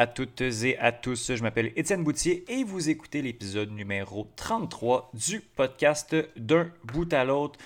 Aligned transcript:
À 0.00 0.06
toutes 0.06 0.40
et 0.40 0.78
à 0.78 0.92
tous, 0.92 1.34
je 1.34 1.42
m'appelle 1.42 1.72
Étienne 1.76 2.02
Boutier 2.02 2.46
et 2.48 2.64
vous 2.64 2.88
écoutez 2.88 3.20
l'épisode 3.20 3.70
numéro 3.70 4.28
33 4.34 5.10
du 5.12 5.42
podcast 5.42 6.16
D'un 6.38 6.70
bout 6.84 7.12
à 7.12 7.22
l'autre. 7.22 7.58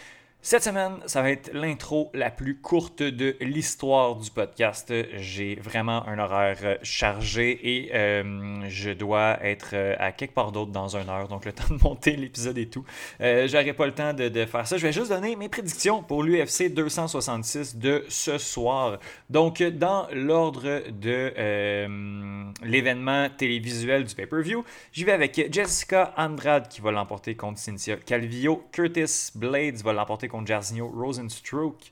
Cette 0.47 0.63
semaine, 0.63 0.99
ça 1.07 1.23
va 1.23 1.31
être 1.31 1.55
l'intro 1.55 2.11
la 2.13 2.31
plus 2.31 2.61
courte 2.61 3.03
de 3.03 3.35
l'histoire 3.41 4.15
du 4.17 4.31
podcast. 4.31 4.93
J'ai 5.17 5.55
vraiment 5.55 6.07
un 6.07 6.19
horaire 6.19 6.77
chargé 6.83 7.59
et 7.63 7.91
euh, 7.95 8.61
je 8.69 8.91
dois 8.91 9.39
être 9.43 9.71
euh, 9.73 9.97
à 9.99 10.13
quelque 10.13 10.35
part 10.35 10.53
d'autre 10.53 10.71
dans 10.71 10.99
une 10.99 11.09
heure, 11.09 11.29
donc 11.29 11.47
le 11.47 11.53
temps 11.55 11.75
de 11.75 11.83
monter 11.83 12.15
l'épisode 12.17 12.59
et 12.59 12.69
tout. 12.69 12.85
Euh, 13.23 13.49
J'aurai 13.49 13.73
pas 13.73 13.87
le 13.87 13.95
temps 13.95 14.13
de, 14.13 14.45
faire 14.45 14.67
ça. 14.67 14.77
Je 14.77 14.87
vais 14.87 14.93
juste 14.93 15.09
donner 15.09 15.35
mes 15.35 15.49
prédictions 15.49 16.03
pour 16.03 16.23
l'UFC 16.23 16.75
266 16.75 17.77
de 17.79 18.05
ce 18.11 18.37
soir. 18.37 18.99
Donc, 19.31 19.63
dans 19.63 20.09
l'ordre 20.13 20.83
de 20.91 21.33
euh, 21.39 22.45
l'événement 22.63 23.31
télévisuel 23.31 24.05
du 24.05 24.15
pay-per-view, 24.15 24.63
j'y 24.93 25.05
vais 25.05 25.13
avec 25.13 25.49
Jessica 25.51 26.13
Andrade 26.19 26.69
qui 26.69 26.83
va 26.83 26.91
l'emporter 26.91 27.35
contre 27.35 27.59
Cynthia 27.59 27.97
Calvillo. 27.97 28.63
Curtis 28.73 29.31
Blades 29.35 29.83
va 29.83 29.95
l'emporter 29.95 30.29
contre 30.29 30.34
Jairzinho 30.45 30.89
Rosenstruck. 30.89 31.91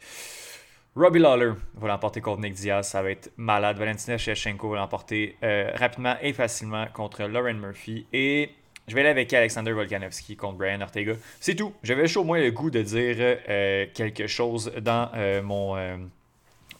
Robbie 0.94 1.20
Lawler 1.20 1.52
va 1.74 1.88
l'emporter 1.88 2.20
contre 2.20 2.42
Nick 2.42 2.54
Diaz, 2.54 2.88
ça 2.88 3.02
va 3.02 3.10
être 3.10 3.32
malade. 3.38 3.78
Valentina 3.78 4.18
Shevchenko 4.18 4.70
va 4.70 4.76
l'emporter 4.76 5.36
euh, 5.42 5.70
rapidement 5.74 6.16
et 6.20 6.34
facilement 6.34 6.86
contre 6.92 7.22
Lauren 7.24 7.54
Murphy. 7.54 8.06
Et 8.12 8.50
je 8.88 8.94
vais 8.94 9.00
aller 9.00 9.10
avec 9.10 9.32
Alexander 9.32 9.72
Volkanovski 9.72 10.36
contre 10.36 10.58
Brian 10.58 10.82
Ortega. 10.82 11.14
C'est 11.40 11.54
tout. 11.54 11.72
J'avais 11.82 12.14
au 12.14 12.24
moins 12.24 12.40
le 12.40 12.50
goût 12.50 12.70
de 12.70 12.82
dire 12.82 13.16
euh, 13.18 13.86
quelque 13.94 14.26
chose 14.26 14.70
dans 14.82 15.10
euh, 15.14 15.40
mon 15.40 15.76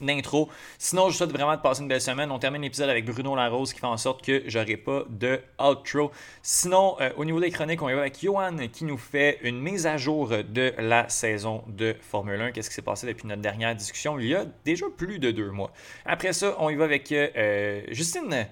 intro. 0.01 0.49
Sinon, 0.77 1.09
je 1.09 1.17
souhaite 1.17 1.31
vraiment 1.31 1.55
de 1.55 1.61
passer 1.61 1.81
une 1.81 1.87
belle 1.87 2.01
semaine. 2.01 2.31
On 2.31 2.39
termine 2.39 2.61
l'épisode 2.61 2.89
avec 2.89 3.05
Bruno 3.05 3.35
Larose 3.35 3.73
qui 3.73 3.79
fait 3.79 3.85
en 3.85 3.97
sorte 3.97 4.23
que 4.23 4.43
j'aurai 4.47 4.77
pas 4.77 5.03
de 5.09 5.39
outro. 5.59 6.11
Sinon, 6.41 6.95
euh, 7.01 7.09
au 7.17 7.25
niveau 7.25 7.39
des 7.39 7.51
chroniques, 7.51 7.81
on 7.81 7.89
y 7.89 7.93
va 7.93 8.01
avec 8.01 8.21
Johan 8.21 8.57
qui 8.71 8.85
nous 8.85 8.97
fait 8.97 9.39
une 9.43 9.59
mise 9.59 9.85
à 9.87 9.97
jour 9.97 10.29
de 10.29 10.73
la 10.77 11.09
saison 11.09 11.63
de 11.67 11.95
Formule 12.01 12.41
1. 12.41 12.51
Qu'est-ce 12.51 12.69
qui 12.69 12.75
s'est 12.75 12.81
passé 12.81 13.07
depuis 13.07 13.27
notre 13.27 13.41
dernière 13.41 13.75
discussion 13.75 14.19
il 14.19 14.27
y 14.27 14.35
a 14.35 14.45
déjà 14.65 14.85
plus 14.95 15.19
de 15.19 15.31
deux 15.31 15.51
mois? 15.51 15.71
Après 16.05 16.33
ça, 16.33 16.55
on 16.59 16.69
y 16.69 16.75
va 16.75 16.85
avec 16.85 17.11
euh, 17.11 17.81
Justine 17.89 18.47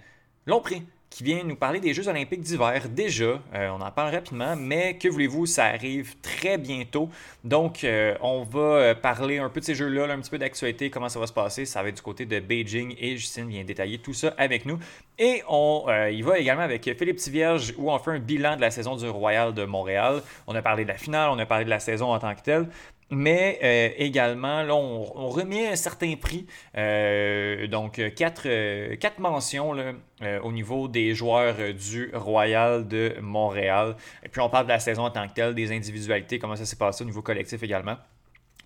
Lompré 0.45 0.83
qui 1.11 1.25
vient 1.25 1.43
nous 1.43 1.57
parler 1.57 1.81
des 1.81 1.93
Jeux 1.93 2.07
olympiques 2.07 2.39
d'hiver. 2.39 2.87
Déjà, 2.89 3.39
euh, 3.53 3.69
on 3.77 3.81
en 3.81 3.91
parle 3.91 4.15
rapidement, 4.15 4.55
mais 4.55 4.97
que 4.97 5.09
voulez-vous, 5.09 5.45
ça 5.45 5.65
arrive 5.65 6.15
très 6.21 6.57
bientôt. 6.57 7.09
Donc, 7.43 7.83
euh, 7.83 8.15
on 8.21 8.43
va 8.43 8.59
euh, 8.59 8.95
parler 8.95 9.37
un 9.37 9.49
peu 9.49 9.59
de 9.59 9.65
ces 9.65 9.75
jeux-là, 9.75 10.05
un 10.11 10.21
petit 10.21 10.29
peu 10.29 10.37
d'actualité, 10.37 10.89
comment 10.89 11.09
ça 11.09 11.19
va 11.19 11.27
se 11.27 11.33
passer. 11.33 11.65
Ça 11.65 11.83
va 11.83 11.89
être 11.89 11.97
du 11.97 12.01
côté 12.01 12.25
de 12.25 12.39
Beijing 12.39 12.95
et 12.97 13.17
Justine 13.17 13.49
vient 13.49 13.65
détailler 13.65 13.99
tout 13.99 14.13
ça 14.13 14.33
avec 14.37 14.65
nous. 14.65 14.79
Et 15.19 15.43
on 15.49 15.85
y 16.09 16.21
va 16.21 16.39
également 16.39 16.63
avec 16.63 16.89
Philippe 16.97 17.17
Tivierge 17.17 17.73
où 17.77 17.91
on 17.91 17.99
fait 17.99 18.11
un 18.11 18.19
bilan 18.19 18.55
de 18.55 18.61
la 18.61 18.71
saison 18.71 18.95
du 18.95 19.07
Royal 19.07 19.53
de 19.53 19.65
Montréal. 19.65 20.23
On 20.47 20.55
a 20.55 20.61
parlé 20.61 20.83
de 20.83 20.89
la 20.89 20.97
finale, 20.97 21.29
on 21.31 21.37
a 21.37 21.45
parlé 21.45 21.65
de 21.65 21.69
la 21.69 21.79
saison 21.79 22.11
en 22.11 22.19
tant 22.19 22.33
que 22.33 22.41
telle. 22.41 22.67
Mais 23.11 23.59
euh, 23.61 23.89
également, 23.97 24.63
là, 24.63 24.73
on, 24.73 25.27
remet 25.27 25.67
un 25.67 25.75
certain 25.75 26.15
prix, 26.15 26.47
euh, 26.77 27.67
donc 27.67 28.01
quatre, 28.15 28.43
euh, 28.45 28.95
quatre 28.95 29.19
mentions 29.19 29.73
là, 29.73 29.93
au 30.43 30.51
niveau 30.53 30.87
des 30.87 31.13
joueurs 31.13 31.55
du 31.73 32.09
Royal 32.13 32.87
de 32.87 33.15
Montréal. 33.21 33.97
Et 34.23 34.29
puis 34.29 34.39
on 34.39 34.49
parle 34.49 34.65
de 34.65 34.71
la 34.71 34.79
saison 34.79 35.03
en 35.03 35.11
tant 35.11 35.27
que 35.27 35.33
telle, 35.33 35.53
des 35.53 35.73
individualités, 35.73 36.39
comment 36.39 36.55
ça 36.55 36.65
s'est 36.65 36.77
passé 36.77 37.03
au 37.03 37.07
niveau 37.07 37.21
collectif 37.21 37.61
également. 37.63 37.97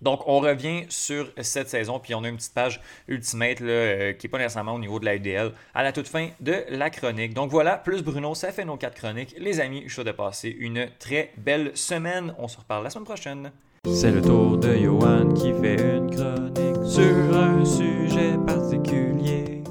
Donc, 0.02 0.22
on 0.26 0.40
revient 0.40 0.84
sur 0.90 1.32
cette 1.40 1.70
saison, 1.70 1.98
puis 1.98 2.14
on 2.14 2.22
a 2.22 2.28
une 2.28 2.36
petite 2.36 2.52
page 2.52 2.82
Ultimate 3.08 3.60
là, 3.60 4.12
qui 4.12 4.26
n'est 4.26 4.30
pas 4.30 4.38
nécessairement 4.38 4.74
au 4.74 4.78
niveau 4.78 5.00
de 5.00 5.06
la 5.06 5.16
UDL 5.16 5.52
à 5.74 5.82
la 5.82 5.90
toute 5.90 6.06
fin 6.06 6.28
de 6.40 6.64
la 6.68 6.90
chronique. 6.90 7.32
Donc 7.32 7.50
voilà, 7.50 7.78
plus 7.78 8.02
Bruno, 8.02 8.34
ça 8.34 8.52
fait 8.52 8.66
nos 8.66 8.76
quatre 8.76 8.96
chroniques. 8.96 9.34
Les 9.38 9.58
amis, 9.58 9.84
je 9.86 9.94
suis 9.94 10.04
de 10.04 10.12
passer 10.12 10.54
une 10.58 10.90
très 10.98 11.32
belle 11.38 11.74
semaine. 11.74 12.34
On 12.38 12.46
se 12.46 12.58
reparle 12.58 12.84
la 12.84 12.90
semaine 12.90 13.06
prochaine. 13.06 13.50
C'est 13.88 14.10
le 14.10 14.20
tour 14.20 14.58
de 14.58 14.74
Johan 14.74 15.32
qui 15.32 15.52
fait 15.54 15.80
une 15.80 16.10
chronique 16.10 16.84
sur 16.84 17.36
un 17.36 17.64
sujet 17.64 18.36
particulier. 18.44 19.62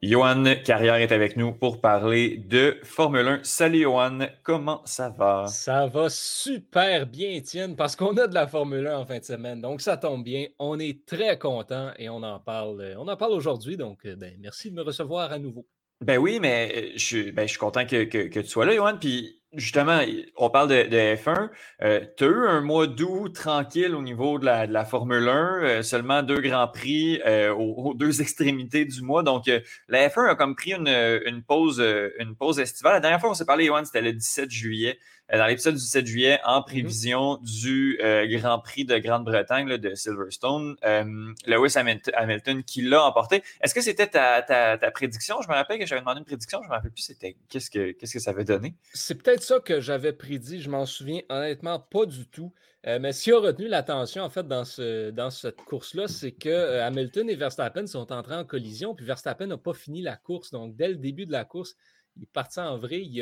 Johan 0.00 0.44
Carrière 0.64 0.96
est 0.96 1.12
avec 1.12 1.36
nous 1.36 1.52
pour 1.52 1.80
parler 1.80 2.38
de 2.38 2.78
Formule 2.84 3.26
1. 3.26 3.40
Salut 3.42 3.82
Johan, 3.82 4.20
comment 4.42 4.80
ça 4.84 5.10
va? 5.10 5.46
Ça 5.48 5.86
va 5.86 6.08
super 6.08 7.06
bien, 7.06 7.30
Étienne, 7.30 7.76
parce 7.76 7.96
qu'on 7.96 8.16
a 8.16 8.26
de 8.26 8.34
la 8.34 8.46
Formule 8.46 8.86
1 8.86 8.98
en 8.98 9.06
fin 9.06 9.18
de 9.18 9.24
semaine. 9.24 9.60
Donc 9.60 9.80
ça 9.80 9.96
tombe 9.96 10.24
bien. 10.24 10.46
On 10.58 10.78
est 10.78 11.04
très 11.04 11.38
content 11.38 11.90
et 11.98 12.08
on 12.08 12.22
en 12.22 12.38
parle. 12.38 12.94
On 12.96 13.08
en 13.08 13.16
parle 13.16 13.32
aujourd'hui. 13.32 13.76
Donc 13.76 14.06
ben, 14.06 14.34
merci 14.40 14.70
de 14.70 14.76
me 14.76 14.82
recevoir 14.82 15.32
à 15.32 15.38
nouveau. 15.38 15.66
Ben 16.00 16.18
oui, 16.18 16.38
mais 16.40 16.92
je, 16.94 17.04
suis, 17.04 17.32
ben, 17.32 17.42
je 17.42 17.50
suis 17.50 17.58
content 17.58 17.86
que, 17.86 18.04
que, 18.04 18.28
que 18.28 18.40
tu 18.40 18.48
sois 18.48 18.66
là, 18.66 18.74
Johan. 18.74 18.96
Puis 18.98 19.41
justement, 19.54 20.00
on 20.36 20.50
parle 20.50 20.68
de, 20.68 21.16
F1. 21.16 21.50
Euh, 21.82 22.00
tu 22.16 22.24
as 22.24 22.26
eu 22.26 22.46
un 22.46 22.60
mois 22.60 22.86
d'août 22.86 23.34
tranquille 23.34 23.94
au 23.94 24.02
niveau 24.02 24.38
de 24.38 24.44
la, 24.44 24.66
de 24.66 24.72
la 24.72 24.84
Formule 24.84 25.28
1, 25.28 25.62
euh, 25.62 25.82
seulement 25.82 26.22
deux 26.22 26.40
grands 26.40 26.68
prix 26.68 27.20
euh, 27.26 27.52
aux, 27.54 27.94
deux 27.94 28.20
extrémités 28.22 28.84
du 28.84 29.02
mois. 29.02 29.22
Donc, 29.22 29.50
la 29.88 30.08
F1 30.08 30.30
a 30.30 30.34
comme 30.34 30.54
pris 30.54 30.72
une, 30.72 30.88
une, 30.88 31.42
pause, 31.42 31.82
une 32.18 32.34
pause 32.34 32.60
estivale. 32.60 32.94
La 32.94 33.00
dernière 33.00 33.20
fois, 33.20 33.30
on 33.30 33.34
s'est 33.34 33.46
parlé, 33.46 33.66
Johan, 33.66 33.84
c'était 33.84 34.02
le 34.02 34.12
17 34.12 34.50
juillet. 34.50 34.98
Euh, 35.32 35.38
dans 35.38 35.46
l'épisode 35.46 35.74
du 35.74 35.80
7 35.80 36.06
juillet 36.06 36.38
en 36.44 36.58
mhm. 36.58 36.64
prévision 36.64 37.38
du 37.38 37.98
euh, 38.02 38.26
Grand 38.26 38.58
Prix 38.58 38.84
de 38.84 38.98
Grande-Bretagne 38.98 39.78
de 39.78 39.94
Silverstone. 39.94 40.76
Euh, 40.84 41.32
Lewis 41.46 41.74
Hamilton 41.76 42.62
qui 42.62 42.82
l'a 42.82 43.04
emporté. 43.04 43.42
Est-ce 43.62 43.74
que 43.74 43.80
c'était 43.80 44.08
ta, 44.08 44.90
prédiction? 44.92 45.40
Je 45.40 45.48
me 45.48 45.54
rappelle 45.54 45.78
que 45.78 45.86
j'avais 45.86 46.00
demandé 46.00 46.18
une 46.18 46.26
prédiction. 46.26 46.58
Je 46.62 46.66
ne 46.66 46.70
me 46.70 46.74
rappelle 46.74 46.90
plus 46.90 47.02
c'était 47.02 47.36
qu'est-ce 47.48 47.70
que, 47.70 47.92
qu'est-ce 47.92 48.12
que 48.12 48.18
ça 48.18 48.30
avait 48.30 48.44
donné. 48.44 48.74
C'est 48.92 49.22
peut-être 49.22 49.42
ça 49.42 49.58
que 49.60 49.80
j'avais 49.80 50.12
prédit. 50.12 50.60
Je 50.60 50.68
m'en 50.68 50.84
souviens 50.84 51.22
honnêtement 51.30 51.78
pas 51.78 52.04
du 52.04 52.26
tout. 52.26 52.52
mais 52.84 53.12
ce 53.12 53.22
qui 53.22 53.32
a 53.32 53.38
retenu 53.38 53.68
l'attention, 53.68 54.24
en 54.24 54.30
fait, 54.30 54.46
dans, 54.46 54.64
ce, 54.64 55.10
dans 55.10 55.30
cette 55.30 55.62
course-là, 55.62 56.08
c'est 56.08 56.32
que 56.32 56.80
Hamilton 56.80 57.30
et 57.30 57.36
Verstappen 57.36 57.86
sont 57.86 58.12
entrés 58.12 58.34
en 58.34 58.44
collision, 58.44 58.94
puis 58.94 59.06
Verstappen 59.06 59.46
n'a 59.46 59.56
pas 59.56 59.72
fini 59.72 60.02
la 60.02 60.16
course. 60.16 60.50
Donc, 60.50 60.76
dès 60.76 60.88
le 60.88 60.96
début 60.96 61.24
de 61.24 61.32
la 61.32 61.44
course, 61.44 61.76
il 62.16 62.24
est 62.24 62.32
parti 62.32 62.60
en 62.60 62.78
vrai, 62.78 63.00
il, 63.00 63.18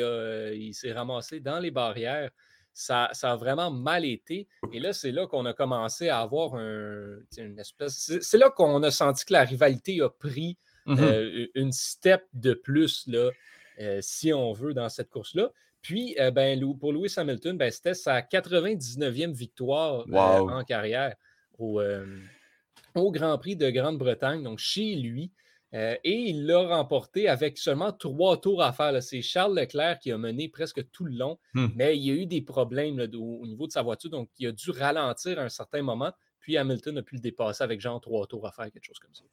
il 0.55 0.73
s'est 0.73 0.91
ramassé 0.91 1.39
dans 1.39 1.59
les 1.59 1.71
barrières. 1.71 2.29
Ça, 2.73 3.09
ça, 3.11 3.33
a 3.33 3.35
vraiment 3.35 3.69
mal 3.69 4.05
été. 4.05 4.47
Et 4.71 4.79
là, 4.79 4.93
c'est 4.93 5.11
là 5.11 5.27
qu'on 5.27 5.45
a 5.45 5.53
commencé 5.53 6.07
à 6.07 6.19
avoir 6.19 6.55
un, 6.55 7.17
une 7.37 7.59
espèce. 7.59 8.19
C'est 8.21 8.37
là 8.37 8.49
qu'on 8.49 8.81
a 8.83 8.91
senti 8.91 9.25
que 9.25 9.33
la 9.33 9.43
rivalité 9.43 10.01
a 10.01 10.09
pris 10.09 10.57
mmh 10.85 10.95
euh, 10.99 11.47
une 11.53 11.71
step 11.71 12.25
de 12.33 12.53
plus, 12.53 13.05
là, 13.07 13.29
euh, 13.79 13.99
si 14.01 14.33
on 14.33 14.53
veut, 14.53 14.73
dans 14.73 14.89
cette 14.89 15.09
course-là. 15.09 15.51
Puis, 15.81 16.15
euh, 16.19 16.31
ben, 16.31 16.59
pour 16.79 16.93
Lewis 16.93 17.13
Hamilton, 17.17 17.57
ben, 17.57 17.69
c'était 17.71 17.93
sa 17.93 18.21
99e 18.21 19.31
victoire 19.31 20.05
en 20.11 20.63
carrière 20.63 21.15
au, 21.59 21.81
au 22.95 23.11
Grand 23.11 23.37
Prix 23.37 23.55
de 23.55 23.69
Grande-Bretagne, 23.69 24.43
donc 24.43 24.59
chez 24.59 24.95
lui. 24.95 25.31
Euh, 25.73 25.95
et 26.03 26.13
il 26.13 26.45
l'a 26.45 26.59
remporté 26.59 27.29
avec 27.29 27.57
seulement 27.57 27.91
trois 27.93 28.39
tours 28.39 28.61
à 28.61 28.73
faire. 28.73 29.01
C'est 29.01 29.21
Charles 29.21 29.57
Leclerc 29.57 29.99
qui 29.99 30.11
a 30.11 30.17
mené 30.17 30.49
presque 30.49 30.89
tout 30.91 31.05
le 31.05 31.15
long, 31.15 31.39
hmm. 31.53 31.67
mais 31.75 31.97
il 31.97 32.03
y 32.03 32.11
a 32.11 32.13
eu 32.13 32.25
des 32.25 32.41
problèmes 32.41 32.99
au, 32.99 33.45
niveau 33.47 33.67
de 33.67 33.71
sa 33.71 33.81
voiture, 33.81 34.09
donc 34.09 34.29
il 34.37 34.47
a 34.47 34.51
dû 34.51 34.71
ralentir 34.71 35.39
à 35.39 35.43
un 35.43 35.49
certain 35.49 35.81
moment. 35.81 36.11
Puis 36.41 36.57
Hamilton 36.57 36.97
a 36.97 37.01
pu 37.03 37.15
le 37.15 37.21
dépasser 37.21 37.63
avec 37.63 37.79
genre 37.79 38.01
trois 38.01 38.25
tours 38.25 38.47
à 38.47 38.51
faire, 38.51 38.65
quelque 38.71 38.83
chose 38.83 38.97
comme 38.97 39.13
ça. 39.13 39.23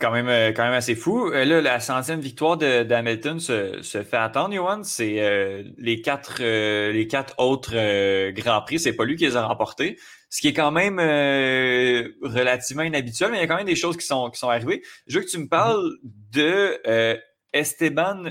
Quand 0.00 0.10
même, 0.10 0.28
euh, 0.28 0.50
quand 0.50 0.64
même 0.64 0.72
assez 0.72 0.96
fou. 0.96 1.28
Euh, 1.28 1.44
là, 1.44 1.60
la 1.60 1.78
centième 1.78 2.18
victoire 2.18 2.56
d'Hamilton 2.56 3.38
se, 3.38 3.82
se, 3.82 4.02
fait 4.02 4.16
attendre, 4.16 4.52
Johan. 4.52 4.82
C'est 4.82 5.64
les, 5.78 6.02
quatre, 6.02 6.42
les 6.42 7.06
quatre 7.06 7.38
autres 7.38 8.30
Grands 8.32 8.62
Prix, 8.62 8.80
c'est 8.80 8.94
pas 8.94 9.04
lui 9.04 9.16
qui 9.16 9.26
les 9.26 9.36
a 9.36 9.46
remportés 9.46 9.96
ce 10.36 10.42
qui 10.42 10.48
est 10.48 10.52
quand 10.52 10.70
même 10.70 10.98
euh, 10.98 12.10
relativement 12.20 12.82
inhabituel, 12.82 13.30
mais 13.30 13.38
il 13.38 13.40
y 13.40 13.44
a 13.44 13.46
quand 13.46 13.56
même 13.56 13.64
des 13.64 13.74
choses 13.74 13.96
qui 13.96 14.04
sont, 14.04 14.28
qui 14.28 14.38
sont 14.38 14.50
arrivées. 14.50 14.82
Je 15.06 15.18
veux 15.18 15.24
que 15.24 15.30
tu 15.30 15.38
me 15.38 15.48
parles 15.48 15.96
de 16.04 16.78
euh, 16.86 17.16
Esteban 17.54 18.24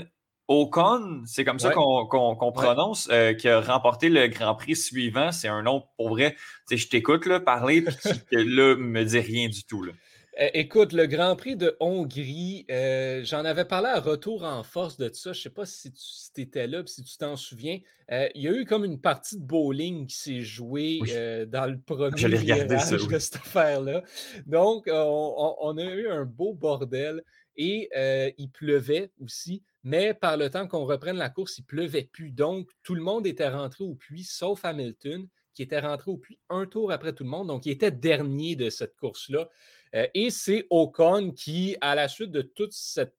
Ocon, 0.46 1.24
c'est 1.26 1.44
comme 1.44 1.58
ça 1.58 1.72
qu'on 1.72 2.52
prononce, 2.52 3.08
euh, 3.10 3.34
qui 3.34 3.48
a 3.48 3.60
remporté 3.60 4.08
le 4.08 4.28
Grand 4.28 4.54
Prix 4.54 4.76
suivant. 4.76 5.32
C'est 5.32 5.48
un 5.48 5.62
nom 5.62 5.82
pour 5.96 6.10
vrai. 6.10 6.36
Je 6.70 6.86
t'écoute 6.86 7.26
parler, 7.38 7.82
puis 7.82 8.44
là, 8.54 8.76
me 8.76 9.02
dit 9.02 9.18
rien 9.18 9.48
du 9.48 9.64
tout. 9.64 9.82
Là. 9.82 9.90
Euh, 10.38 10.50
écoute, 10.52 10.92
le 10.92 11.06
Grand 11.06 11.34
Prix 11.34 11.56
de 11.56 11.76
Hongrie, 11.80 12.66
euh, 12.70 13.22
j'en 13.24 13.46
avais 13.46 13.64
parlé 13.64 13.88
à 13.88 14.00
retour 14.00 14.44
en 14.44 14.62
force 14.62 14.98
de 14.98 15.10
ça. 15.10 15.32
Je 15.32 15.38
ne 15.38 15.42
sais 15.44 15.50
pas 15.50 15.64
si 15.64 15.90
tu 15.90 16.40
étais 16.42 16.66
là, 16.66 16.82
si 16.84 17.02
tu 17.02 17.16
t'en 17.16 17.36
souviens. 17.36 17.78
Euh, 18.12 18.28
il 18.34 18.42
y 18.42 18.48
a 18.48 18.52
eu 18.52 18.66
comme 18.66 18.84
une 18.84 19.00
partie 19.00 19.38
de 19.38 19.42
bowling 19.42 20.06
qui 20.06 20.16
s'est 20.16 20.42
jouée 20.42 21.00
dans 21.48 21.64
le 21.64 21.80
premier 21.80 22.10
Je 22.16 23.06
de 23.06 23.18
cette 23.18 23.36
affaire-là. 23.36 24.02
Donc, 24.44 24.88
on, 24.88 25.78
a 25.78 25.84
eu 25.84 26.08
un 26.08 26.26
beau 26.26 26.52
bordel 26.52 27.22
et 27.56 27.88
il 28.36 28.50
pleuvait 28.50 29.10
aussi. 29.22 29.62
Mais 29.84 30.12
par 30.12 30.36
le 30.36 30.50
temps 30.50 30.68
qu'on 30.68 30.84
reprenne 30.84 31.16
la 31.16 31.30
course, 31.30 31.58
il 31.58 31.64
pleuvait 31.64 32.08
plus. 32.12 32.30
Donc, 32.30 32.68
tout 32.82 32.94
le 32.94 33.02
monde 33.02 33.26
était 33.26 33.48
rentré 33.48 33.84
au 33.84 33.94
puits, 33.94 34.24
sauf 34.24 34.66
Hamilton, 34.66 35.26
qui 35.54 35.62
était 35.62 35.80
rentré 35.80 36.10
au 36.10 36.18
puits 36.18 36.38
un 36.50 36.66
tour 36.66 36.92
après 36.92 37.14
tout 37.14 37.24
le 37.24 37.30
monde. 37.30 37.48
Donc, 37.48 37.64
il 37.64 37.70
était 37.70 37.90
dernier 37.90 38.54
de 38.54 38.68
cette 38.68 38.96
course-là. 38.96 39.48
Euh, 39.96 40.06
et 40.14 40.30
c'est 40.30 40.66
Ocon 40.70 41.32
qui, 41.32 41.76
à 41.80 41.94
la 41.96 42.06
suite 42.06 42.30
de 42.30 42.42
toute 42.42 42.72
cette 42.72 43.16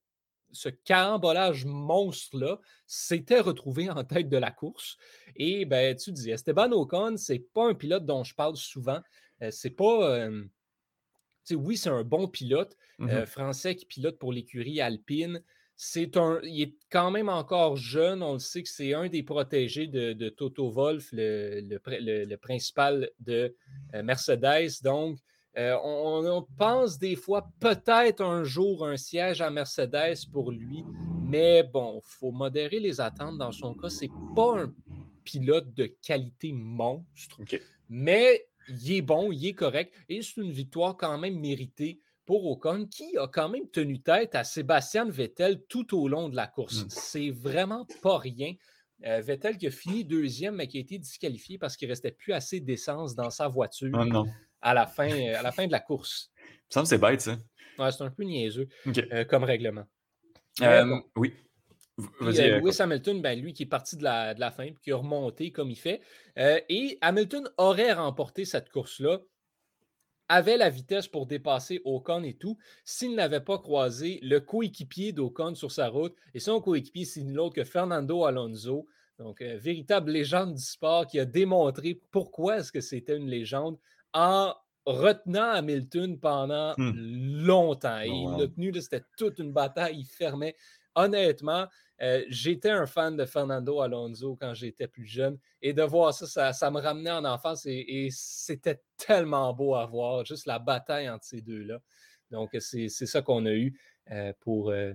ce 0.51 0.69
carambolage 0.69 1.65
monstre-là 1.65 2.59
s'était 2.85 3.39
retrouvé 3.39 3.89
en 3.89 4.03
tête 4.03 4.29
de 4.29 4.37
la 4.37 4.51
course. 4.51 4.97
Et 5.35 5.65
ben, 5.65 5.95
tu 5.95 6.11
dis, 6.11 6.31
Esteban 6.31 6.71
Ocon, 6.71 7.17
c'est 7.17 7.39
pas 7.39 7.67
un 7.67 7.73
pilote 7.73 8.05
dont 8.05 8.23
je 8.23 8.33
parle 8.33 8.55
souvent. 8.55 9.01
Euh, 9.41 9.51
c'est 9.51 9.71
pas. 9.71 10.09
Euh, 10.09 10.43
oui, 11.51 11.77
c'est 11.77 11.89
un 11.89 12.03
bon 12.03 12.27
pilote 12.27 12.75
Mmh 12.99 13.09
euh, 13.09 13.25
français 13.27 13.75
qui 13.75 13.85
pilote 13.85 14.17
pour 14.17 14.33
l'écurie 14.33 14.81
alpine. 14.81 15.43
C'est 15.75 16.17
un, 16.17 16.39
il 16.41 16.63
est 16.63 16.75
quand 16.89 17.11
même 17.11 17.29
encore 17.29 17.77
jeune. 17.77 18.23
On 18.23 18.33
le 18.33 18.39
sait 18.39 18.63
que 18.63 18.69
c'est 18.69 18.95
un 18.95 19.07
des 19.07 19.21
protégés 19.21 19.85
de, 19.85 20.29
Toto 20.29 20.71
Wolff, 20.71 21.09
le, 21.11 21.61
le, 21.61 22.35
principal 22.37 23.11
de 23.19 23.55
Mercedes. 23.93 24.81
Donc, 24.81 25.19
on, 25.57 26.45
pense 26.57 26.99
des 26.99 27.15
fois 27.15 27.49
peut-être 27.59 28.23
un 28.23 28.43
jour 28.43 28.85
un 28.85 28.97
siège 28.97 29.41
à 29.41 29.49
Mercedes 29.49 30.29
pour 30.31 30.51
lui, 30.51 30.83
mais 31.23 31.63
bon, 31.63 32.01
il 32.03 32.09
faut 32.09 32.31
modérer 32.31 32.79
les 32.79 33.01
attentes. 33.01 33.37
Dans 33.37 33.51
son 33.51 33.73
cas, 33.73 33.89
c'est 33.89 34.11
pas 34.35 34.61
un 34.61 34.73
pilote 35.23 35.73
de 35.73 35.87
qualité 36.01 36.51
monstre, 36.53 37.41
mais 37.89 38.47
il 38.69 38.91
est 38.91 39.01
bon, 39.01 39.31
il 39.31 39.45
est 39.47 39.53
correct 39.53 39.93
et 40.09 40.21
c'est 40.21 40.41
une 40.41 40.51
victoire 40.51 40.95
quand 40.95 41.17
même 41.17 41.39
méritée 41.39 41.99
pour 42.27 42.45
Ocon, 42.45 42.85
qui 42.85 43.17
a 43.17 43.27
quand 43.27 43.47
même 43.47 43.69
tenu 43.69 44.01
tête 44.01 44.35
à 44.35 44.43
Sébastien 44.43 45.05
Vettel 45.05 45.63
tout 45.69 45.97
au 45.97 46.09
long 46.09 46.27
de 46.27 46.35
la 46.35 46.45
course. 46.45 46.83
Mm. 46.83 46.87
C'est 46.89 47.29
vraiment 47.29 47.87
pas 48.03 48.17
rien. 48.17 48.53
Euh, 49.05 49.21
Vettel 49.21 49.57
qui 49.57 49.67
a 49.67 49.71
fini 49.71 50.03
deuxième, 50.03 50.55
mais 50.55 50.67
qui 50.67 50.77
a 50.77 50.81
été 50.81 50.97
disqualifié 50.97 51.57
parce 51.57 51.77
qu'il 51.77 51.87
ne 51.87 51.93
restait 51.93 52.11
plus 52.11 52.33
assez 52.33 52.59
d'essence 52.59 53.15
dans 53.15 53.29
sa 53.29 53.47
voiture 53.47 53.89
oh 53.93 54.25
À, 54.61 54.73
la 54.73 54.87
fin, 54.87 55.09
à 55.09 55.41
la 55.41 55.51
fin 55.51 55.67
de 55.67 55.71
la 55.71 55.79
course. 55.79 56.31
Ça 56.69 56.81
me 56.81 56.85
semble 56.85 56.87
c'est 56.87 56.97
bête, 56.97 57.21
ça. 57.21 57.37
Ouais, 57.77 57.91
c'est 57.91 58.03
un 58.03 58.09
peu 58.09 58.23
niaiseux 58.23 58.67
euh, 59.11 59.23
comme 59.25 59.43
règlement. 59.43 59.85
Euh, 60.61 60.99
oui. 61.15 61.33
Lewis 62.19 62.79
Hamilton, 62.79 63.21
ben, 63.21 63.39
lui 63.39 63.53
qui 63.53 63.63
est 63.63 63.67
parti 63.67 63.97
de 63.97 64.03
la, 64.03 64.33
de 64.33 64.39
la 64.39 64.51
fin, 64.51 64.69
qui 64.83 64.91
a 64.91 64.95
remonté 64.95 65.51
comme 65.51 65.71
il 65.71 65.75
fait. 65.75 66.01
et 66.35 66.97
Hamilton 67.01 67.49
aurait 67.57 67.93
remporté 67.93 68.45
cette 68.45 68.69
course-là 68.69 69.19
avait 70.29 70.57
la 70.57 70.69
vitesse 70.69 71.07
pour 71.07 71.25
dépasser 71.25 71.81
Ocon 71.85 72.23
et 72.23 72.33
tout, 72.33 72.57
s'il 72.83 73.15
n'avait 73.15 73.41
pas 73.41 73.59
croisé 73.59 74.19
le 74.21 74.39
coéquipier 74.39 75.11
d'Ocon 75.11 75.55
sur 75.55 75.71
sa 75.71 75.87
route. 75.87 76.15
Et 76.33 76.39
son 76.39 76.61
coéquipier, 76.61 77.05
c'est 77.05 77.23
nul 77.23 77.39
autre 77.39 77.55
que 77.55 77.63
Fernando 77.63 78.25
Alonso. 78.25 78.87
Donc, 79.19 79.41
euh, 79.41 79.57
véritable 79.57 80.11
légende 80.11 80.53
du 80.53 80.61
sport 80.61 81.07
qui 81.07 81.19
a 81.19 81.25
démontré 81.25 82.01
pourquoi 82.11 82.57
est-ce 82.57 82.71
que 82.71 82.81
c'était 82.81 83.17
une 83.17 83.29
légende 83.29 83.77
en 84.13 84.53
retenant 84.87 85.51
Hamilton 85.51 86.19
pendant 86.19 86.73
hmm. 86.77 87.45
longtemps. 87.45 87.99
Et 87.99 88.09
oh, 88.09 88.31
il 88.31 88.41
l'a 88.41 88.47
tenu, 88.47 88.73
c'était 88.81 89.03
toute 89.17 89.39
une 89.39 89.51
bataille, 89.51 89.99
il 89.99 90.05
fermait. 90.05 90.55
Honnêtement, 90.95 91.67
euh, 92.01 92.23
j'étais 92.29 92.69
un 92.69 92.85
fan 92.85 93.17
de 93.17 93.25
Fernando 93.25 93.81
Alonso 93.81 94.37
quand 94.39 94.53
j'étais 94.53 94.87
plus 94.87 95.05
jeune 95.05 95.37
et 95.61 95.73
de 95.73 95.83
voir 95.83 96.13
ça, 96.13 96.53
ça, 96.53 96.71
me 96.71 96.79
ramenait 96.79 97.11
en 97.11 97.25
enfance 97.25 97.65
et, 97.65 98.07
c'était 98.11 98.81
tellement 98.97 99.53
beau 99.53 99.75
à 99.75 99.85
voir, 99.85 100.25
juste 100.25 100.45
la 100.45 100.57
bataille 100.57 101.09
entre 101.09 101.25
ces 101.25 101.41
deux-là. 101.41 101.79
Donc, 102.31 102.55
c'est 102.59 102.89
ça 102.89 103.21
qu'on 103.21 103.45
a 103.45 103.53
eu 103.53 103.79
euh, 104.11 104.33
pour 104.39 104.71
euh, 104.71 104.93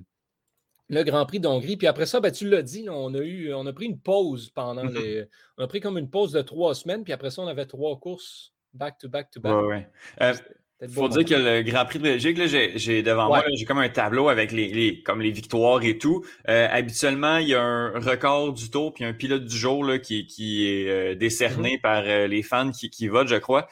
le 0.89 1.03
Grand 1.03 1.27
Prix 1.27 1.41
d'Hongrie. 1.41 1.77
Puis 1.77 1.87
après 1.87 2.07
ça, 2.07 2.21
ben, 2.21 2.33
tu 2.33 2.49
l'as 2.49 2.63
dit, 2.63 2.89
on, 2.89 3.15
a 3.15 3.21
eu, 3.21 3.53
on 3.53 3.67
a 3.67 3.73
pris 3.73 3.87
une 3.87 4.01
pause 4.01 4.51
pendant 4.51 4.85
mm-hmm. 4.85 5.03
les. 5.03 5.29
On 5.59 5.65
a 5.65 5.67
pris 5.67 5.81
comme 5.81 5.99
une 5.99 6.11
pause 6.11 6.33
de 6.33 6.43
trois 6.43 6.75
semaines, 6.75 7.05
puis 7.05 7.13
après 7.13 7.31
ça, 7.31 7.43
on 7.43 7.47
avait 7.47 7.67
trois 7.67 7.99
courses 7.99 8.53
back 8.75 8.99
to 8.99 9.09
back 9.09 9.31
to 9.31 9.41
back. 9.41 9.53
Ouais, 9.53 9.87
ouais. 10.21 10.35
Il 10.83 10.89
faut 10.89 11.09
dire 11.09 11.25
que 11.25 11.35
le 11.35 11.63
Grand 11.63 11.85
Prix 11.85 12.01
de 12.01 12.05
Belgique, 12.05 12.41
j'ai 12.75 13.03
devant 13.03 13.29
moi, 13.29 13.45
j'ai 13.55 13.65
comme 13.65 13.79
un 13.79 13.89
tableau 13.89 14.29
avec 14.29 14.51
les, 14.51 15.03
comme 15.05 15.21
les 15.21 15.31
victoires 15.31 15.83
et 15.85 15.97
tout. 15.97 16.25
Euh, 16.49 16.67
habituellement, 16.71 17.37
il 17.37 17.49
y 17.49 17.55
a 17.55 17.63
un 17.63 18.01
record 18.01 18.53
du 18.53 18.69
tour 18.69 18.93
puis 18.93 19.05
un 19.05 19.13
pilote 19.13 19.45
du 19.45 19.57
jour 19.57 19.85
là, 19.85 20.01
qui, 20.01 20.27
qui 20.27 20.67
est 20.67 20.89
euh, 20.89 21.15
décerné 21.15 21.77
mm-hmm. 21.77 21.81
par 21.81 22.03
euh, 22.05 22.27
les 22.27 22.43
fans 22.43 22.73
qui, 22.73 22.91
qui 22.91 23.07
votent, 23.07 23.29
je 23.29 23.37
crois. 23.37 23.69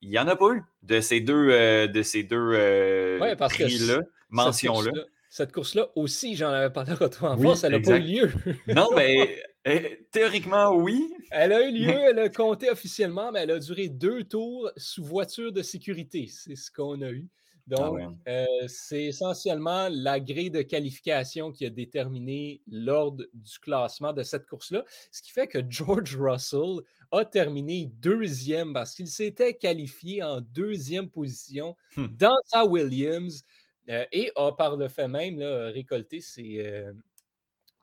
il 0.00 0.10
n'y 0.10 0.18
en 0.18 0.26
a 0.26 0.34
pas 0.34 0.52
eu 0.52 0.62
de 0.82 1.00
ces 1.00 1.20
deux, 1.20 1.86
de 1.86 2.02
ces 2.02 2.24
deux 2.24 2.50
prix-là, 3.38 4.00
mentions-là. 4.30 4.90
Cette 5.30 5.52
course-là 5.52 5.86
aussi, 5.94 6.34
j'en 6.34 6.50
avais 6.50 6.70
parlé 6.70 6.92
à 6.92 7.08
toi 7.08 7.30
en 7.30 7.38
oui, 7.38 7.56
ça 7.56 7.70
n'a 7.70 7.80
pas 7.80 7.96
eu 7.96 8.02
lieu. 8.02 8.32
non, 8.66 8.90
mais 8.94 9.40
eh, 9.64 10.06
théoriquement, 10.10 10.74
oui. 10.74 11.14
Elle 11.30 11.52
a 11.52 11.68
eu 11.68 11.72
lieu, 11.72 11.90
elle 11.90 12.18
a 12.18 12.28
compté 12.28 12.68
officiellement, 12.70 13.30
mais 13.30 13.40
elle 13.40 13.52
a 13.52 13.58
duré 13.58 13.88
deux 13.88 14.24
tours 14.24 14.70
sous 14.76 15.04
voiture 15.04 15.52
de 15.52 15.62
sécurité. 15.62 16.26
C'est 16.28 16.56
ce 16.56 16.70
qu'on 16.70 17.00
a 17.02 17.10
eu. 17.10 17.28
Ah 17.70 17.76
Donc, 17.76 18.00
euh, 18.26 18.44
c'est 18.66 19.04
essentiellement 19.04 19.88
la 19.88 20.18
grille 20.18 20.50
de 20.50 20.62
qualification 20.62 21.52
qui 21.52 21.64
a 21.64 21.70
déterminé 21.70 22.60
l'ordre 22.66 23.24
du 23.32 23.58
classement 23.60 24.12
de 24.12 24.24
cette 24.24 24.46
course-là, 24.46 24.84
ce 25.12 25.22
qui 25.22 25.30
fait 25.30 25.46
que 25.46 25.58
George 25.68 26.16
Russell 26.16 26.80
a 27.12 27.24
terminé 27.24 27.88
deuxième 28.00 28.72
parce 28.72 28.96
qu'il 28.96 29.06
s'était 29.06 29.54
qualifié 29.54 30.24
en 30.24 30.40
deuxième 30.40 31.08
position 31.08 31.76
hmm. 31.96 32.06
dans 32.18 32.36
sa 32.46 32.64
Williams 32.64 33.44
euh, 33.88 34.04
et 34.10 34.32
a 34.34 34.50
par 34.50 34.76
le 34.76 34.88
fait 34.88 35.06
même 35.06 35.40
récolté 35.40 36.20
ses, 36.20 36.64
euh, 36.66 36.92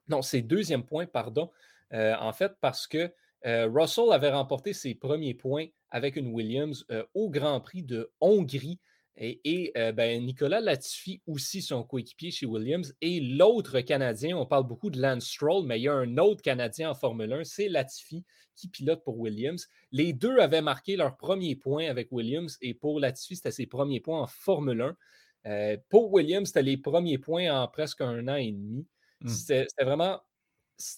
non, 0.09 0.21
ses 0.21 0.41
deuxièmes 0.41 0.83
points, 0.83 1.05
pardon, 1.05 1.51
euh, 1.93 2.15
en 2.19 2.33
fait, 2.33 2.53
parce 2.61 2.87
que 2.87 3.11
euh, 3.45 3.69
Russell 3.71 4.11
avait 4.11 4.31
remporté 4.31 4.73
ses 4.73 4.95
premiers 4.95 5.33
points 5.33 5.67
avec 5.89 6.15
une 6.15 6.27
Williams 6.27 6.85
euh, 6.91 7.03
au 7.13 7.29
Grand 7.29 7.61
Prix 7.61 7.83
de 7.83 8.11
Hongrie. 8.21 8.79
Et, 9.21 9.73
ben, 9.75 10.25
Nicolas 10.25 10.61
Latifi 10.61 11.21
aussi, 11.27 11.61
son 11.61 11.83
coéquipier 11.83 12.31
chez 12.31 12.45
Williams. 12.45 12.95
Et 13.01 13.19
l'autre 13.19 13.81
Canadien, 13.81 14.37
on 14.37 14.45
parle 14.45 14.65
beaucoup 14.65 14.89
de 14.89 15.01
Lance 15.01 15.25
Stroll, 15.25 15.65
mais 15.65 15.77
il 15.77 15.83
y 15.83 15.87
a 15.89 15.93
un 15.93 16.17
autre 16.17 16.41
Canadien 16.41 16.91
en 16.91 16.95
Formule 16.95 17.33
1, 17.33 17.43
c'est 17.43 17.67
Latifi 17.67 18.23
qui 18.55 18.69
pilote 18.69 19.03
pour 19.03 19.19
Williams. 19.19 19.67
Les 19.91 20.13
deux 20.13 20.37
avaient 20.37 20.61
marqué 20.61 20.95
leurs 20.95 21.17
premiers 21.17 21.57
points 21.57 21.89
avec 21.89 22.07
Williams 22.13 22.57
et 22.61 22.73
pour 22.73 23.01
Latifi, 23.01 23.35
c'était 23.35 23.51
ses 23.51 23.65
premiers 23.65 23.99
points 23.99 24.21
en 24.21 24.27
Formule 24.27 24.95
1. 25.43 25.75
pour 25.89 26.13
Williams, 26.13 26.47
c'était 26.47 26.63
les 26.63 26.77
premiers 26.77 27.17
points 27.17 27.51
en 27.51 27.67
presque 27.67 27.99
un 27.99 28.25
an 28.29 28.35
et 28.35 28.53
demi. 28.53 28.87
Mmh. 29.19 29.27
C'était 29.27 29.83
vraiment 29.83 30.21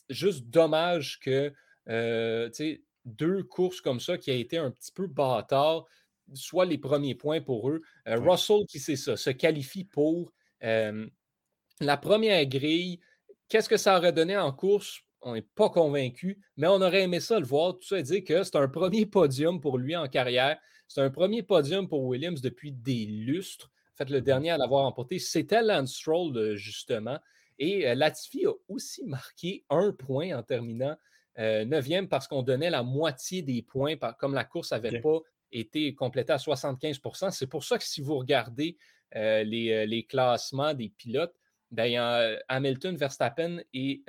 juste 0.10 0.46
dommage 0.46 1.20
que 1.20 1.54
euh, 1.90 2.50
deux 3.06 3.44
courses 3.44 3.82
comme 3.82 4.00
ça 4.00 4.18
qui 4.18 4.32
a 4.32 4.36
été 4.36 4.58
un 4.58 4.72
petit 4.72 4.92
peu 4.92 5.08
bâtard 5.08 5.86
soient 6.34 6.66
les 6.66 6.78
premiers 6.78 7.16
points 7.16 7.42
pour 7.42 7.70
eux. 7.70 7.82
Euh, 8.08 8.18
Russell, 8.20 8.66
qui 8.68 8.80
c'est 8.80 8.96
ça, 8.96 9.18
se 9.18 9.30
qualifie 9.30 9.84
pour 9.84 10.32
la 10.62 11.98
première 11.98 12.46
grille. 12.46 13.00
Qu'est-ce 13.50 13.68
que 13.68 13.78
ça 13.78 13.98
aurait 13.98 14.14
donné 14.14 14.38
en 14.38 14.52
course? 14.52 15.02
On 15.24 15.34
n'est 15.34 15.42
pas 15.42 15.70
convaincu, 15.70 16.40
mais 16.58 16.68
on 16.68 16.82
aurait 16.82 17.04
aimé 17.04 17.20
ça 17.20 17.40
le 17.40 17.46
voir. 17.46 17.78
Tout 17.78 17.88
ça 17.88 18.00
et 18.00 18.04
dire 18.04 18.24
que 18.24 18.44
c'est 18.44 18.56
un 18.56 18.68
premier 18.68 19.06
podium 19.06 19.60
pour 19.60 19.78
lui 19.78 19.96
en 19.96 20.08
carrière. 20.08 20.58
C'est 20.88 21.02
un 21.02 21.10
premier 21.10 21.44
podium 21.44 21.88
pour 21.88 22.04
Williams 22.04 22.42
depuis 22.42 22.72
des 22.72 23.06
lustres. 23.06 23.72
En 23.94 23.98
fait, 23.98 24.10
le 24.10 24.20
mmh 24.20 24.24
dernier 24.24 24.50
à 24.52 24.58
l'avoir 24.58 24.86
emporté, 24.86 25.20
c'était 25.20 25.62
Lance 25.62 25.94
Stroll, 25.94 26.56
justement. 26.56 27.20
Et 27.62 27.88
euh, 27.88 27.94
Latifi 27.94 28.48
a 28.48 28.54
aussi 28.68 29.06
marqué 29.06 29.64
un 29.70 29.92
point 29.92 30.36
en 30.36 30.42
terminant 30.42 30.98
euh, 31.38 31.64
neuvième 31.64 32.10
parce 32.10 32.28
qu'on 32.28 32.42
donnait 32.42 32.72
la 32.72 32.82
moitié 32.82 33.44
des 33.44 33.62
points, 33.62 33.96
comme 34.18 34.34
la 34.34 34.44
course 34.44 34.72
n'avait 34.72 35.00
pas 35.00 35.20
été 35.52 35.94
complétée 35.94 36.34
à 36.34 36.38
75% 36.38 37.30
C'est 37.30 37.46
pour 37.46 37.64
ça 37.64 37.78
que 37.78 37.84
si 37.84 38.02
vous 38.02 38.18
regardez 38.18 38.78
euh, 39.16 39.44
les, 39.44 40.06
classements 40.10 40.74
des 40.74 40.90
pilotes, 40.90 41.36
ben, 41.70 42.40
Hamilton, 42.48 42.98
Verstappen 42.98 43.60
et, 43.74 44.02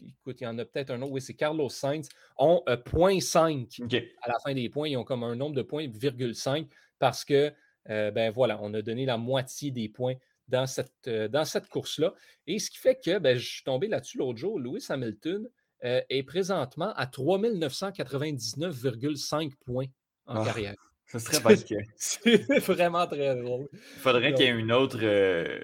écoute, 0.00 0.40
il 0.40 0.44
y 0.44 0.46
en 0.46 0.56
a 0.56 0.64
peut-être 0.64 0.90
un 0.90 1.02
autre, 1.02 1.12
oui, 1.12 1.20
c'est 1.20 1.34
Carlos 1.34 1.68
Sainz, 1.68 2.08
ont 2.38 2.62
0.5 2.68 4.06
à 4.22 4.28
la 4.28 4.38
fin 4.38 4.54
des 4.54 4.68
points. 4.68 4.88
Ils 4.88 4.96
ont 4.96 5.04
comme 5.04 5.24
un 5.24 5.34
nombre 5.34 5.56
de 5.56 5.62
points, 5.62 5.86
0,5, 5.88 6.68
parce 7.00 7.24
que, 7.24 7.52
ben 7.86 8.30
voilà, 8.30 8.58
on 8.62 8.72
a 8.72 8.82
donné 8.82 9.04
la 9.04 9.18
moitié 9.18 9.72
des 9.72 9.88
points 9.88 10.14
dans 10.50 10.66
cette, 10.66 10.92
euh, 11.06 11.28
dans 11.28 11.44
cette 11.44 11.68
course-là. 11.68 12.14
Et 12.46 12.58
ce 12.58 12.70
qui 12.70 12.78
fait 12.78 12.98
que 13.02 13.18
ben, 13.18 13.38
je 13.38 13.46
suis 13.46 13.64
tombé 13.64 13.88
là-dessus 13.88 14.18
l'autre 14.18 14.38
jour. 14.38 14.58
Lewis 14.58 14.84
Hamilton 14.88 15.48
euh, 15.84 16.00
est 16.08 16.22
présentement 16.22 16.94
à 16.94 17.04
3999,5 17.06 19.52
points 19.64 19.86
en 20.26 20.42
ah, 20.42 20.44
carrière. 20.44 20.76
Ce 21.06 21.18
serait 21.18 21.40
pas. 21.42 21.54
C'est 21.96 22.58
vraiment 22.58 23.06
très 23.06 23.34
drôle. 23.36 23.68
Il 23.72 24.00
faudrait 24.00 24.34
qu'il 24.34 24.44
y 24.44 24.48
ait 24.48 24.52
une 24.52 24.72
autre. 24.72 24.98
Euh, 25.00 25.58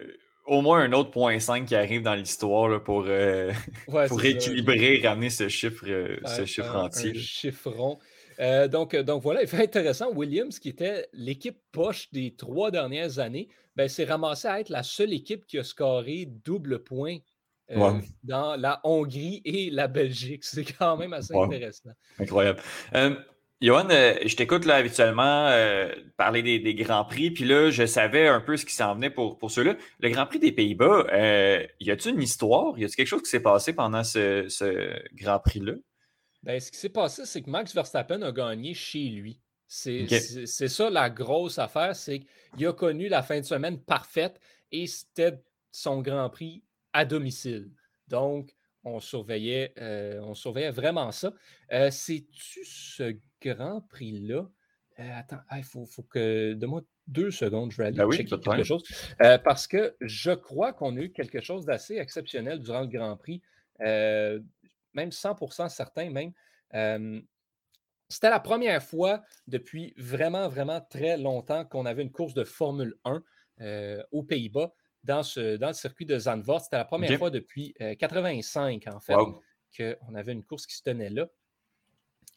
au 0.46 0.62
moins 0.62 0.80
un 0.80 0.92
autre 0.92 1.10
point 1.10 1.38
5 1.40 1.66
qui 1.66 1.74
arrive 1.74 2.02
dans 2.02 2.14
l'histoire 2.14 2.80
pour, 2.84 3.08
pour 4.08 4.24
équilibrer, 4.24 5.00
ramener 5.04 5.28
ce 5.28 5.48
chiffre, 5.48 5.84
ce 6.24 6.44
chiffre 6.44 6.76
entier. 6.76 7.10
Un 7.10 7.14
chiffron. 7.14 7.98
Euh, 8.40 8.68
donc, 8.68 8.94
euh, 8.94 9.02
donc 9.02 9.22
voilà, 9.22 9.46
fait 9.46 9.62
intéressant. 9.62 10.10
Williams, 10.12 10.58
qui 10.58 10.68
était 10.68 11.08
l'équipe 11.12 11.58
poche 11.72 12.10
des 12.12 12.34
trois 12.34 12.70
dernières 12.70 13.18
années, 13.18 13.48
ben, 13.74 13.88
s'est 13.88 14.04
ramassé 14.04 14.48
à 14.48 14.60
être 14.60 14.68
la 14.68 14.82
seule 14.82 15.12
équipe 15.12 15.46
qui 15.46 15.58
a 15.58 15.64
scoré 15.64 16.26
double 16.26 16.82
point 16.82 17.18
euh, 17.70 17.92
dans 18.22 18.56
la 18.56 18.80
Hongrie 18.84 19.42
et 19.44 19.70
la 19.70 19.88
Belgique. 19.88 20.44
C'est 20.44 20.64
quand 20.64 20.96
même 20.96 21.12
assez 21.12 21.34
intéressant. 21.34 21.90
Incroyable. 22.18 22.60
Johan, 23.62 23.88
je 23.88 24.36
t'écoute 24.36 24.66
là 24.66 24.74
habituellement 24.74 25.50
parler 26.18 26.42
des, 26.42 26.74
Grands 26.74 27.06
Prix, 27.06 27.30
puis 27.30 27.44
là, 27.44 27.70
je 27.70 27.86
savais 27.86 28.28
un 28.28 28.40
peu 28.40 28.58
ce 28.58 28.66
qui 28.66 28.74
s'en 28.74 28.94
venait 28.94 29.08
pour, 29.08 29.38
pour 29.38 29.50
ceux-là. 29.50 29.76
Le 29.98 30.10
Grand 30.10 30.26
Prix 30.26 30.38
des 30.38 30.52
Pays-Bas, 30.52 31.06
y 31.80 31.90
a-t-il 31.90 32.14
une 32.14 32.22
histoire? 32.22 32.78
Y 32.78 32.84
a-t-il 32.84 32.96
quelque 32.96 33.06
chose 33.06 33.22
qui 33.22 33.30
s'est 33.30 33.40
passé 33.40 33.72
pendant 33.72 34.04
ce, 34.04 34.46
Grand 35.14 35.38
Prix-là? 35.38 35.72
Ben, 36.46 36.58
ce 36.60 36.70
qui 36.70 36.78
s'est 36.78 36.88
passé, 36.88 37.26
c'est 37.26 37.42
que 37.42 37.50
Max 37.50 37.74
Verstappen 37.74 38.22
a 38.22 38.32
gagné 38.32 38.72
chez 38.72 39.08
lui. 39.08 39.40
C'est 39.66 40.06
ça 40.46 40.88
la 40.88 41.10
grosse 41.10 41.58
affaire, 41.58 41.94
c'est 41.94 42.20
qu'il 42.56 42.66
a 42.66 42.72
connu 42.72 43.08
la 43.08 43.22
fin 43.22 43.40
de 43.40 43.44
semaine 43.44 43.78
parfaite 43.80 44.40
et 44.70 44.86
c'était 44.86 45.42
son 45.72 46.00
Grand 46.00 46.30
Prix 46.30 46.62
à 46.92 47.04
domicile. 47.04 47.70
Donc, 48.08 48.54
on 48.84 49.00
surveillait, 49.00 49.74
on 50.22 50.34
surveillait 50.34 50.70
vraiment 50.70 51.10
ça. 51.10 51.34
C'est-tu 51.90 52.64
ce 52.64 53.16
Grand 53.42 53.80
Prix-là? 53.80 54.48
Euh, 54.98 55.10
attends, 55.14 55.40
il 55.56 55.62
faut, 55.62 55.86
que. 56.08 56.54
Donne-moi 56.54 56.82
deux 57.06 57.30
secondes, 57.30 57.70
je 57.70 57.76
vais 57.76 57.88
aller 57.88 57.96
ben 57.98 58.10
checker 58.10 58.38
quelque 58.38 58.62
chose. 58.62 58.82
Euh, 59.20 59.38
parce 59.38 59.66
que 59.66 59.94
je 60.00 60.32
crois 60.32 60.72
qu'on 60.72 60.96
a 60.96 61.00
eu 61.00 61.12
quelque 61.12 61.40
chose 61.40 61.66
d'assez 61.66 61.96
exceptionnel 61.96 62.60
durant 62.60 62.80
le 62.80 62.86
Grand 62.86 63.16
Prix, 63.16 63.42
euh, 63.82 64.40
même 64.96 65.10
100% 65.10 65.68
certain, 65.68 66.10
même. 66.10 66.32
C'était 68.08 68.30
la 68.30 68.40
première 68.40 68.82
fois 68.82 69.22
depuis 69.46 69.92
vraiment, 69.96 70.48
vraiment 70.48 70.80
très 70.80 71.16
longtemps 71.16 71.64
qu'on 71.64 71.86
avait 71.86 72.02
une 72.02 72.12
course 72.12 72.34
de 72.34 72.44
Formule 72.44 72.96
1 73.04 73.22
aux 74.12 74.22
Pays-Bas 74.22 74.72
dans, 75.04 75.22
ce, 75.22 75.56
dans 75.56 75.68
le 75.68 75.74
circuit 75.74 76.06
de 76.06 76.18
Zandvoort. 76.18 76.60
C'était 76.60 76.76
la 76.76 76.84
première 76.84 77.18
fois 77.18 77.30
depuis 77.30 77.74
85, 77.98 78.86
en 78.88 79.00
fait, 79.00 79.14
qu'on 79.76 80.14
avait 80.14 80.32
une 80.32 80.44
course 80.44 80.66
qui 80.66 80.76
se 80.76 80.82
tenait 80.82 81.10
là. 81.10 81.26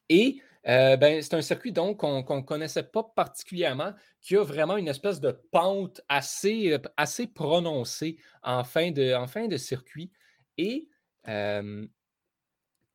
Et 0.10 0.42
euh, 0.68 0.98
ben, 0.98 1.22
c'est 1.22 1.36
un 1.36 1.42
circuit 1.42 1.72
donc 1.72 2.00
qu'on 2.00 2.18
ne 2.18 2.42
connaissait 2.42 2.84
pas 2.84 3.04
particulièrement, 3.04 3.94
qui 4.22 4.36
a 4.36 4.44
vraiment 4.44 4.78
une 4.78 4.88
espèce 4.88 5.22
de 5.22 5.32
pente 5.52 6.02
assez, 6.10 6.78
assez 6.98 7.28
prononcée 7.28 8.18
en 8.44 8.64
fin 8.64 8.92
de, 8.92 9.14
en 9.14 9.28
fin 9.28 9.48
de 9.48 9.58
circuit. 9.58 10.12
Et 10.58 10.90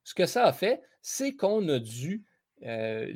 ce 0.05 0.15
que 0.15 0.27
ça 0.27 0.45
a 0.45 0.53
fait, 0.53 0.83
c'est 1.03 1.35
qu'on 1.35 1.69
a 1.69 1.79
dû 1.79 2.25
euh, 2.63 3.13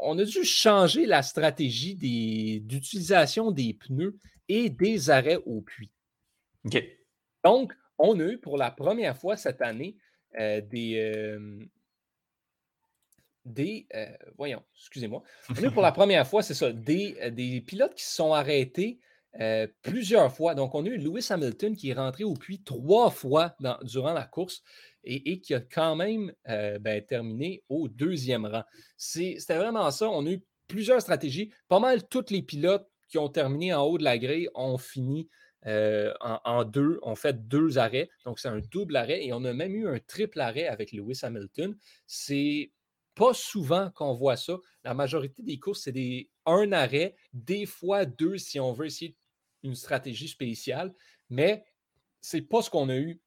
on 0.00 0.18
a 0.18 0.24
dû 0.24 0.44
changer 0.44 1.06
la 1.06 1.22
stratégie 1.22 1.94
d'utilisation 1.94 3.50
des, 3.50 3.74
pneus 3.74 4.18
et 4.48 4.68
des 4.68 5.08
arrêts 5.08 5.38
au 5.46 5.62
puits. 5.62 5.90
Donc, 7.44 7.72
on 7.96 8.18
a 8.18 8.24
eu 8.24 8.38
pour 8.38 8.58
la 8.58 8.70
première 8.70 9.16
fois 9.16 9.36
cette 9.36 9.62
année 9.62 9.96
des, 10.36 11.48
des. 13.44 13.86
Euh, 13.94 14.06
voyons, 14.36 14.62
excusez-moi. 14.76 15.22
pour 15.72 15.82
la 15.82 15.92
première 15.92 16.26
fois, 16.26 16.42
c'est 16.42 16.54
ça, 16.54 16.72
des, 16.72 17.16
euh, 17.20 17.30
des, 17.30 17.60
pilotes 17.60 17.94
qui 17.94 18.04
se 18.04 18.14
sont 18.14 18.32
arrêtés 18.32 18.98
euh, 19.40 19.66
plusieurs 19.82 20.34
fois. 20.34 20.54
Donc, 20.54 20.74
on 20.74 20.84
a 20.84 20.88
eu 20.88 20.98
Lewis 20.98 21.26
Hamilton 21.30 21.76
qui 21.76 21.90
est 21.90 21.94
rentré 21.94 22.24
au 22.24 22.34
puits 22.34 22.62
trois 22.62 23.10
fois 23.10 23.56
durant 23.82 24.12
la 24.12 24.24
course 24.24 24.62
et, 25.04 25.40
qui 25.40 25.54
a 25.54 25.60
quand 25.60 25.96
même 25.96 26.32
ben, 26.46 27.04
terminé 27.04 27.64
au 27.68 27.88
deuxième 27.88 28.46
rang. 28.46 28.62
C'était 28.96 29.56
vraiment 29.56 29.90
ça. 29.90 30.08
On 30.08 30.26
a 30.26 30.30
eu 30.30 30.44
plusieurs 30.68 31.00
stratégies. 31.00 31.52
Pas 31.68 31.80
mal 31.80 32.06
tous 32.06 32.30
les 32.30 32.42
pilotes 32.42 32.86
qui 33.08 33.18
ont 33.18 33.28
terminé 33.28 33.74
en 33.74 33.82
haut 33.82 33.98
de 33.98 34.04
la 34.04 34.18
grille 34.18 34.48
ont 34.54 34.78
fini 34.78 35.28
en, 35.66 36.38
en, 36.44 36.64
deux, 36.64 37.00
ont 37.02 37.16
fait 37.16 37.48
deux 37.48 37.78
arrêts. 37.78 38.10
Donc, 38.24 38.38
c'est 38.38 38.48
un 38.48 38.60
double 38.70 38.96
arrêt 38.96 39.24
et 39.24 39.32
on 39.32 39.44
a 39.44 39.52
même 39.52 39.74
eu 39.74 39.88
un 39.88 39.98
triple 39.98 40.40
arrêt 40.40 40.66
avec 40.66 40.92
Lewis 40.92 41.20
Hamilton. 41.22 41.76
C'est 42.06 42.70
pas 43.14 43.34
souvent 43.34 43.90
qu'on 43.90 44.14
voit 44.14 44.36
ça. 44.36 44.56
La 44.84 44.94
majorité 44.94 45.42
des 45.42 45.58
courses, 45.58 45.82
c'est 45.82 45.92
des 45.92 46.30
un 46.46 46.72
arrêt, 46.72 47.14
des 47.32 47.66
fois 47.66 48.04
deux 48.04 48.38
si 48.38 48.58
on 48.58 48.72
veut 48.72 48.86
essayer 48.86 49.16
une 49.62 49.74
stratégie 49.74 50.28
spéciale, 50.28 50.94
mais 51.30 51.64
c'est 52.20 52.42
pas 52.42 52.62
ce 52.62 52.70
qu'on 52.70 52.88
a 52.88 52.96
eu 52.96 53.20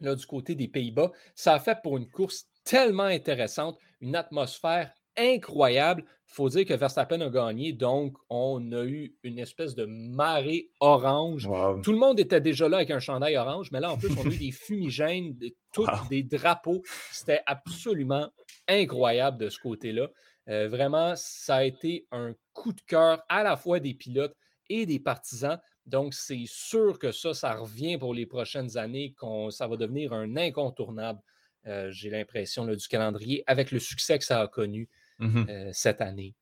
là 0.00 0.14
du 0.14 0.26
côté 0.26 0.54
des 0.54 0.68
Pays-Bas. 0.68 1.12
Ça 1.34 1.54
a 1.54 1.60
fait 1.60 1.78
pour 1.82 1.96
une 1.96 2.08
course 2.08 2.46
tellement 2.64 3.04
intéressante, 3.04 3.78
une 4.00 4.16
atmosphère 4.16 4.92
incroyable. 5.16 6.04
Il 6.30 6.34
faut 6.34 6.48
dire 6.48 6.64
que 6.64 6.74
Verstappen 6.74 7.20
a 7.20 7.28
gagné, 7.28 7.72
donc 7.72 8.16
on 8.30 8.72
a 8.72 8.84
eu 8.84 9.14
une 9.22 9.38
espèce 9.38 9.74
de 9.74 9.84
marée 9.84 10.70
orange. 10.80 11.48
Tout 11.82 11.92
le 11.92 11.98
monde 11.98 12.18
était 12.18 12.40
déjà 12.40 12.68
là 12.68 12.78
avec 12.78 12.90
un 12.90 13.00
chandail 13.00 13.36
orange, 13.36 13.70
mais 13.70 13.80
là, 13.80 13.92
en 13.92 13.98
plus, 13.98 14.10
on 14.16 14.22
a 14.22 14.32
eu 14.32 14.38
des 14.38 14.50
fumigènes, 14.52 15.36
tous 15.72 15.88
des 16.08 16.22
drapeaux. 16.22 16.82
C'était 17.10 17.42
absolument 17.46 18.30
incroyable 18.66 19.38
de 19.38 19.50
ce 19.50 19.58
côté-là. 19.58 20.08
Euh, 20.48 20.68
vraiment, 20.68 21.14
ça 21.16 21.56
a 21.56 21.64
été 21.64 22.06
un 22.10 22.34
coup 22.54 22.72
de 22.72 22.80
cœur 22.80 23.22
à 23.28 23.42
la 23.42 23.56
fois 23.56 23.78
des 23.78 23.94
pilotes 23.94 24.34
et 24.80 24.86
des 24.86 24.98
partisans. 24.98 25.58
Donc, 25.86 26.14
c'est 26.14 26.44
sûr 26.46 26.98
que 26.98 27.12
ça, 27.12 27.34
ça 27.34 27.54
revient 27.54 27.98
pour 27.98 28.14
les 28.14 28.26
prochaines 28.26 28.76
années, 28.76 29.14
qu'on, 29.18 29.50
ça 29.50 29.66
va 29.66 29.76
devenir 29.76 30.12
un 30.12 30.36
incontournable, 30.36 31.20
euh, 31.66 31.90
j'ai 31.90 32.10
l'impression, 32.10 32.66
du 32.66 32.88
calendrier, 32.88 33.42
avec 33.46 33.70
le 33.70 33.78
succès 33.78 34.18
que 34.18 34.24
ça 34.24 34.40
a 34.40 34.48
connu 34.48 34.88
mmh 35.18 35.44
euh, 35.48 35.70
cette 35.72 36.00
année. 36.00 36.34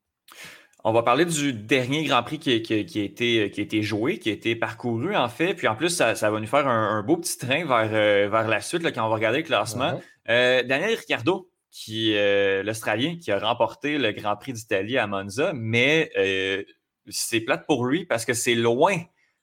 On 0.83 0.93
va 0.93 1.03
parler 1.03 1.25
du 1.25 1.53
dernier 1.53 2.05
Grand 2.05 2.23
Prix 2.23 2.39
qui, 2.39 2.61
qui, 2.63 2.73
a 2.73 2.77
été, 2.77 3.51
qui, 3.51 3.59
a 3.59 3.63
été, 3.63 3.83
joué, 3.83 4.17
qui 4.17 4.29
a 4.29 4.33
été 4.33 4.55
parcouru 4.55 5.15
en 5.15 5.29
fait. 5.29 5.53
Puis 5.53 5.67
en 5.67 5.75
plus, 5.75 5.89
ça, 5.89 6.13
va 6.13 6.39
nous 6.39 6.47
faire 6.47 6.67
un, 6.67 7.03
beau 7.03 7.17
petit 7.17 7.37
train 7.37 7.65
vers, 7.65 7.87
vers 7.87 8.47
la 8.47 8.61
suite 8.61 8.81
là, 8.81 8.91
quand 8.91 9.05
on 9.05 9.09
va 9.09 9.15
regarder 9.15 9.39
le 9.39 9.43
classement. 9.43 10.01
Daniel 10.25 10.95
Ricciardo, 10.95 11.51
qui 11.71 12.15
euh, 12.15 12.63
l'Australien 12.63 13.17
qui 13.17 13.31
a 13.31 13.39
remporté 13.39 13.97
le 13.97 14.11
Grand 14.11 14.35
Prix 14.35 14.53
d'Italie 14.53 14.97
à 14.97 15.07
Monza, 15.07 15.53
mais 15.55 16.11
euh, 16.17 16.63
c'est 17.07 17.41
plate 17.41 17.65
pour 17.65 17.85
lui 17.85 18.05
parce 18.05 18.25
que 18.25 18.33
c'est 18.33 18.55
loin, 18.55 18.97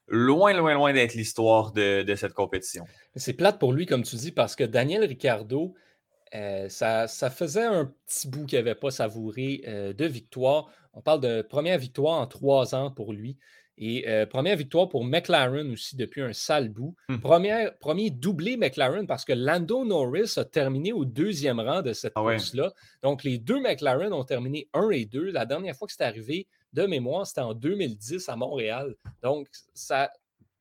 loin, 0.07 0.53
loin, 0.53 0.75
loin 0.75 0.93
d'être 0.93 1.15
l'histoire 1.15 1.73
de, 1.73 2.15
cette 2.17 2.35
compétition. 2.35 2.85
C'est 3.17 3.35
plate 3.35 3.59
pour 3.59 3.73
lui, 3.73 3.87
comme 3.87 4.03
tu 4.03 4.17
dis, 4.17 4.33
parce 4.33 4.57
que 4.57 4.65
Daniel 4.65 5.05
Ricciardo, 5.05 5.75
euh, 6.35 6.69
ça, 6.69 7.07
ça, 7.09 7.31
faisait 7.31 7.65
un 7.65 7.93
petit 8.07 8.29
bout 8.29 8.47
qu'il 8.47 8.59
n'avait 8.59 8.75
pas 8.75 8.91
savouré 8.91 9.63
de 9.67 10.05
victoire. 10.07 10.71
On 10.93 11.01
parle 11.01 11.21
de 11.21 11.43
première 11.43 11.79
victoire 11.79 12.21
en 12.21 12.27
trois 12.27 12.75
ans 12.75 12.91
pour 12.91 13.13
lui. 13.13 13.39
Et 13.81 14.09
euh, 14.09 14.27
première 14.27 14.57
victoire 14.57 14.89
pour 14.89 15.05
McLaren 15.05 15.71
aussi 15.71 15.97
depuis 15.97 16.21
un 16.21 16.33
sale 16.33 16.69
bout. 16.69 16.97
Hmm. 17.09 17.19
premier 17.19 18.11
doublé 18.11 18.57
McLaren 18.57 19.07
parce 19.07 19.25
que 19.25 19.33
Lando 19.33 19.85
Norris 19.85 20.35
a 20.37 20.45
terminé 20.45 20.93
au 20.93 21.05
deuxième 21.05 21.61
rang 21.61 21.81
de 21.83 21.93
cette 21.93 22.13
ah 22.17 22.23
course-là. 22.23 22.73
Donc, 23.03 23.23
les 23.23 23.39
deux 23.39 23.61
McLaren 23.61 24.13
ont 24.13 24.25
terminé 24.25 24.69
1 24.75 24.91
et 24.91 25.05
2. 25.05 25.31
La 25.31 25.47
dernière 25.47 25.77
fois 25.77 25.87
que 25.87 25.95
c'est 25.95 26.03
arrivé, 26.03 26.49
de 26.79 26.87
mémoire, 26.87 27.27
c'était 27.27 27.41
en 27.41 27.55
2010 27.55 28.29
à 28.29 28.37
Montréal. 28.37 28.95
Donc, 29.23 29.49
ça, 29.75 30.11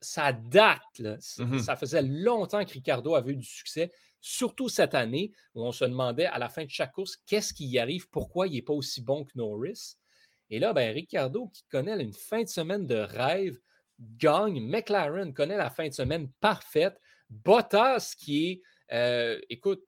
ça 0.02 0.34
date. 0.34 0.82
Mm-hmm. 1.00 1.60
Ça 1.60 1.76
faisait 1.76 2.02
longtemps 2.02 2.64
que 2.66 2.74
Ricardo 2.74 3.16
avait 3.16 3.34
eu 3.34 3.38
du 3.38 3.46
succès, 3.46 3.92
surtout 4.20 4.70
cette 4.70 4.96
année 4.96 5.32
où 5.54 5.64
on 5.64 5.72
se 5.72 5.86
demandait 5.86 6.26
à 6.26 6.40
la 6.40 6.50
fin 6.50 6.66
de 6.66 6.70
chaque 6.70 6.94
course 6.94 7.18
qu'est-ce 7.26 7.54
qui 7.54 7.68
y 7.68 7.80
arrive, 7.80 8.10
pourquoi 8.10 8.48
il 8.48 8.54
n'est 8.54 8.62
pas 8.62 8.74
aussi 8.74 9.02
bon 9.02 9.24
que 9.24 9.32
Norris? 9.36 9.96
Et 10.50 10.60
là, 10.60 10.74
ben, 10.74 10.94
Ricardo, 10.94 11.50
qui 11.50 11.64
connaît 11.70 12.02
une 12.02 12.14
fin 12.14 12.44
de 12.44 12.48
semaine 12.48 12.88
de 12.88 12.96
rêve, 12.96 13.60
gagne. 14.00 14.60
McLaren 14.62 15.34
connaît 15.34 15.58
la 15.58 15.70
fin 15.70 15.88
de 15.88 15.94
semaine 15.94 16.30
parfaite. 16.40 17.00
Bottas, 17.30 18.16
qui 18.18 18.48
est, 18.48 18.62
euh, 18.94 19.40
écoute, 19.50 19.84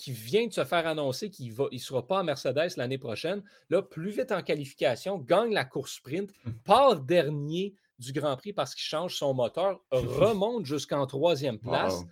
qui 0.00 0.12
vient 0.12 0.46
de 0.46 0.52
se 0.52 0.64
faire 0.64 0.86
annoncer 0.86 1.28
qu'il 1.30 1.54
ne 1.54 1.78
sera 1.78 2.06
pas 2.06 2.20
en 2.20 2.24
Mercedes 2.24 2.70
l'année 2.78 2.96
prochaine, 2.96 3.42
là, 3.68 3.82
plus 3.82 4.10
vite 4.10 4.32
en 4.32 4.42
qualification, 4.42 5.18
gagne 5.18 5.52
la 5.52 5.66
course 5.66 5.96
sprint, 5.96 6.30
hum. 6.46 6.54
part 6.64 7.00
dernier 7.00 7.74
du 7.98 8.14
Grand 8.14 8.34
Prix 8.36 8.54
parce 8.54 8.74
qu'il 8.74 8.84
change 8.84 9.16
son 9.16 9.34
moteur, 9.34 9.78
remonte 9.90 10.64
jusqu'en 10.64 11.06
troisième 11.06 11.58
place. 11.58 12.02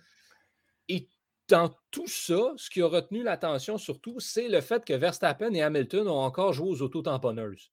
Et 0.87 1.07
dans 1.47 1.73
tout 1.89 2.07
ça, 2.07 2.53
ce 2.57 2.69
qui 2.69 2.83
a 2.83 2.87
retenu 2.87 3.23
l'attention 3.23 3.79
surtout, 3.79 4.19
c'est 4.19 4.47
le 4.47 4.61
fait 4.61 4.85
que 4.85 4.93
Verstappen 4.93 5.51
et 5.55 5.63
Hamilton 5.63 6.07
ont 6.07 6.19
encore 6.19 6.53
joué 6.53 6.69
aux 6.69 6.81
autotamponneuses. 6.83 7.71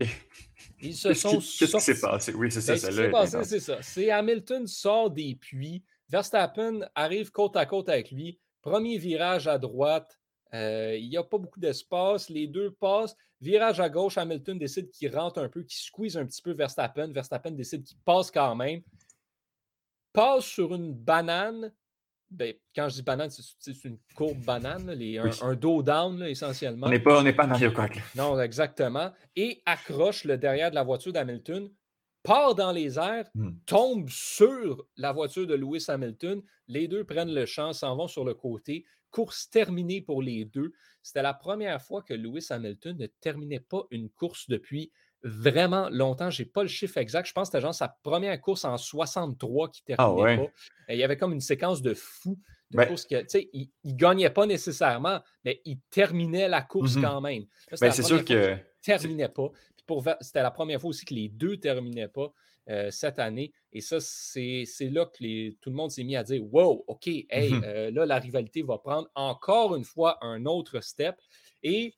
Ils 0.80 0.96
se 0.96 1.12
sont 1.12 1.38
Qu'est-ce 1.38 1.76
qui 1.76 1.80
s'est 1.82 2.00
passé? 2.00 2.32
Oui, 2.32 2.50
c'est 2.50 2.62
ça. 2.62 2.72
Ben, 2.72 2.78
ce 2.78 2.86
qui 2.86 2.94
s'est 2.94 3.10
passé, 3.10 3.44
c'est 3.44 3.60
ça. 3.60 3.82
C'est 3.82 4.10
Hamilton 4.10 4.66
sort 4.66 5.10
des 5.10 5.34
puits. 5.34 5.84
Verstappen 6.08 6.80
arrive 6.94 7.30
côte 7.30 7.56
à 7.56 7.66
côte 7.66 7.90
avec 7.90 8.10
lui. 8.10 8.38
Premier 8.62 8.98
virage 8.98 9.48
à 9.48 9.58
droite. 9.58 10.18
Euh, 10.52 10.96
il 10.98 11.08
n'y 11.08 11.16
a 11.16 11.22
pas 11.22 11.38
beaucoup 11.38 11.60
d'espace. 11.60 12.28
Les 12.28 12.46
deux 12.46 12.72
passent. 12.72 13.16
Virage 13.40 13.80
à 13.80 13.88
gauche, 13.88 14.18
Hamilton 14.18 14.58
décide 14.58 14.90
qu'il 14.90 15.14
rentre 15.16 15.40
un 15.40 15.48
peu, 15.48 15.62
qu'il 15.62 15.80
squeeze 15.80 16.16
un 16.16 16.26
petit 16.26 16.42
peu 16.42 16.52
Verstappen. 16.52 17.08
Verstappen 17.08 17.52
décide 17.52 17.84
qu'il 17.84 17.98
passe 18.04 18.30
quand 18.30 18.54
même. 18.54 18.82
Passe 20.12 20.44
sur 20.44 20.74
une 20.74 20.92
banane 20.92 21.72
ben, 22.30 22.54
quand 22.74 22.88
je 22.88 22.94
dis 22.94 23.02
banane, 23.02 23.28
c'est 23.30 23.84
une 23.84 23.98
courbe 24.14 24.38
banane, 24.44 24.88
un, 25.42 25.54
dos 25.54 25.82
down 25.82 26.22
essentiellement. 26.22 26.86
On 26.86 26.90
n'est 26.90 27.00
pas, 27.00 27.24
pas 27.32 27.46
Mario 27.46 27.72
Kart. 27.72 27.92
Non, 28.14 28.40
exactement. 28.40 29.10
Et 29.34 29.60
accroche 29.66 30.24
le 30.24 30.38
derrière 30.38 30.70
de 30.70 30.76
la 30.76 30.84
voiture 30.84 31.12
d'Hamilton. 31.12 31.68
Part 32.22 32.54
dans 32.54 32.72
les 32.72 32.98
airs, 32.98 33.28
Hmm. 33.34 33.52
tombe 33.66 34.08
sur 34.08 34.84
la 34.96 35.12
voiture 35.12 35.46
de 35.46 35.54
Lewis 35.54 35.84
Hamilton. 35.88 36.42
Les 36.68 36.88
deux 36.88 37.04
prennent 37.04 37.32
le 37.34 37.46
champ, 37.46 37.72
s'en 37.72 37.96
vont 37.96 38.08
sur 38.08 38.24
le 38.24 38.34
côté. 38.34 38.84
Course 39.10 39.48
terminée 39.50 40.00
pour 40.00 40.22
les 40.22 40.44
deux. 40.44 40.72
C'était 41.02 41.22
la 41.22 41.34
première 41.34 41.80
fois 41.82 42.02
que 42.02 42.14
Lewis 42.14 42.46
Hamilton 42.50 42.96
ne 42.98 43.06
terminait 43.06 43.60
pas 43.60 43.84
une 43.90 44.08
course 44.10 44.48
depuis 44.48 44.92
vraiment 45.22 45.88
longtemps. 45.90 46.30
Je 46.30 46.42
n'ai 46.42 46.48
pas 46.48 46.62
le 46.62 46.68
chiffre 46.68 46.96
exact. 46.98 47.26
Je 47.26 47.32
pense 47.32 47.48
que 47.48 47.52
c'était 47.52 47.62
genre 47.62 47.74
sa 47.74 47.88
première 48.02 48.40
course 48.40 48.64
en 48.64 48.76
63 48.76 49.68
qui 49.70 49.82
terminait 49.82 50.08
Ah 50.08 50.14
ouais. 50.14 50.36
pas. 50.36 50.92
Il 50.94 50.98
y 50.98 51.02
avait 51.04 51.16
comme 51.16 51.32
une 51.32 51.40
séquence 51.40 51.82
de 51.82 51.92
fou 51.94 52.38
de 52.70 52.76
Ben- 52.76 52.86
course 52.86 53.04
que, 53.04 53.20
tu 53.22 53.26
sais, 53.28 53.50
il 53.52 53.68
ne 53.84 53.92
gagnait 53.94 54.30
pas 54.30 54.46
nécessairement, 54.46 55.20
mais 55.44 55.60
il 55.64 55.78
terminait 55.90 56.48
la 56.48 56.62
course 56.62 56.94
Mhm. 56.96 57.02
quand 57.02 57.20
même. 57.20 57.44
Ben, 57.80 57.90
c'est 57.90 58.02
sûr 58.04 58.24
que. 58.24 58.56
terminait 58.82 59.28
pas. 59.28 59.50
Pour 59.90 60.04
C'était 60.20 60.42
la 60.42 60.52
première 60.52 60.80
fois 60.80 60.90
aussi 60.90 61.04
que 61.04 61.14
les 61.14 61.28
deux 61.28 61.56
terminaient 61.58 62.08
pas 62.08 62.32
euh, 62.68 62.90
cette 62.92 63.18
année. 63.18 63.52
Et 63.72 63.80
ça, 63.80 63.98
c'est 64.00 64.64
là 64.82 65.06
que 65.06 65.16
les- 65.24 65.56
tout 65.60 65.70
le 65.70 65.76
monde 65.76 65.90
s'est 65.90 66.04
mis 66.04 66.14
à 66.14 66.22
dire 66.22 66.42
Wow, 66.52 66.84
OK, 66.86 67.08
hey, 67.08 67.50
Mhm. 67.52 67.62
euh, 67.64 67.90
là, 67.90 68.06
la 68.06 68.18
rivalité 68.20 68.62
va 68.62 68.78
prendre 68.78 69.08
encore 69.16 69.74
une 69.74 69.84
fois 69.84 70.18
un 70.24 70.44
autre 70.46 70.80
step. 70.80 71.16
Et 71.64 71.94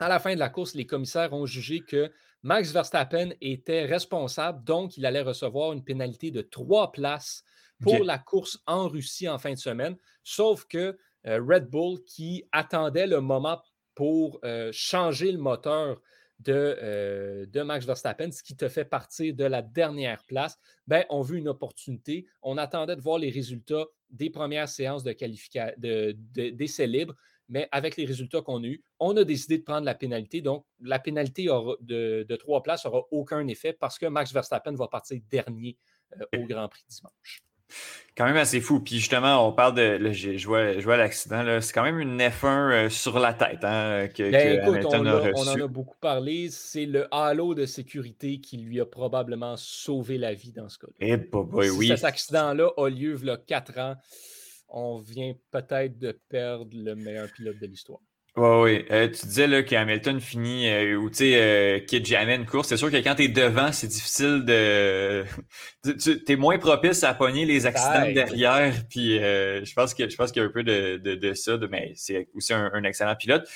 à 0.00 0.08
la 0.08 0.18
fin 0.18 0.34
de 0.34 0.40
la 0.40 0.48
course, 0.48 0.74
les 0.74 0.86
commissaires 0.86 1.32
ont 1.32 1.46
jugé 1.46 1.80
que 1.80 2.10
Max 2.42 2.72
Verstappen 2.72 3.30
était 3.40 3.84
responsable, 3.84 4.64
donc 4.64 4.96
il 4.96 5.06
allait 5.06 5.22
recevoir 5.22 5.72
une 5.72 5.84
pénalité 5.84 6.30
de 6.32 6.42
trois 6.42 6.90
places 6.92 7.44
pour 7.80 8.02
la 8.04 8.18
course 8.18 8.58
en 8.66 8.88
Russie 8.88 9.28
en 9.28 9.38
fin 9.38 9.52
de 9.52 9.58
semaine. 9.58 9.96
Sauf 10.24 10.64
que 10.66 10.98
euh, 11.26 11.40
Red 11.40 11.70
Bull, 11.70 12.02
qui 12.04 12.44
attendait 12.52 13.06
le 13.06 13.20
moment 13.20 13.62
pour 13.94 14.40
euh, 14.44 14.70
changer 14.72 15.30
le 15.30 15.38
moteur 15.38 16.00
de, 16.40 16.52
euh, 16.82 17.46
de 17.46 17.62
Max 17.62 17.86
Verstappen, 17.86 18.30
ce 18.30 18.42
qui 18.42 18.56
te 18.56 18.68
fait 18.68 18.84
partir 18.84 19.34
de 19.34 19.44
la 19.44 19.62
dernière 19.62 20.22
place, 20.24 20.58
ben, 20.86 21.04
ont 21.08 21.22
vu 21.22 21.38
une 21.38 21.48
opportunité. 21.48 22.26
On 22.42 22.58
attendait 22.58 22.96
de 22.96 23.00
voir 23.00 23.18
les 23.18 23.30
résultats 23.30 23.86
des 24.10 24.30
premières 24.30 24.68
séances 24.68 25.04
de 25.04 25.12
qualification 25.12 25.74
de, 25.78 26.16
de- 26.34 26.50
d'essais 26.50 26.86
libres, 26.86 27.14
mais 27.48 27.68
avec 27.72 27.96
les 27.96 28.04
résultats 28.04 28.42
qu'on 28.42 28.62
a 28.62 28.66
eus, 28.66 28.82
on 28.98 29.16
a 29.16 29.24
décidé 29.24 29.58
de 29.58 29.62
prendre 29.64 29.84
la 29.84 29.94
pénalité. 29.94 30.40
Donc, 30.40 30.64
la 30.80 30.98
pénalité 30.98 31.46
de 31.46 32.36
trois 32.36 32.62
places 32.62 32.84
n'aura 32.84 33.02
aucun 33.10 33.46
effet 33.48 33.72
parce 33.72 33.98
que 33.98 34.06
Max 34.06 34.32
Verstappen 34.32 34.74
va 34.74 34.88
partir 34.88 35.20
dernier 35.30 35.76
euh, 36.20 36.24
au 36.38 36.44
Grand 36.46 36.68
Prix 36.68 36.84
dimanche. 36.88 37.42
Quand 38.16 38.26
même 38.26 38.36
assez 38.36 38.60
fou. 38.60 38.78
Puis 38.80 39.00
justement, 39.00 39.48
on 39.48 39.52
parle 39.52 39.74
de. 39.74 39.82
là, 39.82 40.12
je 40.12 40.46
vois, 40.46 40.74
je 40.74 40.84
vois 40.84 40.96
l'accident. 40.96 41.60
C'est 41.60 41.72
quand 41.72 41.82
même 41.82 41.98
une 41.98 42.20
F1 42.20 42.70
euh, 42.70 42.88
sur 42.88 43.18
la 43.18 43.34
tête 43.34 43.64
hein, 43.64 44.06
que, 44.06 44.30
Ben, 44.30 44.60
que 44.60 44.76
écoute, 44.76 44.84
on, 44.86 45.00
a 45.00 45.02
l'a- 45.02 45.30
on 45.34 45.48
en 45.48 45.50
reçu. 45.50 45.62
a 45.62 45.66
beaucoup 45.66 45.96
parlé. 46.00 46.48
C'est 46.48 46.86
le 46.86 47.12
halo 47.12 47.54
de 47.54 47.66
sécurité 47.66 48.40
qui 48.40 48.58
lui 48.58 48.80
a 48.80 48.86
probablement 48.86 49.56
sauvé 49.56 50.16
la 50.16 50.32
vie 50.32 50.52
dans 50.52 50.68
ce 50.68 50.78
cas-là. 50.78 50.92
Eh, 51.00 51.16
bah, 51.16 51.40
bah, 51.44 51.62
si 51.64 51.70
oui. 51.70 51.88
cet 51.88 52.04
accident-là 52.04 52.70
a 52.76 52.88
lieu 52.88 53.16
il 53.20 53.26
y 53.26 53.30
a 53.30 53.36
quatre 53.36 53.76
ans, 53.78 53.96
on 54.68 54.98
vient 54.98 55.34
peut-être 55.50 55.98
de 55.98 56.12
perdre 56.28 56.70
le 56.72 56.94
meilleur 56.94 57.28
pilote 57.32 57.58
de 57.60 57.66
l'histoire. 57.66 58.00
Oui, 58.36 58.48
oui. 58.62 58.84
Euh, 58.90 59.06
tu 59.08 59.26
disais 59.26 59.46
là, 59.46 59.62
que 59.62 59.76
Hamilton 59.76 60.20
finit 60.20 60.68
euh, 60.68 60.96
ou 60.96 61.08
tu 61.08 61.18
sais, 61.18 61.40
euh, 61.40 61.78
quitte 61.78 62.04
jamais 62.04 62.34
une 62.34 62.46
course. 62.46 62.66
C'est 62.66 62.76
sûr 62.76 62.90
que 62.90 62.96
quand 62.96 63.14
tu 63.14 63.22
es 63.24 63.28
devant, 63.28 63.70
c'est 63.70 63.86
difficile 63.86 64.44
de. 64.44 65.24
tu 66.02 66.20
es 66.26 66.36
moins 66.36 66.58
propice 66.58 67.04
à 67.04 67.14
pogner 67.14 67.44
les 67.44 67.64
accidents 67.66 68.10
derrière. 68.12 68.74
Puis 68.90 69.18
euh, 69.22 69.64
je 69.64 69.72
pense 69.74 69.94
que 69.94 70.08
je 70.08 70.16
pense 70.16 70.32
qu'il 70.32 70.42
y 70.42 70.44
a 70.44 70.48
un 70.48 70.52
peu 70.52 70.64
de, 70.64 70.96
de, 70.96 71.14
de 71.14 71.32
ça, 71.34 71.56
de, 71.58 71.68
mais 71.68 71.92
c'est 71.94 72.26
aussi 72.34 72.52
un, 72.52 72.72
un 72.74 72.82
excellent 72.82 73.14
pilote. 73.14 73.48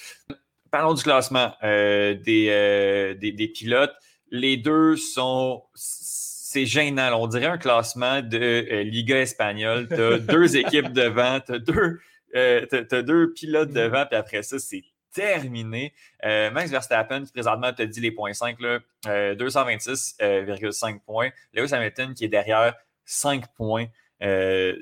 Parlons 0.70 0.94
du 0.94 1.02
classement 1.02 1.52
euh, 1.64 2.14
des, 2.14 2.46
euh, 2.50 3.14
des, 3.14 3.32
des 3.32 3.48
pilotes. 3.48 3.94
Les 4.30 4.56
deux 4.56 4.94
sont. 4.96 5.64
C'est 5.74 6.66
gênant. 6.66 7.10
là. 7.10 7.18
On 7.18 7.26
dirait 7.26 7.46
un 7.46 7.58
classement 7.58 8.22
de 8.22 8.82
Liga 8.82 9.18
espagnole. 9.18 9.88
Tu 9.88 10.00
as 10.00 10.18
deux 10.20 10.56
équipes 10.56 10.92
devant, 10.92 11.40
tu 11.40 11.54
as 11.54 11.58
deux 11.58 11.98
euh, 12.34 12.66
t'as, 12.66 12.84
t'as 12.84 13.02
deux 13.02 13.32
pilotes 13.32 13.72
devant, 13.72 14.06
puis 14.06 14.16
après 14.16 14.42
ça, 14.42 14.58
c'est 14.58 14.84
terminé. 15.12 15.94
Euh, 16.24 16.50
Max 16.50 16.70
Verstappen, 16.70 17.24
qui 17.24 17.32
présentement 17.32 17.72
te 17.72 17.82
dit 17.82 18.00
les 18.00 18.12
points 18.12 18.32
5, 18.32 18.60
là, 18.60 18.78
euh, 19.06 19.34
226,5 19.34 21.00
points. 21.00 21.30
Lewis 21.52 21.72
Hamilton, 21.72 22.14
qui 22.14 22.24
est 22.24 22.28
derrière 22.28 22.74
5 23.04 23.46
points. 23.54 23.86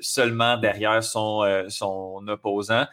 seulement 0.01 0.57
derrière 0.57 1.03
son, 1.03 1.65
son 1.69 2.27
opposant. 2.27 2.87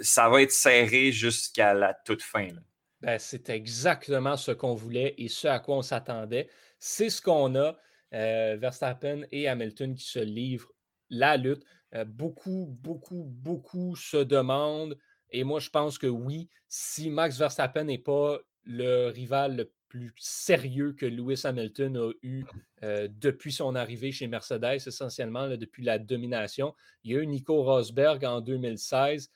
Ça 0.00 0.28
va 0.28 0.42
être 0.42 0.52
serré 0.52 1.10
jusqu'à 1.10 1.72
la 1.72 1.94
toute 1.94 2.22
fin. 2.22 2.48
là. 2.48 2.60
Ben, 3.00 3.18
c'est 3.18 3.48
exactement 3.48 4.36
ce 4.36 4.50
qu'on 4.52 4.74
voulait 4.74 5.14
et 5.16 5.28
ce 5.28 5.48
à 5.48 5.58
quoi 5.58 5.76
on 5.76 5.82
s'attendait. 5.82 6.48
C'est 6.78 7.10
ce 7.10 7.22
qu'on 7.22 7.54
a. 7.56 7.76
Euh, 8.12 8.56
Verstappen 8.58 9.22
et 9.30 9.48
Hamilton 9.48 9.94
qui 9.94 10.04
se 10.04 10.18
livrent 10.18 10.72
la 11.10 11.36
lutte. 11.36 11.62
Euh, 11.94 12.04
beaucoup, 12.04 12.66
beaucoup, 12.80 13.24
beaucoup 13.24 13.96
se 13.96 14.16
demandent. 14.16 14.96
Et 15.30 15.44
moi, 15.44 15.60
je 15.60 15.70
pense 15.70 15.98
que 15.98 16.06
oui, 16.06 16.48
si 16.68 17.10
Max 17.10 17.38
Verstappen 17.38 17.84
n'est 17.84 17.98
pas 17.98 18.38
le 18.64 19.08
rival 19.08 19.56
le 19.56 19.72
plus 19.88 20.12
sérieux 20.16 20.92
que 20.92 21.04
Lewis 21.04 21.42
Hamilton 21.44 21.96
a 21.96 22.10
eu 22.22 22.44
euh, 22.84 23.08
depuis 23.10 23.52
son 23.52 23.74
arrivée 23.74 24.12
chez 24.12 24.28
Mercedes, 24.28 24.86
essentiellement, 24.86 25.46
là, 25.46 25.56
depuis 25.56 25.82
la 25.82 25.98
domination. 25.98 26.74
Il 27.02 27.12
y 27.12 27.16
a 27.16 27.20
eu 27.20 27.26
Nico 27.26 27.62
Rosberg 27.62 28.24
en 28.24 28.40
2016. 28.40 29.30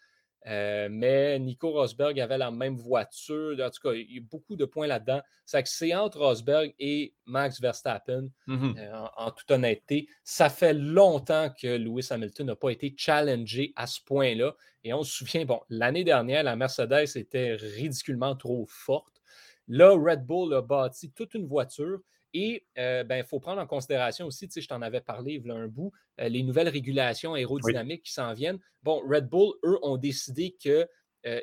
Euh, 0.47 0.89
mais 0.91 1.39
Nico 1.39 1.71
Rosberg 1.71 2.21
avait 2.21 2.37
la 2.37 2.51
même 2.51 2.77
voiture. 2.77 3.57
En 3.61 3.71
tout 3.71 3.81
cas, 3.83 3.95
il 3.95 4.13
y 4.13 4.19
a 4.19 4.23
beaucoup 4.31 4.57
de 4.57 4.67
points 4.67 4.87
là-dedans. 4.87 5.23
C'est 5.47 5.63
que 5.63 5.69
c'est 5.69 5.95
entre 5.95 6.19
Rosberg 6.19 6.75
et 6.79 7.15
Max 7.25 7.61
Verstappen, 7.61 8.29
Mhm. 8.47 8.75
euh, 8.79 8.93
en, 9.17 9.27
en 9.27 9.31
toute 9.31 9.51
honnêteté. 9.51 10.07
Ça 10.23 10.51
fait 10.51 10.75
longtemps 10.75 11.49
que 11.59 11.67
Lewis 11.79 12.09
Hamilton 12.11 12.49
n'a 12.49 12.57
pas 12.57 12.71
été 12.71 12.95
challengé 12.97 13.73
à 13.77 13.87
ce 13.87 14.01
point-là. 14.05 14.55
Et 14.85 14.93
on 14.93 15.03
se 15.03 15.13
souvient, 15.17 15.47
bon, 15.47 15.61
l'année 15.71 16.05
dernière, 16.05 16.43
la 16.43 16.57
Mercedes 16.57 17.17
était 17.17 17.55
ridiculement 17.55 18.37
trop 18.37 18.67
forte. 18.69 19.23
Là, 19.67 19.93
Red 19.97 20.27
Bull 20.27 20.53
a 20.53 20.61
bâti 20.61 21.11
toute 21.11 21.33
une 21.33 21.47
voiture. 21.47 22.01
Et 22.35 22.67
il 22.77 23.05
ben, 23.07 23.25
faut 23.25 23.39
prendre 23.39 23.61
en 23.61 23.67
considération 23.67 24.27
aussi, 24.27 24.49
tu 24.49 24.55
sais, 24.55 24.61
je 24.61 24.69
t'en 24.69 24.83
avais 24.83 25.01
parlé 25.01 25.35
il 25.35 25.47
y 25.47 25.51
a 25.51 25.55
un 25.55 25.69
bout, 25.69 25.93
euh, 26.21 26.29
les 26.29 26.43
nouvelles 26.43 26.69
régulations 26.69 27.35
aérodynamiques 27.35 28.03
qui 28.03 28.13
s'en 28.13 28.35
viennent. 28.35 28.59
Bon, 28.83 29.01
Red 29.09 29.29
Bull, 29.29 29.55
eux, 29.65 29.79
ont 29.83 29.97
décidé 29.97 30.51
qu'ils 30.59 30.89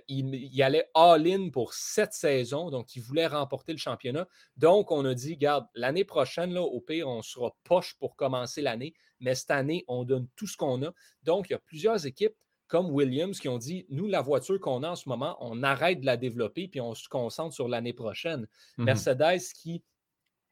il 0.07 0.61
allaient 0.61 0.89
all-in 0.93 1.49
pour 1.49 1.73
cette 1.73 2.13
saison, 2.13 2.69
donc 2.69 2.95
ils 2.95 3.01
voulaient 3.01 3.27
remporter 3.27 3.71
le 3.71 3.77
championnat. 3.77 4.27
Donc, 4.57 4.91
on 4.91 5.05
a 5.05 5.13
dit, 5.13 5.37
garde, 5.37 5.65
l'année 5.75 6.03
prochaine, 6.03 6.53
là, 6.53 6.61
au 6.61 6.81
pire, 6.81 7.07
on 7.07 7.21
sera 7.21 7.55
poche 7.63 7.95
pour 7.97 8.15
commencer 8.17 8.61
l'année, 8.61 8.93
mais 9.21 9.33
cette 9.33 9.51
année, 9.51 9.85
on 9.87 10.03
donne 10.03 10.27
tout 10.35 10.47
ce 10.47 10.57
qu'on 10.57 10.83
a. 10.83 10.91
Donc, 11.23 11.49
il 11.49 11.53
y 11.53 11.55
a 11.55 11.59
plusieurs 11.59 12.05
équipes 12.05 12.35
comme 12.71 12.89
Williams 12.89 13.37
qui 13.37 13.49
ont 13.49 13.57
dit, 13.57 13.85
nous, 13.89 14.07
la 14.07 14.21
voiture 14.21 14.57
qu'on 14.57 14.81
a 14.83 14.91
en 14.91 14.95
ce 14.95 15.09
moment, 15.09 15.35
on 15.41 15.61
arrête 15.61 15.99
de 15.99 16.05
la 16.05 16.15
développer, 16.15 16.69
puis 16.69 16.79
on 16.79 16.95
se 16.95 17.09
concentre 17.09 17.53
sur 17.53 17.67
l'année 17.67 17.91
prochaine. 17.91 18.47
Mhm. 18.77 18.85
Mercedes 18.85 19.41
qui, 19.53 19.83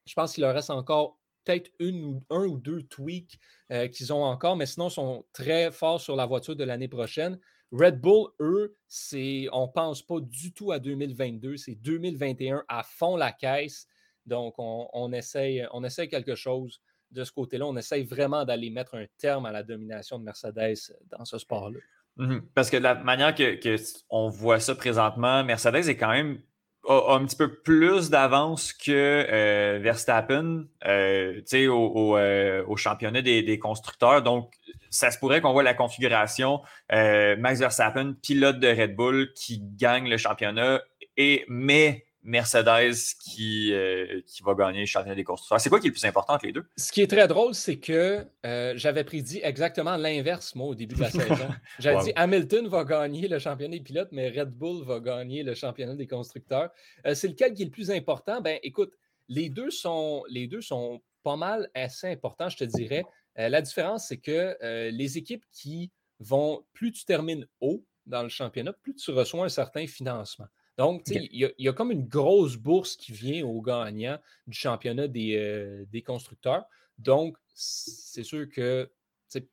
je 0.09 0.15
pense 0.15 0.33
qu'il 0.33 0.41
leur 0.41 0.55
reste 0.55 0.71
encore 0.71 1.19
peut-être 1.43 1.69
une 1.77 2.03
ou 2.03 2.23
un 2.31 2.45
ou 2.45 2.57
deux 2.57 2.81
tweaks 2.83 3.39
euh, 3.71 3.87
qu'ils 3.87 4.11
ont 4.11 4.23
encore, 4.23 4.55
mais 4.55 4.65
sinon 4.65 4.89
sont 4.89 5.23
très 5.33 5.71
forts 5.71 6.01
sur 6.01 6.15
la 6.15 6.25
voiture 6.25 6.55
de 6.55 6.63
l'année 6.63 6.87
prochaine. 6.87 7.39
Red 7.71 8.01
Bull, 8.01 8.29
eux, 8.39 8.75
c'est, 8.87 9.47
on 9.51 9.67
ne 9.67 9.71
pense 9.71 10.01
pas 10.01 10.19
du 10.19 10.51
tout 10.51 10.71
à 10.71 10.79
2022, 10.79 11.57
c'est 11.57 11.75
2021 11.75 12.63
à 12.67 12.81
fond 12.81 13.15
la 13.15 13.31
caisse. 13.31 13.87
Donc, 14.25 14.55
on, 14.57 14.89
on, 14.93 15.13
essaye, 15.13 15.67
on 15.71 15.83
essaye 15.83 16.09
quelque 16.09 16.33
chose 16.33 16.81
de 17.11 17.23
ce 17.23 17.31
côté-là. 17.31 17.67
On 17.67 17.77
essaye 17.77 18.03
vraiment 18.03 18.45
d'aller 18.45 18.71
mettre 18.71 18.95
un 18.95 19.05
terme 19.19 19.45
à 19.45 19.51
la 19.51 19.61
domination 19.61 20.17
de 20.17 20.23
Mercedes 20.23 20.91
dans 21.05 21.25
ce 21.25 21.37
sport-là. 21.37 21.79
Mhm. 22.17 22.41
Parce 22.55 22.71
que 22.71 22.77
de 22.77 22.83
la 22.83 22.95
manière 22.95 23.35
que, 23.35 23.55
que 23.55 23.75
on 24.09 24.29
voit 24.29 24.59
ça 24.59 24.73
présentement, 24.73 25.43
Mercedes 25.43 25.87
est 25.87 25.97
quand 25.97 26.11
même 26.11 26.41
a, 26.89 27.13
un 27.15 27.25
petit 27.25 27.35
peu 27.35 27.53
plus 27.53 28.09
d'avance 28.09 28.73
que 28.73 28.91
euh, 28.91 29.79
Verstappen 29.81 30.65
euh, 30.85 31.41
au, 31.69 31.71
au, 31.71 32.17
euh, 32.17 32.75
championnat 32.75 33.21
des, 33.21 33.43
des, 33.43 33.59
constructeurs. 33.59 34.21
Donc, 34.21 34.51
ça 34.89 35.11
se 35.11 35.19
pourrait 35.19 35.39
qu'on 35.39 35.53
voit 35.53 35.63
la 35.63 35.73
configuration 35.73 36.61
euh, 36.91 37.35
Max 37.37 37.59
Verstappen, 37.59 38.15
pilote 38.21 38.59
de 38.59 38.67
Red 38.67 38.95
Bull, 38.95 39.31
qui 39.35 39.61
gagne 39.61 40.09
le 40.09 40.17
championnat, 40.17 40.81
et 41.15 41.45
mais 41.47 42.05
Mercedes 42.23 42.95
qui, 43.23 43.71
euh, 43.73 44.21
qui 44.27 44.43
va 44.43 44.53
gagner 44.53 44.81
le 44.81 44.85
championnat 44.85 45.15
des 45.15 45.23
constructeurs. 45.23 45.59
C'est 45.61 45.69
quoi 45.69 45.79
qui 45.79 45.87
est 45.87 45.89
le 45.89 45.93
plus 45.93 46.05
important 46.05 46.33
entre 46.33 46.45
les 46.45 46.51
deux? 46.51 46.65
Ce 46.75 46.91
qui 46.91 47.01
est 47.01 47.07
très 47.07 47.27
drôle, 47.27 47.55
c'est 47.55 47.79
que 47.79 48.25
euh, 48.45 48.73
j'avais 48.75 49.03
prédit 49.03 49.39
exactement 49.41 49.95
l'inverse, 49.95 50.53
moi, 50.55 50.67
au 50.67 50.75
début 50.75 50.95
de 50.95 51.01
la 51.01 51.11
saison. 51.11 51.49
J'avais 51.79 51.97
wow. 51.97 52.03
dit 52.03 52.11
Hamilton 52.15 52.67
va 52.67 52.83
gagner 52.83 53.27
le 53.27 53.39
championnat 53.39 53.77
des 53.77 53.83
pilotes, 53.83 54.09
mais 54.11 54.29
Red 54.29 54.51
Bull 54.51 54.83
va 54.85 54.99
gagner 54.99 55.43
le 55.43 55.53
championnat 55.53 55.95
des 55.95 56.07
constructeurs. 56.07 56.69
Euh, 57.05 57.13
c'est 57.13 57.29
lequel 57.29 57.53
qui 57.53 57.61
est 57.61 57.65
le 57.65 57.71
plus 57.71 57.89
important? 57.89 58.41
Ben, 58.41 58.59
écoute, 58.63 58.93
les 59.29 59.49
deux 59.49 59.71
sont, 59.71 60.23
les 60.29 60.47
deux 60.47 60.61
sont 60.61 61.01
pas 61.23 61.37
mal 61.37 61.69
assez 61.73 62.07
importants, 62.07 62.49
je 62.49 62.57
te 62.57 62.63
dirais. 62.63 63.03
La 63.35 63.61
différence, 63.61 64.07
c'est 64.07 64.17
que 64.17 64.57
les 64.89 65.17
équipes 65.17 65.45
qui 65.51 65.91
vont, 66.19 66.65
plus 66.73 66.91
tu 66.91 67.05
termines 67.05 67.45
haut 67.61 67.85
dans 68.05 68.23
le 68.23 68.29
championnat, 68.29 68.73
plus 68.73 68.95
tu 68.95 69.11
reçois 69.11 69.45
un 69.45 69.49
certain 69.49 69.87
financement. 69.87 70.47
Donc, 70.79 71.03
il 71.07 71.51
y, 71.57 71.67
a 71.67 71.73
comme 71.73 71.91
une 71.91 72.07
grosse 72.07 72.55
bourse 72.55 72.95
qui 72.95 73.11
vient 73.11 73.45
aux 73.45 73.61
gagnants 73.61 74.17
du 74.47 74.57
championnat 74.57 75.09
des, 75.09 75.35
euh, 75.35 75.83
des 75.91 76.01
constructeurs. 76.01 76.63
Donc, 76.97 77.35
c'est 77.53 78.23
sûr 78.23 78.47
que 78.47 78.89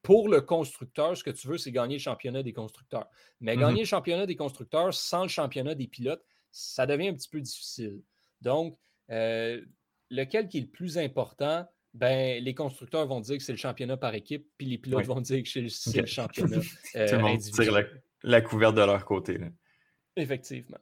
pour 0.04 0.28
le 0.28 0.40
constructeur, 0.40 1.16
ce 1.16 1.24
que 1.24 1.32
tu 1.32 1.48
veux, 1.48 1.58
c'est 1.58 1.72
gagner 1.72 1.96
le 1.96 2.00
championnat 2.00 2.44
des 2.44 2.52
constructeurs. 2.52 3.08
Mais 3.40 3.56
mmh 3.56 3.60
gagner 3.60 3.80
le 3.80 3.86
championnat 3.86 4.24
des 4.24 4.36
constructeurs 4.36 4.94
sans 4.94 5.22
le 5.22 5.28
championnat 5.28 5.74
des 5.74 5.88
pilotes, 5.88 6.24
ça 6.52 6.86
devient 6.86 7.08
un 7.08 7.14
petit 7.14 7.28
peu 7.28 7.40
difficile. 7.40 8.02
Donc, 8.40 8.78
euh, 9.10 9.60
lequel 10.12 10.46
qui 10.46 10.58
est 10.58 10.60
le 10.60 10.68
plus 10.68 10.96
important? 10.96 11.66
Ben, 11.92 12.40
les 12.40 12.54
constructeurs 12.54 13.04
vont 13.08 13.18
dire 13.18 13.36
que 13.36 13.42
c'est 13.42 13.52
le 13.52 13.58
championnat 13.58 13.96
par 13.96 14.14
équipe, 14.14 14.46
puis 14.56 14.68
les 14.68 14.78
pilotes 14.78 15.06
vont 15.06 15.20
dire 15.20 15.42
que 15.42 15.48
c'est 15.48 16.00
le 16.00 16.06
championnat 16.06 16.58
euh, 16.94 17.08
Tout 17.08 17.16
le 17.16 17.22
monde 17.22 17.40
tire 17.40 17.84
la, 18.22 18.40
couverte 18.42 18.76
de 18.76 18.82
leur 18.82 19.04
côté. 19.04 19.40
Effectivement. 20.14 20.78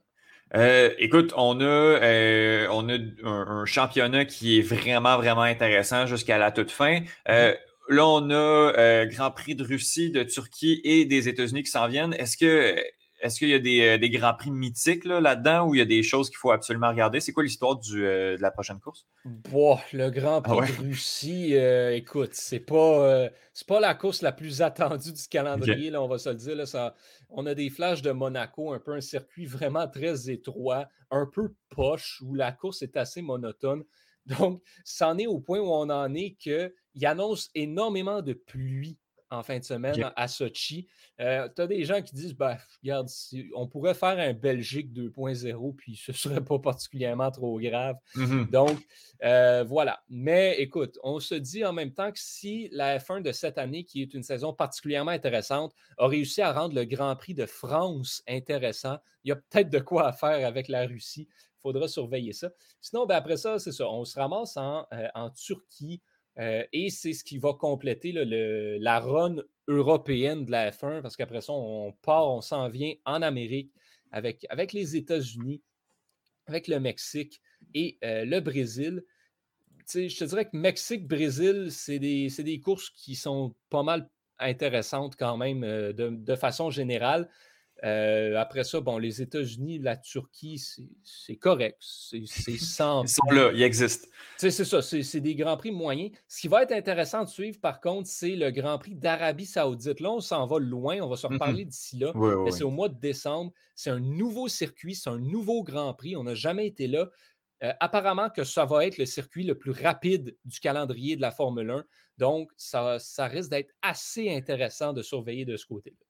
Euh, 0.55 0.89
écoute, 0.99 1.33
on 1.35 1.59
a, 1.61 2.67
on 2.71 2.89
a 2.89 2.97
un, 3.23 3.65
championnat 3.65 4.25
qui 4.25 4.59
est 4.59 4.61
vraiment, 4.61 5.17
vraiment 5.17 5.41
intéressant 5.41 6.05
jusqu'à 6.05 6.37
la 6.37 6.51
toute 6.51 6.71
fin. 6.71 7.01
Mm-hmm. 7.27 7.57
Là, 7.89 8.07
on 8.07 8.29
a 8.31 9.05
Grand 9.05 9.31
Prix 9.31 9.55
de 9.55 9.63
Russie, 9.63 10.11
de 10.11 10.23
Turquie 10.23 10.81
et 10.83 11.05
des 11.05 11.29
États-Unis 11.29 11.63
qui 11.63 11.71
s'en 11.71 11.87
viennent. 11.87 12.13
Est-ce 12.13 12.37
que 12.37 12.75
est-ce 13.25 13.39
qu'il 13.39 13.49
y 13.49 13.55
a 13.55 13.59
des, 13.59 13.81
euh, 13.81 13.97
des, 13.97 14.11
grands 14.11 14.35
prix 14.35 14.51
mythiques 14.51 15.03
là-dedans 15.03 15.67
où 15.67 15.73
il 15.73 15.79
y 15.79 15.81
a 15.81 15.85
des 15.85 16.03
choses 16.03 16.29
qu'il 16.29 16.37
faut 16.37 16.51
absolument 16.51 16.89
regarder? 16.89 17.19
C'est 17.19 17.33
quoi 17.33 17.43
l'histoire 17.43 17.79
euh, 17.93 18.37
de 18.37 18.41
la 18.41 18.51
prochaine 18.51 18.79
course? 18.79 19.07
le 19.93 20.09
Grand 20.11 20.43
ah 20.45 20.55
Prix 20.55 20.71
de 20.73 20.81
Russie, 20.89 21.55
euh, 21.55 21.95
écoute, 21.95 22.33
c'est 22.33 22.59
pas, 22.59 23.29
pas 23.67 23.79
la 23.79 23.95
course 23.95 24.21
la 24.21 24.31
plus 24.31 24.61
attendue 24.61 25.11
du 25.11 25.27
calendrier, 25.27 25.89
là, 25.89 26.03
on 26.03 26.07
va 26.07 26.19
se 26.19 26.29
le 26.29 26.35
dire. 26.35 26.55
Là, 26.55 26.67
ça, 26.67 26.93
on 27.29 27.47
a 27.47 27.55
des 27.55 27.71
flashs 27.71 28.03
de 28.03 28.11
Monaco, 28.11 28.71
un 28.73 28.79
peu 28.79 28.93
un 28.93 29.01
circuit 29.01 29.47
vraiment 29.47 29.87
très 29.87 30.29
étroit, 30.29 30.87
un 31.09 31.25
peu 31.25 31.55
poche, 31.69 32.21
où 32.23 32.35
la 32.35 32.51
course 32.51 32.83
est 32.83 32.95
assez 32.95 33.23
monotone. 33.23 33.83
Donc, 34.27 34.61
c'en 34.83 35.17
est 35.17 35.27
au 35.27 35.39
point 35.39 35.59
où 35.59 35.71
on 35.71 35.89
en 35.89 36.13
est 36.13 36.35
qu'il 36.35 36.71
annonce 37.03 37.49
énormément 37.55 38.21
de 38.21 38.33
pluie 38.33 38.99
en 39.31 39.43
fin 39.43 39.59
de 39.59 39.63
semaine 39.63 40.11
à 40.15 40.27
Sochi. 40.27 40.87
Euh, 41.21 41.47
tu 41.55 41.61
as 41.61 41.67
des 41.67 41.85
gens 41.85 42.01
qui 42.01 42.13
disent 42.13 42.33
bah, 42.33 42.57
regarde, 42.83 43.09
on 43.55 43.67
pourrait 43.67 43.93
faire 43.93 44.19
un 44.19 44.33
Belgique 44.33 44.91
2.0, 44.91 45.75
puis 45.75 45.95
ce 45.95 46.11
ne 46.11 46.15
serait 46.15 46.43
pas 46.43 46.59
particulièrement 46.59 47.31
trop 47.31 47.59
grave. 47.59 47.97
Mmh 48.15 48.45
Donc, 48.45 48.77
euh, 49.23 49.63
voilà. 49.63 50.03
Mais 50.09 50.55
écoute, 50.59 50.99
on 51.03 51.19
se 51.19 51.35
dit 51.35 51.63
en 51.63 51.73
même 51.73 51.93
temps 51.93 52.11
que 52.11 52.19
si 52.19 52.69
la 52.71 52.99
F1 52.99 53.21
de 53.21 53.31
cette 53.31 53.57
année, 53.57 53.85
qui 53.85 54.01
est 54.01 54.13
une 54.13 54.23
saison 54.23 54.53
particulièrement 54.53 55.11
intéressante, 55.11 55.73
a 55.97 56.07
réussi 56.07 56.41
à 56.41 56.51
rendre 56.51 56.75
le 56.75 56.83
Grand 56.83 57.15
Prix 57.15 57.33
de 57.33 57.45
France 57.45 58.21
intéressant, 58.27 58.97
il 59.23 59.29
y 59.29 59.31
a 59.31 59.35
peut-être 59.37 59.69
de 59.69 59.79
quoi 59.79 60.11
faire 60.11 60.45
avec 60.45 60.67
la 60.67 60.85
Russie. 60.85 61.27
Il 61.29 61.61
faudra 61.61 61.87
surveiller 61.87 62.33
ça. 62.33 62.51
Sinon, 62.81 63.05
ben, 63.05 63.15
après 63.15 63.37
ça, 63.37 63.57
c'est 63.57 63.71
ça. 63.71 63.89
On 63.89 64.05
se 64.05 64.19
ramasse 64.19 64.55
en, 64.57 64.85
euh, 64.93 65.07
en 65.15 65.31
Turquie. 65.31 66.01
Euh, 66.39 66.63
et 66.73 66.89
c'est 66.89 67.13
ce 67.13 67.23
qui 67.23 67.37
va 67.37 67.53
compléter 67.53 68.11
la 68.11 68.99
run 68.99 69.37
européenne 69.67 70.45
de 70.45 70.51
la 70.51 70.71
F1, 70.71 71.01
parce 71.01 71.15
qu'après 71.15 71.41
ça, 71.41 71.53
on 71.53 71.93
part, 72.01 72.29
on 72.29 72.41
s'en 72.41 72.67
vient 72.69 72.93
en 73.05 73.21
Amérique 73.21 73.71
avec, 74.11 74.45
avec 74.49 74.73
les 74.73 74.95
États-Unis, 74.95 75.61
avec 76.47 76.67
le 76.67 76.79
Mexique 76.79 77.41
et 77.73 77.97
euh, 78.03 78.25
le 78.25 78.39
Brésil. 78.39 79.03
je 79.93 80.15
te 80.17 80.23
dirais 80.25 80.45
que 80.45 80.57
Mexique-Brésil, 80.57 81.67
c'est 81.71 81.99
des, 81.99 82.27
des, 82.27 82.59
courses 82.59 82.89
qui 82.89 83.15
sont 83.15 83.55
pas 83.69 83.83
mal 83.83 84.09
intéressantes 84.39 85.15
quand 85.15 85.37
même 85.37 85.63
euh, 85.63 85.93
de, 85.93 86.35
façon 86.35 86.69
générale. 86.69 87.29
Euh, 87.85 88.35
après 88.37 88.63
ça, 88.63 88.81
bon, 88.81 88.97
les 88.97 89.21
États-Unis, 89.21 89.77
la 89.77 89.95
Turquie, 89.95 90.59
c'est 91.03 91.35
correct. 91.35 91.77
C'est 91.79 92.25
sans. 92.57 93.03
Ils 93.03 93.09
sont 93.09 93.29
là, 93.29 93.51
ils 93.53 93.61
existent. 93.61 94.07
C'est 94.37 94.49
ça, 94.49 94.81
c'est 94.81 95.21
des 95.21 95.35
Grands 95.35 95.55
Prix 95.55 95.71
moyens. 95.71 96.11
Ce 96.27 96.41
qui 96.41 96.47
va 96.47 96.63
être 96.63 96.71
intéressant 96.71 97.23
de 97.23 97.29
suivre, 97.29 97.59
par 97.61 97.79
contre, 97.79 98.09
c'est 98.09 98.35
le 98.35 98.49
Grand 98.49 98.79
Prix 98.79 98.95
d'Arabie 98.95 99.45
Saoudite. 99.45 99.99
Là, 99.99 100.11
on 100.11 100.19
s'en 100.19 100.47
va 100.47 100.57
loin, 100.57 100.99
on 101.01 101.07
va 101.07 101.15
se 101.15 101.27
reparler 101.27 101.65
d'ici 101.65 101.97
là. 101.97 102.11
C'est 102.49 102.63
au 102.63 102.71
mois 102.71 102.89
de 102.89 102.99
décembre. 102.99 103.51
C'est 103.75 103.91
un 103.91 103.99
nouveau 103.99 104.47
circuit, 104.47 104.95
c'est 104.95 105.09
un 105.09 105.19
nouveau 105.19 105.63
Grand 105.63 105.93
Prix. 105.93 106.15
On 106.15 106.23
n'a 106.23 106.35
jamais 106.35 106.65
été 106.65 106.87
là. 106.87 107.09
Euh, 107.63 107.71
apparemment 107.79 108.29
que 108.29 108.43
ça 108.43 108.65
va 108.65 108.85
être 108.85 108.97
le 108.97 109.05
circuit 109.05 109.43
le 109.43 109.57
plus 109.57 109.71
rapide 109.71 110.35
du 110.43 110.59
calendrier 110.59 111.15
de 111.15 111.21
la 111.21 111.31
Formule 111.31 111.69
1. 111.69 111.85
Donc, 112.17 112.51
ça, 112.57 112.99
ça 112.99 113.27
risque 113.27 113.49
d'être 113.49 113.73
assez 113.81 114.33
intéressant 114.33 114.91
de 114.91 115.01
surveiller 115.01 115.45
de 115.45 115.55
ce 115.55 115.65
côté-là. 115.65 116.05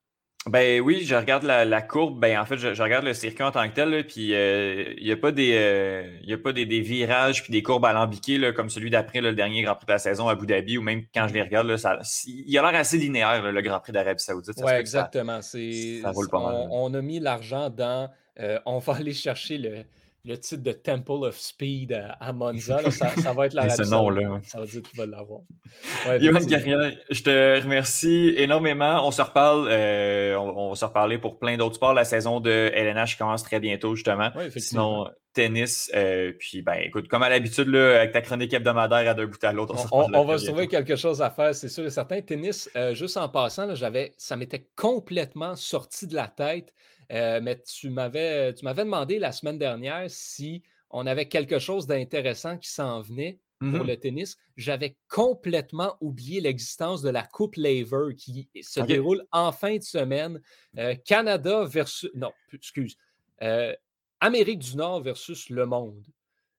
Ben 0.48 0.80
oui, 0.80 1.04
je 1.04 1.16
regarde 1.16 1.44
la, 1.44 1.82
courbe. 1.82 2.20
Ben 2.20 2.40
en 2.40 2.46
fait, 2.46 2.58
je, 2.58 2.82
regarde 2.82 3.04
le 3.04 3.16
circuit 3.16 3.44
en 3.44 3.52
tant 3.52 3.68
que 3.68 3.74
tel, 3.74 4.06
puis 4.06 4.36
euh, 4.36 4.94
il 4.98 5.04
n'y 5.04 5.12
a 5.12 5.18
pas 5.18 5.32
des, 5.32 5.56
euh, 5.56 6.20
y 6.22 6.34
a 6.34 6.38
pas 6.38 6.54
des, 6.54 6.66
virages 6.66 7.42
puis 7.42 7.52
des 7.52 7.64
courbes 7.64 7.86
alambiquées 7.86 8.38
là, 8.38 8.52
comme 8.52 8.70
celui 8.70 8.92
d'après 8.92 9.22
le 9.22 9.34
dernier 9.34 9.64
Grand 9.64 9.74
Prix 9.74 9.88
de 9.88 9.92
la 9.94 9.98
saison 9.98 10.28
à 10.28 10.34
Abu 10.34 10.46
Dhabi, 10.46 10.78
ou 10.78 10.84
même 10.84 11.02
quand 11.14 11.28
je 11.28 11.34
les 11.34 11.42
regarde, 11.42 11.66
là, 11.68 11.80
ça, 11.80 11.98
il 12.28 12.56
a 12.60 12.62
l'air 12.62 12.80
assez 12.80 13.00
linéaire 13.00 13.52
le 13.52 13.62
Grand 13.62 13.80
Prix 13.80 13.92
d'Arabie 13.92 14.22
Saoudite. 14.22 14.56
Oui, 14.64 14.72
exactement. 14.74 15.42
Ça, 15.42 15.58
ça 16.04 16.12
roule 16.12 16.30
pas 16.30 16.40
mal. 16.40 16.68
On, 16.70 16.94
a 16.94 17.02
mis 17.02 17.20
l'argent 17.20 17.72
dans. 17.72 18.12
Euh, 18.40 18.60
on 18.68 18.78
va 18.78 18.96
aller 18.98 19.14
chercher 19.14 19.58
le, 19.58 19.84
le 20.26 20.38
titre 20.40 20.64
de 20.64 20.72
Temple 20.72 21.24
of 21.24 21.38
Speed 21.38 21.94
à, 22.20 22.34
Monza. 22.34 22.80
ça, 22.90 23.34
va 23.34 23.46
être 23.46 23.54
la 23.54 23.70
Ce 23.76 23.84
nom-là. 23.84 24.40
Ça 24.44 24.60
veut 24.60 24.66
dire 24.66 24.82
que 24.82 24.90
tu 24.90 24.98
vas 24.98 25.06
l'avoir. 25.06 25.42
je 26.08 27.22
te 27.22 27.62
remercie 27.62 28.34
énormément. 28.38 29.08
On 29.08 29.12
se 29.12 29.22
reparle. 29.22 29.68
Euh, 29.70 30.36
on, 30.36 30.70
va 30.70 30.76
se 30.76 30.86
reparler 30.86 31.18
pour 31.18 31.38
plein 31.38 31.58
d'autres 31.58 31.76
sports. 31.76 31.94
La 31.94 32.06
saison 32.06 32.40
de 32.40 32.72
LNH 32.74 33.18
commence 33.18 33.44
très 33.44 33.60
bientôt, 33.60 33.96
justement. 33.96 34.32
Sinon, 34.58 35.08
tennis. 35.36 35.92
Euh, 35.94 36.32
puis, 36.40 36.64
ben, 36.64 36.78
écoute, 36.84 37.08
comme 37.08 37.22
à 37.22 37.30
l'habitude, 37.30 37.76
avec 37.76 38.12
ta 38.12 38.22
chronique 38.22 38.54
hebdomadaire 38.54 39.08
à 39.08 39.14
deux 39.14 39.28
bouts 39.28 39.38
à 39.44 39.52
l'autre, 39.52 39.76
on, 39.92 40.12
on, 40.12 40.26
va 40.26 40.40
se 40.40 40.48
trouver 40.48 40.68
quelque 40.68 40.96
chose 40.96 41.22
à 41.22 41.30
faire, 41.30 41.54
c'est 41.54 41.70
sûr 41.70 41.86
et 41.86 41.92
certain. 41.92 42.22
Tennis, 42.22 42.70
euh, 42.76 42.96
juste 42.96 43.18
en 43.18 43.30
passant, 43.30 43.68
ça 44.18 44.36
m'était 44.38 44.68
complètement 44.76 45.56
sorti 45.56 46.08
de 46.08 46.16
la 46.16 46.28
tête. 46.28 46.74
Euh, 47.12 47.40
mais 47.42 47.62
tu 47.62 47.90
m'avais, 47.90 48.54
tu 48.54 48.66
m'avais 48.66 48.84
demandé 48.84 49.20
la 49.20 49.32
semaine 49.32 49.58
dernière 49.58 50.06
si 50.08 50.64
on 50.90 51.06
avait 51.08 51.28
quelque 51.28 51.60
chose 51.60 51.88
d'intéressant 51.88 52.58
qui 52.58 52.70
s'en 52.70 53.02
venait 53.02 53.40
pour 53.60 53.70
mmh 53.70 53.88
le 53.88 53.98
tennis. 53.98 54.38
J'avais 54.58 54.98
complètement 55.08 55.96
oublié 56.02 56.42
l'existence 56.42 57.02
de 57.02 57.10
la 57.10 57.24
Coupe 57.24 57.56
Laver 57.56 58.16
qui 58.18 58.50
se 58.62 58.82
déroule 58.82 59.26
en 59.32 59.52
fin 59.52 59.78
de 59.78 59.84
semaine. 59.84 60.42
Euh, 60.78 60.96
Canada 61.06 61.66
versus. 61.66 62.10
Non, 62.16 62.32
excuse. 62.54 62.98
Euh, 63.42 63.74
Amérique 64.20 64.60
du 64.60 64.76
Nord 64.76 65.02
versus 65.02 65.50
le 65.50 65.66
monde. 65.66 66.06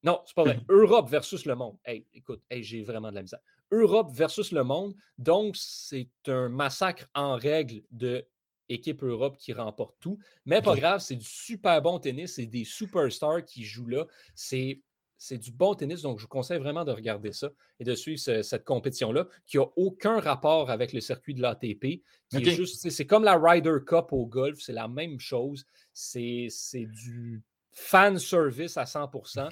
Non, 0.03 0.21
c'est 0.25 0.35
pas 0.35 0.45
vrai. 0.45 0.57
Mmh 0.57 0.65
Europe 0.69 1.11
versus 1.11 1.45
le 1.47 1.55
monde. 1.55 1.77
Hey, 1.85 2.07
écoute, 2.15 2.43
j'ai 2.51 2.83
vraiment 2.83 3.11
de 3.11 3.17
la 3.17 3.23
misère. 3.23 3.41
Europe 3.71 4.11
versus 4.13 4.53
le 4.53 4.63
monde. 4.63 4.95
Donc, 5.19 5.57
c'est 5.57 6.09
un 6.29 6.49
massacre 6.49 7.07
en 7.15 7.37
règle 7.37 7.83
de 7.91 8.25
équipe 8.69 9.03
Europe 9.03 9.37
qui 9.39 9.53
remporte 9.53 9.97
tout. 10.01 10.19
Mais 10.45 10.63
pas 10.63 10.77
grave, 10.77 11.01
c'est 11.01 11.17
du 11.17 11.25
super 11.25 11.81
bon 11.83 11.99
tennis, 11.99 12.35
c'est 12.35 12.47
des 12.47 12.65
superstars 12.65 13.45
qui 13.45 13.65
jouent 13.65 13.89
là. 13.89 14.07
C'est 14.35 14.81
c'est 15.19 15.39
du 15.39 15.51
bon 15.51 15.75
tennis, 15.75 16.03
donc 16.03 16.19
je 16.19 16.25
vous 16.25 16.29
conseille 16.29 16.59
vraiment 16.59 16.85
de 16.85 16.93
regarder 16.93 17.33
ça 17.33 17.51
et 17.81 17.85
de 17.85 17.95
suivre 17.95 18.21
cette 18.21 18.65
compétition-là, 18.65 19.27
qui 19.47 19.57
n'a 19.57 19.65
aucun 19.77 20.21
rapport 20.21 20.71
avec 20.71 20.93
le 20.93 21.01
circuit 21.01 21.35
de 21.35 21.41
l'ATP, 21.41 22.03
c'est 22.31 23.07
comme 23.07 23.25
la 23.25 23.39
Ryder 23.39 23.79
Cup 23.87 24.13
au 24.13 24.27
golf, 24.27 24.59
c'est 24.61 24.75
la 24.75 24.89
même 24.89 25.19
chose. 25.19 25.65
C'est 25.95 26.51
du 26.75 27.43
fan 27.73 28.19
service 28.19 28.77
à 28.77 28.85
100% 28.85 29.49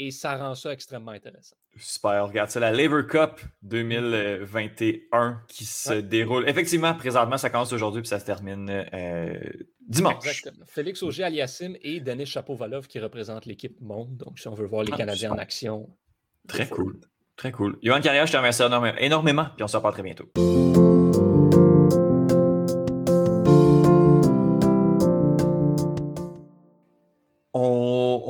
et 0.00 0.10
ça 0.10 0.36
rend 0.36 0.54
ça 0.54 0.72
extrêmement 0.72 1.10
intéressant. 1.12 1.56
Super, 1.76 2.26
regarde 2.26 2.48
ça, 2.50 2.58
la 2.58 2.72
Labour 2.72 3.06
Cup 3.06 3.40
2021 3.62 5.42
qui 5.46 5.66
se 5.66 5.92
déroule. 5.92 6.48
Effectivement, 6.48 6.94
présentement, 6.94 7.36
ça 7.36 7.50
commence 7.50 7.72
aujourd'hui 7.72 8.00
puis 8.00 8.08
ça 8.08 8.18
se 8.18 8.24
termine 8.24 8.68
euh, 8.70 9.38
dimanche. 9.86 10.26
Exactement. 10.26 10.64
Félix 10.66 11.02
Auger 11.02 11.24
Aliassim 11.24 11.74
et 11.82 12.00
Denis 12.00 12.26
Chapovalov 12.26 12.86
qui 12.86 12.98
représentent 12.98 13.44
l'équipe 13.44 13.78
monde. 13.82 14.16
Donc, 14.16 14.38
si 14.38 14.48
on 14.48 14.54
veut 14.54 14.66
voir 14.66 14.84
les 14.84 14.92
ah, 14.94 14.96
Canadiens 14.96 15.32
en 15.32 15.38
action. 15.38 15.90
Très 16.48 16.66
cool. 16.66 16.98
Très 17.36 17.52
cool. 17.52 17.78
Yohan 17.82 18.00
Carrière, 18.00 18.26
je 18.26 18.32
te 18.32 18.36
remercie 18.38 18.62
énormément, 18.98 19.46
puis 19.54 19.62
on 19.62 19.68
se 19.68 19.76
reparle 19.76 19.94
très 19.94 20.02
bientôt. 20.02 20.30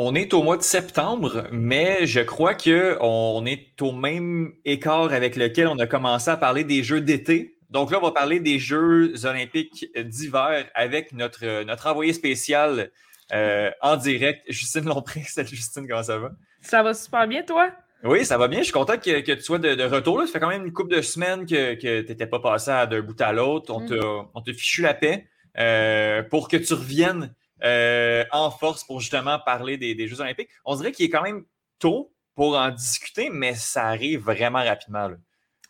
On 0.02 0.14
est 0.14 0.32
au 0.32 0.42
mois 0.42 0.56
de 0.56 0.62
septembre, 0.62 1.46
mais 1.52 2.06
je 2.06 2.20
crois 2.20 2.54
qu'on 2.54 3.44
est 3.44 3.82
au 3.82 3.92
même 3.92 4.54
écart 4.64 5.12
avec 5.12 5.36
lequel 5.36 5.66
on 5.66 5.78
a 5.78 5.86
commencé 5.86 6.30
à 6.30 6.38
parler 6.38 6.64
des 6.64 6.82
Jeux 6.82 7.02
d'été. 7.02 7.58
Donc 7.68 7.90
là, 7.90 7.98
on 8.00 8.06
va 8.06 8.10
parler 8.10 8.40
des 8.40 8.58
Jeux 8.58 9.26
olympiques 9.26 9.88
d'hiver 9.94 10.64
avec 10.74 11.12
notre, 11.12 11.64
notre 11.64 11.86
envoyé 11.86 12.14
spécial 12.14 12.90
euh, 13.34 13.70
en 13.82 13.98
direct, 13.98 14.42
Justine 14.48 14.86
Lompré. 14.86 15.20
Salut 15.28 15.48
Justine, 15.48 15.86
comment 15.86 16.02
ça 16.02 16.16
va? 16.16 16.30
Ça 16.62 16.82
va 16.82 16.94
super 16.94 17.28
bien, 17.28 17.42
toi? 17.42 17.70
Oui, 18.02 18.24
ça 18.24 18.38
va 18.38 18.48
bien. 18.48 18.60
Je 18.60 18.64
suis 18.64 18.72
content 18.72 18.96
que, 18.96 19.20
tu 19.20 19.42
sois 19.42 19.58
de, 19.58 19.82
retour. 19.82 20.18
Là. 20.18 20.26
Ça 20.26 20.32
fait 20.32 20.40
quand 20.40 20.48
même 20.48 20.64
une 20.64 20.72
couple 20.72 20.96
de 20.96 21.02
semaines 21.02 21.44
que, 21.44 21.74
tu 21.74 21.86
n'étais 21.86 22.26
pas 22.26 22.40
passé 22.40 22.70
d'un 22.90 23.02
bout 23.02 23.20
à 23.20 23.34
l'autre. 23.34 23.70
On 23.70 23.80
mm. 23.80 24.42
t'a 24.46 24.52
fichu 24.54 24.80
la 24.80 24.94
paix 24.94 25.26
euh, 25.58 26.22
pour 26.22 26.48
que 26.48 26.56
tu 26.56 26.72
reviennes 26.72 27.34
en 27.62 28.50
force 28.50 28.84
pour 28.84 29.00
justement 29.00 29.38
parler 29.38 29.76
des, 29.76 30.08
Jeux 30.08 30.20
olympiques. 30.20 30.50
On 30.64 30.76
dirait 30.76 30.92
qu'il 30.92 31.06
est 31.06 31.10
quand 31.10 31.22
même 31.22 31.44
tôt 31.78 32.12
pour 32.34 32.56
en 32.56 32.70
discuter, 32.70 33.30
mais 33.30 33.54
ça 33.54 33.86
arrive 33.86 34.20
vraiment 34.20 34.64
rapidement. 34.64 35.10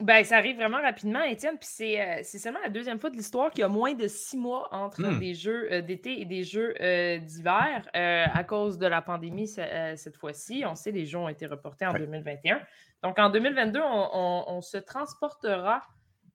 Ben, 0.00 0.24
ça 0.24 0.38
arrive 0.38 0.56
vraiment 0.56 0.80
rapidement, 0.80 1.22
Étienne. 1.22 1.58
Puis 1.58 1.68
c'est, 1.70 2.22
seulement 2.24 2.60
la 2.62 2.70
deuxième 2.70 2.98
fois 2.98 3.10
de 3.10 3.16
l'histoire 3.16 3.50
qu'il 3.50 3.60
y 3.60 3.64
a 3.64 3.68
moins 3.68 3.92
de 3.92 4.08
six 4.08 4.36
mois 4.36 4.68
entre 4.72 5.02
hmm. 5.02 5.18
des 5.18 5.34
jeux 5.34 5.82
d'été 5.82 6.20
et 6.20 6.24
des 6.24 6.42
jeux 6.44 6.74
d'hiver 7.18 7.88
à 7.92 8.44
cause 8.44 8.78
de 8.78 8.86
la 8.86 9.02
pandémie 9.02 9.48
cette 9.48 10.16
fois-ci. 10.16 10.64
On 10.66 10.74
sait 10.74 10.92
les 10.92 11.06
jeux 11.06 11.18
ont 11.18 11.28
été 11.28 11.46
reportés 11.46 11.86
en 11.86 11.92
2021. 11.92 12.60
Donc 13.02 13.18
en 13.18 13.30
2022, 13.30 13.80
on 13.82 14.60
se 14.62 14.78
transportera 14.78 15.82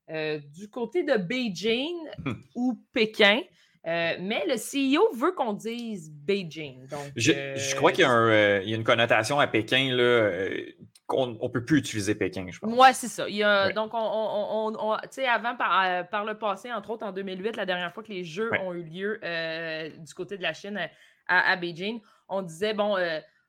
euh, 0.08 0.38
du 0.54 0.70
côté 0.70 1.02
de 1.02 1.16
Beijing 1.16 1.96
hmm. 2.24 2.32
ou 2.54 2.80
Pékin. 2.92 3.40
Euh, 3.86 4.16
mais 4.20 4.44
le 4.46 4.56
CEO 4.56 5.14
veut 5.14 5.32
qu'on 5.32 5.52
dise 5.52 6.10
Beijing. 6.10 6.88
Donc, 6.88 7.12
je, 7.14 7.32
euh, 7.32 7.74
crois 7.76 7.92
qu'il 7.92 8.02
y, 8.02 8.04
a 8.04 8.62
une 8.62 8.82
connotation 8.82 9.38
à 9.38 9.46
Pékin 9.46 9.94
là, 9.94 10.48
qu'on 11.06 11.28
ne 11.28 11.48
peut 11.48 11.64
plus 11.64 11.78
utiliser 11.78 12.16
Pékin, 12.16 12.46
je 12.50 12.58
pense. 12.58 12.72
Oui, 12.72 12.88
c'est 12.92 13.06
ça. 13.06 13.26
Donc, 13.72 13.92
on, 13.94 14.74
on, 14.76 14.92
avant, 15.28 15.56
par, 15.56 16.08
par, 16.08 16.24
le 16.24 16.36
passé, 16.36 16.72
entre 16.72 16.90
autres 16.90 17.06
en 17.06 17.12
2008, 17.12 17.56
la 17.56 17.64
dernière 17.64 17.94
fois 17.94 18.02
que 18.02 18.12
les 18.12 18.24
Jeux 18.24 18.50
ont 18.60 18.74
eu 18.74 18.82
lieu 18.82 19.20
du 19.98 20.14
côté 20.14 20.36
de 20.36 20.42
la 20.42 20.52
Chine 20.52 20.80
à, 21.28 21.56
Beijing, 21.56 22.00
on 22.28 22.42
disait, 22.42 22.74
bon, 22.74 22.96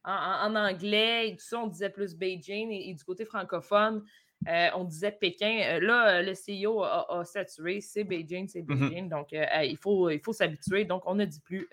en, 0.04 0.56
anglais 0.56 1.30
et 1.30 1.32
tout 1.36 1.46
ça, 1.46 1.58
on 1.58 1.68
disait 1.68 1.90
plus 1.90 2.16
Beijing 2.16 2.72
et 2.72 2.94
du 2.94 3.04
côté 3.04 3.26
francophone, 3.26 4.04
euh, 4.48 4.70
on 4.76 4.84
disait 4.84 5.12
Pékin. 5.12 5.62
Euh, 5.64 5.80
là, 5.80 6.08
euh, 6.08 6.22
le 6.22 6.34
CEO 6.34 6.84
a, 6.84 7.24
saturé. 7.26 7.82
C'est 7.82 8.04
Beijing, 8.04 8.48
c'est 8.48 8.62
mm-hmm. 8.62 8.90
Beijing. 8.90 9.10
Donc, 9.10 9.30
il 9.32 9.78
faut 9.78 10.10
il 10.10 10.20
faut 10.20 10.34
s'habituer. 10.34 10.86
Donc, 10.86 11.04
on 11.06 11.16
ne 11.16 11.26
dit 11.26 11.42
plus 11.42 11.70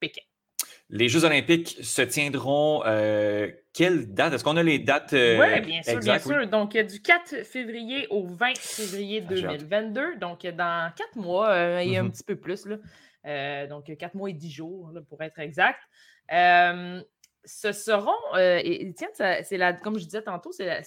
Pékin. 0.00 0.22
Les 0.90 1.08
Jeux 1.08 1.24
olympiques 1.24 1.78
se 1.82 2.02
tiendront 2.02 2.82
quelle 3.72 4.12
date? 4.12 4.34
Est-ce 4.34 4.44
qu'on 4.44 4.56
a 4.56 4.62
les 4.62 4.78
dates 4.78 5.12
Oui, 5.12 5.60
bien 5.60 5.82
sûr, 5.82 6.00
bien 6.00 6.18
sûr. 6.18 6.46
Donc, 6.48 6.76
du 6.76 7.02
4 7.02 7.44
février 7.44 8.06
au 8.10 8.26
20 8.26 8.56
février 8.58 9.20
2022. 9.20 10.00
Ah, 10.00 10.18
donc, 10.18 10.46
dans 10.46 10.92
quatre 10.94 11.16
mois, 11.16 11.82
il 11.82 11.90
y 11.90 11.96
a 11.96 12.00
un 12.00 12.04
mm-hmm. 12.04 12.10
petit 12.10 12.24
peu 12.24 12.36
plus. 12.36 12.66
Là. 12.66 13.66
donc, 13.66 13.94
quatre 13.96 14.14
mois 14.14 14.30
et 14.30 14.34
dix 14.34 14.50
jours, 14.50 14.92
pour 15.08 15.22
être 15.22 15.38
exact 15.38 15.80
ce 17.44 17.72
seront, 17.72 18.12
euh, 18.34 18.60
et, 18.62 18.92
tiens, 18.94 19.08
c'est 19.14 19.56
la, 19.56 19.72
comme 19.72 19.98
je 19.98 20.04
disais 20.04 20.22
tantôt, 20.22 20.52
c'est 20.52 20.64
la, 20.64 20.82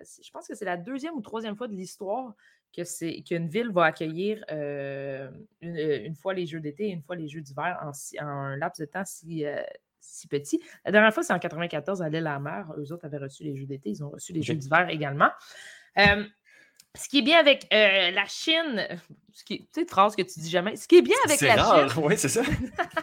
je 0.00 0.30
pense 0.30 0.46
que 0.46 0.54
c'est 0.54 0.64
la 0.64 0.76
deuxième 0.76 1.14
ou 1.14 1.20
troisième 1.20 1.56
fois 1.56 1.68
de 1.68 1.74
l'histoire 1.74 2.34
que 2.76 2.84
c'est 2.84 3.22
qu'une 3.22 3.48
ville 3.48 3.72
va 3.72 3.86
accueillir 3.86 4.44
euh, 4.52 5.28
euh, 5.64 6.04
une, 6.04 6.14
fois 6.14 6.34
les 6.34 6.46
Jeux 6.46 6.60
d'été 6.60 6.88
et 6.88 6.90
une 6.90 7.02
fois 7.02 7.16
les 7.16 7.28
Jeux 7.28 7.40
d'hiver 7.40 7.78
en, 7.82 7.90
un 8.24 8.56
laps 8.56 8.80
de 8.80 8.90
temps 8.90 9.04
si, 9.04 9.44
si 9.98 10.28
petit. 10.28 10.60
La 10.84 10.92
dernière 10.92 11.12
fois, 11.12 11.22
c'est 11.22 11.32
en 11.32 11.38
94 11.38 12.02
à 12.02 12.08
l'île-la-mer. 12.08 12.72
Eux 12.78 12.92
autres 12.92 13.06
avaient 13.06 13.18
reçu 13.18 13.42
les 13.42 13.56
Jeux 13.56 13.66
d'été, 13.66 13.90
ils 13.90 14.04
ont 14.04 14.10
reçu 14.10 14.32
les 14.32 14.42
Jeux 14.42 14.54
d'hiver 14.54 14.88
également. 14.88 15.30
Ce 16.96 17.08
qui 17.08 17.18
est 17.18 17.22
bien 17.22 17.38
avec 17.38 17.68
euh, 17.72 18.10
la 18.10 18.26
Chine, 18.26 18.86
ce 19.32 19.44
qui 19.44 19.68
est, 19.76 19.88
phrase 19.88 20.16
que 20.16 20.22
tu 20.22 20.40
dis 20.40 20.50
jamais, 20.50 20.74
ce 20.74 20.88
qui 20.88 20.96
est 20.96 21.02
bien 21.02 21.16
avec 21.24 21.40
la 21.40 21.56
Chine. 21.56 22.02
Oui, 22.02 22.14
c'est 22.16 22.28
ça. 22.28 22.42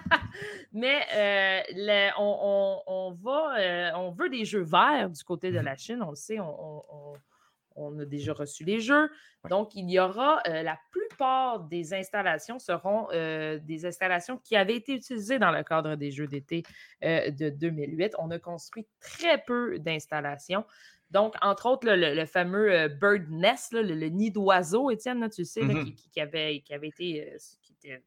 mais 0.74 1.00
euh, 1.16 2.10
on, 2.18 3.18
va, 3.24 3.56
euh, 3.58 3.92
on 3.96 4.12
veut 4.12 4.30
des 4.30 4.44
jeux 4.44 4.64
verts 4.64 5.10
du 5.10 5.24
côté 5.24 5.52
de 5.52 5.60
mmh 5.60 5.64
la 5.64 5.76
Chine, 5.78 6.04
on 6.04 6.10
le 6.10 6.16
sait, 6.16 6.38
on, 6.40 8.00
a 8.00 8.06
déjà 8.06 8.34
reçu 8.34 8.66
les 8.66 8.82
jeux. 8.82 9.10
Donc, 9.50 9.74
il 9.76 9.90
y 9.90 10.00
aura, 10.00 10.42
la 10.46 10.78
plupart 10.92 11.62
des 11.62 11.94
installations 11.94 12.60
seront 12.60 13.08
des 13.12 13.86
installations 13.86 14.38
qui 14.38 14.58
avaient 14.58 14.76
été 14.76 14.96
utilisées 14.96 15.40
dans 15.40 15.52
le 15.52 15.64
cadre 15.64 15.96
des 15.96 16.10
Jeux 16.12 16.28
d'été 16.28 16.64
de 17.04 17.50
2008. 17.50 18.16
On 18.18 18.32
a 18.32 18.40
construit 18.40 18.88
très 19.00 19.38
peu 19.38 19.78
d'installations. 19.78 20.66
Donc, 21.12 21.36
entre 21.42 21.68
autres, 21.68 21.88
le, 21.90 22.26
fameux 22.26 22.72
euh, 22.72 22.88
bird 22.90 23.30
nest, 23.30 23.72
le, 23.72 24.10
nid 24.10 24.32
d'oiseau, 24.32 24.90
Étienne, 24.92 25.30
tu 25.30 25.46
sais, 25.46 25.62
mmh 25.62 25.94
qui, 26.12 26.20
avait, 26.20 26.62
qui 26.62 26.74
avait 26.74 26.90
été 26.90 27.30
euh, 27.34 27.38
qui 27.62 27.74
était 27.74 28.04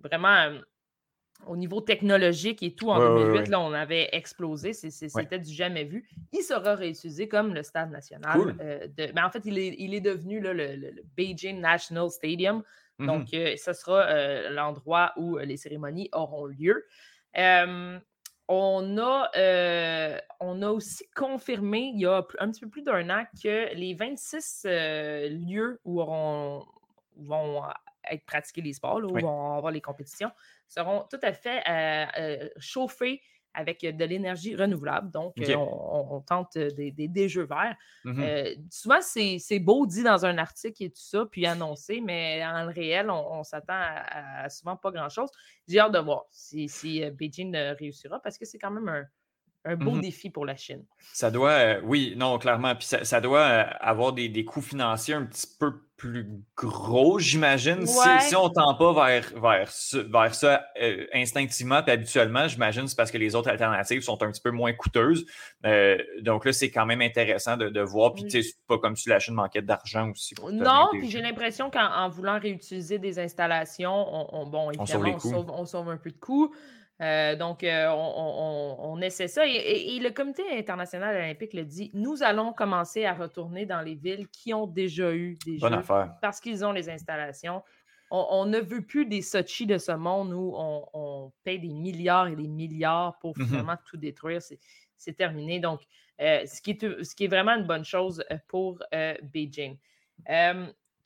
vraiment 0.00 0.28
euh, 0.28 0.60
au 1.46 1.56
niveau 1.56 1.80
technologique 1.80 2.62
et 2.62 2.74
tout, 2.74 2.90
en 2.90 2.98
2008, 2.98 3.48
Là, 3.48 3.60
on 3.60 3.72
avait 3.72 4.08
explosé. 4.12 4.72
C'était 4.72 5.40
du 5.40 5.52
jamais 5.52 5.82
vu. 5.82 6.08
Il 6.32 6.42
sera 6.42 6.76
réutilisé 6.76 7.26
comme 7.26 7.52
le 7.52 7.64
stade 7.64 7.90
national. 7.90 8.56
de, 8.96 9.12
mais 9.12 9.22
en 9.22 9.30
fait, 9.30 9.42
il 9.44 9.58
est, 9.58 9.74
il 9.78 9.92
est 9.92 10.00
devenu 10.00 10.38
le, 10.40 11.02
Beijing 11.16 11.60
National 11.60 12.10
Stadium. 12.10 12.62
Mmh 12.98 13.06
Donc, 13.06 13.28
ce 13.30 13.72
sera 13.72 14.50
l'endroit 14.50 15.12
où 15.16 15.38
les 15.38 15.56
cérémonies 15.56 16.08
auront 16.12 16.46
lieu. 16.46 16.84
On 18.48 18.98
a, 18.98 19.30
euh, 19.36 20.18
on 20.40 20.62
a 20.62 20.68
aussi 20.70 21.08
confirmé 21.14 21.92
il 21.94 22.00
y 22.00 22.06
a 22.06 22.26
un 22.38 22.50
petit 22.50 22.60
peu 22.60 22.68
plus 22.68 22.82
d'un 22.82 23.08
an 23.08 23.24
que 23.42 23.74
les 23.74 23.94
26 23.94 24.64
euh, 24.66 25.28
lieux 25.28 25.80
où 25.84 26.02
vont 26.02 27.62
être 28.10 28.24
pratiqués 28.26 28.62
les 28.62 28.72
sports, 28.72 29.00
où 29.04 29.18
vont 29.18 29.54
avoir 29.56 29.72
les 29.72 29.80
compétitions, 29.80 30.30
seront 30.68 31.06
tout 31.08 31.20
à 31.22 31.32
fait 31.32 31.62
euh, 31.68 32.48
chauffés 32.58 33.22
avec 33.54 33.82
de 33.82 34.04
l'énergie 34.04 34.56
renouvelable. 34.56 35.10
Donc, 35.10 35.34
euh, 35.38 35.54
on, 35.56 36.20
tente 36.20 36.56
euh, 36.56 36.70
des, 36.70 37.28
jeux 37.28 37.46
verts. 37.46 37.76
Mmh 38.04 38.22
euh, 38.22 38.54
souvent, 38.70 39.00
c'est 39.00 39.58
beau 39.58 39.86
dit 39.86 40.02
dans 40.02 40.24
un 40.24 40.38
article 40.38 40.84
et 40.84 40.90
tout 40.90 41.02
ça, 41.02 41.26
puis 41.30 41.46
annoncé, 41.46 42.00
mais 42.00 42.44
en 42.44 42.66
réel, 42.66 43.10
on, 43.10 43.42
s'attend 43.44 43.74
à, 43.74 44.48
souvent 44.48 44.76
pas 44.76 44.90
grand-chose. 44.90 45.30
J'ai 45.68 45.78
hâte 45.78 45.92
de 45.92 45.98
voir 45.98 46.24
si, 46.30 46.68
si 46.68 47.02
Beijing 47.10 47.54
réussira 47.78 48.20
parce 48.20 48.38
que 48.38 48.44
c'est 48.44 48.58
quand 48.58 48.70
même 48.70 48.88
un, 48.88 49.04
un 49.64 49.76
beau 49.76 49.92
mmh 49.92 50.00
défi 50.00 50.30
pour 50.30 50.44
la 50.44 50.56
Chine. 50.56 50.84
Ça 51.12 51.30
doit, 51.30 51.78
oui, 51.84 52.14
non, 52.16 52.38
clairement. 52.38 52.74
Puis 52.74 52.86
ça, 52.86 53.20
doit 53.20 53.44
avoir 53.44 54.12
des, 54.12 54.28
des, 54.28 54.44
coûts 54.44 54.60
financiers 54.60 55.14
un 55.14 55.24
petit 55.24 55.46
peu 55.58 55.72
plus 56.02 56.26
gros, 56.56 57.20
j'imagine. 57.20 57.86
Si, 57.86 58.34
on 58.34 58.48
ne 58.48 58.52
tend 58.52 58.74
pas 58.74 58.92
vers, 58.92 59.40
vers, 59.40 59.70
vers 60.10 60.34
ça 60.34 60.64
euh, 60.82 61.06
instinctivement 61.14 61.80
puis 61.80 61.92
habituellement, 61.92 62.48
j'imagine 62.48 62.88
c'est 62.88 62.96
parce 62.96 63.12
que 63.12 63.18
les 63.18 63.36
autres 63.36 63.48
alternatives 63.48 64.02
sont 64.02 64.20
un 64.24 64.32
petit 64.32 64.40
peu 64.40 64.50
moins 64.50 64.72
coûteuses. 64.72 65.24
Euh, 65.64 65.96
donc 66.22 66.44
là, 66.44 66.52
c'est 66.52 66.72
quand 66.72 66.86
même 66.86 67.02
intéressant 67.02 67.56
de, 67.56 67.80
voir. 67.80 68.14
Puis 68.14 68.28
sais, 68.28 68.42
c'est 68.42 68.56
pas 68.66 68.78
comme 68.78 68.96
si 68.96 69.10
la 69.10 69.20
Chine 69.20 69.34
manquait 69.34 69.62
d'argent 69.62 70.10
aussi. 70.10 70.34
Non, 70.52 70.88
puis 70.90 71.08
j'ai 71.08 71.20
l'impression 71.20 71.70
qu'en 71.70 72.08
voulant 72.08 72.40
réutiliser 72.40 72.98
des 72.98 73.20
installations, 73.20 74.34
on, 74.34 74.46
bon, 74.48 74.72
évidemment, 74.72 75.18
on 75.56 75.64
sauve, 75.66 75.88
un 75.88 75.98
peu 75.98 76.10
de 76.10 76.18
coûts. 76.18 76.52
Euh, 77.02 77.34
donc, 77.34 77.64
euh, 77.64 77.88
on, 77.90 79.00
essaie 79.00 79.26
ça. 79.26 79.44
Et, 79.46 79.98
le 79.98 80.10
Comité 80.10 80.42
international 80.52 81.16
olympique 81.16 81.52
le 81.52 81.64
dit, 81.64 81.90
nous 81.94 82.22
allons 82.22 82.52
commencer 82.52 83.04
à 83.04 83.14
retourner 83.14 83.66
dans 83.66 83.80
les 83.80 83.96
villes 83.96 84.28
qui 84.28 84.54
ont 84.54 84.66
déjà 84.66 85.12
eu 85.12 85.36
des 85.44 85.58
Bonne 85.58 85.82
jeux 85.82 85.94
parce 86.20 86.40
qu'ils 86.40 86.64
ont 86.64 86.72
les 86.72 86.88
installations. 86.88 87.62
On, 88.10 88.44
ne 88.44 88.58
veut 88.58 88.82
plus 88.82 89.06
des 89.06 89.22
Sochi 89.22 89.66
de 89.66 89.78
ce 89.78 89.92
monde 89.92 90.34
où 90.34 90.54
on, 90.54 91.32
paye 91.44 91.58
des 91.58 91.72
milliards 91.72 92.28
et 92.28 92.36
des 92.36 92.46
milliards 92.46 93.18
pour 93.20 93.34
finalement 93.36 93.76
tout 93.86 93.96
détruire. 93.96 94.40
C'est 94.96 95.16
terminé. 95.16 95.58
Donc, 95.58 95.80
euh, 96.20 96.44
ce, 96.46 96.60
qui 96.60 96.72
est, 96.72 97.04
ce 97.04 97.14
qui 97.16 97.24
est 97.24 97.28
vraiment 97.28 97.52
une 97.52 97.66
bonne 97.66 97.86
chose 97.86 98.22
pour 98.48 98.78
Beijing. 99.22 99.78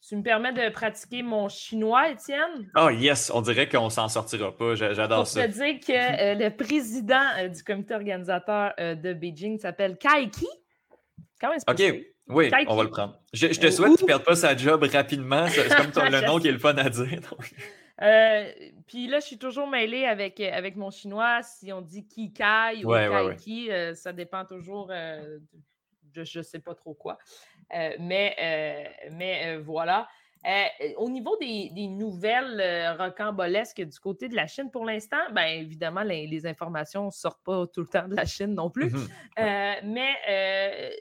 Tu 0.08 0.14
me 0.14 0.22
permets 0.22 0.52
de 0.52 0.68
pratiquer 0.68 1.24
mon 1.24 1.48
chinois, 1.48 2.10
Étienne? 2.10 2.70
Oh 2.76 2.90
yes, 2.90 3.28
on 3.34 3.40
dirait 3.40 3.68
qu'on 3.68 3.90
s'en 3.90 4.08
sortira 4.08 4.56
pas. 4.56 4.76
J'adore 4.76 5.26
ça. 5.26 5.42
Je 5.42 5.46
te 5.46 5.52
dire 5.52 5.80
que 5.80 5.92
euh, 5.92 6.34
le 6.36 6.56
président 6.56 7.24
euh, 7.38 7.48
du 7.48 7.64
comité 7.64 7.94
organisateur 7.94 8.72
euh, 8.78 8.94
de 8.94 9.12
Beijing 9.12 9.58
s'appelle 9.58 9.98
Kai 9.98 10.30
Ki. 10.30 10.46
Comment 11.40 11.54
est-ce 11.54 11.64
OK, 11.68 12.06
oui, 12.28 12.50
on 12.68 12.76
va 12.76 12.84
le 12.84 12.90
prendre. 12.90 13.18
Je, 13.32 13.48
te 13.48 13.68
souhaite 13.68 13.96
qu'il 13.96 14.02
ne 14.02 14.06
perde 14.06 14.22
pas 14.22 14.36
sa 14.36 14.56
job 14.56 14.84
rapidement. 14.84 15.48
C'est 15.48 15.74
comme 15.74 15.90
ton, 15.90 16.04
le 16.04 16.20
nom 16.26 16.38
qui 16.38 16.46
est 16.48 16.52
le 16.52 16.58
fun 16.58 16.76
à 16.76 16.88
dire. 16.88 17.20
puis 18.86 19.08
là, 19.08 19.18
je 19.18 19.26
suis 19.26 19.38
toujours 19.38 19.66
mêlée 19.66 20.04
avec, 20.04 20.38
avec 20.38 20.76
mon 20.76 20.92
chinois. 20.92 21.42
Si 21.42 21.72
on 21.72 21.80
dit 21.80 22.06
Ki 22.06 22.32
Kai 22.32 22.84
ou 22.84 22.92
Kai 22.92 23.36
Ki, 23.38 23.70
ça 23.94 24.12
dépend 24.12 24.44
toujours 24.44 24.86
de 24.86 26.24
je 26.24 26.38
ne 26.38 26.42
sais 26.42 26.58
pas 26.58 26.74
trop 26.74 26.94
quoi. 26.94 27.18
Euh, 27.74 27.90
mais 27.98 28.36
euh, 28.40 29.08
mais 29.12 29.56
euh, 29.56 29.62
voilà. 29.62 30.08
au 30.98 31.10
niveau 31.10 31.36
des, 31.38 31.88
nouvelles 31.88 32.96
rocambolesques 32.98 33.82
du 33.82 33.98
côté 33.98 34.28
de 34.28 34.36
la 34.36 34.46
Chine, 34.46 34.70
pour 34.70 34.84
l'instant, 34.84 35.18
bien 35.32 35.46
évidemment, 35.46 36.02
les, 36.02 36.46
informations 36.46 37.06
ne 37.06 37.10
sortent 37.10 37.42
pas 37.42 37.66
tout 37.66 37.80
le 37.80 37.88
temps 37.88 38.06
de 38.06 38.14
la 38.14 38.24
Chine 38.24 38.54
non 38.54 38.70
plus. 38.70 38.90
Mmh 38.90 39.08
mais 39.82 40.96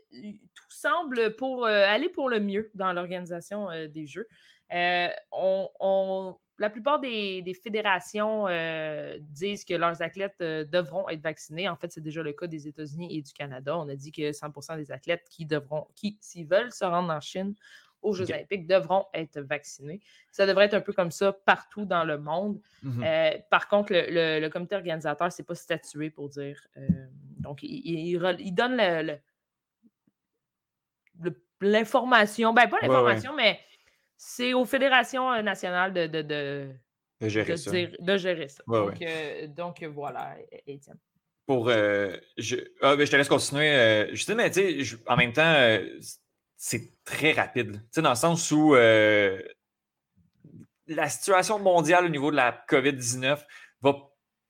tout 0.56 0.70
semble 0.70 1.36
pour 1.36 1.66
aller 1.66 2.10
pour 2.10 2.30
le 2.30 2.40
mieux 2.40 2.72
dans 2.74 2.92
l'organisation 2.94 3.68
des 3.88 4.08
Jeux. 4.08 4.28
on, 5.32 6.36
la 6.58 6.70
plupart 6.70 7.00
des, 7.00 7.60
fédérations 7.62 8.48
euh, 8.48 9.18
disent 9.20 9.66
que 9.66 9.74
leurs 9.74 10.02
athlètes 10.02 10.38
euh, 10.42 10.64
devront 10.64 11.08
être 11.10 11.22
vaccinés. 11.22 11.68
En 11.68 11.76
fait, 11.76 11.92
c'est 11.92 12.02
déjà 12.02 12.24
le 12.24 12.34
cas 12.34 12.48
des 12.48 12.68
États-Unis 12.68 13.18
et 13.18 13.22
du 13.22 13.34
Canada. 13.34 13.78
On 13.78 13.90
a 13.90 13.96
dit 13.96 14.12
que 14.12 14.32
100% 14.32 14.78
des 14.78 14.92
athlètes 14.92 15.26
qui 15.30 15.46
devront, 15.46 15.88
qui, 15.96 16.18
s'ils 16.22 16.48
veulent 16.48 16.72
se 16.72 16.86
rendre 16.86 17.12
en 17.12 17.20
Chine 17.20 17.56
aux 18.02 18.14
Jeux 18.14 18.30
olympiques 18.30 18.68
devront 18.68 19.06
être 19.14 19.40
vaccinés. 19.40 20.00
Ça 20.32 20.46
devrait 20.46 20.66
être 20.66 20.76
un 20.76 20.82
peu 20.82 20.94
comme 20.94 21.12
ça 21.12 21.34
partout 21.34 21.86
dans 21.86 22.04
le 22.04 22.20
monde. 22.20 22.62
Mhm. 22.84 23.04
Euh, 23.04 23.32
par 23.50 23.68
contre, 23.68 23.92
le, 23.94 24.48
comité 24.50 24.76
organisateur, 24.76 25.32
c'est 25.32 25.44
pas 25.44 25.56
statué 25.56 26.10
pour 26.12 26.30
dire. 26.30 26.68
Donc, 27.40 27.60
il, 27.64 28.54
donne 28.54 28.80
l'information. 31.62 32.54
Ben, 32.54 32.70
pas 32.70 32.78
l'information, 32.82 33.34
mais 33.36 33.60
c'est 34.18 34.54
aux 34.54 34.66
fédérations 34.66 35.42
nationales 35.42 35.94
de, 35.94 36.08
de, 36.08 36.70
gérer 37.22 37.58
ça. 37.58 37.72
de 37.72 38.18
gérer 38.18 38.48
ça. 38.48 38.64
donc, 38.68 39.04
donc, 39.56 39.84
voilà, 39.84 40.36
Étienne 40.68 40.98
pour. 41.46 41.70
Euh, 41.70 42.18
je, 42.38 42.58
ah, 42.82 42.96
ben, 42.96 43.06
je 43.06 43.12
te 43.12 43.16
laisse 43.16 43.30
continuer. 43.30 43.70
Euh, 43.70 44.10
je 44.14 44.34
mais 44.34 44.52
tu 44.52 44.86
sais, 44.86 44.98
en 45.08 45.16
même 45.16 45.34
temps, 45.34 45.42
euh, 45.46 45.88
c'est 46.58 46.92
très 47.04 47.32
rapide. 47.32 47.74
Tu 47.74 47.80
sais, 47.92 48.02
dans 48.02 48.10
le 48.10 48.16
sens 48.16 48.52
où 48.52 48.76
la 50.88 51.10
situation 51.10 51.58
mondiale 51.58 52.06
au 52.06 52.10
niveau 52.10 52.30
de 52.30 52.36
la 52.36 52.52
COVID-19 52.70 53.40
va 53.82 53.96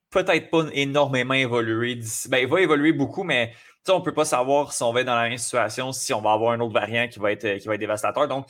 peut-être 0.10 0.50
pas 0.50 0.66
énormément 0.74 1.34
évoluer 1.34 2.00
Ben, 2.30 2.40
il 2.40 2.48
va 2.48 2.62
évoluer 2.62 2.92
beaucoup, 2.92 3.24
mais 3.24 3.54
on 3.88 4.00
ne 4.00 4.04
peut 4.04 4.14
pas 4.14 4.26
savoir 4.26 4.74
si 4.74 4.84
on 4.84 4.92
va 4.92 5.02
être 5.02 5.08
dans 5.08 5.16
la 5.16 5.30
même 5.30 5.38
situation, 5.38 5.92
si 5.92 6.14
on 6.14 6.22
va 6.22 6.34
avoir 6.34 6.52
un 6.52 6.60
autre 6.60 6.74
variant 6.74 7.08
qui 7.08 7.20
va 7.20 7.32
être, 7.32 7.58
qui 7.58 7.68
va 7.68 7.76
être 7.76 7.80
dévastateur. 7.80 8.28
Donc, 8.28 8.48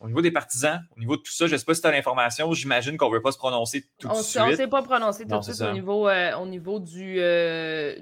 au 0.00 0.08
niveau 0.08 0.22
des 0.22 0.30
partisans, 0.30 0.80
au 0.96 1.00
niveau 1.00 1.16
de 1.16 1.22
tout 1.22 1.30
ça, 1.30 1.46
je 1.46 1.52
ne 1.52 1.58
sais 1.58 1.64
pas 1.64 1.74
si 1.74 1.82
tu 1.82 1.86
as 1.86 1.90
l'information, 1.90 2.52
j'imagine 2.52 2.96
qu'on 2.96 3.10
ne 3.10 3.14
veut 3.14 3.22
pas 3.22 3.32
se 3.32 3.38
prononcer 3.38 3.82
tout 3.98 4.08
de 4.08 4.14
suite. 4.14 4.40
On 4.40 4.46
ne 4.48 4.56
s'est 4.56 4.66
pas 4.66 4.82
prononcé 4.82 5.26
tout 5.26 5.38
de 5.38 5.42
suite 5.42 5.60
au 5.60 5.72
niveau, 5.72 6.08
euh, 6.08 6.34
au 6.36 6.46
niveau 6.46 6.80
du, 6.80 7.16
euh, 7.18 7.94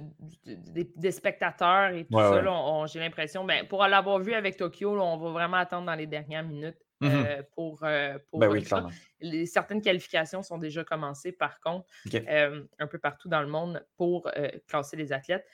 des, 0.45 1.11
spectateurs 1.11 1.93
et 1.93 2.05
tout 2.05 2.19
ça. 2.19 2.87
J'ai 2.87 3.01
l'impression, 3.01 3.45
ben, 3.45 3.67
pour 3.67 3.85
l'avoir 3.85 4.21
vu 4.21 4.33
avec 4.33 4.57
Tokyo, 4.57 4.99
on 5.01 5.17
va 5.19 5.31
vraiment 5.31 5.57
attendre 5.57 5.87
dans 5.87 5.97
les 5.97 6.07
dernières 6.07 6.45
minutes 6.45 6.79
euh, 7.03 7.07
mm-hmm. 7.07 7.43
pour, 7.55 7.85
pour 8.31 8.39
ben 8.39 8.65
ça. 8.65 8.87
Les, 9.21 9.47
certaines 9.47 9.83
qualifications 9.83 10.45
sont 10.45 10.59
déjà 10.59 10.85
commencées, 10.85 11.33
par 11.33 11.59
contre, 11.59 11.87
un 12.15 12.87
peu 12.87 12.99
partout 12.99 13.29
dans 13.29 13.43
le 13.43 13.49
monde 13.49 13.85
pour 13.97 14.31
classer 14.69 14.97
les 14.97 15.13
athlètes. 15.13 15.47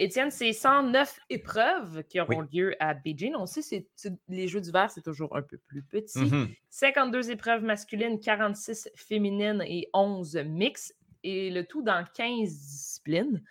Étienne, 0.00 0.30
c'est 0.30 0.54
109 0.54 1.20
épreuves 1.28 2.02
qui 2.04 2.20
auront 2.20 2.40
lieu 2.50 2.74
à 2.80 2.94
Beijing. 2.94 3.34
On 3.36 3.44
sait 3.44 3.86
que 4.02 4.08
les 4.28 4.48
Jeux 4.48 4.62
d'hiver, 4.62 4.90
c'est 4.90 5.02
toujours 5.02 5.36
un 5.36 5.42
peu 5.42 5.58
plus 5.58 5.82
petit. 5.82 6.30
52 6.70 7.20
mm-hmm. 7.20 7.30
épreuves 7.30 7.62
masculines, 7.62 8.18
46 8.18 8.88
féminines 8.96 9.62
et 9.66 9.90
11 9.92 10.36
mixtes, 10.46 10.96
et 11.22 11.50
le 11.50 11.66
tout 11.66 11.82
dans 11.82 12.02
15 12.14 12.48
disciplines. 12.48 13.42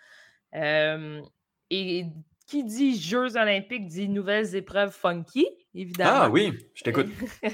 et 0.52 2.06
qui 2.50 2.64
dit 2.64 3.00
Jeux 3.00 3.36
olympiques 3.36 3.86
dit 3.86 4.08
nouvelles 4.08 4.56
épreuves 4.56 4.90
funky, 4.90 5.46
évidemment. 5.72 6.22
Ah 6.24 6.28
oui, 6.28 6.52
je 6.74 6.82
t'écoute. 6.82 7.08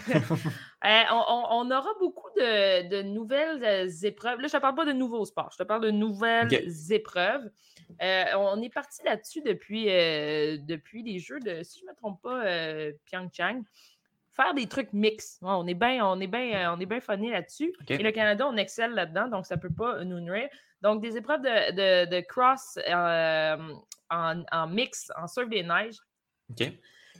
Euh, 0.85 1.03
on, 1.11 1.69
aura 1.73 1.91
beaucoup 1.99 2.29
de, 2.37 3.03
nouvelles 3.03 3.65
euh, 3.65 4.07
épreuves. 4.07 4.39
Là, 4.41 4.47
je 4.47 4.55
ne 4.55 4.59
te 4.59 4.63
parle 4.63 4.77
pas 4.77 4.85
de 4.85 4.93
nouveaux 4.93 5.25
sports, 5.25 5.49
je 5.51 5.57
te 5.57 5.65
parle 5.65 5.83
de 5.83 5.91
nouvelles 5.91 6.49
épreuves. 6.91 7.51
Euh, 8.01 8.25
on 8.37 8.63
est 8.63 8.73
parti 8.73 9.03
là-dessus 9.05 9.43
depuis, 9.43 9.87
depuis 9.87 11.03
les 11.03 11.19
Jeux 11.19 11.41
de, 11.41 11.65
si 11.65 11.81
je 11.81 11.87
ne 11.87 11.91
me 11.91 11.97
trompe 11.97 12.23
pas, 12.23 12.45
Pyeongchang. 13.07 13.65
Faire 14.31 14.55
des 14.55 14.69
trucs 14.69 14.93
mix. 14.93 15.41
on 15.43 15.67
est 15.67 15.75
bien 15.75 16.07
on 16.07 16.21
est 16.21 16.29
bien 16.29 16.73
on 16.73 16.79
est 16.79 16.87
bien 16.87 17.01
là-dessus. 17.33 17.75
Et 17.89 17.99
le 17.99 18.13
Canada, 18.13 18.47
on 18.47 18.57
excelle 18.57 18.93
là-dedans, 18.93 19.27
donc 19.27 19.47
ça 19.47 19.57
ne 19.57 19.61
peut 19.61 19.75
pas 19.77 20.05
nous 20.05 20.21
nourrir. 20.21 20.49
Donc, 20.83 21.03
des 21.03 21.17
épreuves 21.17 21.43
de, 21.43 22.21
cross 22.21 22.79
en, 24.11 24.43
en, 24.53 24.67
mix, 24.67 25.11
en 25.17 25.27
surf 25.27 25.49
des 25.49 25.63
neiges. 25.63 25.99
OK. 26.51 26.73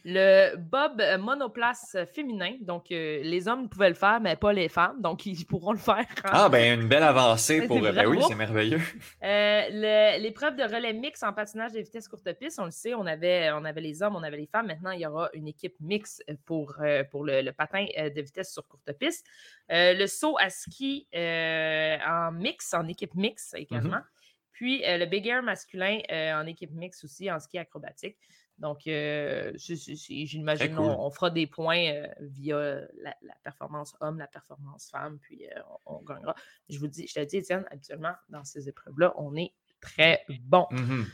Le 0.09 0.55
Bob 0.57 1.03
monoplace 1.19 1.97
féminin, 2.15 2.53
donc 2.61 2.93
euh, 2.93 3.21
les 3.25 3.49
hommes 3.49 3.69
pouvaient 3.69 3.89
le 3.89 3.97
faire, 3.97 4.21
mais 4.21 4.37
pas 4.37 4.53
les 4.53 4.69
femmes, 4.69 5.03
donc 5.03 5.27
ils 5.27 5.45
pourront 5.45 5.73
le 5.73 5.79
faire. 5.79 6.07
Ah, 6.23 6.49
ben 6.49 6.81
une 6.81 6.89
belle 6.89 7.03
avancée 7.03 7.63
pour. 7.67 7.81
Ben 7.81 8.07
oui, 8.07 8.21
c'est 8.29 8.37
merveilleux. 8.37 8.81
Euh, 9.25 10.19
l'épreuve 10.19 10.55
de 10.55 10.63
relais 10.63 10.93
mix 10.93 11.25
en 11.25 11.33
patinage 11.33 11.73
de 11.73 11.81
vitesse 11.81 12.07
courte 12.07 12.33
piste, 12.35 12.61
on 12.61 12.67
le 12.67 12.71
sait, 12.71 12.95
on 12.95 13.05
avait, 13.05 13.51
on 13.51 13.65
avait 13.65 13.81
les 13.81 14.01
hommes, 14.01 14.15
on 14.15 14.23
avait 14.23 14.37
les 14.37 14.47
femmes. 14.47 14.69
Maintenant, 14.69 14.93
il 14.93 15.01
y 15.01 15.07
aura 15.07 15.29
une 15.33 15.49
équipe 15.49 15.75
mix 15.81 16.23
pour, 16.45 16.77
euh, 16.81 17.03
pour 17.11 17.25
le, 17.25 17.51
patin 17.51 17.87
de 17.97 18.21
vitesse 18.21 18.53
sur 18.53 18.65
courte 18.69 18.93
piste. 18.93 19.27
le 19.69 20.07
saut 20.07 20.37
à 20.39 20.51
ski 20.51 21.09
en 21.13 22.31
mix, 22.31 22.75
en 22.75 22.87
équipe 22.87 23.17
mix 23.17 23.55
également. 23.55 23.97
Mm-hmm. 23.97 24.16
Puis 24.57 24.81
le 24.85 25.05
big 25.05 25.27
air 25.27 25.43
masculin 25.43 25.99
en 26.11 26.47
équipe 26.47 26.73
mix 26.73 27.05
aussi, 27.05 27.31
en 27.31 27.39
ski 27.39 27.59
acrobatique. 27.59 28.17
Donc, 28.59 28.87
euh, 28.87 29.53
j'imagine 29.57 30.79
on, 30.79 31.11
fera 31.11 31.31
des 31.31 31.47
points 31.47 31.91
euh, 31.91 32.07
via 32.21 32.81
la, 33.03 33.15
performance 33.43 33.95
homme, 34.01 34.19
la 34.19 34.27
performance 34.27 34.89
femme, 34.91 35.19
puis 35.19 35.47
euh, 35.47 35.61
on, 35.85 36.03
gagnera. 36.03 36.35
Je 36.71 36.79
vous 36.79 36.87
dis, 36.87 37.07
je 37.07 37.15
te 37.15 37.25
dis, 37.25 37.37
Étienne, 37.37 37.67
habituellement, 37.71 38.15
dans 38.31 38.45
ces 38.45 38.69
épreuves-là, 38.69 39.13
on 39.19 39.37
est 39.37 39.53
très 39.81 40.25
bon. 40.41 40.67
Mmh 40.71 41.05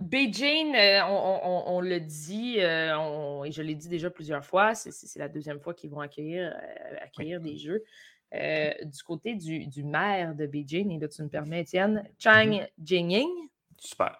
Beijing, 0.00 0.74
on, 1.06 1.80
le 1.80 2.00
dit, 2.00 2.58
et 2.58 3.52
je 3.52 3.62
l'ai 3.62 3.76
dit 3.76 3.88
déjà 3.88 4.10
plusieurs 4.10 4.44
fois, 4.44 4.74
c'est 4.74 5.20
la 5.20 5.28
deuxième 5.28 5.60
fois 5.60 5.72
qu'ils 5.72 5.90
vont 5.90 6.00
accueillir, 6.00 6.52
accueillir 7.00 7.40
des 7.40 7.56
jeux. 7.56 7.84
Du 8.32 9.02
côté 9.04 9.34
du, 9.34 9.84
maire 9.84 10.34
de 10.34 10.46
Beijing, 10.46 10.92
et 10.92 10.98
là 10.98 11.08
tu 11.08 11.22
me 11.22 11.28
permets, 11.28 11.62
Étienne, 11.62 12.02
mmh 12.02 12.08
Chang 12.18 12.66
Jingying. 12.78 13.48
Super 13.78 14.16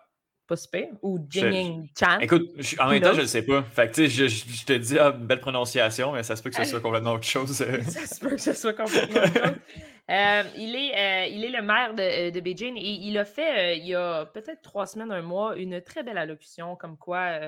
pas 0.47 0.57
super, 0.57 0.89
ou 1.03 1.19
Jinging 1.29 1.89
Chan. 1.99 2.21
Écoute, 2.21 2.51
en 2.79 2.89
même 2.89 3.03
temps, 3.03 3.15
je 3.15 3.23
ne 3.23 3.27
sais 3.27 3.43
pas. 3.43 3.63
Fait 3.65 3.91
que, 3.91 4.07
je, 4.07 4.29
je, 4.29 4.65
te 4.65 4.73
dis, 4.75 4.99
ah, 4.99 5.11
belle 5.11 5.41
prononciation, 5.41 6.13
mais 6.13 6.23
ça 6.23 6.37
se 6.37 6.43
peut 6.43 6.51
que 6.51 6.57
ce 6.57 6.65
soit 6.65 6.81
complètement 6.81 7.13
autre 7.13 7.25
chose. 7.25 7.61
Euh. 7.63 7.83
ça 7.89 8.07
se 8.07 8.21
peut 8.21 8.31
que 8.31 8.41
ce 8.41 8.53
soit 8.53 8.73
complètement 8.73 9.23
autre 9.23 9.33
chose. 9.33 9.55
Euh, 10.09 10.45
il, 10.57 10.77
est, 10.77 10.95
euh, 10.95 11.27
il 11.27 11.45
est 11.45 11.51
le 11.51 11.63
maire 11.63 11.93
de, 11.93 12.31
de, 12.31 12.39
Beijing 12.41 12.77
et 12.77 12.93
il 12.93 13.19
a 13.19 13.25
fait, 13.25 13.77
il 13.77 13.89
y 13.89 13.95
a 13.97 14.25
peut-être 14.25 14.63
trois 14.63 14.87
semaines, 14.87 15.11
un 15.11 15.21
mois, 15.21 15.57
une 15.57 15.81
très 15.81 16.05
belle 16.05 16.17
allocution 16.17 16.77
comme 16.77 16.97
quoi, 16.97 17.41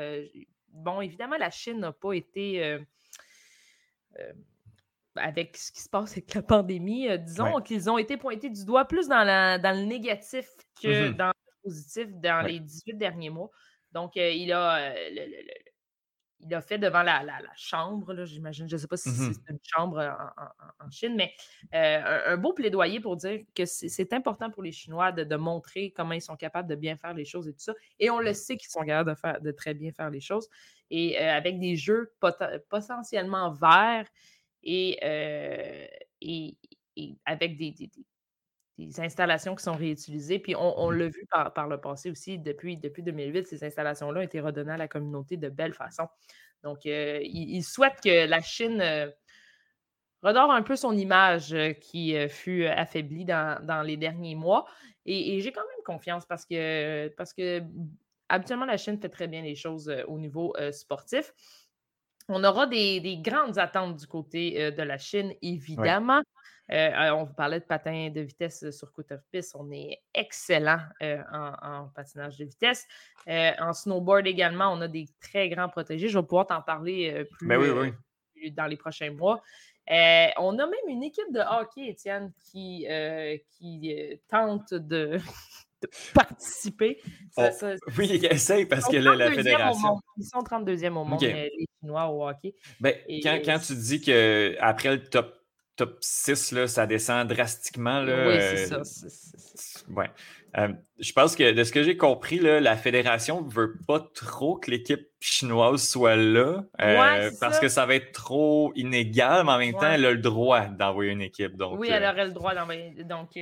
bon, 0.73 1.01
évidemment, 1.01 1.37
la 1.38 1.51
Chine 1.51 1.79
n'a 1.79 1.92
pas 1.92 2.14
été 2.14 2.81
avec 5.20 5.57
ce 5.57 5.72
qui 5.72 5.83
se 5.83 5.88
passe 5.88 6.12
avec 6.12 6.35
la 6.35 6.42
pandémie, 6.42 7.09
disons 7.20 7.61
qu'ils 7.61 7.90
ont 7.90 7.98
été 7.98 8.16
pointés 8.16 8.50
du 8.50 8.64
doigt 8.64 8.87
plus 8.87 9.09
dans, 9.09 9.24
la, 9.24 9.59
dans 9.59 9.76
le 9.76 9.85
négatif 9.85 10.48
que 10.81 11.11
mm-hmm. 11.11 11.16
dans 11.16 11.33
positif 11.68 12.09
dans 12.14 12.46
les 12.46 12.61
18 12.61 12.94
derniers 12.94 13.31
mois. 13.31 13.50
Donc, 13.92 14.16
euh, 14.16 14.31
il, 14.31 14.52
a, 14.52 14.90
euh, 14.90 15.09
il 16.40 16.54
a 16.54 16.61
fait 16.61 16.78
devant 16.78 17.02
la, 17.02 17.22
chambre, 17.57 18.24
j'imagine, 18.24 18.68
je 18.68 18.76
ne 18.76 18.81
sais 18.81 18.87
pas 18.87 18.96
si 18.96 19.11
c'est 19.11 19.50
une 19.50 19.59
chambre 19.62 19.98
en, 20.81 20.90
Chine, 20.90 21.16
mais 21.16 21.33
euh, 21.74 22.33
un, 22.33 22.37
beau 22.37 22.52
plaidoyer 22.52 23.00
pour 23.00 23.16
dire 23.16 23.40
que 23.54 23.64
c'est 23.64 24.12
important 24.12 24.50
pour 24.50 24.62
les 24.62 24.72
Chinois 24.72 25.12
de, 25.12 25.37
montrer 25.37 25.92
comment 25.92 26.12
ils 26.12 26.22
sont 26.22 26.37
capables 26.37 26.68
de 26.68 26.74
bien 26.74 26.96
faire 26.96 27.14
les 27.14 27.24
choses 27.24 27.48
et 27.48 27.52
tout 27.52 27.61
ça. 27.61 27.74
Et 27.98 28.11
on 28.11 28.20
le 28.20 28.33
sait 28.35 28.57
qu'ils 28.57 28.70
sont 28.70 28.83
capables 28.83 29.11
de, 29.11 29.14
faire, 29.16 29.40
de 29.40 29.50
très 29.50 29.74
bien 29.74 29.92
faire 29.92 30.11
les 30.11 30.20
choses. 30.20 30.48
Et 30.90 31.18
avec 31.18 31.61
des 31.61 31.76
jeux 31.76 32.14
potentiellement 32.70 33.52
verts 33.52 34.09
et, 34.62 34.99
et, 36.21 36.57
avec 37.25 37.57
des, 37.57 37.75
des 38.79 39.01
installations 39.01 39.55
qui 39.55 39.64
sont 39.64 39.75
réutilisées. 39.75 40.38
Puis 40.38 40.55
on, 40.57 40.90
mmh 40.90 40.94
l'a 40.94 41.09
vu 41.09 41.27
par, 41.55 41.68
le 41.68 41.81
passé 41.81 42.11
aussi, 42.11 42.38
depuis, 42.38 42.77
depuis 42.77 43.03
2008, 43.03 43.47
ces 43.47 43.64
installations-là 43.64 44.21
ont 44.21 44.23
été 44.23 44.40
redonnées 44.40 44.73
à 44.73 44.77
la 44.77 44.88
communauté 44.88 45.37
de 45.37 45.49
belle 45.49 45.75
façon. 45.75 46.09
Donc, 46.62 46.87
euh, 46.87 47.21
il, 47.23 47.62
souhaite 47.62 48.01
que 48.03 48.27
la 48.27 48.40
Chine 48.40 48.81
euh, 48.81 49.11
redore 50.23 50.51
un 50.51 50.62
peu 50.62 50.77
son 50.77 50.97
image 50.97 51.55
qui 51.81 52.16
fut 52.29 52.64
affaiblie 52.66 53.25
dans, 53.25 53.85
les 53.85 53.97
derniers 53.97 54.35
mois. 54.35 54.66
Et, 55.07 55.40
j'ai 55.40 55.53
quand 55.53 55.62
même 55.62 55.85
confiance 55.85 56.27
parce 56.27 56.44
que, 56.44 57.09
parce 57.16 57.33
que 57.33 57.62
habituellement, 58.29 58.66
la 58.66 58.77
Chine 58.77 59.01
fait 59.01 59.09
très 59.09 59.29
bien 59.29 59.42
les 59.42 59.55
choses 59.55 59.92
au 60.07 60.18
niveau 60.18 60.55
sportif. 60.73 61.33
On 62.29 62.45
aura 62.45 62.67
des, 62.67 63.21
grandes 63.23 63.59
attentes 63.59 63.97
du 63.97 64.07
côté 64.07 64.71
de 64.71 64.83
la 64.83 64.98
Chine, 64.98 65.33
évidemment. 65.42 66.23
Euh, 66.71 67.11
on 67.13 67.25
vous 67.25 67.33
parlait 67.33 67.61
de 67.61 67.65
patin 67.65 68.11
de 68.11 68.21
vitesse 68.21 68.71
sur 68.71 68.92
côte 68.92 69.11
of 69.13 69.21
piste. 69.31 69.57
On 69.59 69.71
est 69.71 70.02
excellent 70.13 70.81
euh, 71.02 71.23
en, 71.33 71.88
patinage 71.94 72.37
de 72.37 72.44
vitesse. 72.44 72.87
Euh, 73.27 73.52
en 73.59 73.73
snowboard 73.73 74.27
également, 74.27 74.71
on 74.73 74.81
a 74.83 74.88
des 74.88 75.09
très 75.21 75.48
grands 75.48 75.69
protégés. 75.69 76.09
Je 76.09 76.19
vais 76.19 76.25
pouvoir 76.25 76.46
t'en 76.46 76.61
parler 76.61 77.27
ben 77.40 77.59
plus, 78.35 78.50
dans 78.50 78.67
les 78.67 78.77
prochains 78.77 79.11
mois. 79.11 79.42
on 79.88 80.59
a 80.59 80.67
même 80.67 80.88
une 80.88 81.02
équipe 81.02 81.33
de 81.33 81.40
hockey, 81.40 81.88
Étienne, 81.88 82.33
qui, 82.50 82.87
qui 83.50 84.21
tente 84.29 84.75
de, 84.75 85.19
participer. 86.15 87.00
Oh, 87.38 87.48
oui, 87.96 88.27
essaye 88.31 88.67
parce 88.67 88.87
que 88.87 88.96
la, 88.96 89.31
fédération. 89.31 90.00
Ils 90.19 90.25
sont 90.25 90.40
32e 90.40 90.96
au 90.96 91.05
monde, 91.05 91.23
les 91.23 91.67
Chinois 91.81 92.08
au 92.08 92.26
hockey. 92.26 92.54
Ben, 92.81 92.94
quand, 93.22 93.38
quand, 93.44 93.58
tu 93.58 93.74
dis 93.74 94.00
qu'après 94.00 94.96
le 94.96 95.04
top 95.04 95.38
top 95.79 95.96
6, 96.00 96.52
là, 96.52 96.66
ça 96.66 96.87
descend 96.87 97.29
drastiquement. 97.29 98.00
Là, 98.00 98.29
oui, 98.29 98.35
c'est 98.40 98.72
euh, 98.74 98.85
ça. 98.85 99.81
Ouais. 99.88 100.10
Euh, 100.56 100.68
je 100.98 101.12
pense 101.12 101.37
que 101.37 101.52
de 101.52 101.62
ce 101.64 101.72
que 101.72 101.83
j'ai 101.83 101.96
compris, 101.96 102.38
là, 102.38 102.60
la 102.60 102.76
fédération 102.76 103.42
ne 103.42 103.50
veut 103.50 103.76
pas 103.87 104.00
trop 104.00 104.56
que 104.56 104.70
l'équipe 104.70 105.06
chinoise 105.20 105.87
soit 105.87 106.16
là 106.16 106.64
euh, 106.81 106.98
Ouais, 107.00 107.31
parce 107.40 107.56
ça. 107.56 107.60
que 107.60 107.68
ça 107.68 107.87
va 107.87 107.94
être 107.94 108.12
trop 108.12 108.72
inégal, 108.74 109.44
mais 109.44 109.52
en 109.52 109.58
même 109.58 109.72
temps, 109.72 109.90
elle 109.90 110.04
a 110.04 110.10
le 110.10 110.18
droit 110.18 110.66
d'envoyer 110.66 111.12
une 111.12 111.22
équipe. 111.22 111.56
Donc, 111.56 111.79
Oui, 111.79 111.88
elle 111.90 112.04
aurait 112.04 112.26
le 112.26 112.33
droit 112.33 112.54
d'envoyer. 112.54 113.04
Donc, 113.04 113.38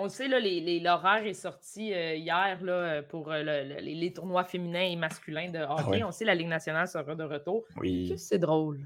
on 0.00 0.04
le 0.04 0.08
sait, 0.08 0.28
là, 0.28 0.40
les, 0.40 0.60
les- 0.60 0.80
l'horaire 0.80 1.24
est 1.26 1.34
sorti 1.34 1.92
euh, 1.94 2.14
hier 2.14 2.58
là, 2.62 3.02
pour 3.02 3.30
euh, 3.30 3.42
le- 3.42 3.74
le- 3.74 3.80
les, 3.80 4.12
tournois 4.12 4.44
féminins 4.44 4.82
et 4.92 4.96
masculins 4.96 5.50
de 5.50 5.58
hockey. 5.58 5.82
Ah 5.86 5.88
ouais. 5.90 6.02
On 6.04 6.10
sait 6.12 6.24
la 6.24 6.34
Ligue 6.34 6.48
nationale 6.48 6.88
sera 6.88 7.14
de 7.14 7.24
retour. 7.24 7.64
oui. 7.76 8.12
C'est 8.16 8.38
drôle. 8.38 8.80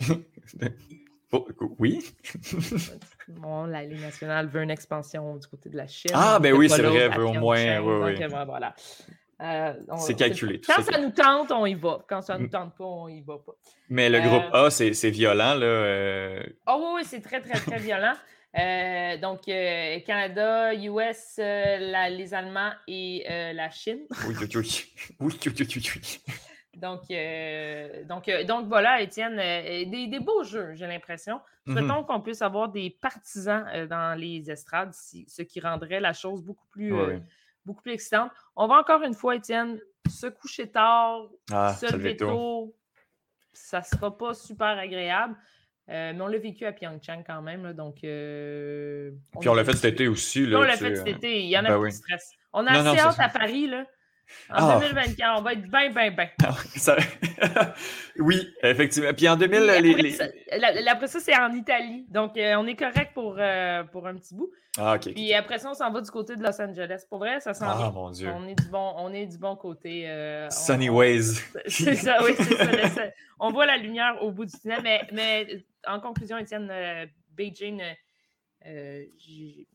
Oh, 1.34 1.48
oui. 1.78 2.04
Bon, 3.28 3.64
la 3.64 3.84
Ligue 3.84 4.02
nationale 4.02 4.48
veut 4.48 4.62
une 4.62 4.70
expansion 4.70 5.36
du 5.36 5.46
côté 5.46 5.70
de 5.70 5.76
la 5.78 5.86
Chine. 5.86 6.10
Ah, 6.12 6.38
ben 6.38 6.52
oui, 6.52 6.68
c'est 6.68 6.82
vrai, 6.82 7.08
au 7.18 7.32
moins, 7.32 7.80
oui, 7.80 8.12
donc, 8.12 8.18
oui. 8.18 8.22
euh, 8.24 8.44
voilà. 8.44 8.74
Euh, 9.40 9.72
on- 9.88 9.96
C'est 9.96 10.14
calculé, 10.14 10.60
tout 10.60 10.70
Quand 10.70 10.82
ça, 10.82 11.00
nous 11.00 11.10
tente, 11.10 11.50
on 11.50 11.64
y 11.64 11.74
va. 11.74 12.04
Quand 12.06 12.20
ça 12.20 12.36
nous 12.36 12.46
Mm. 12.46 12.50
tente 12.50 12.76
pas, 12.76 12.84
on 12.84 13.08
y 13.08 13.22
va 13.22 13.38
pas. 13.38 13.52
Mais 13.88 14.10
le 14.10 14.18
Euh, 14.18 14.20
groupe 14.28 14.44
A, 14.52 14.68
c'est 14.70 14.92
c'est 14.92 15.08
violent. 15.10 15.54
Là, 15.54 15.64
euh, 15.64 16.42
Oh 16.66 16.76
oui, 16.78 16.90
oui, 16.96 17.02
c'est 17.06 17.22
très, 17.22 17.40
très, 17.40 17.58
très 17.58 17.78
violent. 17.78 18.14
Euh, 18.58 19.16
donc, 19.16 19.48
euh, 19.48 20.00
Canada, 20.00 20.74
US, 20.74 21.36
euh, 21.38 21.78
la- 21.78 22.10
les 22.10 22.34
Allemands 22.34 22.72
et 22.86 23.24
la 23.54 23.70
Chine. 23.70 24.00
Oui, 24.26 24.34
oui, 24.38 24.48
oui. 24.54 24.84
Oui, 25.20 25.34
oui, 25.46 25.52
oui, 25.76 25.90
oui. 25.96 26.20
Donc, 26.74 27.02
donc, 28.08 28.30
donc 28.46 28.66
voilà, 28.68 29.00
Étienne, 29.02 29.36
des, 29.36 30.06
des 30.06 30.20
beaux 30.20 30.42
jeux, 30.42 30.74
j'ai 30.74 30.86
l'impression. 30.86 31.40
Mhm. 31.66 31.78
Souhaitons 31.78 32.04
qu'on 32.04 32.20
puisse 32.20 32.40
avoir 32.42 32.68
des 32.70 32.90
partisans 32.90 33.86
dans 33.88 34.18
les 34.18 34.50
estrades, 34.50 34.92
si- 34.94 35.26
ce 35.28 35.42
qui 35.42 35.60
rendrait 35.60 36.00
la 36.00 36.12
chose 36.14 36.42
beaucoup 36.42 36.66
plus, 36.68 36.92
beaucoup 37.64 37.82
plus 37.82 37.92
excitante. 37.92 38.30
On 38.56 38.66
va 38.66 38.76
encore 38.80 39.02
une 39.02 39.14
fois, 39.14 39.36
Étienne, 39.36 39.78
se 40.08 40.26
coucher 40.26 40.70
tard, 40.70 41.28
Ah, 41.52 41.74
se 41.78 41.86
lever 41.94 42.16
tôt. 42.16 42.26
tôt. 42.26 42.76
Ça 43.52 43.82
sera 43.82 44.16
pas 44.16 44.32
super 44.34 44.78
agréable. 44.78 45.36
Euh, 45.92 46.12
mais 46.14 46.20
on 46.20 46.26
l'a 46.26 46.38
vécu 46.38 46.64
à 46.64 46.72
Pyeongchang 46.72 47.22
quand 47.26 47.42
même. 47.42 47.64
là, 47.64 47.72
donc, 47.72 47.96
euh, 48.04 49.10
Puis 49.40 49.48
on 49.48 49.54
l'a 49.54 49.64
fait 49.64 49.74
cet 49.74 49.92
été 49.94 50.08
aussi. 50.08 50.46
Là, 50.46 50.58
on 50.58 50.62
l'a 50.62 50.76
fait 50.76 50.96
cet 50.96 51.06
euh, 51.06 51.10
été. 51.10 51.40
Il 51.42 51.48
y 51.50 51.56
en 51.58 51.64
a 51.64 51.68
ben 51.68 51.74
plus 51.76 51.82
oui. 51.84 51.90
de 51.90 51.94
stress. 51.94 52.30
On 52.52 52.66
a 52.66 52.82
Non, 52.82 52.90
assez 52.92 53.00
hâte 53.00 53.20
à 53.20 53.28
Paris. 53.28 53.66
Là. 53.68 53.84
En 54.48 54.70
Ah. 54.70 54.78
2024, 54.80 55.38
on 55.38 55.42
va 55.42 55.52
être 55.52 55.62
bien, 55.70 55.90
bien, 55.90 56.10
bien. 56.10 56.28
ça- 56.76 56.96
oui, 58.18 58.48
effectivement. 58.62 59.12
Puis 59.14 59.28
en 59.28 59.36
2000, 59.36 59.58
Puis 59.60 59.82
les, 59.82 59.90
après, 59.90 60.02
les- 60.02 60.10
ça, 60.12 60.92
après 60.92 61.06
c'est 61.08 61.36
en 61.36 61.52
Italie. 61.54 62.06
Donc, 62.08 62.36
euh, 62.36 62.54
on 62.56 62.66
est 62.66 62.74
correct 62.76 63.10
pour, 63.14 63.36
euh, 63.38 63.82
pour 63.84 64.06
un 64.06 64.14
petit 64.14 64.34
bout. 64.34 64.50
Ah, 64.78 64.94
ok. 64.94 65.12
Puis 65.12 65.34
après 65.34 65.58
ça, 65.58 65.70
on 65.70 65.74
s'en 65.74 65.90
va 65.92 66.00
du 66.00 66.10
côté 66.10 66.34
de 66.36 66.42
Los 66.42 66.58
Angeles. 66.62 67.02
Pour 67.10 67.18
vrai, 67.18 67.40
ça 67.40 67.52
s'en 67.52 67.66
Ah, 67.68 67.90
mon 67.92 68.10
Dieu. 68.10 68.30
On 68.34 68.46
est 68.48 68.54
du 68.54 68.68
bon, 68.68 68.94
on 68.96 69.12
est 69.12 69.26
du 69.26 69.36
bon 69.36 69.54
côté. 69.54 70.08
euh, 70.08 70.48
Sunny 70.48 70.88
on- 70.88 70.96
Ways. 70.96 71.34
C'est 71.66 71.94
ça, 71.96 72.24
oui, 72.24 72.32
c'est 72.38 72.54
ça, 72.88 73.02
On 73.38 73.50
voit 73.50 73.66
la 73.66 73.76
lumière 73.76 74.16
au 74.22 74.30
bout 74.30 74.46
du 74.46 74.52
tunnel. 74.58 74.80
Mais, 74.82 75.02
mais 75.12 75.46
en 75.86 76.00
conclusion, 76.00 76.38
Étienne, 76.38 76.68
euh, 76.70 77.06
Beijing, 77.30 77.80
euh, 77.80 77.92
euh, 78.66 79.04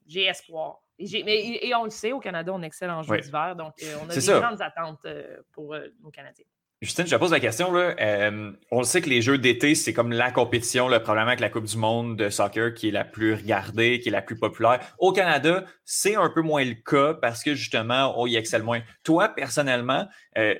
j'ai 0.08 0.24
espoir. 0.26 0.80
Et, 0.99 1.24
mais- 1.24 1.36
et- 1.36 1.68
et 1.68 1.76
on 1.76 1.84
le 1.84 1.89
sait, 1.89 2.12
au 2.12 2.20
Canada, 2.20 2.51
on 2.53 2.62
excelle 2.62 2.89
en 2.89 3.03
jeux 3.03 3.12
Oui. 3.14 3.22
d'hiver. 3.22 3.55
Donc, 3.55 3.74
euh, 3.84 3.95
on 4.03 4.10
a 4.10 4.14
des 4.16 4.22
ça. 4.22 4.39
grandes 4.39 4.62
attentes 4.62 5.05
pour 5.51 5.76
nos 6.01 6.10
Canadiens. 6.12 6.45
Justine, 6.80 7.08
je 7.08 7.12
te 7.16 7.20
pose 7.20 7.32
la 7.32 7.39
question. 7.39 7.72
Là. 7.72 7.95
Euh, 7.99 8.51
on 8.70 8.78
le 8.78 8.84
sait 8.86 9.01
que 9.01 9.10
les 9.10 9.20
Jeux 9.24 9.39
d'été, 9.39 9.74
c'est 9.74 9.93
comme 9.93 10.12
la 10.12 10.30
compétition, 10.30 10.88
le 10.88 11.01
problème 11.01 11.28
avec 11.28 11.39
la 11.39 11.49
Coupe 11.49 11.64
du 11.66 11.76
Monde 11.76 12.16
de 12.18 12.30
soccer 12.30 12.72
qui 12.76 12.89
est 12.89 12.91
la 12.91 13.03
plus 13.03 13.34
regardée, 13.34 13.99
qui 13.99 14.10
est 14.10 14.12
la 14.12 14.22
plus 14.22 14.38
populaire. 14.38 14.80
Au 14.99 15.12
Canada, 15.12 15.66
c'est 15.86 16.16
un 16.16 16.30
peu 16.30 16.41
moins 16.41 16.64
le 16.64 16.76
cas 16.76 17.16
parce 17.16 17.43
que 17.43 17.55
justement, 17.55 18.14
on 18.22 18.28
y 18.28 18.36
excelle 18.36 18.62
moins. 18.62 18.82
Toi, 19.03 19.30
personnellement, 19.30 20.08
euh, 20.38 20.53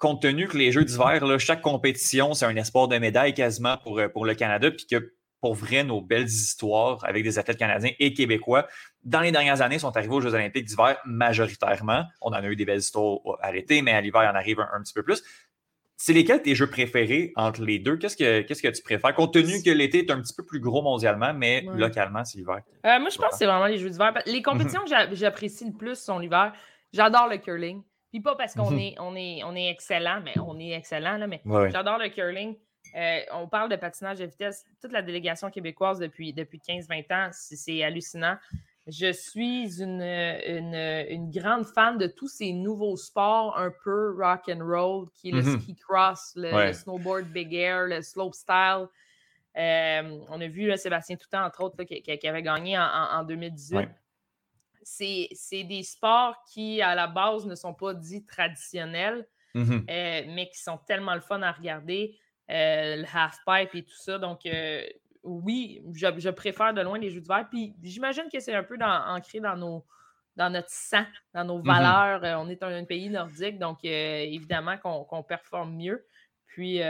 compte 0.00 0.20
tenu 0.22 0.48
que 0.48 0.56
les 0.58 0.72
Jeux 0.72 0.84
d'hiver, 0.84 1.24
là, 1.24 1.38
chaque 1.38 1.60
compétition, 1.62 2.34
c'est 2.34 2.46
un 2.46 2.56
espoir 2.56 2.88
de 2.88 2.98
médaille 2.98 3.34
quasiment 3.34 3.76
pour, 3.78 4.00
euh, 4.00 4.08
pour 4.08 4.24
le 4.26 4.34
Canada, 4.34 4.70
puis 4.72 4.86
que 4.90 5.14
pour 5.40 5.54
vrai, 5.54 5.84
nos 5.84 6.00
belles 6.02 6.26
histoires 6.26 6.98
avec 7.04 7.22
des 7.22 7.38
athlètes 7.38 7.56
canadiens 7.58 7.92
et 7.98 8.12
québécois, 8.12 8.66
dans 9.04 9.20
les 9.20 9.30
dernières 9.32 9.62
années, 9.62 9.78
sont 9.78 9.96
arrivés 9.96 10.12
aux 10.14 10.20
Jeux 10.20 10.34
olympiques 10.34 10.66
d'hiver 10.66 10.96
majoritairement. 11.06 12.04
On 12.20 12.30
en 12.30 12.32
a 12.34 12.46
eu 12.46 12.56
des 12.56 12.64
belles 12.64 12.80
histoires 12.80 13.18
à 13.40 13.52
l'été, 13.52 13.80
mais 13.82 13.92
à 13.92 14.00
l'hiver, 14.00 14.22
il 14.24 14.28
en 14.28 14.34
arrive 14.34 14.60
un, 14.60 14.68
un 14.74 14.82
petit 14.82 14.92
peu 14.92 15.02
plus. 15.02 15.22
C'est 15.96 16.12
lesquels 16.14 16.40
tes 16.42 16.54
jeux 16.54 16.68
préférés 16.68 17.32
entre 17.36 17.62
les 17.62 17.78
deux? 17.78 17.96
Qu'est-ce 17.98 18.16
que, 18.16 18.40
qu'est-ce 18.40 18.62
que 18.62 18.68
tu 18.68 18.82
préfères? 18.82 19.14
Compte 19.14 19.34
tenu 19.34 19.62
que 19.62 19.70
l'été 19.70 19.98
est 19.98 20.10
un 20.10 20.20
petit 20.20 20.32
peu 20.34 20.44
plus 20.44 20.58
gros 20.60 20.80
mondialement, 20.82 21.34
mais 21.34 21.66
Ouais. 21.68 21.76
localement, 21.78 22.24
c'est 22.24 22.38
l'hiver. 22.38 22.60
Euh, 22.86 22.98
moi, 23.00 23.10
je 23.10 23.18
pense 23.18 23.30
que 23.32 23.36
c'est 23.36 23.44
vraiment 23.46 23.66
les 23.66 23.76
jeux 23.78 23.90
d'hiver. 23.90 24.12
Les 24.26 24.40
compétitions 24.42 24.80
que 24.84 24.88
j'a- 24.90 25.14
j'apprécie 25.14 25.66
le 25.66 25.72
plus 25.72 25.98
sont 25.98 26.18
l'hiver. 26.18 26.54
J'adore 26.92 27.28
le 27.28 27.36
curling. 27.36 27.82
Puis 28.10 28.20
pas 28.20 28.34
parce 28.36 28.54
qu'on 28.54 28.70
Mhm. 28.70 28.78
est, 28.78 28.94
on 28.98 29.14
est, 29.16 29.42
on 29.44 29.54
est 29.54 29.68
excellent, 29.68 30.20
mais 30.24 30.38
on 30.38 30.58
est 30.58 30.70
excellent, 30.70 31.16
là, 31.16 31.26
mais 31.26 31.40
Ouais. 31.44 31.70
j'adore 31.70 31.98
le 31.98 32.08
curling. 32.08 32.56
Euh, 32.96 33.20
on 33.32 33.46
parle 33.46 33.68
de 33.70 33.76
patinage 33.76 34.18
de 34.18 34.24
vitesse. 34.26 34.64
Toute 34.80 34.92
la 34.92 35.02
délégation 35.02 35.50
québécoise 35.50 35.98
depuis, 36.00 36.32
depuis 36.32 36.58
15-20 36.60 37.10
ans, 37.12 37.28
c'est 37.32 37.84
hallucinant. 37.84 38.36
Je 38.86 39.12
suis 39.12 39.80
une, 39.80 40.02
une, 40.02 40.74
une 41.08 41.30
grande 41.30 41.66
fan 41.66 41.98
de 41.98 42.08
tous 42.08 42.26
ces 42.26 42.52
nouveaux 42.52 42.96
sports 42.96 43.56
un 43.56 43.70
peu 43.84 44.16
rock 44.18 44.48
and 44.48 44.64
roll, 44.64 45.08
qui 45.14 45.28
est 45.28 45.32
le 45.32 45.42
Mhm. 45.42 45.60
ski 45.60 45.76
cross, 45.76 46.32
le, 46.34 46.52
Ouais. 46.52 46.66
le 46.68 46.72
snowboard 46.72 47.26
big 47.26 47.54
air, 47.54 47.82
le 47.86 48.02
slope 48.02 48.34
style. 48.34 48.86
Euh, 49.56 50.18
on 50.28 50.40
a 50.40 50.46
vu 50.48 50.66
là, 50.66 50.76
Sébastien 50.76 51.16
Toutan, 51.16 51.44
entre 51.44 51.62
autres, 51.62 51.76
là, 51.78 51.84
qui, 51.84 52.26
avait 52.28 52.42
gagné 52.42 52.78
en, 52.78 52.82
en- 52.82 53.18
en 53.20 53.24
2018. 53.24 53.76
Ouais. 53.76 53.88
C'est 54.92 55.28
c'est 55.32 55.62
des 55.64 55.82
sports 55.84 56.34
qui, 56.52 56.82
à 56.82 56.94
la 56.96 57.06
base, 57.06 57.46
ne 57.46 57.54
sont 57.54 57.74
pas 57.74 57.94
dits 57.94 58.24
traditionnels, 58.26 59.26
Mhm. 59.54 59.86
euh, 59.90 60.22
mais 60.34 60.48
qui 60.48 60.58
sont 60.58 60.78
tellement 60.78 61.14
le 61.14 61.20
fun 61.20 61.40
à 61.42 61.52
regarder. 61.52 62.18
euh, 62.50 62.96
le 62.96 63.06
half-pipe 63.14 63.74
et 63.76 63.84
tout 63.84 63.96
ça. 64.06 64.18
Donc, 64.18 64.44
euh, 64.44 64.82
oui, 65.22 65.84
je, 65.94 66.08
je 66.18 66.30
préfère 66.30 66.74
de 66.74 66.80
loin 66.82 66.98
les 66.98 67.08
jeux 67.10 67.20
d'hiver. 67.20 67.46
Puis, 67.48 67.74
j'imagine 67.80 68.24
que 68.32 68.40
c'est 68.40 68.54
un 68.56 68.64
peu 68.64 68.76
dans- 68.76 69.04
ancré 69.14 69.38
dans, 69.38 69.54
nos, 69.56 69.84
dans 70.34 70.50
notre 70.50 70.68
sang, 70.70 71.04
dans 71.32 71.44
nos 71.44 71.58
Mhm. 71.58 71.64
valeurs. 71.64 72.40
On 72.44 72.48
est 72.48 72.60
un, 72.64 72.74
un 72.82 72.84
pays 72.84 73.08
nordique, 73.08 73.60
donc 73.60 73.84
évidemment 73.84 74.76
qu'on 74.78 75.04
qu'on 75.04 75.22
performe 75.22 75.76
mieux. 75.76 76.04
Puis, 76.46 76.80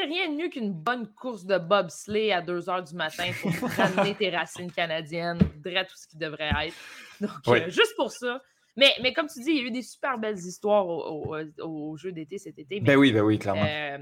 sais, 0.00 0.04
rien 0.06 0.30
de 0.30 0.36
mieux 0.36 0.48
qu'une 0.48 0.72
bonne 0.72 1.12
course 1.14 1.44
de 1.44 1.58
bobsleigh 1.58 2.32
à 2.32 2.40
2 2.42 2.60
h 2.60 2.88
du 2.88 2.94
matin 2.94 3.30
pour 3.40 3.50
ramener 3.70 4.14
tes 4.14 4.30
racines 4.30 4.70
canadiennes, 4.72 5.38
tout 5.38 5.96
ce 5.96 6.06
qui 6.08 6.16
devrait 6.16 6.50
être. 6.66 6.76
Donc, 7.20 7.30
Oui. 7.46 7.58
euh, 7.62 7.68
juste 7.70 7.94
pour 7.96 8.10
ça. 8.10 8.42
Mais, 8.76 8.92
mais 9.02 9.12
comme 9.12 9.26
tu 9.26 9.40
dis, 9.40 9.50
il 9.50 9.56
y 9.56 9.60
a 9.60 9.62
eu 9.62 9.70
des 9.70 9.82
super 9.82 10.18
belles 10.18 10.36
histoires 10.38 10.86
au, 10.86 11.34
au- 11.34 11.62
au 11.62 11.96
jeu 11.96 12.12
d'été 12.12 12.36
cet 12.38 12.58
été. 12.58 12.80
mais, 12.80 12.86
Ben 12.86 12.96
oui, 12.96 13.12
ben 13.12 13.22
oui, 13.22 13.38
clairement. 13.38 13.64
euh, 13.66 13.98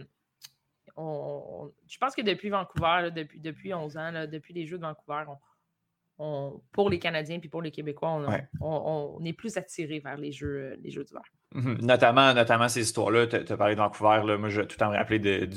on- 0.96 1.02
on- 1.66 1.72
je 1.88 1.98
pense 1.98 2.14
que 2.14 2.22
depuis 2.22 2.50
Vancouver, 2.50 3.02
là, 3.02 3.10
depuis, 3.10 3.40
depuis 3.40 3.72
11 3.74 3.96
ans, 3.96 4.10
là, 4.10 4.26
depuis 4.26 4.52
les 4.54 4.66
Jeux 4.66 4.78
de 4.78 4.82
Vancouver, 4.82 5.24
on- 5.28 5.38
on- 6.18 6.62
pour 6.72 6.90
les 6.90 6.98
Canadiens 6.98 7.38
et 7.42 7.48
pour 7.48 7.62
les 7.62 7.70
Québécois, 7.70 8.10
on, 8.10 8.28
Ouais. 8.28 8.46
on- 8.60 9.16
on 9.20 9.24
est 9.24 9.32
plus 9.32 9.56
attirés 9.56 10.00
vers 10.00 10.16
les 10.16 10.32
Jeux, 10.32 10.76
les 10.82 10.90
jeux 10.90 11.04
d'hiver. 11.04 11.22
Notamment, 11.80 12.34
notamment 12.34 12.68
ces 12.68 12.80
histoires-là. 12.80 13.26
Tu 13.28 13.36
as 13.36 13.56
parlé 13.56 13.74
de 13.74 13.80
Vancouver. 13.80 14.22
Là. 14.26 14.36
Moi, 14.36 14.48
je 14.48 14.60
tout 14.62 14.76
temps 14.76 14.90
me 14.90 14.96
rappeler 14.96 15.18
de- 15.20 15.48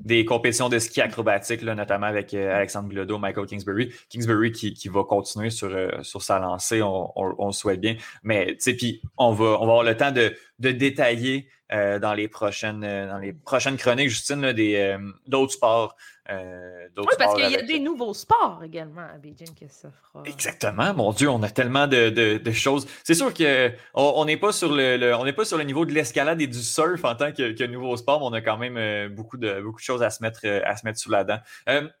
des 0.00 0.24
compétitions 0.24 0.68
de 0.68 0.78
ski 0.78 1.00
acrobatique, 1.00 1.62
là, 1.62 1.74
notamment 1.74 2.06
avec 2.06 2.34
euh, 2.34 2.54
Alexandre 2.54 2.88
Bilodeau, 2.88 3.18
Michael 3.18 3.46
Kingsbury. 3.46 3.92
Kingsbury 4.10 4.52
qui, 4.52 4.74
qui 4.74 4.88
va 4.88 5.04
continuer 5.04 5.50
sur, 5.50 5.68
euh, 5.72 5.88
sur 6.02 6.22
sa 6.22 6.38
lancée, 6.38 6.82
on, 6.82 7.10
on- 7.18 7.34
on 7.38 7.46
le 7.46 7.52
souhaite 7.52 7.80
bien. 7.80 7.96
Mais, 8.22 8.48
tu 8.48 8.56
sais, 8.60 8.74
puis 8.74 9.00
on 9.16 9.32
va, 9.32 9.44
on 9.60 9.66
va 9.66 9.72
avoir 9.72 9.82
le 9.84 9.96
temps 9.96 10.12
de, 10.12 10.34
de 10.62 10.70
détailler 10.70 11.48
euh, 11.72 11.98
dans, 11.98 12.14
les 12.14 12.28
prochaines, 12.28 12.84
euh, 12.84 13.08
dans 13.08 13.18
les 13.18 13.32
prochaines 13.32 13.76
chroniques, 13.76 14.08
Justine, 14.10 14.40
là, 14.42 14.52
des, 14.52 14.76
euh, 14.76 14.98
d'autres 15.26 15.52
sports. 15.54 15.96
d'autres 16.94 17.08
Oui, 17.10 17.16
parce 17.18 17.34
qu'il 17.34 17.50
y 17.50 17.56
a 17.56 17.62
des 17.62 17.78
nouveaux 17.80 18.14
sports 18.14 18.60
également 18.64 19.00
à 19.02 19.18
Beijing 19.18 19.48
ça 19.68 19.88
fera. 19.90 20.22
Exactement, 20.26 20.94
mon 20.94 21.12
Dieu, 21.12 21.28
on 21.28 21.42
a 21.42 21.48
tellement 21.50 21.86
de, 21.86 22.10
de- 22.10 22.38
de 22.38 22.52
choses. 22.52 22.86
C'est 23.04 23.14
sûr 23.14 23.32
que 23.34 23.70
on 23.94 24.12
on 24.16 24.24
n'est 24.26 24.36
pas 24.36 24.52
sur 24.52 24.72
le, 24.72 24.96
le- 24.98 25.14
on 25.16 25.24
n'est 25.24 25.32
pas 25.32 25.44
sur 25.44 25.58
le 25.58 25.64
niveau 25.64 25.84
de 25.84 25.92
l'escalade 25.92 26.40
et 26.40 26.46
du 26.46 26.60
surf 26.62 27.04
en 27.04 27.14
tant 27.16 27.32
que, 27.32 27.52
que 27.52 27.64
nouveau 27.64 27.96
sport, 27.96 28.20
mais 28.20 28.26
on 28.26 28.32
a 28.34 28.40
quand 28.40 28.56
même 28.58 29.08
beaucoup 29.08 29.36
de 29.38 29.60
beaucoup 29.60 29.80
de 29.80 29.84
choses 29.84 30.02
à 30.02 30.10
se 30.10 30.22
mettre 30.22 30.46
à 30.46 30.76
se 30.76 30.84
mettre 30.86 30.98
sous 31.00 31.10
la 31.10 31.24
dent. 31.24 31.38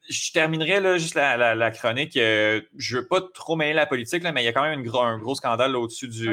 Je 0.08 0.32
terminerai 0.32 0.80
là 0.80 0.98
juste 0.98 1.14
la, 1.16 1.36
la- 1.36 1.54
la 1.54 1.70
chronique. 1.72 2.14
je 2.14 2.96
veux 2.96 3.06
pas 3.08 3.20
trop 3.34 3.56
mêler 3.56 3.72
la 3.74 3.86
politique 3.86 4.22
là, 4.22 4.30
mais 4.32 4.42
il 4.42 4.46
y 4.46 4.48
a 4.48 4.52
quand 4.52 4.62
même 4.62 4.78
une 4.80 4.88
un 4.94 5.18
gros 5.18 5.34
scandale 5.34 5.74
au-dessus 5.74 6.08
du 6.08 6.26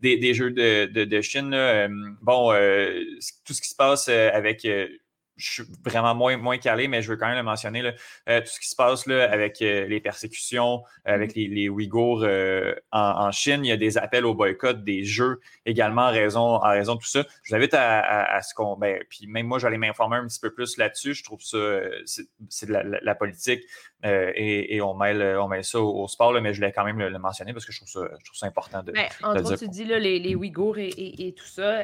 des, 0.00 0.16
des 0.16 0.34
jeux 0.34 0.50
de, 0.50 0.86
de- 0.86 1.04
de 1.04 1.20
Chine. 1.20 1.51
Euh, 1.54 1.88
bon, 2.22 2.52
euh, 2.52 3.04
tout 3.44 3.52
ce 3.52 3.60
qui 3.60 3.68
se 3.68 3.74
passe 3.74 4.08
euh, 4.08 4.30
avec 4.32 4.66
euh, 5.42 5.64
suis 5.64 5.72
vraiment 5.84 6.14
moins, 6.14 6.36
moins 6.36 6.58
calé, 6.58 6.88
mais 6.88 7.02
je 7.02 7.10
veux 7.10 7.16
quand 7.16 7.26
même 7.26 7.36
le 7.36 7.42
mentionner. 7.42 7.82
Là, 7.82 7.92
tout 8.40 8.48
ce 8.48 8.60
qui 8.60 8.68
se 8.68 8.76
passe 8.76 9.06
là, 9.06 9.30
avec 9.30 9.60
les 9.60 10.00
persécutions, 10.00 10.82
avec 11.04 11.34
mm-hmm. 11.34 11.54
les, 11.54 11.68
Ouïghours 11.68 12.24
en, 12.92 13.30
Chine, 13.32 13.64
il 13.64 13.68
y 13.68 13.72
a 13.72 13.76
des 13.76 13.98
appels 13.98 14.26
au 14.26 14.34
boycott 14.34 14.84
des 14.84 15.04
jeux 15.04 15.40
également 15.64 16.02
en 16.02 16.10
raison, 16.10 16.40
en 16.40 16.70
raison 16.70 16.94
de 16.94 17.00
tout 17.00 17.06
ça. 17.06 17.24
Je 17.42 17.50
vous 17.50 17.56
invite 17.56 17.74
à, 17.74 18.40
ce 18.42 18.54
qu'on. 18.54 18.76
Ben, 18.76 19.02
puis 19.08 19.26
même 19.26 19.46
moi, 19.46 19.58
j'allais 19.58 19.78
m'informer 19.78 20.16
un 20.16 20.26
petit 20.26 20.40
peu 20.40 20.52
plus 20.52 20.76
là-dessus. 20.76 21.14
Je 21.14 21.24
trouve 21.24 21.40
ça, 21.42 21.58
c'est 22.48 22.66
de 22.66 22.72
la, 22.72 23.14
politique 23.14 23.62
et, 24.04 24.80
on, 24.82 24.94
mêle, 24.94 25.36
on 25.38 25.48
mêle 25.48 25.64
ça 25.64 25.80
au, 25.80 26.08
sport, 26.08 26.32
mais 26.40 26.52
je 26.52 26.58
voulais 26.60 26.72
quand 26.72 26.84
même 26.84 26.98
le, 26.98 27.18
mentionner 27.18 27.52
parce 27.52 27.64
que 27.64 27.72
je 27.72 27.78
trouve 27.78 27.88
ça, 27.88 28.00
je 28.18 28.24
trouve 28.24 28.36
ça 28.36 28.46
important 28.46 28.82
de. 28.82 28.92
Ben, 28.92 29.06
entre 29.22 29.56
tu 29.56 29.68
dis 29.68 29.84
là, 29.84 29.98
les, 29.98 30.18
les 30.18 30.34
Ouïghours 30.34 30.78
et, 30.78 31.34
tout 31.36 31.46
ça. 31.46 31.82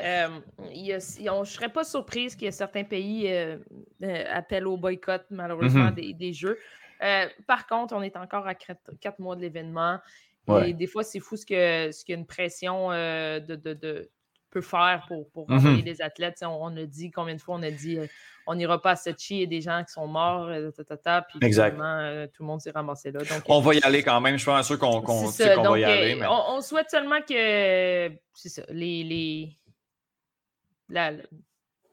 je 0.58 1.40
ne 1.40 1.44
serais 1.44 1.68
pas 1.68 1.84
surprise 1.84 2.34
qu'il 2.34 2.44
y 2.44 2.48
ait 2.48 2.52
certains 2.52 2.84
pays 2.84 3.28
euh, 3.48 3.58
euh, 4.02 4.24
appellent 4.30 4.66
au 4.66 4.76
boycott, 4.76 5.24
malheureusement, 5.30 5.90
mm-hmm. 5.90 6.16
des, 6.16 6.32
jeux. 6.32 6.58
Euh, 7.02 7.26
par 7.46 7.66
contre, 7.66 7.94
on 7.94 8.02
est 8.02 8.16
encore 8.16 8.46
à 8.46 8.54
quatre, 8.54 9.18
mois 9.18 9.36
de 9.36 9.42
l'événement. 9.42 9.98
Et 10.64 10.72
des 10.72 10.86
fois, 10.86 11.04
c'est 11.04 11.20
fou 11.20 11.36
ce 11.36 11.44
que 11.44 11.92
ce 11.92 12.04
qu'une 12.04 12.26
pression 12.26 12.88
de, 12.90 14.10
peut 14.50 14.62
faire 14.62 15.04
pour, 15.06 15.28
pour 15.30 15.46
mm-hmm. 15.48 15.54
envoyer 15.56 15.82
des 15.82 16.00
athlètes. 16.00 16.38
On, 16.42 16.74
a 16.74 16.84
dit 16.86 17.10
combien 17.10 17.34
de 17.34 17.40
fois 17.40 17.56
on 17.56 17.62
a 17.62 17.70
dit 17.70 17.98
on 18.46 18.54
n'ira 18.54 18.80
pas 18.80 18.92
à 18.92 18.96
Sochi, 18.96 19.42
a 19.42 19.46
des 19.46 19.60
gens 19.60 19.84
qui 19.84 19.92
sont 19.92 20.06
morts, 20.06 20.50
puis 21.28 21.52
finalement, 21.52 22.26
tout 22.32 22.42
le 22.42 22.46
monde 22.46 22.62
s'est 22.62 22.70
ramassé 22.70 23.12
là. 23.12 23.20
on 23.46 23.60
va 23.60 23.74
y 23.74 23.82
aller 23.82 24.02
quand 24.02 24.22
même, 24.22 24.38
je 24.38 24.50
suis 24.50 24.64
sûr 24.64 24.78
qu'on 24.78 25.00
va 25.00 25.78
y 25.78 25.84
aller. 25.84 26.18
On, 26.26 26.62
souhaite 26.62 26.88
seulement 26.90 27.20
que 27.20 28.10
ça, 28.32 28.62
les, 28.70 29.58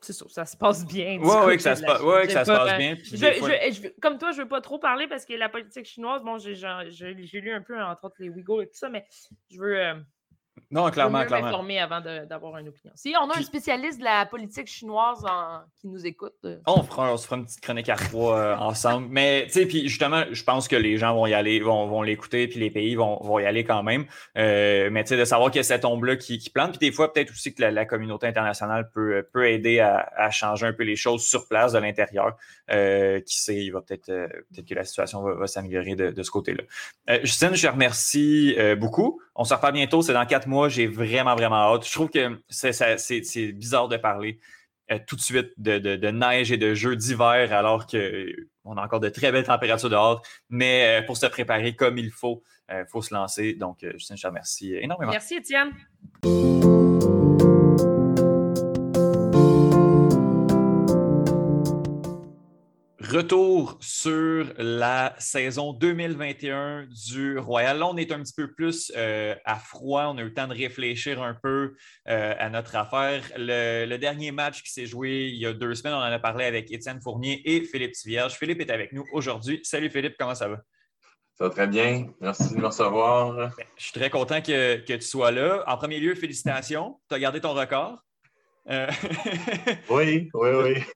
c'est 0.05 0.13
ça, 0.13 0.25
ça 0.29 0.45
se 0.45 0.55
passe 0.55 0.85
bien. 0.85 1.19
Oui, 1.21 1.35
oui, 1.45 1.55
que 1.57 1.63
ça, 1.63 1.75
se, 1.75 1.83
ouais, 1.83 2.27
que 2.27 2.33
ça 2.33 2.45
se 2.45 2.51
passe 2.51 2.77
bien. 2.77 2.95
comme 4.01 4.17
toi, 4.17 4.31
je 4.31 4.37
ne 4.37 4.43
veux 4.43 4.49
pas 4.49 4.61
trop 4.61 4.77
parler 4.77 5.07
parce 5.07 5.25
que 5.25 5.33
la 5.33 5.49
politique 5.49 5.85
chinoise, 5.85 6.21
bon, 6.23 6.37
j'ai 6.37 7.41
lu 7.41 7.51
un 7.51 7.61
peu, 7.61 7.81
entre 7.81 8.05
autres, 8.05 8.15
les 8.19 8.29
Ouïghours 8.29 8.61
et 8.61 8.67
tout 8.67 8.77
ça, 8.77 8.89
mais 8.89 9.05
je 9.51 9.59
veux. 9.59 9.79
Euh, 9.79 9.95
non, 10.71 10.89
clairement, 10.89 11.21
je 11.21 11.27
clairement. 11.27 11.47
m'informer 11.47 11.79
avant 11.79 12.01
d'avoir 12.01 12.57
une 12.57 12.69
opinion. 12.69 12.91
Si 12.95 13.13
on 13.21 13.29
a 13.29 13.37
un 13.37 13.41
spécialiste 13.41 13.99
de 13.99 14.03
la 14.03 14.25
politique 14.25 14.67
chinoise 14.67 15.23
qui 15.79 15.87
nous 15.87 16.05
écoute. 16.05 16.33
Euh, 16.45 16.57
on, 16.65 16.81
fera, 16.83 17.13
on 17.13 17.17
se 17.17 17.25
fera 17.25 17.37
une 17.37 17.45
petite 17.45 17.61
chronique 17.61 17.89
à 17.89 17.95
trois 17.95 18.37
euh, 18.37 18.55
ensemble. 18.57 19.07
Mais, 19.09 19.45
tu 19.47 19.53
sais, 19.53 19.65
puis 19.65 19.87
justement, 19.87 20.23
je 20.31 20.43
pense 20.43 20.67
que 20.67 20.75
les 20.75 20.97
gens 20.97 21.13
vont 21.13 21.27
y 21.27 21.33
aller, 21.33 21.59
vont, 21.59 21.87
vont 21.87 22.01
l'écouter, 22.01 22.47
puis 22.47 22.59
les 22.59 22.71
pays 22.71 22.95
vont, 22.95 23.17
vont 23.21 23.39
y 23.39 23.45
aller 23.45 23.63
quand 23.63 23.83
même. 23.83 24.05
Euh, 24.37 24.89
mais, 24.91 25.03
tu 25.03 25.09
sais, 25.09 25.17
de 25.17 25.25
savoir 25.25 25.51
qu'il 25.51 25.59
y 25.59 25.61
a 25.61 25.63
cette 25.63 25.85
ombre-là 25.85 26.15
qui, 26.15 26.39
qui, 26.39 26.49
plante. 26.49 26.77
Puis 26.77 26.89
des 26.89 26.95
fois, 26.95 27.13
peut-être 27.13 27.31
aussi 27.31 27.53
que 27.53 27.63
la, 27.63 27.85
communauté 27.85 28.27
internationale 28.27 28.89
peut, 28.91 29.27
peut 29.31 29.47
aider 29.47 29.79
à, 29.79 30.09
à, 30.15 30.31
changer 30.31 30.65
un 30.65 30.73
peu 30.73 30.83
les 30.83 30.95
choses 30.95 31.23
sur 31.23 31.47
place 31.47 31.73
de 31.73 31.79
l'intérieur. 31.79 32.35
qui 32.67 33.39
sait, 33.39 33.57
il 33.57 33.71
va 33.71 33.81
peut-être 33.81 34.05
peut 34.07 34.63
que 34.67 34.73
la 34.73 34.83
situation 34.83 35.21
va, 35.21 35.47
s'améliorer 35.47 35.95
de, 35.95 36.09
de, 36.11 36.23
ce 36.23 36.31
côté-là. 36.31 36.63
Justine, 37.23 37.53
je 37.53 37.67
te 37.67 37.71
remercie 37.71 38.57
beaucoup. 38.77 39.21
On 39.35 39.43
se 39.43 39.53
reparle 39.53 39.73
bientôt, 39.73 40.01
c'est 40.01 40.13
dans 40.13 40.25
quatre 40.25 40.44
mois. 40.47 40.69
J'ai 40.69 40.87
vraiment, 40.87 41.35
vraiment 41.35 41.73
hâte. 41.73 41.87
Je 41.87 41.91
trouve 41.91 42.09
que 42.09 42.39
c'est 42.49 43.51
bizarre 43.51 43.87
de 43.87 43.97
parler 43.97 44.39
euh, 44.91 44.99
tout 45.07 45.15
de 45.15 45.21
suite 45.21 45.51
de, 45.57 46.11
neige 46.11 46.51
et 46.51 46.57
de 46.57 46.75
jeux 46.75 46.95
d'hiver 46.95 47.51
alors 47.53 47.87
qu'on 47.87 48.77
a 48.77 48.83
encore 48.83 48.99
de 48.99 49.09
très 49.09 49.31
belles 49.31 49.45
températures 49.45 49.89
dehors. 49.89 50.21
Mais 50.49 51.01
euh, 51.01 51.05
pour 51.05 51.17
se 51.17 51.25
préparer 51.25 51.75
comme 51.75 51.97
il 51.97 52.11
faut, 52.11 52.43
il 52.69 52.75
euh, 52.75 52.85
faut 52.85 53.01
se 53.01 53.13
lancer. 53.13 53.53
Donc, 53.53 53.85
Justin, 53.93 54.15
je 54.15 54.21
te 54.21 54.27
remercie 54.27 54.75
énormément. 54.75 55.11
Merci, 55.11 55.35
Étienne. 55.35 55.71
Retour 63.15 63.77
sur 63.79 64.53
la 64.57 65.15
saison 65.19 65.71
2021 65.71 66.85
du 67.07 67.39
Royal. 67.39 67.79
Là, 67.79 67.87
on 67.87 67.95
est 67.95 68.11
un 68.11 68.19
petit 68.19 68.33
peu 68.35 68.51
plus 68.51 68.91
euh, 68.97 69.33
à 69.45 69.55
froid. 69.55 70.07
On 70.07 70.17
a 70.17 70.21
eu 70.21 70.25
le 70.25 70.33
temps 70.33 70.49
de 70.49 70.53
réfléchir 70.53 71.23
un 71.23 71.33
peu 71.33 71.75
euh, 72.09 72.33
à 72.37 72.49
notre 72.49 72.75
affaire. 72.75 73.23
Le, 73.37 73.95
dernier 73.95 74.33
match 74.33 74.63
qui 74.63 74.69
s'est 74.69 74.85
joué 74.85 75.29
il 75.29 75.37
y 75.37 75.45
a 75.45 75.53
deux 75.53 75.75
semaines, 75.75 75.93
on 75.93 75.99
en 75.99 76.01
a 76.01 76.19
parlé 76.19 76.43
avec 76.43 76.69
Étienne 76.73 76.99
Fournier 77.01 77.41
et 77.45 77.63
Philippe 77.63 77.93
Tivierge. 77.93 78.33
Philippe 78.33 78.59
est 78.59 78.69
avec 78.69 78.91
nous 78.91 79.05
aujourd'hui. 79.13 79.61
Salut 79.63 79.89
Philippe, 79.89 80.15
comment 80.19 80.35
ça 80.35 80.49
va? 80.49 80.57
Ça 81.35 81.45
va 81.45 81.49
très 81.51 81.67
bien. 81.67 82.07
Merci 82.19 82.53
de 82.53 82.59
me 82.59 82.65
recevoir. 82.65 83.33
Ben, 83.33 83.51
je 83.77 83.83
suis 83.83 83.93
très 83.93 84.09
content 84.09 84.41
que, 84.41 84.75
que, 84.81 84.93
tu 84.93 85.01
sois 85.07 85.31
là. 85.31 85.63
En 85.67 85.77
premier 85.77 86.01
lieu, 86.01 86.15
félicitations. 86.15 86.99
Tu 87.07 87.15
as 87.15 87.19
gardé 87.19 87.39
ton 87.39 87.53
record. 87.53 87.97
Euh, 88.67 88.87
oui, 89.89 90.29
oui, 90.33 90.49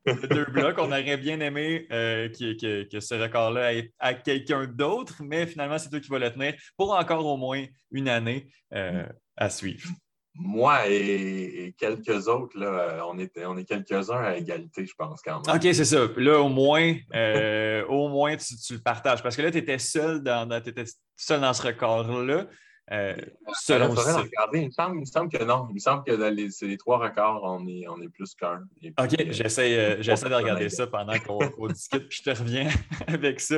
oui. 0.08 0.14
deux 0.30 0.46
blocs, 0.46 0.78
on 0.80 0.88
aurait 0.88 1.18
bien 1.18 1.40
aimé 1.40 1.88
euh, 1.92 2.28
que, 2.30 3.00
ce 3.00 3.16
record-là 3.16 3.68
aille 3.68 3.92
à 4.00 4.14
quelqu'un 4.16 4.66
d'autre, 4.66 5.22
mais 5.24 5.46
finalement, 5.46 5.78
c'est 5.78 5.90
toi 5.90 6.00
qui 6.00 6.10
vas 6.10 6.20
le 6.20 6.32
tenir 6.32 6.56
pour 6.76 6.94
encore 6.94 7.26
au 7.26 7.38
moins 7.38 7.64
une 7.92 8.10
année 8.10 8.48
euh, 8.74 9.06
à 9.38 9.50
suivre. 9.50 9.88
Moi 10.34 10.88
et, 10.88 11.76
quelques 11.78 12.28
autres, 12.28 12.58
là, 12.58 13.06
on, 13.08 13.20
est, 13.20 13.32
on 13.46 13.58
est 13.58 13.66
quelques-uns 13.66 14.24
à 14.24 14.36
égalité, 14.38 14.86
je 14.86 14.94
pense, 14.98 15.22
quand 15.22 15.46
même. 15.46 15.56
OK, 15.56 15.62
c'est 15.62 15.86
ça. 15.86 16.08
Là, 16.18 16.40
au 16.40 16.50
moins, 16.50 16.96
au 17.90 18.10
moins 18.10 18.36
tu, 18.38 18.74
le 18.74 18.80
partages. 18.80 19.22
Parce 19.22 19.36
que 19.36 19.42
là, 19.42 19.52
tu 19.52 19.58
étais 19.58 19.80
seul 19.80 20.24
dans, 20.24 20.50
étais 20.50 20.86
seul 21.16 21.42
dans 21.42 21.54
ce 21.54 21.64
record-là. 21.64 22.48
Euh, 22.92 23.16
selon 23.54 23.92
regarder. 23.92 24.62
Il 24.62 24.66
me, 24.66 24.72
semble, 24.72 24.96
il 24.96 25.02
me, 25.02 25.06
semble, 25.06 25.30
que 25.30 25.44
non. 25.44 25.68
Il 25.70 25.76
me 25.76 25.80
semble 25.80 26.04
que 26.04 26.12
dans 26.14 26.34
les, 26.34 26.50
les 26.62 26.78
trois 26.78 26.98
records, 26.98 27.42
on 27.44 27.68
est, 27.68 27.88
on 27.88 28.02
est 28.02 28.10
plus 28.10 28.34
qu'un. 28.34 28.64
OK, 28.84 29.14
euh, 29.20 29.26
j'essaie 29.30 29.78
euh, 29.78 29.96
de 29.98 30.34
regarder 30.34 30.70
ça 30.70 30.88
pendant 30.88 31.18
qu'on 31.20 31.68
discute, 31.68 32.08
puis 32.08 32.22
je 32.24 32.32
te 32.32 32.38
reviens 32.38 32.70
avec 33.08 33.40
ça. 33.40 33.58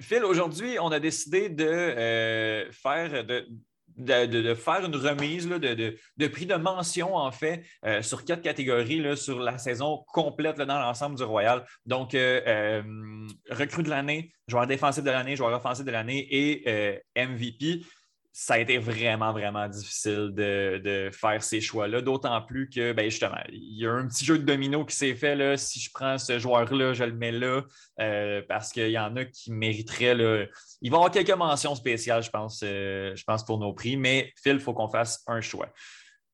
Phil, 0.00 0.24
aujourd'hui, 0.24 0.78
on 0.80 0.88
a 0.92 1.00
décidé 1.00 1.48
de 1.48 2.70
faire 2.70 3.24
de, 3.24 3.46
de, 3.96 4.54
faire 4.54 4.84
une 4.84 4.96
remise 4.96 5.48
de, 5.48 5.58
de, 6.16 6.26
prix 6.28 6.46
de 6.46 6.54
mention, 6.54 7.16
en 7.16 7.32
fait, 7.32 7.64
sur 8.00 8.24
quatre 8.24 8.42
catégories 8.42 9.00
là, 9.00 9.16
sur 9.16 9.40
la 9.40 9.58
saison 9.58 10.04
complète 10.06 10.56
dans 10.56 10.80
l'ensemble 10.80 11.16
du 11.16 11.24
Royal. 11.24 11.66
Donc, 11.84 12.12
recrue 12.12 13.82
de 13.82 13.90
l'année, 13.90 14.32
joueur 14.46 14.68
défensif 14.68 15.02
de 15.02 15.10
l'année, 15.10 15.34
joueur 15.34 15.52
offensif 15.52 15.84
de 15.84 15.90
l'année 15.90 16.26
et 16.30 17.02
MVP 17.16 17.82
ça 18.32 18.54
a 18.54 18.58
été 18.58 18.78
vraiment, 18.78 19.32
vraiment 19.32 19.68
difficile 19.68 20.30
de, 20.32 21.10
faire 21.12 21.42
ces 21.42 21.60
choix-là, 21.60 22.00
d'autant 22.00 22.40
plus 22.42 22.68
que, 22.70 22.92
ben 22.92 23.10
justement, 23.10 23.40
il 23.50 23.78
y 23.78 23.86
a 23.86 23.92
un 23.92 24.06
petit 24.06 24.24
jeu 24.24 24.38
de 24.38 24.44
domino 24.44 24.84
qui 24.84 24.94
s'est 24.94 25.14
fait. 25.14 25.34
Là, 25.34 25.56
si 25.56 25.80
je 25.80 25.90
prends 25.92 26.16
ce 26.16 26.38
joueur-là, 26.38 26.94
je 26.94 27.04
le 27.04 27.12
mets 27.12 27.32
là, 27.32 27.62
euh, 28.00 28.42
parce 28.48 28.72
qu'il 28.72 28.90
y 28.90 28.98
en 28.98 29.16
a 29.16 29.24
qui 29.24 29.52
mériteraient. 29.52 30.14
Là, 30.14 30.46
il 30.80 30.90
va 30.90 30.96
y 30.96 30.98
avoir 30.98 31.10
quelques 31.10 31.30
mentions 31.30 31.74
spéciales, 31.74 32.22
je 32.22 32.30
pense, 32.30 32.62
euh, 32.64 33.14
je 33.16 33.24
pense 33.24 33.44
pour 33.44 33.58
nos 33.58 33.72
prix, 33.72 33.96
mais 33.96 34.32
Phil, 34.42 34.54
il 34.54 34.60
faut 34.60 34.74
qu'on 34.74 34.88
fasse 34.88 35.22
un 35.26 35.40
choix. 35.40 35.68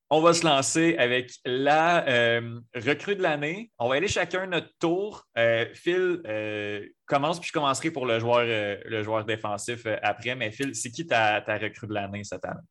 On 0.09 0.21
va 0.21 0.33
se 0.33 0.45
lancer 0.45 0.95
avec 0.97 1.33
la 1.43 2.07
euh, 2.07 2.61
recrue 2.73 3.17
de 3.17 3.21
l'année. 3.21 3.71
On 3.77 3.89
va 3.89 3.95
aller 3.95 4.07
chacun 4.07 4.47
notre 4.47 4.69
tour. 4.79 5.25
Euh, 5.37 5.65
Phil 5.73 6.21
euh, 6.25 6.85
commence, 7.05 7.41
puis 7.41 7.49
je 7.49 7.53
commencerai 7.53 7.91
pour 7.91 8.05
le 8.05 8.17
joueur, 8.17 8.45
le 8.45 9.03
joueur 9.03 9.25
défensif 9.25 9.85
après. 10.01 10.35
Mais 10.35 10.51
Phil, 10.51 10.73
c'est 10.75 10.91
qui 10.91 11.05
ta, 11.05 11.41
ta 11.41 11.57
recrue 11.57 11.87
de 11.87 11.93
l'année 11.93 12.23
cette 12.23 12.45
année? 12.45 12.61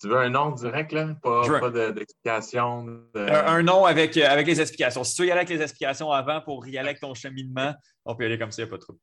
Tu 0.00 0.08
veux 0.08 0.18
un 0.18 0.30
nom 0.30 0.50
direct, 0.50 0.90
là? 0.90 1.14
Pas, 1.22 1.70
d'explication? 1.70 3.04
Un, 3.14 3.62
nom 3.62 3.84
avec, 3.84 4.16
avec 4.16 4.44
les 4.44 4.60
explications. 4.60 5.04
Si 5.04 5.14
tu 5.14 5.22
veux 5.22 5.28
y 5.28 5.30
aller 5.30 5.42
avec 5.42 5.50
les 5.50 5.62
explications 5.62 6.10
avant 6.10 6.40
pour 6.40 6.66
y 6.66 6.76
aller 6.76 6.88
avec 6.88 7.00
ton 7.00 7.14
cheminement, 7.14 7.72
on 8.04 8.16
peut 8.16 8.24
y 8.24 8.26
aller 8.26 8.38
comme 8.38 8.50
ça, 8.50 8.62
il 8.62 8.64
n'y 8.64 8.70
a 8.70 8.72
pas 8.72 8.78
trop. 8.78 8.98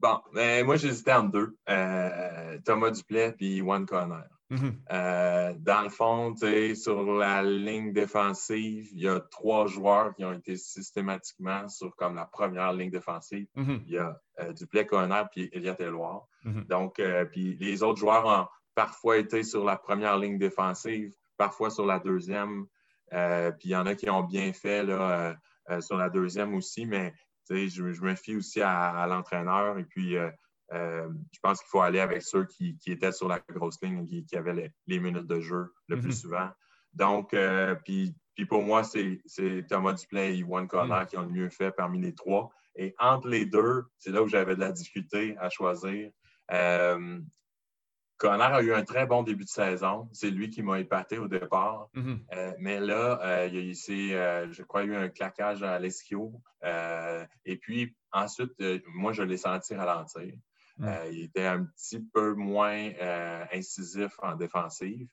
Bon, 0.00 0.20
ben, 0.32 0.64
moi, 0.64 0.76
j'hésitais 0.76 1.12
en 1.12 1.24
deux. 1.24 1.54
Thomas 2.64 2.90
Duplay 2.90 3.32
puis 3.32 3.58
Juan 3.58 3.84
Conner. 3.84 4.24
Mm-hmm. 4.52 4.74
Euh, 4.92 5.54
dans 5.58 5.82
le 5.82 5.88
fond, 5.88 6.34
sur 6.36 7.14
la 7.14 7.42
ligne 7.42 7.92
défensive, 7.92 8.86
il 8.92 9.00
y 9.00 9.08
a 9.08 9.18
trois 9.18 9.66
joueurs 9.66 10.14
qui 10.14 10.24
ont 10.24 10.32
été 10.32 10.56
systématiquement 10.56 11.68
sur 11.68 11.96
comme 11.96 12.14
la 12.14 12.26
première 12.26 12.72
ligne 12.74 12.90
défensive. 12.90 13.46
Mm-hmm. 13.56 13.80
Il 13.86 13.92
y 13.92 13.98
a 13.98 14.20
euh, 14.40 14.52
Duplay, 14.52 14.86
Conner 14.86 15.22
puis 15.32 15.48
Elliott 15.52 15.80
Eloire. 15.80 16.26
Mm-hmm. 16.44 16.66
Donc, 16.66 17.00
euh, 17.00 17.24
puis 17.24 17.56
les 17.56 17.82
autres 17.82 17.98
joueurs 17.98 18.26
ont 18.26 18.46
parfois 18.74 19.16
été 19.16 19.42
sur 19.42 19.64
la 19.64 19.76
première 19.76 20.18
ligne 20.18 20.38
défensive, 20.38 21.12
parfois 21.38 21.70
sur 21.70 21.86
la 21.86 21.98
deuxième. 21.98 22.66
puis 23.10 23.68
il 23.68 23.70
y 23.70 23.76
en 23.76 23.86
a 23.86 23.94
qui 23.94 24.10
ont 24.10 24.22
bien 24.22 24.52
fait 24.52 24.82
là, 24.84 25.36
sur 25.80 25.96
la 25.96 26.08
deuxième 26.08 26.54
aussi, 26.54 26.86
mais 26.86 27.12
je, 27.50 27.92
je, 27.92 28.02
me 28.02 28.14
fie 28.14 28.34
aussi 28.36 28.62
à, 28.62 29.06
l'entraîneur 29.06 29.78
et 29.78 29.84
puis 29.84 30.16
euh, 30.72 31.08
je 31.32 31.38
pense 31.40 31.60
qu'il 31.60 31.68
faut 31.68 31.80
aller 31.80 32.00
avec 32.00 32.22
ceux 32.22 32.46
qui, 32.46 32.76
étaient 32.86 33.12
sur 33.12 33.28
la 33.28 33.40
grosse 33.48 33.80
ligne, 33.82 34.06
qui, 34.06 34.24
qui 34.24 34.36
avaient 34.36 34.72
les, 34.86 35.00
minutes 35.00 35.26
de 35.26 35.40
jeu 35.40 35.72
le 35.88 35.98
plus 35.98 36.08
mhm. 36.08 36.12
souvent. 36.12 36.50
Donc, 36.94 37.34
euh, 37.34 37.74
puis, 37.84 38.14
pour 38.48 38.62
moi, 38.62 38.82
c'est 38.84 39.20
Thomas 39.68 39.92
Duplay 39.94 40.34
et 40.34 40.40
Juan 40.40 40.66
Conner 40.66 41.00
mhm. 41.00 41.06
qui 41.06 41.16
ont 41.16 41.22
le 41.22 41.28
mieux 41.28 41.50
fait 41.50 41.70
parmi 41.70 42.00
les 42.00 42.14
trois. 42.14 42.50
Et 42.74 42.94
entre 42.98 43.28
les 43.28 43.44
deux, 43.44 43.84
c'est 43.98 44.10
là 44.10 44.22
où 44.22 44.28
j'avais 44.28 44.54
de 44.54 44.60
la 44.60 44.72
difficulté 44.72 45.36
à 45.38 45.50
choisir. 45.50 46.10
Euh, 46.50 47.20
Connor 48.22 48.54
a 48.54 48.62
eu 48.62 48.72
un 48.72 48.84
très 48.84 49.04
bon 49.04 49.24
début 49.24 49.42
de 49.42 49.48
saison. 49.48 50.08
C'est 50.12 50.30
lui 50.30 50.48
qui 50.48 50.62
m'a 50.62 50.78
épaté 50.78 51.18
au 51.18 51.26
départ. 51.26 51.88
Mhm. 51.94 52.24
Euh, 52.32 52.52
mais 52.60 52.78
là, 52.78 53.18
euh, 53.20 53.48
il 53.52 53.72
y 53.72 54.14
a 54.14 54.16
euh, 54.16 54.48
je 54.52 54.62
crois, 54.62 54.84
eu 54.84 54.94
un 54.94 55.08
claquage 55.08 55.64
à 55.64 55.76
l'esquio. 55.80 56.32
et 56.64 57.56
puis, 57.56 57.96
ensuite, 58.12 58.52
moi, 58.94 59.12
je 59.12 59.24
l'ai 59.24 59.36
senti 59.36 59.74
ralentir. 59.74 60.34
Mm. 60.78 60.88
il 61.12 61.24
était 61.24 61.46
un 61.46 61.64
petit 61.64 62.00
peu 62.00 62.34
moins 62.34 62.90
incisif 63.52 64.12
en 64.22 64.36
défensive. 64.36 65.08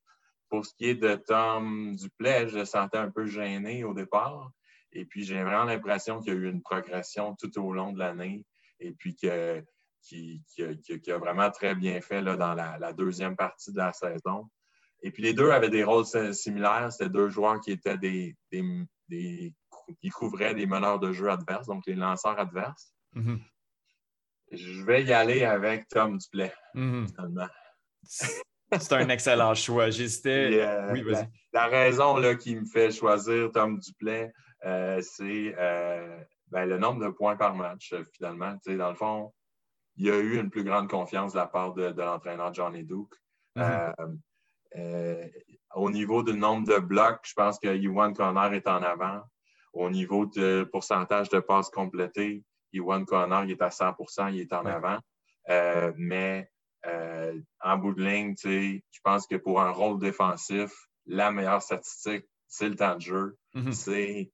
Pour 0.49 0.66
ce 0.66 0.74
qui 0.76 0.89
est 0.89 0.95
de 0.95 1.16
Tom 1.16 1.95
Duplay, 1.95 2.47
je 2.47 2.60
le 2.60 2.66
sentais 2.66 2.97
un 2.97 3.12
peu 3.12 3.26
gêné 3.28 3.84
au 3.84 3.93
départ. 3.93 4.51
Et 4.91 5.05
puis, 5.05 5.24
j'ai 5.24 5.43
vraiment 5.43 5.66
l'impression 5.66 6.20
qu'il 6.20 6.34
y 6.34 6.36
a 6.36 6.39
eu 6.39 6.49
une 6.49 6.64
progression 6.64 7.36
tout 7.36 7.60
au 7.60 7.72
long 7.72 7.93
de 7.93 7.99
l'année. 7.99 8.43
Et 8.80 8.93
puis 8.93 9.16
que 9.16 9.64
qui, 10.01 10.43
a 11.07 11.18
vraiment 11.18 11.51
très 11.51 11.76
bien 11.76 12.01
fait 12.01 12.22
là, 12.22 12.36
dans 12.36 12.53
la, 12.53 12.93
deuxième 12.93 13.36
partie 13.36 13.72
de 13.72 13.78
la 13.78 13.93
saison. 13.93 14.49
Et 15.01 15.12
puis 15.12 15.24
les 15.24 15.34
deux 15.34 15.51
avaient 15.51 15.70
des 15.70 15.84
rôles 15.84 16.05
similaires. 16.34 16.91
C'était 16.91 17.10
deux 17.10 17.30
joueurs 17.30 17.60
qui 17.62 17.72
étaient 17.72 17.97
des, 17.97 18.36
qui 18.60 20.10
couvraient 20.10 20.55
des 20.55 20.66
meneurs 20.66 20.99
de 20.99 21.12
jeu 21.12 21.30
adverses, 21.30 21.68
donc 21.68 21.86
les 21.86 21.95
lanceurs 21.95 22.39
adverses. 22.39 22.93
Mm-hmm. 23.16 23.39
Je 24.52 24.84
vais 24.84 25.04
y 25.04 25.14
aller 25.14 25.43
avec 25.43 25.88
Tom 25.88 26.18
Duplay, 26.18 26.54
mm-hmm. 26.76 27.08
finalement. 27.08 27.47
C'est 28.04 28.93
un 28.93 29.10
excellent 29.10 29.54
choix. 29.56 29.89
J'hésitais. 29.89 30.62
Euh, 30.70 30.91
oui, 30.91 31.02
vas-y. 31.04 31.28
La, 31.54 31.68
raison 31.68 32.18
là, 32.18 32.36
qui 32.36 32.56
me 32.56 32.66
fait 32.66 32.91
choisir 32.91 33.52
Tom 33.52 33.80
Duplay, 33.80 34.32
euh, 34.66 35.02
c'est 35.02 35.56
euh, 35.58 36.20
ben, 36.47 36.66
le 36.66 36.78
nombre 36.78 37.04
de 37.06 37.10
points 37.10 37.36
par 37.36 37.56
match, 37.56 37.93
finalement. 38.14 38.56
dans 38.66 38.89
le 38.89 38.95
fond, 38.95 39.34
il 40.00 40.06
y 40.06 40.12
a 40.12 40.18
eu 40.18 40.39
une 40.39 40.50
plus 40.50 40.64
grande 40.64 40.89
confiance 40.89 41.34
de 41.34 41.38
la 41.38 41.47
part 41.47 41.74
de, 41.74 41.84
l'entraîneur 41.84 42.54
Johnny 42.54 42.84
Duke. 42.84 43.14
Euh, 43.58 43.91
euh, 44.78 45.28
au 45.76 45.89
niveau 45.89 46.24
du 46.24 46.34
nombre 46.34 46.68
de 46.68 46.80
blocs, 46.80 47.22
je 47.24 47.34
pense 47.34 47.60
que 47.60 47.76
Iwan 47.76 48.14
Connor 48.14 48.54
est 48.54 48.68
en 48.68 48.82
avant. 48.82 49.22
Au 49.74 49.89
niveau 49.89 50.26
du 50.26 50.66
pourcentage 50.72 51.30
de 51.30 51.39
passes 51.39 51.70
complétées, 51.70 52.43
Iwan 52.74 53.05
Connor 53.05 53.43
il 53.45 53.51
est 53.51 53.61
à 53.61 53.70
100% 53.70 54.34
il 54.34 54.41
est 54.41 54.53
en 54.53 54.65
avant. 54.65 54.99
Euh, 55.49 55.91
mais 55.97 56.49
en 57.61 57.78
bout 57.78 57.93
de 57.93 58.03
ligne, 58.03 58.36
je 58.41 58.99
pense 59.03 59.28
que 59.28 59.36
pour 59.36 59.61
un 59.61 59.72
rôle 59.72 59.99
défensif, 59.99 60.72
la 61.05 61.32
meilleure 61.32 61.61
statistique, 61.61 62.26
c'est 62.47 62.70
le 62.70 62.76
temps 62.76 62.95
de 62.95 63.01
jeu. 63.01 63.38
Mm-hmm. 63.53 63.72
C'est 63.74 64.32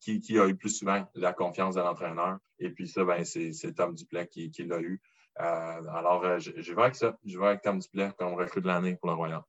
qui, 0.00 0.38
a 0.38 0.46
eu 0.48 0.56
plus 0.56 0.70
souvent 0.70 1.08
la 1.14 1.32
confiance 1.32 1.74
de 1.74 1.80
l'entraîneur. 1.80 2.38
Et 2.58 2.70
puis 2.70 2.88
ça, 2.88 3.04
ben, 3.04 3.24
c'est 3.24 3.74
Tom 3.74 3.94
Duplay 3.94 4.26
qui, 4.26 4.50
qui 4.50 4.64
l'a 4.64 4.80
eu. 4.80 5.00
Euh, 5.40 5.86
alors, 5.92 6.24
euh, 6.24 6.38
je, 6.38 6.50
je, 6.56 6.74
vais 6.74 6.82
avec 6.82 6.96
ça. 6.96 7.16
Je 7.24 7.38
vais 7.38 7.46
avec 7.46 7.62
Tom 7.62 7.78
Duplay 7.78 8.10
comme 8.18 8.34
recrue 8.34 8.60
de 8.60 8.66
l'année 8.66 8.96
pour 8.96 9.08
le 9.08 9.14
Royal. 9.14 9.42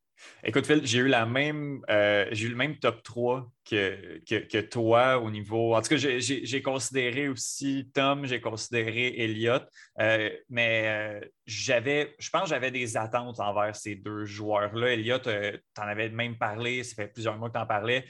Écoute, 0.44 0.66
Phil, 0.66 0.82
j'ai 0.86 1.00
eu 1.00 1.08
la 1.08 1.26
même, 1.26 1.82
euh, 1.90 2.26
j'ai 2.32 2.48
eu 2.48 2.50
le 2.50 2.56
même 2.56 2.78
top 2.78 3.04
3 3.04 3.52
que, 3.70 4.20
que, 4.26 4.62
toi 4.62 5.20
au 5.20 5.30
niveau. 5.30 5.76
En 5.76 5.82
tout 5.82 5.90
cas, 5.90 5.98
j'ai 5.98 6.62
considéré 6.62 7.28
aussi 7.28 7.92
Tom, 7.94 8.26
j'ai 8.26 8.42
considéré 8.42 9.22
Elliott, 9.22 9.68
euh, 10.00 10.30
mais 10.50 10.84
euh, 10.86 11.28
j'avais, 11.46 12.16
je 12.20 12.30
pense 12.30 12.44
que 12.44 12.50
j'avais 12.50 12.72
des 12.72 12.98
attentes 12.98 13.40
envers 13.40 13.76
ces 13.76 13.96
deux 13.96 14.26
joueurs-là. 14.26 14.94
Elliott, 14.94 15.24
tu 15.24 15.82
en 15.82 15.88
avais 15.88 16.10
même 16.10 16.38
parlé, 16.38 16.84
ça 16.84 16.96
fait 16.96 17.10
plusieurs 17.10 17.38
mois 17.38 17.50
que 17.50 17.58
tu 17.58 17.62
en 17.62 17.68
parlais. 17.68 18.06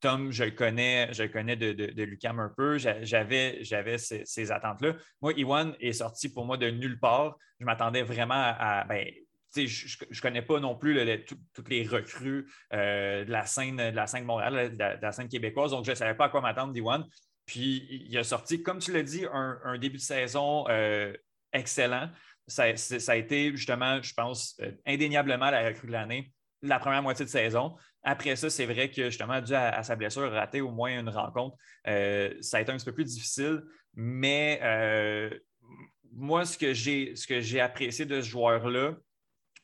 Tom, 0.00 0.32
je 0.32 0.44
le 0.44 0.52
connais, 0.52 1.12
je 1.12 1.24
connais 1.24 1.56
de, 1.56 1.72
de, 1.72 2.02
Lucam 2.02 2.38
un 2.40 2.52
peu. 2.56 2.78
J'avais, 2.78 3.62
j'avais 3.62 3.98
ces, 3.98 4.52
attentes-là. 4.52 4.94
Moi, 5.20 5.32
Iwan 5.36 5.74
est 5.80 5.92
sorti 5.92 6.28
pour 6.28 6.44
moi 6.44 6.56
de 6.56 6.70
nulle 6.70 6.98
part. 6.98 7.36
Je 7.60 7.64
m'attendais 7.64 8.02
vraiment 8.02 8.34
à, 8.34 8.84
ben, 8.88 9.06
je 9.54 9.96
ne 10.10 10.20
connais 10.20 10.42
pas 10.42 10.60
non 10.60 10.76
plus 10.76 10.98
toutes 11.54 11.68
les 11.68 11.86
recrues 11.86 12.50
euh, 12.72 13.24
de, 13.24 13.30
la 13.30 13.46
scène, 13.46 13.76
de 13.76 13.96
la 13.96 14.06
scène 14.06 14.24
Montréal, 14.24 14.76
de 14.76 15.02
la, 15.02 15.12
scène 15.12 15.28
québécoise, 15.28 15.70
donc 15.70 15.84
je 15.84 15.90
ne 15.90 15.96
savais 15.96 16.14
pas 16.14 16.26
à 16.26 16.28
quoi 16.28 16.40
m'attendre 16.40 16.72
D1. 16.72 17.04
Puis 17.46 17.86
il 18.08 18.16
a 18.16 18.24
sorti, 18.24 18.62
comme 18.62 18.78
tu 18.78 18.92
l'as 18.92 19.02
dit, 19.02 19.26
un, 19.32 19.78
début 19.78 19.96
de 19.96 20.02
saison 20.02 20.64
euh, 20.68 21.12
excellent. 21.52 22.10
Ça, 22.46 22.64
a 22.64 23.16
été 23.16 23.50
justement, 23.56 24.00
je 24.02 24.14
pense, 24.14 24.56
euh, 24.60 24.72
indéniablement 24.86 25.50
la 25.50 25.66
recrue 25.66 25.86
de 25.86 25.92
l'année, 25.92 26.32
la 26.62 26.78
première 26.78 27.02
moitié 27.02 27.24
de 27.24 27.30
saison. 27.30 27.76
Après 28.04 28.36
ça, 28.36 28.50
c'est 28.50 28.66
vrai 28.66 28.90
que 28.90 29.10
justement, 29.10 29.40
dû 29.40 29.54
à, 29.54 29.82
sa 29.82 29.96
blessure, 29.96 30.30
raté 30.30 30.60
au 30.60 30.70
moins 30.70 30.98
une 30.98 31.08
rencontre, 31.08 31.56
ça 31.84 32.56
a 32.56 32.60
été 32.60 32.72
un 32.72 32.76
petit 32.76 32.84
peu 32.84 32.94
plus 32.94 33.04
difficile. 33.04 33.62
Mais 33.94 34.60
moi, 36.12 36.44
ce 36.44 36.58
que 36.58 36.72
j'ai 37.40 37.60
apprécié 37.60 38.06
de 38.06 38.20
ce 38.20 38.28
joueur-là, 38.28 38.96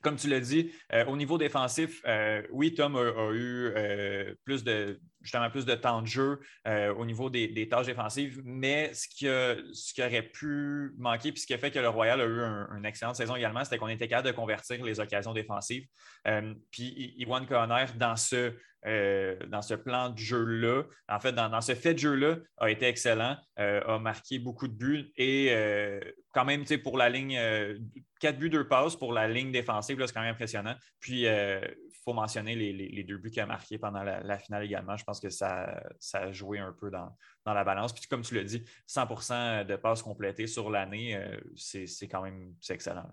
comme 0.02 0.16
tu 0.16 0.28
l'as 0.28 0.40
dit, 0.40 0.72
euh, 0.92 1.04
au 1.06 1.16
niveau 1.16 1.38
défensif, 1.38 2.02
euh, 2.06 2.42
oui, 2.50 2.74
Tom 2.74 2.96
a, 2.96 3.32
eu 3.32 3.72
euh, 3.76 4.34
plus 4.44 4.64
de 4.64 5.00
justement 5.28 5.50
plus 5.50 5.66
de 5.66 5.74
temps 5.74 6.02
de 6.02 6.06
jeu 6.06 6.40
au 6.66 7.04
niveau 7.04 7.30
des, 7.30 7.68
tâches 7.68 7.86
défensives, 7.86 8.40
mais 8.44 8.92
ce 8.94 9.06
qui, 9.08 9.26
ce 9.26 9.92
qui 9.92 10.02
aurait 10.02 10.22
pu 10.22 10.92
manquer, 10.98 11.32
puis 11.32 11.40
ce 11.40 11.46
qui 11.46 11.54
a 11.54 11.58
fait 11.58 11.70
que 11.70 11.78
le 11.78 11.88
Royal 11.88 12.20
a 12.20 12.24
eu 12.24 12.40
une 12.76 12.84
excellente 12.84 13.16
saison 13.16 13.36
également, 13.36 13.62
c'était 13.64 13.78
qu'on 13.78 13.88
était 13.88 14.08
capable 14.08 14.28
de 14.28 14.32
convertir 14.32 14.82
les 14.84 15.00
occasions 15.00 15.32
défensives. 15.32 15.86
puis 16.70 17.14
Iwan 17.18 17.46
Conner, 17.46 17.86
dans 17.96 18.16
ce, 18.16 18.54
dans 19.46 19.62
ce 19.62 19.74
plan 19.74 20.10
de 20.10 20.18
jeu-là, 20.18 20.84
en 21.08 21.20
fait, 21.20 21.32
dans, 21.32 21.60
ce 21.60 21.74
fait 21.74 21.94
de 21.94 21.98
jeu-là, 21.98 22.36
a 22.58 22.70
été 22.70 22.86
excellent, 22.86 23.36
a 23.56 23.98
marqué 23.98 24.38
beaucoup 24.38 24.68
de 24.68 24.74
buts 24.74 25.12
et 25.16 25.52
quand 26.32 26.44
même, 26.44 26.64
pour 26.82 26.96
la 26.96 27.08
ligne, 27.08 27.38
quatre 28.20 28.38
buts, 28.38 28.50
deux 28.50 28.66
passes 28.66 28.96
pour 28.96 29.12
la 29.12 29.28
ligne 29.28 29.52
défensive, 29.52 29.98
c'est 30.04 30.12
quand 30.12 30.20
même 30.20 30.32
impressionnant. 30.32 30.74
Puis, 31.00 31.26
euh, 31.26 31.60
faut 32.04 32.12
mentionner 32.12 32.54
les, 32.54 33.04
deux 33.04 33.18
buts 33.18 33.30
qu'il 33.30 33.40
a 33.42 33.46
marqués 33.46 33.78
pendant 33.78 34.02
la, 34.02 34.38
finale 34.38 34.64
également. 34.64 34.96
Je 34.96 35.04
pense 35.04 35.20
que 35.20 35.30
ça, 35.30 35.82
a 36.14 36.32
joué 36.32 36.58
un 36.58 36.72
peu 36.72 36.90
dans, 36.90 37.14
la 37.46 37.64
balance. 37.64 37.92
Puis, 37.92 38.06
comme 38.08 38.22
tu 38.22 38.34
l'as 38.34 38.44
dit, 38.44 38.62
100% 38.88 39.64
de 39.64 39.76
passes 39.76 40.02
complétées 40.02 40.46
sur 40.46 40.70
l'année, 40.70 41.16
euh, 41.16 41.36
c'est 41.56 42.08
quand 42.08 42.22
même 42.22 42.54
excellent. 42.68 43.10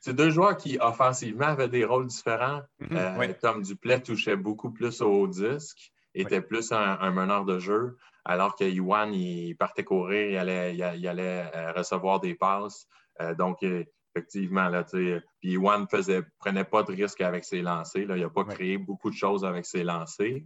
C'est 0.00 0.14
deux 0.14 0.30
joueurs 0.30 0.56
qui, 0.56 0.78
offensivement, 0.80 1.46
avaient 1.46 1.68
des 1.68 1.84
rôles 1.84 2.06
différents. 2.06 2.62
Mhm, 2.80 2.96
euh, 2.96 3.32
Tom 3.40 3.62
Duplay 3.62 4.00
touchait 4.00 4.36
beaucoup 4.36 4.70
plus 4.70 5.00
au 5.00 5.26
disque, 5.28 5.92
était 6.14 6.40
plus 6.40 6.72
un, 6.72 7.10
meneur 7.10 7.44
de 7.44 7.58
jeu, 7.58 7.96
alors 8.24 8.56
que 8.56 8.64
Yuan, 8.64 9.12
il 9.14 9.54
partait 9.56 9.84
courir, 9.84 10.30
il 10.30 10.36
allait, 10.36 10.74
il 10.74 11.08
allait 11.08 11.72
recevoir 11.72 12.20
des 12.20 12.34
passes. 12.34 12.88
donc, 13.38 13.62
effectivement. 14.16 14.68
Là, 14.68 14.84
puis 15.40 15.56
One 15.58 15.82
ne 15.82 16.20
prenait 16.38 16.64
pas 16.64 16.82
de 16.82 16.92
risque 16.92 17.20
avec 17.20 17.44
ses 17.44 17.60
lancers. 17.62 18.16
Il 18.16 18.22
n'a 18.22 18.30
pas 18.30 18.44
créé 18.44 18.78
beaucoup 18.78 19.10
de 19.10 19.14
choses 19.14 19.44
avec 19.44 19.66
ses 19.66 19.84
lancers. 19.84 20.40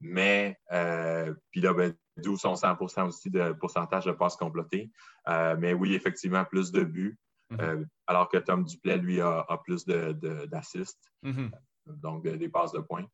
Mais, 0.00 0.58
euh, 0.72 1.34
puis 1.50 1.60
là, 1.60 1.72
ben, 1.74 1.94
d'où 2.16 2.36
son 2.36 2.54
100% 2.54 3.06
aussi 3.06 3.30
de 3.30 3.52
pourcentage 3.52 4.06
de 4.06 4.12
passes 4.12 4.36
complétées. 4.36 4.90
Euh, 5.28 5.56
mais 5.58 5.72
oui, 5.72 5.94
effectivement, 5.94 6.44
plus 6.44 6.72
de 6.72 6.82
buts. 6.82 7.18
Euh, 7.60 7.84
alors 8.06 8.28
que 8.28 8.38
Tom 8.38 8.64
Duplay, 8.64 8.96
lui, 8.96 9.20
a, 9.20 9.46
plus 9.64 9.84
d'assists. 9.84 11.12
De, 11.22 11.30
mm-hmm. 11.30 11.50
Donc, 11.86 12.26
des 12.26 12.48
passes 12.48 12.72
de 12.72 12.80
points. 12.80 13.06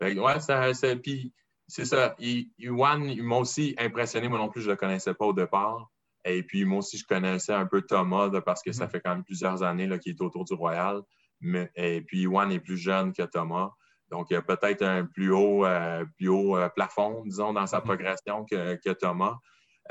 ouais, 0.00 0.40
ça, 0.40 0.72
puis 1.02 1.32
c'est 1.68 1.84
ça. 1.84 2.16
Il 2.18 2.50
m'a 2.72 3.36
aussi 3.36 3.76
impressionné. 3.78 4.28
Moi 4.28 4.38
non 4.38 4.48
plus, 4.48 4.62
je 4.62 4.66
ne 4.66 4.72
le 4.72 4.76
connaissais 4.76 5.14
pas 5.14 5.26
au 5.26 5.32
départ. 5.32 5.88
Et 6.28 6.42
puis, 6.42 6.64
moi 6.64 6.78
aussi, 6.78 6.98
je 6.98 7.06
connaissais 7.06 7.54
un 7.54 7.66
peu 7.66 7.82
Thomas 7.82 8.30
parce 8.44 8.62
que 8.62 8.72
ça 8.72 8.84
mhm. 8.84 8.90
fait 8.90 9.00
quand 9.00 9.10
même 9.10 9.24
plusieurs 9.24 9.62
années 9.62 9.88
qu'il 9.98 10.12
est 10.12 10.20
autour 10.20 10.44
du 10.44 10.54
Royal. 10.54 11.00
Mais, 11.40 11.70
et 11.74 12.02
puis, 12.02 12.24
Juan 12.24 12.50
est 12.52 12.60
plus 12.60 12.76
jeune 12.76 13.12
que 13.12 13.22
Thomas. 13.22 13.70
Donc, 14.10 14.28
il 14.30 14.36
a 14.36 14.42
peut-être 14.42 14.82
un 14.82 15.04
plus 15.04 15.32
haut, 15.32 15.64
euh, 15.64 16.04
plus 16.16 16.28
haut 16.28 16.56
euh, 16.56 16.68
plafond, 16.68 17.22
disons, 17.24 17.52
dans 17.52 17.66
sa 17.66 17.78
mhm. 17.78 17.84
progression 17.84 18.44
que, 18.44 18.92
Thomas. 18.92 19.36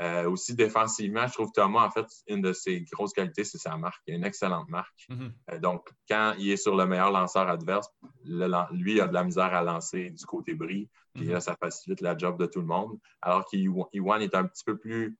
Euh, 0.00 0.30
aussi, 0.30 0.54
défensivement, 0.54 1.26
je 1.26 1.32
trouve 1.32 1.50
Thomas, 1.52 1.84
en 1.84 1.90
fait, 1.90 2.06
une 2.28 2.40
de 2.40 2.52
ses 2.52 2.82
grosses 2.92 3.12
qualités, 3.12 3.42
c'est 3.42 3.58
sa 3.58 3.76
marque. 3.76 4.00
Il 4.06 4.14
a 4.14 4.16
une 4.16 4.24
excellente 4.24 4.68
marque. 4.68 5.06
Mhm. 5.08 5.32
donc, 5.60 5.88
quand 6.08 6.34
il 6.38 6.50
est 6.50 6.56
sur 6.56 6.76
le 6.76 6.86
meilleur 6.86 7.10
lanceur 7.10 7.48
adverse, 7.48 7.88
lui, 8.24 9.00
a 9.00 9.08
de 9.08 9.14
la 9.14 9.24
misère 9.24 9.52
à 9.54 9.62
lancer 9.62 10.10
du 10.10 10.24
côté 10.24 10.54
bris. 10.54 10.88
Puis 11.14 11.26
là, 11.26 11.40
ça 11.40 11.56
facilite 11.56 12.00
la 12.00 12.16
job 12.16 12.38
de 12.38 12.46
tout 12.46 12.60
le 12.60 12.66
monde. 12.66 12.96
Alors 13.22 13.44
qu'Iwan 13.46 14.22
est 14.22 14.36
un 14.36 14.44
petit 14.44 14.62
peu 14.62 14.78
plus 14.78 15.18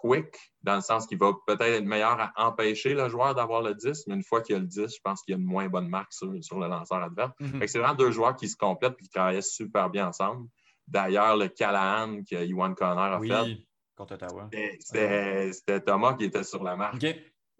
quick, 0.00 0.34
dans 0.62 0.76
le 0.76 0.80
sens 0.80 1.06
qu'il 1.06 1.18
va 1.18 1.32
peut-être 1.46 1.62
être 1.62 1.84
meilleur 1.84 2.20
à 2.20 2.32
empêcher 2.36 2.94
le 2.94 3.08
joueur 3.08 3.34
d'avoir 3.34 3.62
le 3.62 3.74
10, 3.74 4.06
mais 4.06 4.14
une 4.14 4.22
fois 4.22 4.40
qu'il 4.40 4.56
a 4.56 4.58
le 4.58 4.66
10, 4.66 4.94
je 4.94 5.00
pense 5.02 5.22
qu'il 5.22 5.32
y 5.32 5.36
a 5.36 5.38
une 5.38 5.46
moins 5.46 5.68
bonne 5.68 5.88
marque 5.88 6.12
sur, 6.12 6.30
le 6.30 6.68
lanceur 6.68 7.02
adverse. 7.02 7.32
Mhm. 7.40 7.66
C'est 7.66 7.78
vraiment 7.78 7.94
deux 7.94 8.10
joueurs 8.10 8.36
qui 8.36 8.48
se 8.48 8.56
complètent 8.56 8.94
et 8.98 9.02
qui 9.02 9.08
travaillent 9.08 9.42
super 9.42 9.90
bien 9.90 10.08
ensemble. 10.08 10.48
D'ailleurs, 10.86 11.36
le 11.36 11.48
Callahan 11.48 12.22
que 12.22 12.44
Iwan 12.44 12.74
Connor 12.74 12.98
a 12.98 13.18
oui, 13.18 13.28
fait. 13.28 13.66
contre 13.94 14.14
Ottawa. 14.14 14.48
C'était 14.80 15.80
Thomas 15.82 16.14
qui 16.14 16.24
était 16.24 16.44
sur 16.44 16.62
la 16.62 16.76
marque. 16.76 17.04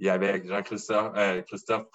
Il 0.00 0.06
y 0.06 0.08
avait 0.08 0.46
Jean-Christophe 0.46 1.12
euh, 1.16 1.42
Christophe 1.42 1.86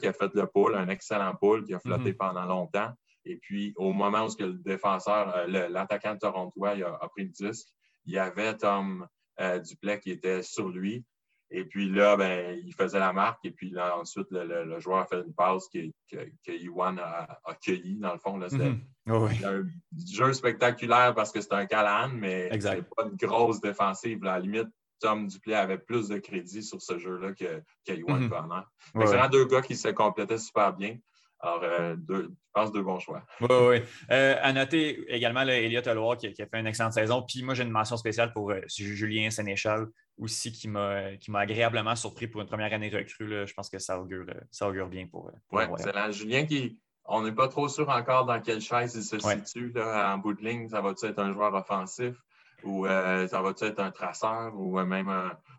qui 0.00 0.06
a 0.06 0.12
fait 0.12 0.34
le 0.34 0.46
pôle, 0.46 0.74
un 0.74 0.88
excellent 0.88 1.34
pôle 1.36 1.64
qui 1.64 1.74
a 1.74 1.78
flotté 1.78 2.10
mhm. 2.10 2.16
pendant 2.16 2.44
longtemps. 2.44 2.92
Et 3.24 3.36
puis, 3.36 3.72
au 3.76 3.92
moment 3.92 4.26
où 4.26 4.30
le 4.38 4.52
défenseur, 4.52 5.34
euh, 5.36 5.68
l'attaquant 5.68 6.14
de 6.14 6.18
Toronto 6.18 6.64
a, 6.64 6.70
a, 6.70 7.08
pris 7.08 7.24
le 7.24 7.30
disque, 7.30 7.68
il 8.04 8.14
y 8.14 8.18
avait 8.18 8.56
Tom, 8.56 9.06
euh, 9.40 9.58
Duplay 9.58 10.00
qui 10.00 10.10
était 10.10 10.42
sur 10.42 10.68
lui. 10.68 11.04
Et 11.50 11.64
puis 11.64 11.88
là, 11.88 12.16
ben, 12.16 12.58
il 12.64 12.74
faisait 12.74 12.98
la 12.98 13.12
marque. 13.12 13.44
Et 13.44 13.52
puis 13.52 13.70
là, 13.70 13.96
ensuite, 13.98 14.26
le, 14.30 14.80
joueur 14.80 14.98
a 14.98 15.06
fait 15.06 15.20
une 15.20 15.32
passe 15.32 15.68
que, 15.68 15.78
que, 16.10 16.52
Iwan 16.52 16.98
a, 16.98 17.38
accueilli, 17.44 17.98
dans 17.98 18.12
le 18.12 18.18
fond. 18.18 18.40
C'était 18.48 18.72
mm-hmm. 19.06 19.46
un 19.46 19.68
jeu 20.12 20.32
spectaculaire 20.32 21.14
parce 21.14 21.30
que 21.30 21.40
c'était 21.40 21.54
un 21.54 21.66
Callahan, 21.66 22.08
mais 22.08 22.48
c'est 22.60 22.82
pas 22.96 23.04
une 23.04 23.16
grosse 23.16 23.60
défensive. 23.60 24.24
À 24.24 24.38
la 24.38 24.40
limite, 24.40 24.68
Tom 25.00 25.28
Duplay 25.28 25.54
avait 25.54 25.78
plus 25.78 26.08
de 26.08 26.18
crédit 26.18 26.62
sur 26.62 26.80
ce 26.80 26.98
jeu-là 26.98 27.32
que, 27.32 27.62
que 27.86 27.92
Iwan 27.92 28.26
mm 28.26 28.64
C'est 28.94 29.04
vraiment 29.04 29.28
deux 29.28 29.44
gars 29.46 29.62
qui 29.62 29.76
se 29.76 29.88
complétaient 29.88 30.38
super 30.38 30.72
bien. 30.72 30.96
Alors, 31.40 31.62
euh, 31.62 31.96
je 32.08 32.28
pense 32.52 32.72
deux 32.72 32.82
bons 32.82 32.98
choix. 32.98 33.22
Oui, 33.40 33.48
oui. 33.50 33.82
Euh, 34.10 34.36
à 34.40 34.52
noter 34.52 35.04
également 35.12 35.42
Elliot 35.42 35.86
Oloir 35.86 36.16
qui, 36.16 36.26
a 36.26 36.32
fait 36.32 36.48
une 36.58 36.66
excellente 36.66 36.94
saison. 36.94 37.22
Puis 37.22 37.42
moi, 37.42 37.54
j'ai 37.54 37.62
une 37.62 37.70
mention 37.70 37.96
spéciale 37.96 38.32
pour 38.32 38.50
euh, 38.50 38.60
Julien 38.68 39.30
Sénéchal 39.30 39.86
aussi 40.18 40.50
qui 40.50 40.68
m'a 40.68 41.10
agréablement 41.34 41.94
surpris 41.94 42.26
pour 42.26 42.40
une 42.40 42.46
première 42.46 42.72
année 42.72 42.88
recrue. 42.88 43.46
Je 43.46 43.52
pense 43.52 43.68
que 43.68 43.78
ça 43.78 44.00
augure, 44.00 44.24
ça 44.50 44.66
augure 44.66 44.88
bien 44.88 45.06
pour. 45.06 45.30
oui, 45.52 45.64
excellent. 45.64 46.10
Julien 46.10 46.46
qui. 46.46 46.78
On 47.08 47.22
n'est 47.22 47.32
pas 47.32 47.46
trop 47.46 47.68
sûr 47.68 47.88
encore 47.88 48.24
dans 48.26 48.40
quelle 48.40 48.60
chaise 48.60 48.96
il 48.96 49.02
se 49.04 49.20
situe. 49.20 49.70
Là, 49.72 50.12
en 50.12 50.18
bout 50.18 50.32
de 50.32 50.42
ligne, 50.42 50.68
ça 50.68 50.80
va 50.80 50.90
être 50.90 51.18
un 51.20 51.32
joueur 51.32 51.54
offensif? 51.54 52.16
Ou 52.64 52.86
ça 52.86 53.42
va 53.42 53.50
être 53.50 53.80
un 53.80 53.90
traceur 53.90 54.54
ou 54.58 54.80
même 54.80 55.08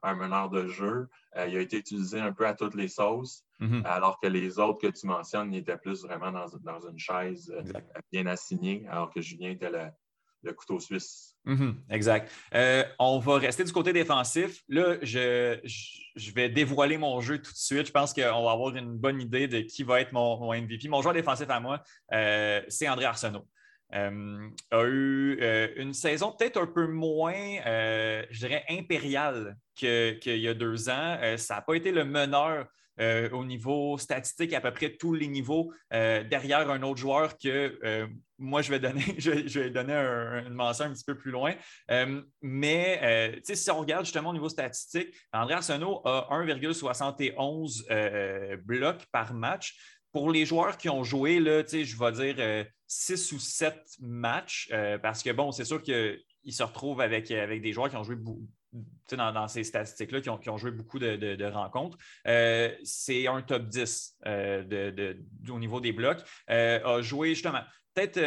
un 0.04 0.16
meneur 0.16 0.50
de 0.50 0.68
jeu? 0.68 1.10
Euh, 1.38 1.48
il 1.48 1.58
a 1.58 1.62
été 1.62 1.78
utilisé 1.78 2.20
un 2.20 2.32
peu 2.32 2.48
à 2.48 2.54
toutes 2.54 2.76
les 2.76 2.88
sauces, 2.88 3.44
mhm. 3.60 3.84
alors 3.86 4.20
que 4.20 4.28
les 4.28 4.60
autres 4.60 4.80
que 4.80 4.88
tu 4.88 5.06
mentionnes 5.06 5.54
étaient 5.54 5.78
plus 5.78 6.04
vraiment 6.04 6.32
dans, 6.32 6.90
une 6.90 6.98
chaise 6.98 7.54
euh, 7.56 7.80
bien 8.12 8.26
assignée, 8.26 8.86
alors 8.90 9.12
que 9.12 9.22
Julien 9.22 9.52
était 9.52 9.70
le, 9.70 10.54
couteau 10.54 10.80
suisse. 10.80 11.36
Mhm, 11.44 11.84
exact. 11.90 12.32
Euh, 12.54 12.86
on 13.00 13.20
va 13.20 13.38
rester 13.38 13.66
du 13.66 13.74
côté 13.74 13.92
défensif. 13.92 14.64
Là, 14.70 14.96
je, 15.02 15.60
vais 16.34 16.48
dévoiler 16.48 16.98
mon 16.98 17.20
jeu 17.20 17.38
tout 17.42 17.52
de 17.52 17.58
suite. 17.58 17.88
Je 17.88 17.92
pense 17.92 18.14
qu'on 18.14 18.46
va 18.46 18.52
avoir 18.52 18.74
une 18.74 18.98
bonne 18.98 19.20
idée 19.20 19.50
de 19.50 19.60
qui 19.60 19.84
va 19.84 20.00
être 20.00 20.14
mon, 20.14 20.40
mon 20.40 20.54
MVP. 20.54 20.88
Mon 20.88 21.02
joueur 21.02 21.14
défensif 21.14 21.50
à 21.50 21.60
moi, 21.60 21.84
c'est 22.70 22.88
André 22.88 23.06
Arsenault. 23.06 23.46
Euh, 23.94 24.50
a 24.72 24.84
eu 24.84 25.40
euh, 25.42 25.70
une 25.78 25.94
saison 25.94 26.36
peut-être 26.38 26.62
un 26.62 26.68
peu 26.68 26.88
moins, 26.88 27.62
euh, 27.66 28.26
je 28.30 28.40
dirais, 28.40 28.66
impériale 28.70 29.56
qu'il 29.76 30.20
y 30.26 30.48
a 30.48 30.54
deux 30.54 30.90
ans. 30.90 31.18
ça 31.38 31.56
n'a 31.56 31.62
pas 31.62 31.76
été 31.76 31.92
le 31.92 32.04
meneur 32.04 32.68
au 33.32 33.46
niveau 33.46 33.96
statistique 34.00 34.54
à 34.54 34.62
peu 34.62 34.72
près 34.72 34.98
tous 34.98 35.14
les 35.14 35.28
niveaux 35.28 35.72
derrière 35.92 36.68
un 36.72 36.82
autre 36.82 37.00
joueur 37.00 37.38
que 37.38 38.10
moi, 38.40 38.64
je 38.64 38.72
vais 38.72 38.80
donner, 38.80 39.06
je, 39.20 39.60
vais 39.60 39.70
donner 39.70 39.94
une 39.94 40.56
mention 40.56 40.86
un 40.86 40.94
petit 40.94 41.04
peu 41.06 41.16
plus 41.16 41.30
loin. 41.30 41.54
mais 42.42 43.40
si 43.44 43.70
on 43.70 43.82
regarde 43.82 44.06
justement 44.06 44.32
au 44.32 44.34
niveau 44.34 44.50
statistique, 44.50 45.16
André 45.32 45.54
Arsenault 45.54 46.02
a 46.06 46.28
1,71 46.32 48.56
blocs 48.66 49.06
par 49.12 49.36
match 49.36 49.97
pour 50.18 50.32
les 50.32 50.48
joueurs 50.48 50.80
qui 50.80 50.90
ont 50.90 51.04
joué, 51.04 51.40
là, 51.40 51.62
je 51.62 51.96
vais 51.96 52.12
dire 52.12 52.36
euh, 52.40 52.64
six 52.88 53.32
ou 53.34 53.38
sept 53.38 53.86
matchs, 54.02 54.68
euh, 54.72 54.98
parce 54.98 55.22
que 55.22 55.30
bon, 55.30 55.52
c'est 55.52 55.64
sûr 55.64 55.80
qu'ils 55.84 56.24
se 56.50 56.64
retrouvent 56.64 57.02
avec, 57.02 57.30
avec 57.30 57.62
des 57.62 57.72
joueurs 57.72 57.88
qui 57.88 57.98
ont 57.98 58.04
joué 58.04 58.18
dans, 59.12 59.48
ces 59.48 59.64
statistiques-là, 59.64 60.22
qui 60.22 60.50
ont, 60.50 60.58
joué 60.58 60.72
beaucoup 60.72 60.98
de, 60.98 61.46
rencontres. 61.46 62.00
Euh, 62.26 62.76
c'est 62.84 63.28
un 63.28 63.44
top 63.44 63.68
10 63.68 64.18
au 65.50 65.60
niveau 65.60 65.80
des 65.82 65.92
blocs. 65.92 66.24
a 66.48 67.00
joué 67.04 67.36
justement 67.36 67.62
peut-être 67.94 68.20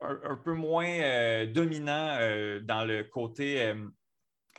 un, 0.00 0.36
peu 0.44 0.54
moins 0.54 1.46
dominant 1.46 2.18
dans 2.62 2.84
le 2.84 3.04
côté 3.04 3.72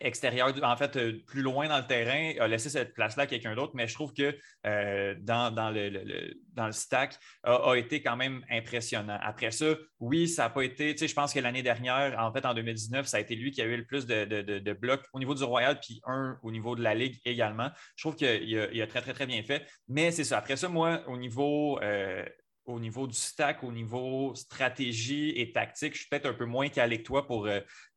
extérieur, 0.02 0.54
en 0.64 0.78
fait, 0.78 0.96
euh, 0.96 1.24
plus 1.28 1.41
loin 1.41 1.68
dans 1.68 1.78
le 1.78 1.86
terrain, 1.86 2.34
a 2.39 2.48
laissé 2.48 2.70
cette 2.70 2.94
place-là 2.94 3.24
à 3.24 3.28
quelqu'un 3.28 3.56
d'autre, 3.56 3.74
mais 3.76 3.88
je 3.88 3.94
trouve 3.94 4.14
que 4.14 4.36
euh, 4.66 5.16
dans, 5.20 5.50
le, 5.72 6.34
dans, 6.54 6.66
le, 6.66 6.72
stack 6.72 7.18
a, 7.44 7.74
été 7.76 8.02
quand 8.02 8.16
même 8.16 8.44
impressionnant. 8.50 9.18
Après 9.22 9.52
ça, 9.52 9.76
oui, 10.00 10.28
ça 10.28 10.44
n'a 10.44 10.50
pas 10.50 10.64
été, 10.64 10.94
tu 10.94 11.00
sais, 11.00 11.08
je 11.08 11.14
pense 11.14 11.34
que 11.34 11.39
l'année 11.39 11.64
dernière, 11.64 12.18
en 12.20 12.32
fait, 12.34 12.46
en 12.46 12.54
2019, 12.54 13.06
ça 13.06 13.18
a 13.18 13.20
été 13.20 13.36
lui 13.36 13.52
qui 13.52 13.62
a 13.62 13.66
eu 13.66 13.78
le 13.78 13.86
plus 13.86 14.06
de, 14.06 14.74
blocs 14.74 15.06
au 15.14 15.20
niveau 15.20 15.36
du 15.36 15.44
Royal, 15.44 15.80
puis 15.80 16.02
un 16.06 16.38
au 16.41 16.52
niveau 16.52 16.76
de 16.76 16.82
la 16.82 16.96
Ligue 16.96 17.20
également. 17.26 17.70
Je 17.96 18.04
trouve 18.04 18.16
qu'il 18.16 18.58
a, 18.58 18.84
a, 18.84 18.88
très, 18.88 19.02
très, 19.02 19.14
très 19.14 19.26
bien 19.26 19.44
fait. 19.44 19.66
Mais 19.88 20.12
c'est 20.12 20.24
ça. 20.24 20.38
Après 20.39 20.58
ça, 20.58 20.68
moi, 20.68 21.04
au 21.08 21.18
niveau 21.18 21.80
euh, 21.82 22.26
au 22.66 22.80
niveau 22.80 23.08
du 23.08 23.18
stack, 23.18 23.62
au 23.64 23.74
niveau 23.74 24.34
stratégie 24.36 25.32
et 25.36 25.52
tactique, 25.52 25.94
je 25.94 26.00
suis 26.00 26.08
peut-être 26.10 26.28
un 26.28 26.34
peu 26.34 26.46
moins 26.46 26.70
calé 26.70 27.00
que 27.00 27.04
toi 27.04 27.28
pour, 27.28 27.48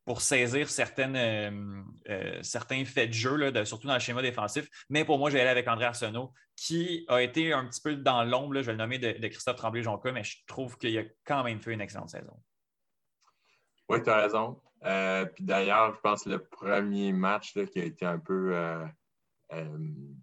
pour 0.07 0.21
saisir 0.21 0.69
certaines, 0.69 1.17
euh, 1.17 1.81
euh, 2.07 2.39
certains 2.41 2.85
faits 2.85 3.09
de 3.09 3.13
jeu, 3.13 3.65
surtout 3.65 3.87
dans 3.87 3.93
le 3.93 3.99
schéma 3.99 4.21
défensif. 4.21 4.69
Mais 4.89 5.03
pour 5.03 5.19
moi, 5.19 5.29
je 5.29 5.35
vais 5.35 5.41
aller 5.41 5.49
avec 5.49 5.67
André 5.67 5.83
Arsenault, 5.83 6.31
qui 6.55 7.05
a 7.09 7.21
été 7.21 7.51
un 7.51 7.65
petit 7.65 7.81
peu 7.81 7.97
dans 7.97 8.23
l'ombre, 8.23 8.55
je 8.61 8.67
vais 8.67 8.71
le 8.71 8.77
nommer 8.77 8.99
de, 8.99 9.27
Christophe 9.27 9.57
Tremblay-Jonca, 9.57 10.13
mais 10.13 10.23
je 10.23 10.37
trouve 10.47 10.77
qu'il 10.77 10.97
a 10.97 11.03
quand 11.25 11.43
même 11.43 11.59
fait 11.59 11.73
une 11.73 11.81
excellente 11.81 12.09
saison. 12.09 12.33
Oui, 13.89 14.01
tu 14.01 14.09
as 14.09 14.21
raison. 14.21 14.61
puis 15.35 15.43
d'ailleurs, 15.43 15.93
je 15.95 15.99
pense 15.99 16.23
que 16.23 16.29
le 16.29 16.39
premier 16.39 17.11
match 17.11 17.51
qui 17.53 17.79
a 17.81 17.83
été 17.83 18.05
un 18.05 18.19
peu 18.19 18.55
euh, 19.53 19.77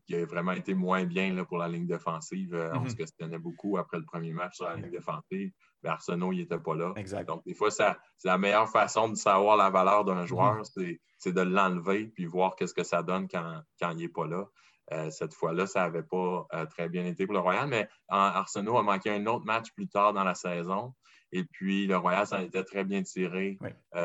il 0.09 0.16
a 0.16 0.26
vraiment 0.26 0.53
été 0.53 0.74
moins 0.74 1.05
bien 1.05 1.32
là, 1.32 1.45
pour 1.45 1.59
la 1.59 1.68
ligne 1.68 1.87
défensive. 1.87 2.55
Euh, 2.55 2.70
on 2.74 2.85
se 2.85 2.91
mhm. 2.91 2.97
questionnait 2.97 3.39
beaucoup 3.39 3.78
après 3.78 3.99
le 3.99 4.05
premier 4.05 4.32
match 4.32 4.57
sur 4.57 4.66
la 4.66 4.76
ligne 4.76 4.91
défensive. 4.91 5.53
Mais 5.85 5.91
Arsenault, 5.91 6.32
il 6.32 6.39
n'était 6.39 6.59
pas 6.59 6.74
là. 6.74 6.95
Donc, 7.26 7.45
des 7.45 7.55
fois, 7.55 7.70
c'est 7.70 7.85
la 8.24 8.39
meilleure 8.39 8.70
façon 8.70 9.11
de 9.11 9.14
savoir 9.14 9.57
la 9.57 9.68
valeur 9.68 10.05
d'un 10.05 10.24
joueur, 10.24 10.57
mhm. 10.76 10.97
c'est 11.18 11.32
de 11.32 11.41
l'enlever 11.43 12.07
puis 12.07 12.24
voir 12.24 12.57
qu'est-ce 12.57 12.74
que 12.74 12.82
ça 12.82 13.03
donne 13.03 13.28
quand, 13.28 13.62
il 13.91 13.97
n'est 13.97 14.09
pas 14.09 14.26
là. 14.26 14.47
Euh, 14.93 15.11
cette 15.11 15.35
fois-là, 15.35 15.66
ça 15.66 15.80
n'avait 15.82 16.03
pas 16.03 16.47
très 16.70 16.89
bien 16.89 17.05
été 17.05 17.26
pour 17.26 17.35
le 17.35 17.41
Royal, 17.41 17.68
mais 17.68 17.89
Arsenault 18.09 18.78
a 18.78 18.82
manqué 18.82 19.11
un 19.11 19.26
autre 19.26 19.45
match 19.45 19.70
plus 19.74 19.89
tard 19.89 20.14
dans 20.14 20.24
la 20.24 20.35
saison. 20.35 20.95
Et 21.32 21.45
puis, 21.45 21.87
le 21.87 21.97
Royal 21.97 22.26
s'en 22.26 22.41
était 22.41 22.64
très 22.64 22.85
bien 22.85 23.03
tiré, 23.03 23.59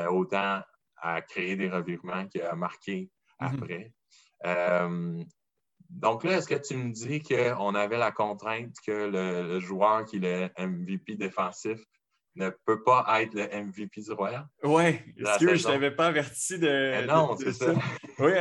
autant 0.10 0.62
à 1.02 1.22
créer 1.22 1.56
des 1.56 1.70
revirements 1.70 2.28
qu'à 2.28 2.56
marquer 2.56 3.10
mhm. 3.40 3.48
après. 3.48 3.94
Donc 5.90 6.24
là, 6.24 6.38
est-ce 6.38 6.48
que 6.48 6.56
tu 6.56 6.76
me 6.76 6.92
dis 6.92 7.22
qu'on 7.22 7.76
avait 7.76 7.98
la 7.98 8.12
contrainte 8.12 8.76
que 8.86 8.92
le, 8.92 9.60
joueur 9.60 10.06
qui 10.06 10.18
est 10.18 10.52
le 10.58 10.68
MVP 10.68 11.16
défensif 11.16 11.80
ne 12.36 12.50
peut 12.66 12.84
pas 12.84 13.06
être 13.22 13.34
le 13.34 13.48
MVP 13.48 14.02
du 14.02 14.12
Royal? 14.12 14.48
Oui, 14.64 15.00
est-ce 15.18 15.40
que 15.40 15.56
je 15.56 15.68
ne 15.68 15.74
t'avais 15.74 15.92
pas 15.92 16.08
averti 16.08 16.60
de. 16.60 17.02
Eh 17.02 17.06
non, 17.08 17.36
c'est 17.38 17.54
ça. 17.54 17.74
oui. 18.20 18.32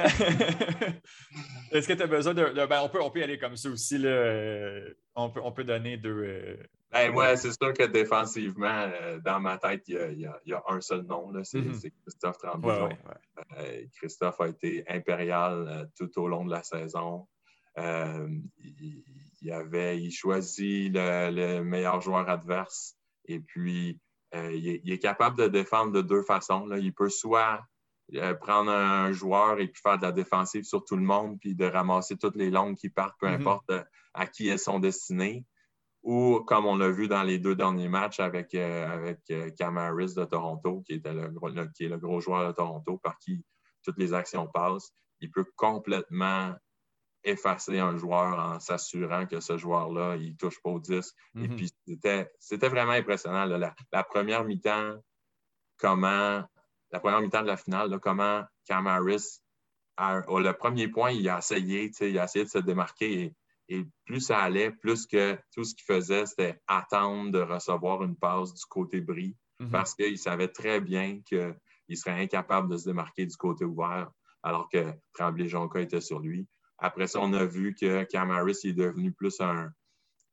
est-ce 1.72 1.88
que 1.88 1.94
tu 1.94 2.02
as 2.02 2.06
besoin 2.06 2.34
de. 2.34 2.66
Ben, 2.66 2.80
on, 2.82 2.88
peut, 2.88 3.00
on 3.00 3.10
peut 3.10 3.20
y 3.20 3.24
aller 3.24 3.38
comme 3.38 3.56
ça 3.56 3.70
aussi. 3.70 3.98
Là. 3.98 4.80
On, 5.14 5.30
peut, 5.30 5.40
on 5.42 5.52
peut 5.52 5.64
donner 5.64 5.96
deux. 5.96 6.22
Euh, 6.22 6.56
ben, 6.90 7.14
ouais, 7.14 7.36
c'est 7.36 7.52
sûr 7.52 7.72
que 7.74 7.84
défensivement, 7.84 8.66
euh, 8.66 9.18
dans 9.20 9.40
ma 9.40 9.58
tête, 9.58 9.84
il 9.88 10.20
y, 10.46 10.54
a, 10.54 10.62
un 10.68 10.80
seul 10.80 11.02
nom, 11.02 11.30
mhm. 11.30 11.44
c'est 11.44 11.90
Christophe 12.02 12.38
Tremblay. 12.38 12.96
Euh, 13.58 13.84
Christophe 13.96 14.40
a 14.40 14.48
été 14.48 14.84
impérial 14.88 15.68
euh, 15.68 15.84
tout 15.96 16.10
au 16.18 16.28
long 16.28 16.46
de 16.46 16.50
la 16.50 16.62
saison. 16.62 17.26
Il, 19.42 19.52
avait, 19.52 20.00
il 20.00 20.10
choisit 20.10 20.92
le, 20.92 21.62
meilleur 21.62 22.00
joueur 22.00 22.28
adverse 22.28 22.96
et 23.26 23.40
puis 23.40 24.00
il 24.32 24.90
est, 24.90 24.98
capable 24.98 25.38
de 25.38 25.48
défendre 25.48 25.92
de 25.92 26.02
deux 26.02 26.22
façons. 26.22 26.66
Là. 26.66 26.78
Il 26.78 26.92
peut 26.92 27.08
soit 27.08 27.60
prendre 28.40 28.70
un 28.70 29.12
joueur 29.12 29.60
et 29.60 29.68
puis 29.68 29.80
faire 29.82 29.98
de 29.98 30.02
la 30.02 30.12
défensive 30.12 30.64
sur 30.64 30.84
tout 30.84 30.96
le 30.96 31.02
monde 31.02 31.38
puis 31.40 31.54
de 31.54 31.64
ramasser 31.64 32.16
toutes 32.16 32.36
les 32.36 32.50
longues 32.50 32.76
qui 32.76 32.88
partent, 32.88 33.18
peu 33.20 33.28
mhm. 33.28 33.34
importe 33.34 33.70
à 34.14 34.26
qui 34.26 34.48
elles 34.48 34.58
sont 34.58 34.78
destinées 34.78 35.44
ou 36.02 36.40
comme 36.46 36.66
on 36.66 36.76
l'a 36.76 36.90
vu 36.90 37.08
dans 37.08 37.22
les 37.22 37.38
deux 37.38 37.54
derniers 37.54 37.88
matchs 37.88 38.20
avec, 38.20 38.54
euh, 38.54 38.88
avec 38.88 39.20
euh, 39.30 39.50
Cam 39.58 39.76
Harris 39.76 40.14
de 40.14 40.24
Toronto, 40.24 40.82
qui, 40.86 40.94
était 40.94 41.12
le, 41.12 41.28
qui 41.74 41.84
est 41.84 41.88
le 41.88 41.98
gros 41.98 42.20
joueur 42.20 42.46
de 42.48 42.52
Toronto, 42.52 42.98
par 42.98 43.18
qui 43.18 43.44
toutes 43.82 43.98
les 43.98 44.14
actions 44.14 44.46
passent, 44.46 44.92
il 45.20 45.30
peut 45.30 45.46
complètement 45.56 46.54
effacer 47.24 47.78
un 47.78 47.96
joueur 47.96 48.38
en 48.38 48.60
s'assurant 48.60 49.26
que 49.26 49.40
ce 49.40 49.56
joueur-là, 49.56 50.16
il 50.16 50.32
ne 50.32 50.36
touche 50.36 50.60
pas 50.62 50.70
au 50.70 50.80
disque. 50.80 51.14
Et 51.34 51.40
mm-hmm. 51.40 51.56
puis, 51.56 52.28
c'était 52.38 52.68
vraiment 52.68 52.92
impressionnant. 52.92 53.44
La, 53.44 54.04
première 54.04 54.44
mi-temps, 54.44 54.94
comment, 55.78 56.44
la 56.90 57.00
première 57.00 57.20
mi-temps 57.20 57.42
de 57.42 57.48
la 57.48 57.56
finale, 57.56 57.98
comment 58.00 58.44
Cam 58.66 58.86
Harris, 58.86 59.40
le 59.98 60.52
premier 60.52 60.88
point, 60.88 61.10
il 61.10 61.28
a 61.28 61.38
essayé, 61.38 61.90
il 62.00 62.18
a 62.18 62.24
essayé 62.24 62.44
de 62.44 62.50
se 62.50 62.58
démarquer 62.58 63.34
et 63.68 63.84
plus 64.06 64.20
ça 64.20 64.38
allait, 64.38 64.70
plus 64.70 65.06
que 65.06 65.38
tout 65.52 65.64
ce 65.64 65.74
qu'il 65.74 65.84
faisait, 65.84 66.26
c'était 66.26 66.58
attendre 66.66 67.30
de 67.30 67.40
recevoir 67.40 68.02
une 68.02 68.16
passe 68.16 68.54
du 68.54 68.64
côté 68.64 69.00
bris 69.00 69.36
mhm. 69.60 69.70
parce 69.70 69.94
qu'il 69.94 70.18
savait 70.18 70.48
très 70.48 70.80
bien 70.80 71.20
qu'il 71.22 71.96
serait 71.96 72.22
incapable 72.22 72.70
de 72.70 72.78
se 72.78 72.86
démarquer 72.86 73.26
du 73.26 73.36
côté 73.36 73.64
ouvert 73.64 74.10
alors 74.42 74.68
que 74.70 74.92
Tremblay-Jonca 75.14 75.80
était 75.80 76.00
sur 76.00 76.20
lui. 76.20 76.46
Après 76.78 77.06
ça, 77.08 77.18
on 77.20 77.32
a 77.32 77.44
vu 77.44 77.74
que 77.74 78.04
Cam 78.04 78.30
Harris 78.30 78.60
est 78.64 78.72
devenu 78.72 79.12
plus 79.12 79.40
un, 79.40 79.70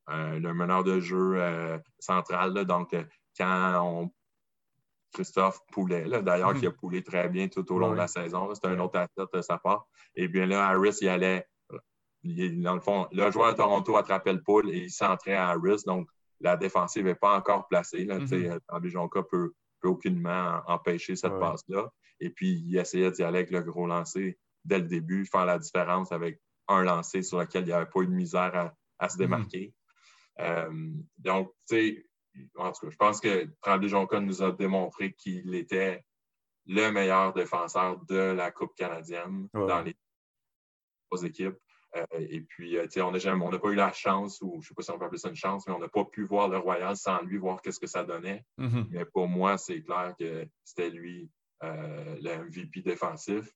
meneur 0.08 0.84
de 0.84 1.00
jeu 1.00 1.34
euh, 1.42 1.78
central. 2.00 2.54
Donc, 2.66 2.96
quand 3.38 3.82
on 3.84 4.12
Christophe 5.14 5.60
Poulet, 5.72 6.06
d'ailleurs, 6.22 6.54
Mhm. 6.54 6.60
qui 6.60 6.68
a 6.68 6.72
poulé 6.72 7.02
très 7.04 7.30
bien 7.30 7.48
tout 7.48 7.70
au 7.72 7.80
long 7.80 7.92
de 7.92 7.96
la 7.98 8.08
saison. 8.08 8.54
C'est 8.54 8.66
un 8.68 8.80
autre 8.80 9.00
athlète 9.00 9.30
de 9.34 9.42
sa 9.42 9.58
part. 9.58 9.88
Et 10.16 10.28
bien 10.28 10.46
là, 10.46 10.68
Harris, 10.68 10.98
il 11.02 11.08
allait, 11.08 11.48
il- 12.24 12.62
dans 12.62 12.76
le 12.76 12.82
fond, 12.82 13.08
le 13.12 13.32
joueur 13.32 13.54
de 13.54 13.58
Toronto 13.58 13.96
attrapait 13.96 14.34
le 14.34 14.42
poule 14.44 14.70
et 14.70 14.78
il 14.84 14.92
centrait 14.92 15.36
à 15.36 15.50
Harris. 15.50 15.84
Donc, 15.86 16.10
la 16.42 16.58
défensive 16.58 17.06
n'est 17.06 17.16
pas 17.16 17.38
encore 17.38 17.68
placée. 17.70 18.04
Là, 18.04 18.20
Mhm. 18.20 18.28
Sais, 18.28 18.50
Tremblay 18.68 18.90
Jonca 18.90 19.24
peut, 19.24 19.54
peut 19.80 19.88
aucunement 19.88 20.62
empêcher 20.68 21.16
cette 21.16 21.32
Ouais. 21.34 21.40
passe-là. 21.40 21.90
Et 22.20 22.30
puis, 22.30 22.62
il 22.68 22.78
essayait 22.78 23.10
d'y 23.12 23.24
aller 23.24 23.38
avec 23.40 23.52
le 23.52 23.62
gros 23.62 23.88
lancer 23.88 24.38
dès 24.66 24.80
le 24.80 24.88
début, 24.88 25.26
faire 25.26 25.46
la 25.46 25.60
différence 25.60 26.12
avec 26.12 26.42
un 26.68 26.84
lancer 26.84 27.22
sur 27.22 27.40
lequel 27.40 27.64
il 27.64 27.68
n'y 27.68 27.74
avait 27.74 27.86
pas 27.90 28.02
eu 28.02 28.08
de 28.08 28.12
misère 28.12 28.56
à, 28.56 28.74
à 29.00 29.10
se 29.10 29.18
démarquer. 29.18 29.74
Euh, 30.40 30.92
donc, 31.18 31.52
tu 31.70 31.76
sais, 31.76 32.06
en 32.58 32.72
tout 32.72 32.86
cas, 32.86 32.90
je 32.92 32.98
pense 32.98 33.22
que 33.22 33.46
Tremblay-Jonca 33.62 34.20
nous 34.20 34.42
a 34.44 34.52
démontré 34.52 35.14
qu'il 35.14 35.56
était 35.56 36.04
le 36.66 36.90
meilleur 36.92 37.32
défenseur 37.34 38.04
de 38.06 38.16
la 38.18 38.52
Coupe 38.52 38.76
canadienne 38.76 39.48
Ouais. 39.54 39.68
dans 39.68 39.82
les 39.84 39.96
trois 41.10 41.24
équipes. 41.24 41.56
Euh, 41.96 42.04
et 42.20 42.42
puis, 42.42 42.78
euh, 42.78 42.84
tu 42.86 43.00
sais, 43.00 43.02
on 43.02 43.12
n'a 43.12 43.60
pas 43.60 43.70
eu 43.70 43.76
la 43.76 43.94
chance, 43.94 44.42
ou 44.42 44.54
je 44.56 44.58
ne 44.58 44.62
sais 44.64 44.74
pas 44.74 44.82
si 44.82 44.92
on 44.92 45.00
peut 45.00 45.06
appeler 45.06 45.20
ça 45.20 45.30
une 45.30 45.36
chance, 45.36 45.66
mais 45.68 45.74
on 45.74 45.80
n'a 45.80 45.88
pas 45.88 46.04
pu 46.04 46.24
voir 46.26 46.50
le 46.50 46.58
Royal 46.58 46.98
sans 46.98 47.22
lui, 47.22 47.38
voir 47.38 47.62
qu'est-ce 47.62 47.80
que 47.80 47.88
ça 47.88 48.04
donnait. 48.04 48.44
Mhm. 48.58 48.88
Mais 48.90 49.06
pour 49.06 49.28
moi, 49.28 49.58
c'est 49.58 49.82
clair 49.82 50.14
que 50.20 50.46
c'était 50.66 50.90
lui 50.90 51.30
euh, 51.64 52.18
le 52.22 52.46
MVP 52.50 52.82
défensif. 52.82 53.48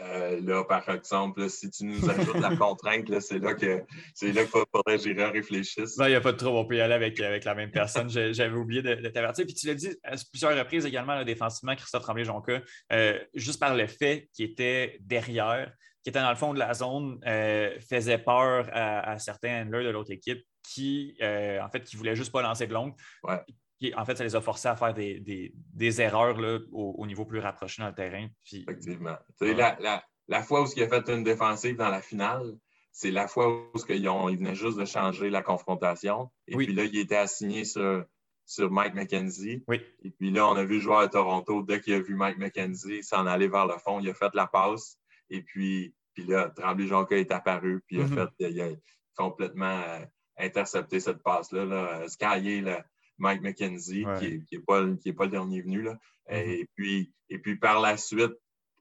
Euh, 0.00 0.40
là, 0.42 0.64
par 0.64 0.88
exemple, 0.90 1.40
là, 1.40 1.48
si 1.48 1.68
tu 1.70 1.84
nous 1.84 2.08
ajoutes 2.08 2.38
la 2.38 2.56
contrainte, 2.56 3.18
c'est 3.20 3.40
là 3.40 3.54
que 3.54 3.82
c'est 4.14 4.32
là 4.32 4.44
qu'il 4.44 4.62
faudrait 4.72 4.96
que 4.96 5.02
j'y 5.02 5.12
réfléchisse. 5.12 5.98
Non, 5.98 6.06
il 6.06 6.10
n'y 6.10 6.14
a 6.14 6.20
pas 6.20 6.30
de 6.32 6.36
trouble, 6.36 6.56
on 6.56 6.64
peut 6.64 6.76
y 6.76 6.80
aller 6.80 6.94
avec, 6.94 7.18
avec 7.20 7.44
la 7.44 7.54
même 7.54 7.72
personne. 7.72 8.08
J'avais 8.08 8.54
oublié 8.54 8.80
de, 8.80 8.94
de 8.94 9.08
t'avertir. 9.08 9.44
Puis 9.44 9.54
tu 9.54 9.66
l'as 9.66 9.74
dit 9.74 9.90
à 10.04 10.14
plusieurs 10.30 10.56
reprises 10.56 10.86
également, 10.86 11.14
là, 11.14 11.24
défensivement, 11.24 11.74
Christophe 11.74 12.04
Tremblay-Jonca, 12.04 12.62
euh, 12.92 13.18
juste 13.34 13.58
par 13.58 13.74
le 13.74 13.86
fait 13.88 14.28
qu'il 14.32 14.44
était 14.44 14.98
derrière, 15.00 15.72
qui 16.04 16.10
était 16.10 16.20
dans 16.20 16.30
le 16.30 16.36
fond 16.36 16.54
de 16.54 16.60
la 16.60 16.74
zone, 16.74 17.18
euh, 17.26 17.76
faisait 17.80 18.18
peur 18.18 18.68
à, 18.72 19.10
à 19.10 19.18
certains 19.18 19.62
handlers 19.62 19.84
de 19.84 19.90
l'autre 19.90 20.12
équipe 20.12 20.44
qui, 20.62 21.16
euh, 21.22 21.60
en 21.60 21.68
fait, 21.70 21.82
qui 21.82 21.96
voulaient 21.96 22.14
juste 22.14 22.30
pas 22.30 22.42
lancer 22.42 22.66
de 22.66 22.72
longue. 22.72 22.94
Ouais. 23.24 23.40
Qui, 23.78 23.94
en 23.94 24.04
fait, 24.04 24.16
ça 24.16 24.24
les 24.24 24.34
a 24.34 24.40
forcés 24.40 24.68
à 24.68 24.74
faire 24.76 24.92
des, 24.92 25.20
des- 25.20 25.52
des 25.72 26.00
erreurs 26.00 26.38
là, 26.40 26.58
au, 26.72 26.96
au 26.98 27.06
niveau 27.06 27.24
plus 27.24 27.38
rapproché 27.38 27.80
dans 27.80 27.88
le 27.88 27.94
terrain. 27.94 28.26
Puis, 28.44 28.62
Effectivement. 28.68 29.16
Ouais. 29.40 29.54
la, 29.54 29.76
la- 29.80 30.04
la 30.26 30.42
fois 30.42 30.62
où 30.62 30.66
il 30.76 30.82
a 30.82 30.88
fait 30.88 31.08
une 31.08 31.22
défensive 31.22 31.76
dans 31.76 31.88
la 31.88 32.02
finale, 32.02 32.56
c'est 32.90 33.10
la 33.12 33.28
fois 33.28 33.46
où 33.48 33.70
ils, 33.88 34.08
ont, 34.08 34.28
ils 34.28 34.36
venaient 34.38 34.56
juste 34.56 34.78
de 34.78 34.84
changer 34.84 35.30
la 35.30 35.42
confrontation. 35.42 36.28
Et 36.48 36.56
Oui. 36.56 36.66
puis 36.66 36.74
là, 36.74 36.84
il 36.84 36.98
était 36.98 37.16
assigné 37.16 37.64
sur, 37.64 38.04
sur 38.44 38.70
Mike 38.70 38.94
McKenzie. 38.94 39.62
oui, 39.68 39.80
Et 40.02 40.10
puis 40.10 40.30
là, 40.32 40.48
on 40.48 40.56
a 40.56 40.64
vu 40.64 40.74
le 40.74 40.80
joueur 40.80 41.02
de 41.02 41.12
Toronto, 41.12 41.62
dès 41.62 41.80
qu'il 41.80 41.94
a 41.94 42.00
vu 42.00 42.14
Mike 42.16 42.38
McKenzie 42.38 43.02
s'en 43.04 43.26
aller 43.26 43.46
vers 43.48 43.66
le 43.66 43.78
fond, 43.78 44.00
il 44.00 44.10
a 44.10 44.14
fait 44.14 44.34
la 44.34 44.46
passe. 44.48 44.98
Et 45.30 45.42
puis, 45.42 45.94
puis 46.14 46.24
là, 46.24 46.50
Tremblay-Jonca 46.56 47.16
est 47.16 47.30
apparu, 47.30 47.80
puis 47.86 47.96
il 47.98 48.02
a, 48.02 48.06
Mhm. 48.06 48.14
fait, 48.38 48.50
il 48.50 48.60
a 48.60 48.68
complètement 49.16 49.80
euh, 49.86 50.04
intercepté 50.36 50.98
cette 51.00 51.22
passe-là, 51.22 51.64
là, 51.64 52.00
euh, 52.00 52.08
skyé 52.08 52.60
le 52.60 52.76
Mike 53.18 53.42
McKenzie, 53.42 54.04
Ouais. 54.06 54.18
qui 54.18 54.30
n'est 54.30 54.44
qui 54.44 54.54
est 54.56 54.60
pas, 54.66 54.80
le- 54.80 54.96
pas 55.14 55.26
dernier 55.26 55.60
venu. 55.62 55.82
Là. 55.82 55.92
Mhm. 56.30 56.36
et, 56.36 56.68
puis, 56.74 57.12
et 57.28 57.38
puis, 57.38 57.56
par 57.56 57.80
la 57.80 57.96
suite, 57.96 58.32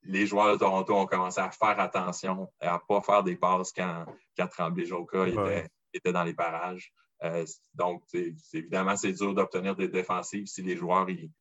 les 0.03 0.25
joueurs 0.27 0.53
de 0.53 0.57
Toronto 0.59 0.95
ont 0.95 1.05
commencé 1.05 1.39
à 1.41 1.49
faire 1.51 1.79
attention, 1.79 2.49
à 2.61 2.73
ne 2.73 2.79
pas 2.88 3.01
faire 3.01 3.23
des 3.23 3.35
passes 3.35 3.71
quand, 3.73 4.05
quand 4.38 4.47
Tremblay-Jonca 4.47 5.21
Ouais. 5.23 5.29
était, 5.31 5.67
était 5.93 6.11
dans 6.13 6.23
les 6.23 6.33
parages. 6.33 6.93
Euh, 7.23 7.45
donc, 7.73 8.03
évidemment, 8.53 8.95
c'est 8.95 9.11
dur 9.13 9.33
d'obtenir 9.33 9.75
des 9.75 9.88
défensives 9.88 10.45
si 10.45 10.61
les 10.61 10.77
joueurs 10.77 11.09
ils, 11.09 11.31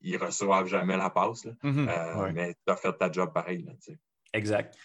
ils 0.00 0.16
reçoivent 0.16 0.66
jamais 0.66 0.96
la 0.96 1.10
passe. 1.10 1.44
là. 1.44 1.52
Mhm. 1.62 1.88
Euh, 1.88 2.22
Ouais. 2.22 2.32
Mais 2.32 2.54
tu 2.66 2.72
as 2.72 2.76
fait 2.76 2.92
ta 2.92 3.10
job 3.10 3.32
pareil. 3.32 3.62
là. 3.62 3.72
Exact. 4.32 4.76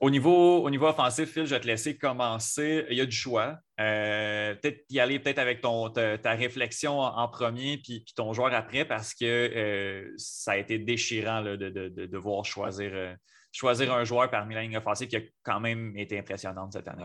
Au 0.00 0.08
niveau, 0.08 0.62
au 0.64 0.70
niveau 0.70 0.86
offensif, 0.86 1.30
Phil, 1.30 1.44
je 1.44 1.54
vais 1.54 1.60
te 1.60 1.66
laisser 1.66 1.98
commencer. 1.98 2.86
Il 2.88 2.96
y 2.96 3.02
a 3.02 3.06
du 3.06 3.14
choix. 3.14 3.58
Euh, 3.78 4.54
peut-être 4.54 4.82
y 4.88 4.98
aller 4.98 5.18
peut-être 5.18 5.38
avec 5.38 5.60
ta, 5.60 6.16
ta 6.16 6.30
réflexion 6.32 6.98
en, 7.00 7.28
premier, 7.28 7.76
puis, 7.76 8.00
puis 8.00 8.14
ton 8.16 8.32
joueur 8.32 8.54
après, 8.54 8.86
parce 8.86 9.14
que 9.14 9.26
euh, 9.26 10.10
ça 10.16 10.52
a 10.52 10.56
été 10.56 10.78
déchirant 10.78 11.42
de, 11.42 11.56
de- 11.56 11.88
de 11.90 12.06
devoir 12.06 12.46
choisir, 12.46 12.90
euh, 12.94 13.14
choisir 13.52 13.92
un 13.92 14.04
joueur 14.04 14.30
parmi 14.30 14.54
la 14.54 14.62
ligne 14.62 14.78
offensive 14.78 15.08
qui 15.08 15.16
a 15.16 15.20
quand 15.42 15.60
même 15.60 15.94
été 15.98 16.18
impressionnante 16.18 16.72
cette 16.72 16.88
année. 16.88 17.04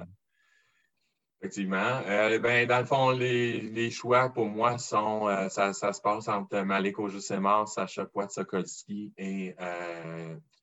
Effectivement. 1.42 2.02
Ben, 2.08 2.66
dans 2.66 2.80
le 2.80 2.86
fond, 2.86 3.10
les, 3.12 3.60
les 3.60 3.92
choix 3.92 4.30
pour 4.30 4.46
moi 4.46 4.78
sont 4.78 5.28
ça, 5.50 5.74
ça 5.74 5.92
se 5.92 6.00
passe 6.02 6.30
entre 6.30 6.62
Malik 6.62 6.98
Ojusemar, 6.98 7.68
Sacha 7.68 8.06
Poitsokolski 8.06 9.14
et, 9.18 9.54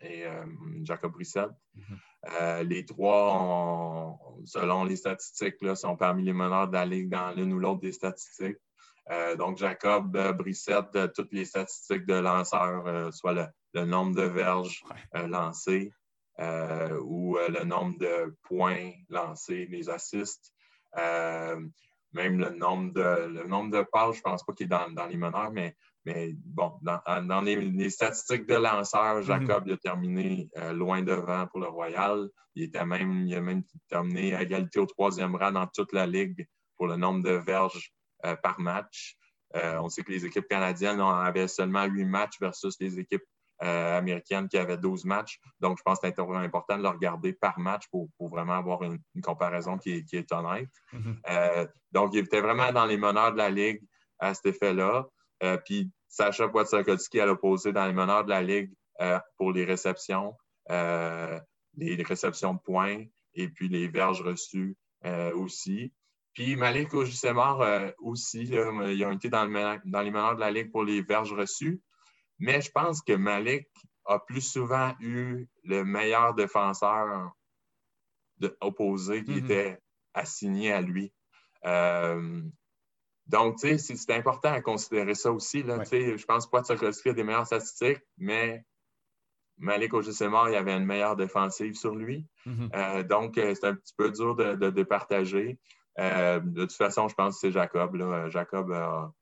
et 0.03 0.27
euh, 0.27 0.45
Jacob 0.83 1.13
Brissett. 1.13 1.51
Mhm. 1.75 1.99
Euh, 2.41 2.63
les 2.63 2.85
trois, 2.85 3.35
ont- 3.41 4.19
selon 4.45 4.85
les 4.85 4.97
statistiques, 4.97 5.61
là, 5.61 5.75
sont 5.75 5.97
parmi 5.97 6.23
les 6.25 6.33
meneurs 6.33 6.69
de 6.69 6.75
la 6.75 6.87
Ligue 6.87 7.09
dans 7.09 7.33
l'une 7.33 7.53
ou 7.53 7.59
l'autre 7.59 7.81
des 7.81 7.93
statistiques. 7.93 8.59
Euh, 9.11 9.35
donc, 9.37 9.59
Jacob 9.59 10.15
euh, 10.17 10.33
Brissett, 10.33 10.87
euh, 10.95 11.09
toutes 11.09 11.33
les 11.33 11.45
statistiques 11.45 12.07
de 12.07 12.15
lanceurs, 12.15 13.13
soit 13.13 13.33
le, 13.33 13.47
le 13.75 13.85
nombre 13.85 14.15
de 14.15 14.23
verges 14.23 14.83
lancées 15.15 15.93
ou 16.39 17.37
le 17.37 17.65
nombre 17.65 17.99
de 17.99 18.37
points 18.43 18.93
lancés, 19.09 19.67
les 19.67 19.89
assists. 19.91 20.53
Même 22.15 22.39
le 22.39 22.51
nombre 22.51 22.93
de 22.93 23.27
le 23.27 23.45
nombre 23.47 23.71
de 23.71 23.83
passes, 23.83 24.17
je 24.17 24.21
ne 24.21 24.23
pense 24.23 24.45
pas 24.45 24.53
qu'il 24.53 24.67
est 24.67 24.69
dans, 24.69 24.91
dans 24.91 25.07
les 25.07 25.17
meneurs, 25.17 25.51
mais, 25.51 25.75
mais 26.05 26.35
bon, 26.45 26.73
dans, 26.83 27.01
dans 27.27 27.41
les, 27.41 27.57
les 27.57 27.91
statistiques 27.91 28.47
de 28.47 28.55
lanceurs, 28.55 29.23
Jacob 29.23 29.65
il 29.67 29.73
a 29.75 29.77
terminé 29.77 30.49
euh, 30.57 30.73
loin 30.73 31.03
devant 31.03 31.47
pour 31.47 31.61
le 31.61 31.69
Royal. 31.69 32.29
Il 32.55 32.65
était 32.65 32.85
même, 32.85 33.27
il 33.27 33.35
a 33.35 33.41
même 33.41 33.63
terminé 33.89 34.35
à 34.35 34.43
égalité 34.43 34.81
au 34.81 34.87
troisième 34.87 35.37
rang 35.37 35.53
dans 35.53 35.67
toute 35.69 35.93
la 35.93 36.07
Ligue 36.07 36.47
pour 36.77 36.89
le 36.89 36.97
nombre 36.97 37.23
de 37.23 37.31
verges 37.31 37.93
euh, 38.25 38.35
par 38.37 38.59
match. 38.59 39.17
Euh, 39.55 39.79
on 39.81 39.89
sait 39.89 40.03
que 40.03 40.11
les 40.11 40.27
équipes 40.27 40.49
canadiennes 40.49 41.01
en 41.01 41.13
avaient 41.13 41.47
seulement 41.47 41.85
huit 41.85 42.05
matchs 42.05 42.41
versus 42.41 42.75
les 42.81 42.99
équipes 42.99 43.25
américaines 43.61 44.49
qui 44.49 44.59
avaient 44.59 44.77
12 44.77 45.05
matchs. 45.05 45.39
Donc, 45.61 45.79
je 45.79 45.85
pense 45.85 46.01
que 46.01 46.09
c'est 46.09 46.19
important 46.19 46.79
de 46.79 46.83
le 46.83 46.89
regarder 46.89 47.33
par 47.33 47.61
match 47.61 47.85
pour, 47.93 48.09
pour 48.19 48.29
vraiment 48.29 48.55
avoir 48.55 48.83
une, 48.83 48.99
une 49.15 49.23
comparaison 49.23 49.79
qui 49.79 49.93
est, 49.93 50.05
qui 50.05 50.17
est 50.17 50.33
honnête. 50.33 50.69
Mhm. 50.93 51.21
Donc, 51.93 52.11
il 52.13 52.25
était 52.25 52.41
vraiment 52.41 52.73
dans 52.73 52.87
les 52.87 52.97
meneurs 52.97 53.31
de 53.31 53.37
la 53.37 53.51
Ligue 53.51 53.81
à 54.19 54.35
cet 54.35 54.47
effet-là. 54.47 55.07
Euh, 55.43 55.57
puis, 55.59 55.91
Sacha 56.09 56.49
Poitsakolski 56.49 57.21
à 57.21 57.27
l'opposé 57.27 57.73
dans 57.73 57.87
les 57.87 57.93
meneurs 57.93 58.25
de 58.25 58.31
la 58.31 58.43
Ligue 58.43 58.73
euh, 59.01 59.19
pour 59.37 59.53
les 59.53 59.65
réceptions, 59.65 60.37
euh, 60.71 61.41
les 61.77 62.03
réceptions 62.03 62.55
de 62.55 62.61
points 62.61 63.05
et 63.35 63.49
puis 63.49 63.69
les 63.69 63.89
verges 63.89 64.21
reçues 64.23 64.77
aussi. 65.35 65.93
Puis 66.35 66.55
Malik 66.57 66.95
Ojusemar 66.95 67.93
aussi, 67.99 68.45
là, 68.45 68.71
ils 68.91 69.05
ont 69.05 69.13
été 69.13 69.29
dans, 69.29 69.45
le 69.45 69.51
mena- 69.51 69.81
dans 69.85 70.01
les 70.03 70.11
meneurs 70.11 70.35
de 70.37 70.41
la 70.41 70.51
Ligue 70.51 70.71
pour 70.71 70.85
les 70.85 71.03
verges 71.03 71.33
reçues. 71.33 71.81
Mais 72.39 72.61
je 72.61 72.71
pense 72.71 73.03
que 73.03 73.13
Malik 73.15 73.69
a 74.05 74.19
plus 74.19 74.41
souvent 74.43 74.95
eu 75.01 75.49
le 75.65 75.83
meilleur 75.85 76.35
défenseur 76.35 77.33
de- 78.39 78.57
opposé 78.61 79.25
qui 79.25 79.33
Mhm. 79.33 79.45
était 79.45 79.79
assigné 80.15 80.73
à 80.73 80.81
lui. 80.83 81.13
Euh, 81.65 82.43
donc, 83.27 83.57
tu 83.59 83.69
sais, 83.69 83.79
c'est- 83.79 83.97
important 84.17 84.53
à 84.53 84.61
considérer 84.61 85.15
ça 85.15 85.33
aussi. 85.33 85.63
Là, 85.63 85.79
Ouais. 85.79 85.85
Tu 85.85 85.91
sais, 85.91 86.19
Je 86.19 86.25
pense 86.27 86.49
pas 86.51 86.63
que 86.63 86.67
a 87.11 87.15
des 87.15 87.25
meilleures 87.25 87.47
statistiques, 87.47 88.03
mais 88.19 88.65
Malik 89.59 89.95
Ojesemar, 89.95 90.49
il 90.51 90.57
avait 90.57 90.77
une 90.77 90.87
meilleure 90.87 91.17
défensive 91.17 91.75
sur 91.75 91.95
lui. 91.95 92.27
Mhm. 92.47 92.71
Euh, 92.75 93.03
donc, 93.03 93.39
euh, 93.39 93.55
c'est 93.55 93.67
un 93.67 93.75
petit 93.75 93.95
peu 93.97 94.11
dur 94.11 94.35
de, 94.35 94.55
de- 94.55 94.71
de 94.71 94.83
partager. 94.83 95.59
Euh, 95.99 96.41
de 96.41 96.63
toute 96.63 96.73
façon, 96.73 97.07
je 97.09 97.15
pense 97.15 97.35
que 97.35 97.41
c'est 97.41 97.53
Jacob. 97.53 97.95
là. 97.95 98.29
Jacob, 98.31 98.73
a, 98.73 99.13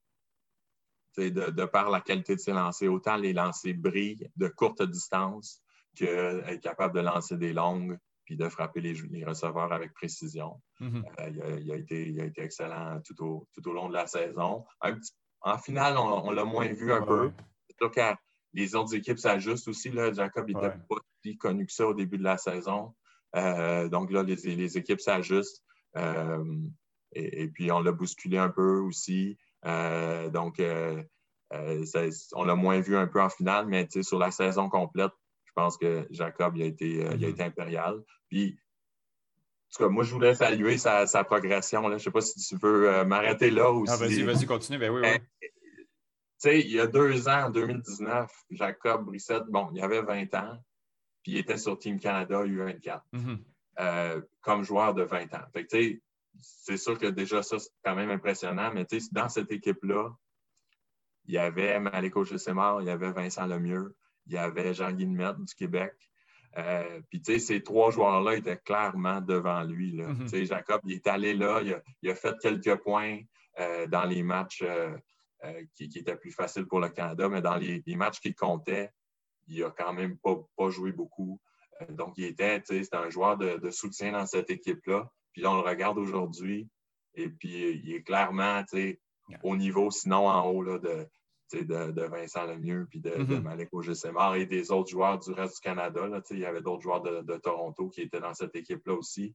tu 1.14 1.22
sais, 1.22 1.30
de, 1.30 1.50
de 1.50 1.64
par 1.64 1.90
la 1.90 2.00
qualité 2.00 2.36
de 2.36 2.40
ses 2.40 2.52
lancers, 2.52 2.92
autant 2.92 3.16
les 3.16 3.32
lancers 3.32 3.74
brillent 3.74 4.30
de 4.36 4.48
courte 4.48 4.82
distance 4.82 5.60
qu'être 5.96 6.60
capable 6.60 6.94
de 6.94 7.00
lancer 7.00 7.36
des 7.36 7.52
longues 7.52 7.98
puis 8.30 8.36
de 8.36 8.48
frapper 8.48 8.80
les, 8.80 8.94
les 9.10 9.24
receveurs 9.24 9.72
avec 9.72 9.92
précision. 9.92 10.62
Mhm. 10.78 11.04
Euh, 11.18 11.30
il, 11.30 11.42
a, 11.42 11.48
il 11.58 11.72
a 11.72 11.74
été, 11.74 12.08
il 12.08 12.20
a 12.20 12.24
été 12.26 12.42
excellent 12.42 13.00
tout 13.04 13.20
au, 13.24 13.48
tout 13.52 13.68
au 13.68 13.72
long 13.72 13.88
de 13.88 13.92
la 13.94 14.06
saison. 14.06 14.64
Un 14.80 14.94
petit- 14.94 15.10
en 15.40 15.58
finale, 15.58 15.96
on, 15.98 16.28
on 16.28 16.30
l'a 16.30 16.44
moins 16.44 16.68
vu 16.68 16.92
un 16.92 17.00
Ouais, 17.00 17.06
peu. 17.06 17.32
sûr 17.76 17.90
que 17.90 18.14
les 18.52 18.76
autres 18.76 18.94
équipes 18.94 19.18
s'ajustent 19.18 19.66
aussi. 19.66 19.90
Là. 19.90 20.12
Jacob 20.12 20.46
n'était 20.46 20.60
Ouais. 20.60 20.78
pas 20.88 20.96
si 21.24 21.36
connu 21.38 21.66
que 21.66 21.72
ça 21.72 21.88
au 21.88 21.94
début 21.94 22.18
de 22.18 22.22
la 22.22 22.36
saison. 22.38 22.94
Euh, 23.34 23.88
donc 23.88 24.12
là, 24.12 24.22
les, 24.22 24.36
les 24.36 24.78
équipes 24.78 25.00
s'ajustent. 25.00 25.64
Euh, 25.96 26.44
et, 27.12 27.42
et 27.42 27.48
puis, 27.48 27.72
on 27.72 27.80
l'a 27.80 27.90
bousculé 27.90 28.38
un 28.38 28.50
peu 28.50 28.78
aussi. 28.78 29.36
Euh, 29.66 30.30
donc, 30.30 30.60
ça- 31.84 32.06
on 32.34 32.44
l'a 32.44 32.54
moins 32.54 32.78
vu 32.80 32.96
un 32.96 33.08
peu 33.08 33.20
en 33.20 33.28
finale, 33.28 33.66
mais 33.66 33.88
sur 34.02 34.20
la 34.20 34.30
saison 34.30 34.68
complète, 34.68 35.10
pense 35.60 35.76
que 35.76 36.06
Jacob 36.10 36.56
il 36.56 36.62
a 36.62 36.66
été, 36.66 37.04
euh, 37.06 37.14
il 37.16 37.24
a 37.24 37.28
Mhm. 37.28 37.34
été 37.34 37.42
impérial. 37.42 38.02
Puis, 38.28 38.58
en 38.58 39.76
tout 39.76 39.82
cas, 39.84 39.88
moi, 39.88 40.02
je 40.04 40.12
voulais 40.12 40.34
saluer 40.34 40.78
sa, 40.78 41.06
sa 41.06 41.22
progression. 41.24 41.82
là. 41.82 41.90
Je 41.90 41.94
ne 41.94 41.98
sais 42.04 42.10
pas 42.10 42.20
si 42.22 42.40
tu 42.40 42.56
veux 42.56 42.88
euh, 42.90 43.04
m'arrêter 43.04 43.50
là 43.50 43.70
ou 43.72 43.84
Ah, 43.88 43.96
si- 43.96 44.00
vas-y, 44.02 44.22
vas-y, 44.22 44.46
continue. 44.46 44.78
Ben 44.78 44.90
oui, 44.90 45.00
oui. 45.02 45.48
sais, 46.38 46.60
il 46.60 46.72
y 46.72 46.80
a 46.80 46.86
deux 46.86 47.28
ans, 47.28 47.44
en 47.46 47.50
2019, 47.50 48.30
Jacob 48.50 49.04
Brissette, 49.04 49.44
bon, 49.48 49.70
il 49.74 49.82
avait 49.82 50.02
20 50.02 50.34
ans, 50.34 50.56
puis 51.22 51.32
il 51.32 51.38
était 51.38 51.58
sur 51.58 51.78
Team 51.78 52.00
Canada 52.00 52.42
U24 52.44 53.02
Mhm. 53.12 53.44
euh, 53.78 54.20
comme 54.40 54.62
joueur 54.64 54.94
de 54.94 55.02
20 55.04 55.32
ans. 55.34 55.44
Fait 55.52 55.66
que, 55.66 55.76
c'est 56.40 56.76
sûr 56.78 56.98
que 56.98 57.06
déjà 57.06 57.42
ça, 57.42 57.58
c'est 57.58 57.70
quand 57.84 57.94
même 57.94 58.10
impressionnant, 58.10 58.70
mais 58.74 58.86
tu 58.86 58.98
sais, 59.00 59.08
dans 59.12 59.28
cette 59.28 59.52
équipe-là, 59.52 60.10
il 61.26 61.34
y 61.34 61.38
avait 61.38 61.78
Maléco 61.78 62.24
Jessemar, 62.24 62.80
il 62.82 62.86
y 62.86 62.90
avait 62.90 63.12
Vincent 63.12 63.46
Lemieux, 63.46 63.94
il 64.30 64.34
y 64.34 64.38
avait 64.38 64.72
Jean-Guy 64.72 65.06
Lemaitre 65.06 65.40
du 65.40 65.54
Québec. 65.54 65.92
Euh, 66.56 67.00
Puis, 67.10 67.20
tu 67.20 67.32
sais, 67.32 67.38
ces 67.38 67.62
trois 67.62 67.90
joueurs-là 67.90 68.36
étaient 68.36 68.58
clairement 68.58 69.20
devant 69.20 69.62
lui. 69.64 69.92
là. 69.92 70.06
Tu 70.20 70.28
sais, 70.28 70.44
Jacob, 70.44 70.80
il 70.84 70.92
est 70.92 71.06
allé 71.06 71.34
là, 71.34 71.60
il 71.62 71.74
a, 71.74 71.82
il 72.02 72.10
a 72.10 72.14
fait 72.14 72.36
quelques 72.40 72.76
points 72.76 73.18
euh, 73.58 73.86
dans 73.88 74.04
les 74.04 74.22
matchs 74.22 74.62
euh, 74.62 74.96
qui, 75.74 75.88
qui 75.88 75.98
étaient 75.98 76.16
plus 76.16 76.30
faciles 76.32 76.66
pour 76.66 76.80
le 76.80 76.88
Canada, 76.88 77.28
mais 77.28 77.40
dans 77.40 77.56
les, 77.56 77.82
les 77.84 77.96
matchs 77.96 78.20
qui 78.20 78.34
comptaient, 78.34 78.90
il 79.48 79.62
a 79.64 79.70
quand 79.70 79.92
même 79.92 80.16
pas, 80.18 80.36
pas 80.56 80.70
joué 80.70 80.92
beaucoup. 80.92 81.40
Donc, 81.88 82.14
il 82.16 82.24
était, 82.24 82.60
tu 82.60 82.66
sais, 82.76 82.84
c'était 82.84 82.96
un 82.98 83.10
joueur 83.10 83.36
de, 83.36 83.56
de 83.56 83.70
soutien 83.70 84.12
dans 84.12 84.26
cette 84.26 84.50
équipe-là. 84.50 85.10
Puis 85.32 85.42
là, 85.42 85.50
on 85.50 85.54
le 85.62 85.68
regarde 85.68 85.98
aujourd'hui, 85.98 86.68
et 87.14 87.28
puis 87.28 87.80
il 87.84 87.94
est 87.94 88.02
clairement, 88.02 88.62
tu 88.64 88.76
sais, 88.76 89.00
au 89.42 89.56
niveau, 89.56 89.90
sinon 89.90 90.28
en 90.28 90.44
haut 90.48 90.62
là, 90.62 90.78
de, 90.78 91.08
de, 91.52 91.90
de 91.92 92.02
Vincent 92.02 92.46
Lemieux, 92.46 92.86
puis 92.90 93.00
de, 93.00 93.10
de 93.10 93.36
Mhm. 93.36 93.42
Malek 93.42 93.68
Auger-Sémar 93.72 94.36
et 94.36 94.46
des 94.46 94.70
autres 94.70 94.90
joueurs 94.90 95.18
du 95.18 95.32
reste 95.32 95.56
du 95.56 95.60
Canada. 95.60 96.06
Là, 96.06 96.20
il 96.30 96.38
y 96.38 96.44
avait 96.44 96.62
d'autres 96.62 96.82
joueurs 96.82 97.02
de, 97.02 97.22
de 97.22 97.36
Toronto 97.36 97.88
qui 97.88 98.02
étaient 98.02 98.20
dans 98.20 98.34
cette 98.34 98.54
équipe-là 98.56 98.94
aussi. 98.94 99.34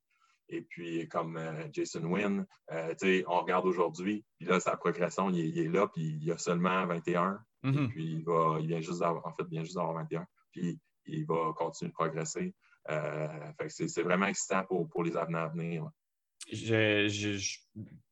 Et 0.50 0.62
puis, 0.62 1.08
comme 1.10 1.38
euh, 1.38 1.68
Jason 1.72 2.04
Wynn, 2.04 2.46
euh, 2.72 3.24
on 3.28 3.40
regarde 3.40 3.66
aujourd'hui, 3.66 4.24
puis 4.38 4.48
là, 4.48 4.60
sa 4.60 4.78
progression, 4.78 5.30
il 5.32 5.40
est, 5.40 5.50
il 5.50 5.58
est 5.60 5.70
là, 5.70 5.88
puis 5.88 6.20
il 6.22 6.32
a 6.32 6.38
seulement 6.38 6.86
21. 6.86 7.40
Et 7.64 7.68
Mhm. 7.68 7.90
puis, 7.90 8.06
il, 8.14 8.24
va, 8.24 8.58
il 8.60 8.68
vient 8.68 8.82
juste 8.82 9.00
d'avoir, 9.00 9.26
en 9.26 9.34
fait, 9.34 9.44
il 9.44 9.50
vient 9.50 9.64
juste 9.64 9.76
d'avoir 9.76 9.96
21. 9.96 10.26
Puis, 10.52 10.80
il 11.08 11.26
va 11.26 11.52
continuer 11.56 11.90
de 11.90 11.96
progresser. 11.96 12.54
Euh, 12.92 13.28
c'est, 13.70 14.04
vraiment 14.04 14.28
excitant 14.28 14.64
pour, 14.66 14.88
pour 14.90 15.04
les 15.04 15.18
avenants 15.18 15.40
à 15.46 15.48
venir. 15.48 15.90
Je, 16.52 17.08
je- 17.08 17.34
je 17.34 17.38
suis 17.38 17.60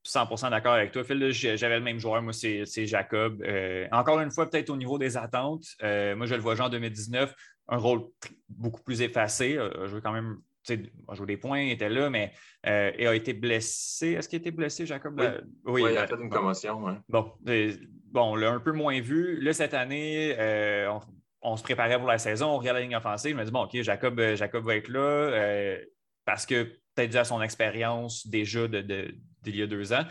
100% 0.06 0.50
d'accord 0.50 0.74
avec 0.74 0.92
toi, 0.92 1.04
Phil. 1.04 1.32
J'avais 1.32 1.78
le 1.78 1.84
même 1.84 2.00
joueur, 2.00 2.22
moi, 2.22 2.34
c'est 2.34 2.86
Jacob. 2.86 3.42
Euh, 3.44 3.88
encore 3.92 4.20
une 4.20 4.32
fois, 4.32 4.50
peut-être 4.50 4.70
au 4.70 4.78
niveau 4.78 4.98
des 4.98 5.18
attentes. 5.18 5.66
euh, 5.84 6.16
moi, 6.16 6.26
je 6.26 6.36
le 6.36 6.42
vois 6.42 6.56
jouer 6.56 6.66
en 6.66 6.70
2019, 6.70 7.34
un 7.70 7.78
rôle 7.78 8.02
beaucoup 8.50 8.82
plus 8.84 9.02
effacé. 9.02 9.56
Euh, 9.58 9.86
a 9.86 9.88
joué 9.88 10.02
quand 10.02 10.12
même, 10.12 10.40
tu 10.66 10.76
sais, 10.76 10.92
a 11.08 11.14
joué 11.16 11.28
des 11.28 11.38
points, 11.38 11.62
il 11.62 11.72
était 11.72 11.90
là, 11.90 12.10
mais 12.10 12.32
euh, 12.66 12.92
et 12.98 13.08
a 13.08 13.16
été 13.16 13.34
blessé. 13.34 14.12
Est-ce 14.14 14.28
qu'il 14.28 14.38
a 14.38 14.42
été 14.42 14.52
blessé, 14.52 14.86
Jacob? 14.86 15.20
Oui. 15.66 15.84
Euh, 15.84 15.92
il 15.92 15.98
a 15.98 16.02
euh, 16.02 16.08
fait 16.08 16.16
une 16.22 16.30
commotion. 16.30 16.88
hein. 16.88 17.02
Bon, 17.08 17.32
euh, 17.48 17.74
bon, 18.12 18.32
on 18.34 18.36
l'a 18.36 18.52
un 18.52 18.60
peu 18.60 18.72
moins 18.74 19.00
vu. 19.00 19.40
Là, 19.42 19.54
cette 19.54 19.74
année, 19.74 20.36
euh, 20.38 20.92
on, 20.92 21.00
on 21.54 21.56
se 21.58 21.64
préparait 21.64 21.98
pour 21.98 22.08
la 22.08 22.18
saison, 22.18 22.48
on 22.48 22.58
regarde 22.58 22.78
la 22.78 22.82
ligne 22.84 22.96
offensive. 22.96 23.32
Je 23.32 23.38
me 23.38 23.46
dis, 23.46 23.52
bon, 23.52 23.64
OK, 23.64 23.82
Jacob, 23.82 24.20
euh, 24.20 24.36
Jacob 24.36 24.66
va 24.66 24.76
être 24.76 24.90
là 24.90 25.00
euh, 25.00 25.78
parce 26.26 26.46
que 26.46 26.68
peut-être 26.96 27.12
dû 27.12 27.18
à 27.18 27.24
son 27.26 27.42
expérience 27.42 28.28
déjà 28.28 28.68
de, 28.68 28.82
de- 28.82 29.16
d'il 29.42 29.56
y 29.58 29.62
a 29.62 29.68
deux 29.68 29.94
ans. 29.94 30.04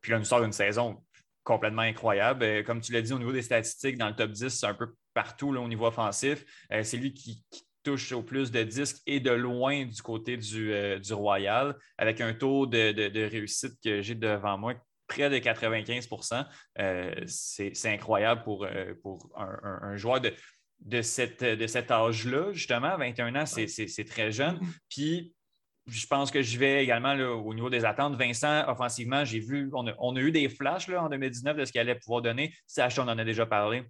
Puis 0.00 0.12
là, 0.12 0.18
nous 0.18 0.24
sort 0.24 0.42
une 0.42 0.52
saison 0.52 1.02
complètement 1.44 1.82
incroyable. 1.82 2.44
Euh, 2.44 2.62
comme 2.62 2.80
tu 2.80 2.92
l'as 2.92 3.02
dit, 3.02 3.12
au 3.12 3.18
niveau 3.18 3.32
des 3.32 3.42
statistiques, 3.42 3.98
dans 3.98 4.08
le 4.08 4.14
top 4.16 4.30
10, 4.32 4.48
c'est 4.48 4.66
un 4.66 4.74
peu 4.74 4.94
partout 5.14 5.52
là, 5.52 5.60
au 5.60 5.68
niveau 5.68 5.86
offensif. 5.86 6.44
Euh, 6.72 6.82
c'est 6.82 6.96
lui 6.96 7.12
qui, 7.12 7.42
qui 7.50 7.62
touche 7.82 8.12
au 8.12 8.22
plus 8.22 8.50
de 8.52 8.62
disques 8.62 8.98
et 9.06 9.18
de 9.20 9.30
loin 9.32 9.84
du 9.84 10.02
côté 10.02 10.36
du, 10.36 10.72
euh, 10.72 10.98
du 10.98 11.12
Royal, 11.14 11.76
avec 11.98 12.20
un 12.20 12.32
taux 12.32 12.66
de, 12.66 12.92
de- 12.92 13.08
de 13.08 13.24
réussite 13.24 13.72
que 13.82 14.02
j'ai 14.02 14.14
devant 14.14 14.56
moi 14.56 14.74
près 15.08 15.28
de 15.28 15.38
95 15.38 16.08
Euh, 16.78 17.12
c'est, 17.26 17.74
c'est 17.74 17.90
incroyable 17.92 18.42
pour, 18.44 18.66
pour 19.02 19.30
un, 19.36 19.58
un- 19.62 19.80
un 19.82 19.96
joueur 19.96 20.20
de, 20.20 20.32
de, 20.80 21.02
cette, 21.02 21.42
de 21.44 21.66
cet 21.66 21.90
âge-là, 21.90 22.52
justement. 22.52 22.96
21 22.96 23.34
ans, 23.34 23.46
c'est, 23.46 23.66
très 24.04 24.30
jeune. 24.32 24.58
Puis, 24.88 25.34
je 25.86 26.06
pense 26.06 26.30
que 26.30 26.42
je 26.42 26.58
vais 26.58 26.82
également 26.82 27.14
là, 27.14 27.32
au 27.32 27.54
niveau 27.54 27.70
des 27.70 27.84
attentes. 27.84 28.14
Vincent, 28.16 28.64
offensivement, 28.68 29.24
j'ai 29.24 29.40
vu, 29.40 29.70
on 29.72 29.86
a, 29.86 29.94
on 29.98 30.14
a 30.16 30.20
eu 30.20 30.30
des 30.30 30.48
flashs 30.48 30.88
là, 30.88 31.02
en 31.02 31.08
2019 31.08 31.56
de 31.56 31.64
ce 31.64 31.72
qu'il 31.72 31.80
allait 31.80 31.96
pouvoir 31.96 32.22
donner. 32.22 32.54
Sacha, 32.66 33.02
on 33.02 33.08
en 33.08 33.18
a 33.18 33.24
déjà 33.24 33.46
parlé, 33.46 33.82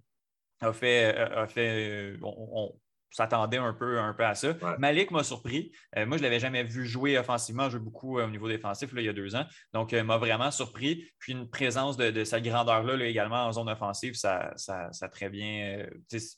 a 0.61 0.73
fait, 0.73 1.15
euh, 1.15 1.43
a 1.43 1.47
fait 1.47 2.13
euh, 2.13 2.17
on, 2.23 2.49
on 2.53 2.79
s'attendait 3.13 3.57
un 3.57 3.73
peu, 3.73 3.99
un 3.99 4.13
peu 4.13 4.25
à 4.25 4.33
ça. 4.33 4.49
Ouais. 4.49 4.77
Malik 4.79 5.11
m'a 5.11 5.23
surpris. 5.23 5.71
Euh, 5.97 6.05
moi, 6.05 6.17
je 6.17 6.23
ne 6.23 6.27
l'avais 6.27 6.39
jamais 6.39 6.63
vu 6.63 6.85
jouer 6.85 7.17
offensivement, 7.17 7.69
jouer 7.69 7.79
beaucoup 7.79 8.17
euh, 8.17 8.25
au 8.25 8.29
niveau 8.29 8.47
défensif 8.47 8.91
là, 8.93 9.01
il 9.01 9.05
y 9.05 9.09
a 9.09 9.13
deux 9.13 9.35
ans. 9.35 9.45
Donc, 9.71 9.93
euh, 9.93 10.03
m'a 10.03 10.17
vraiment 10.17 10.49
surpris. 10.49 11.05
Puis 11.19 11.33
une 11.33 11.47
présence 11.47 11.95
de, 11.95 12.09
de 12.09 12.23
cette 12.23 12.43
grandeur-là 12.43 12.97
là, 12.97 13.05
également 13.05 13.45
en 13.45 13.51
zone 13.53 13.69
offensive, 13.69 14.15
ça, 14.15 14.51
ça, 14.55 14.91
ça 14.91 15.05
a 15.05 15.09
très 15.09 15.29
bien. 15.29 15.85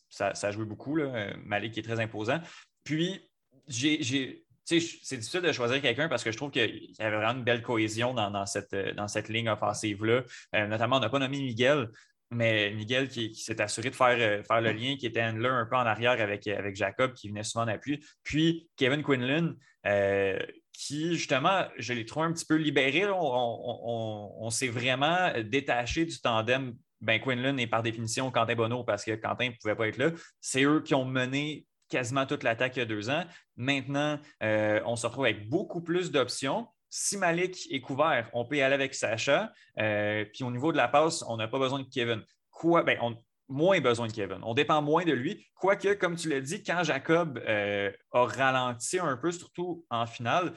ça, 0.10 0.36
ça 0.36 0.48
a 0.48 0.52
joué 0.52 0.66
beaucoup. 0.66 0.98
Là. 0.98 1.34
Malik 1.46 1.78
est 1.78 1.82
très 1.82 2.00
imposant. 2.00 2.40
Puis, 2.84 3.22
j'ai. 3.68 4.45
C'est 4.66 5.18
difficile 5.18 5.42
de 5.42 5.52
choisir 5.52 5.82
quelqu'un 5.82 6.08
parce 6.10 6.24
que 6.24 6.32
je 6.32 6.38
trouve 6.38 6.52
qu'il 6.52 6.94
y 6.98 7.02
avait 7.02 7.16
vraiment 7.18 7.38
une 7.40 7.44
belle 7.44 7.62
cohésion 7.62 8.14
dans, 8.14 8.32
dans 8.32 8.46
cette, 8.46 8.74
euh, 8.74 8.94
dans 8.94 9.08
cette 9.08 9.30
ligne 9.30 9.50
offensive-là. 9.50 10.24
Euh, 10.56 10.68
notamment, 10.68 10.98
on 10.98 11.00
n'a 11.00 11.10
pas 11.10 11.20
nommé 11.20 11.40
Miguel, 11.40 11.90
mais 12.32 12.72
Miguel 12.72 13.08
qui, 13.08 13.32
qui 13.32 13.42
s'est 13.44 13.62
assuré 13.62 13.92
de 13.92 13.96
faire, 13.96 14.18
euh, 14.20 14.44
faire 14.44 14.62
le 14.62 14.72
lien, 14.72 14.96
qui 14.98 15.06
était 15.06 15.24
handler 15.24 15.50
un 15.50 15.66
peu 15.66 15.76
en 15.76 15.86
arrière 15.86 16.20
avec, 16.20 16.48
avec 16.48 16.76
Jacob, 16.76 17.14
qui 17.14 17.30
venait 17.30 17.44
souvent 17.44 17.66
en 17.66 17.68
appui. 17.68 18.04
Puis 18.24 18.68
Kevin 18.76 19.04
Quinlan, 19.04 19.54
euh, 19.86 20.40
qui 20.74 21.16
justement, 21.16 21.66
je 21.78 21.94
l'ai 21.94 22.06
trouvé 22.06 22.26
un 22.26 22.34
petit 22.34 22.46
peu 22.46 22.56
libéré. 22.56 23.02
là. 23.02 23.14
On, 23.14 23.22
on- 23.22 23.80
on- 23.86 24.46
on 24.48 24.50
s'est 24.50 24.68
vraiment 24.68 25.32
détaché 25.44 26.06
du 26.06 26.20
tandem. 26.20 26.74
Ben, 27.02 27.22
Quinlan 27.22 27.58
est 27.58 27.68
par 27.68 27.84
définition 27.84 28.32
Quentin 28.32 28.56
Bonneau 28.56 28.84
parce 28.84 29.06
que 29.06 29.12
Quentin 29.12 29.50
ne 29.50 29.56
pouvait 29.62 29.76
pas 29.76 29.88
être 29.88 29.98
là. 29.98 30.12
C'est 30.42 30.64
eux 30.64 30.82
qui 30.82 30.96
ont 30.96 31.06
mené 31.06 31.66
quasiment 31.90 32.26
toute 32.26 32.44
l'attaque 32.44 32.76
il 32.76 32.80
y 32.80 32.82
a 32.82 32.86
deux 32.86 33.10
ans. 33.10 33.24
Maintenant, 33.56 34.20
euh, 34.44 34.82
on 34.86 34.96
se 34.96 35.08
retrouve 35.08 35.26
avec 35.26 35.50
beaucoup 35.50 35.82
plus 35.82 36.12
d'options. 36.12 36.68
Si 36.90 37.18
Malik 37.18 37.68
est 37.72 37.82
couvert, 37.82 38.30
on 38.34 38.46
peut 38.46 38.58
y 38.58 38.62
aller 38.62 38.76
avec 38.76 38.94
Sacha. 38.94 39.52
Euh, 39.80 40.26
puis 40.34 40.44
au 40.44 40.52
niveau 40.52 40.72
de 40.72 40.78
la 40.78 40.88
passe, 40.88 41.24
on 41.28 41.38
n'a 41.38 41.48
pas 41.48 41.60
besoin 41.60 41.80
de 41.80 41.88
Kevin. 41.88 42.24
Quoi? 42.52 42.84
Ben, 42.84 42.98
on 43.02 43.18
moins 43.48 43.80
besoin 43.80 44.08
de 44.08 44.14
Kevin. 44.14 44.40
On 44.44 44.54
dépend 44.54 44.82
moins 44.82 45.04
de 45.04 45.12
lui. 45.12 45.46
Quoique, 45.56 45.94
comme 45.94 46.16
tu 46.16 46.30
l'as 46.30 46.42
dit, 46.42 46.64
quand 46.64 46.84
Jacob 46.84 47.40
euh, 47.48 47.92
a 48.12 48.26
ralenti 48.26 49.00
un 49.00 49.18
peu, 49.18 49.32
surtout 49.32 49.86
en 49.90 50.06
finale, 50.06 50.54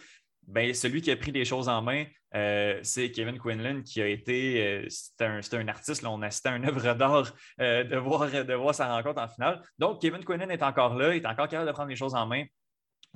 ben, 0.47 0.73
celui 0.73 1.03
qui 1.03 1.11
a 1.11 1.17
pris 1.17 1.33
les 1.33 1.45
choses 1.45 1.69
en 1.69 1.83
main, 1.83 2.05
euh, 2.35 2.79
c'est 2.83 3.11
Kevin 3.11 3.39
Quinlan 3.39 3.83
qui 3.83 4.03
a 4.03 4.07
été. 4.07 4.87
euh, 4.87 5.41
un, 5.57 5.69
artiste, 5.69 6.03
là, 6.03 6.11
on 6.11 6.23
assistait 6.23 6.51
à 6.51 6.57
une 6.57 6.67
œuvre 6.67 6.95
d'art 6.95 7.33
euh, 7.61 7.85
de, 7.85 7.97
voir, 7.97 8.75
sa 8.75 8.95
rencontre 8.95 9.21
en 9.21 9.29
finale. 9.29 9.63
Donc, 9.79 10.01
Kevin 10.01 10.25
Quinlan 10.25 10.51
est 10.51 10.63
encore 10.63 10.95
là, 10.95 11.15
il 11.15 11.23
est 11.23 11.27
encore 11.27 11.49
capable 11.49 11.69
de 11.69 11.73
prendre 11.73 11.89
les 11.89 11.97
choses 11.97 12.15
en 12.15 12.27
main 12.27 12.45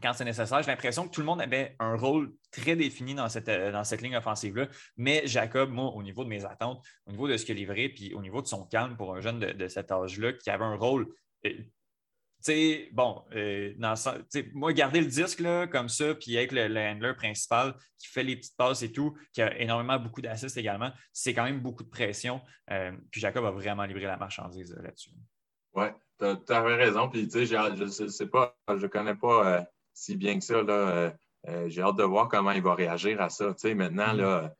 quand 0.02 0.12
c'est 0.14 0.24
nécessaire. 0.24 0.62
J'ai 0.62 0.70
l'impression 0.70 1.06
que 1.06 1.14
tout 1.14 1.20
le 1.20 1.26
monde 1.26 1.40
avait 1.40 1.76
un 1.78 1.96
rôle 1.96 2.32
très 2.50 2.74
défini 2.74 3.14
dans 3.14 3.28
cette, 3.28 3.48
ligne 4.00 4.16
offensive-là. 4.16 4.68
Mais 4.96 5.26
Jacob, 5.26 5.70
moi, 5.70 5.92
au 5.94 6.02
niveau 6.02 6.24
de 6.24 6.28
mes 6.28 6.44
attentes, 6.44 6.82
au 7.06 7.12
niveau 7.12 7.28
de 7.28 7.36
ce 7.36 7.44
qu'il 7.44 7.56
livré, 7.56 7.90
puis 7.90 8.14
au 8.14 8.22
niveau 8.22 8.40
de 8.40 8.46
son 8.46 8.64
calme 8.66 8.96
pour 8.96 9.14
un 9.14 9.20
jeune 9.20 9.38
de, 9.38 9.52
de 9.52 9.68
cet 9.68 9.92
âge-là 9.92 10.32
qui 10.32 10.50
avait 10.50 10.64
un 10.64 10.76
rôle. 10.76 11.08
Tu 12.44 12.52
sais, 12.52 12.88
bon, 12.92 13.22
euh, 13.34 13.72
dans 13.78 13.94
moi, 14.52 14.72
garder 14.72 15.00
le 15.00 15.06
disque 15.06 15.40
là, 15.40 15.66
comme 15.66 15.88
ça, 15.88 16.14
puis 16.14 16.36
avec 16.36 16.52
le, 16.52 16.68
le 16.68 16.80
handler 16.80 17.14
principal 17.14 17.74
qui 17.98 18.08
fait 18.08 18.22
les 18.22 18.36
petites 18.36 18.56
passes 18.56 18.82
et 18.82 18.90
tout, 18.92 19.16
qui 19.32 19.42
a 19.42 19.56
énormément 19.60 19.98
beaucoup 19.98 20.20
d'assists 20.20 20.56
également, 20.56 20.90
c'est 21.12 21.34
quand 21.34 21.44
même 21.44 21.60
beaucoup 21.60 21.84
de 21.84 21.88
pression. 21.88 22.40
Euh, 22.70 22.92
puis 23.10 23.20
Jacob 23.20 23.44
a 23.44 23.50
vraiment 23.50 23.84
livré 23.84 24.04
la 24.04 24.16
marchandise 24.16 24.74
euh, 24.76 24.82
là-dessus. 24.82 25.10
Oui, 25.74 25.86
tu 26.18 26.52
avais 26.52 26.74
raison. 26.74 27.08
Puis, 27.08 27.28
tu 27.28 27.46
sais, 27.46 27.46
je 27.46 27.86
sais, 27.86 28.08
sais 28.08 28.26
pas, 28.26 28.56
je 28.68 28.86
connais 28.86 29.14
pas 29.14 29.46
euh, 29.46 29.62
si 29.94 30.16
bien 30.16 30.38
que 30.38 30.44
ça. 30.44 30.62
Là, 30.62 31.14
j'ai 31.66 31.82
hâte 31.82 31.96
de 31.96 32.04
voir 32.04 32.28
comment 32.28 32.52
il 32.52 32.62
va 32.62 32.74
réagir 32.74 33.20
à 33.20 33.30
ça. 33.30 33.54
Tu 33.54 33.68
sais, 33.68 33.74
maintenant, 33.74 34.14
Mm. 34.14 34.18
là, 34.18 34.54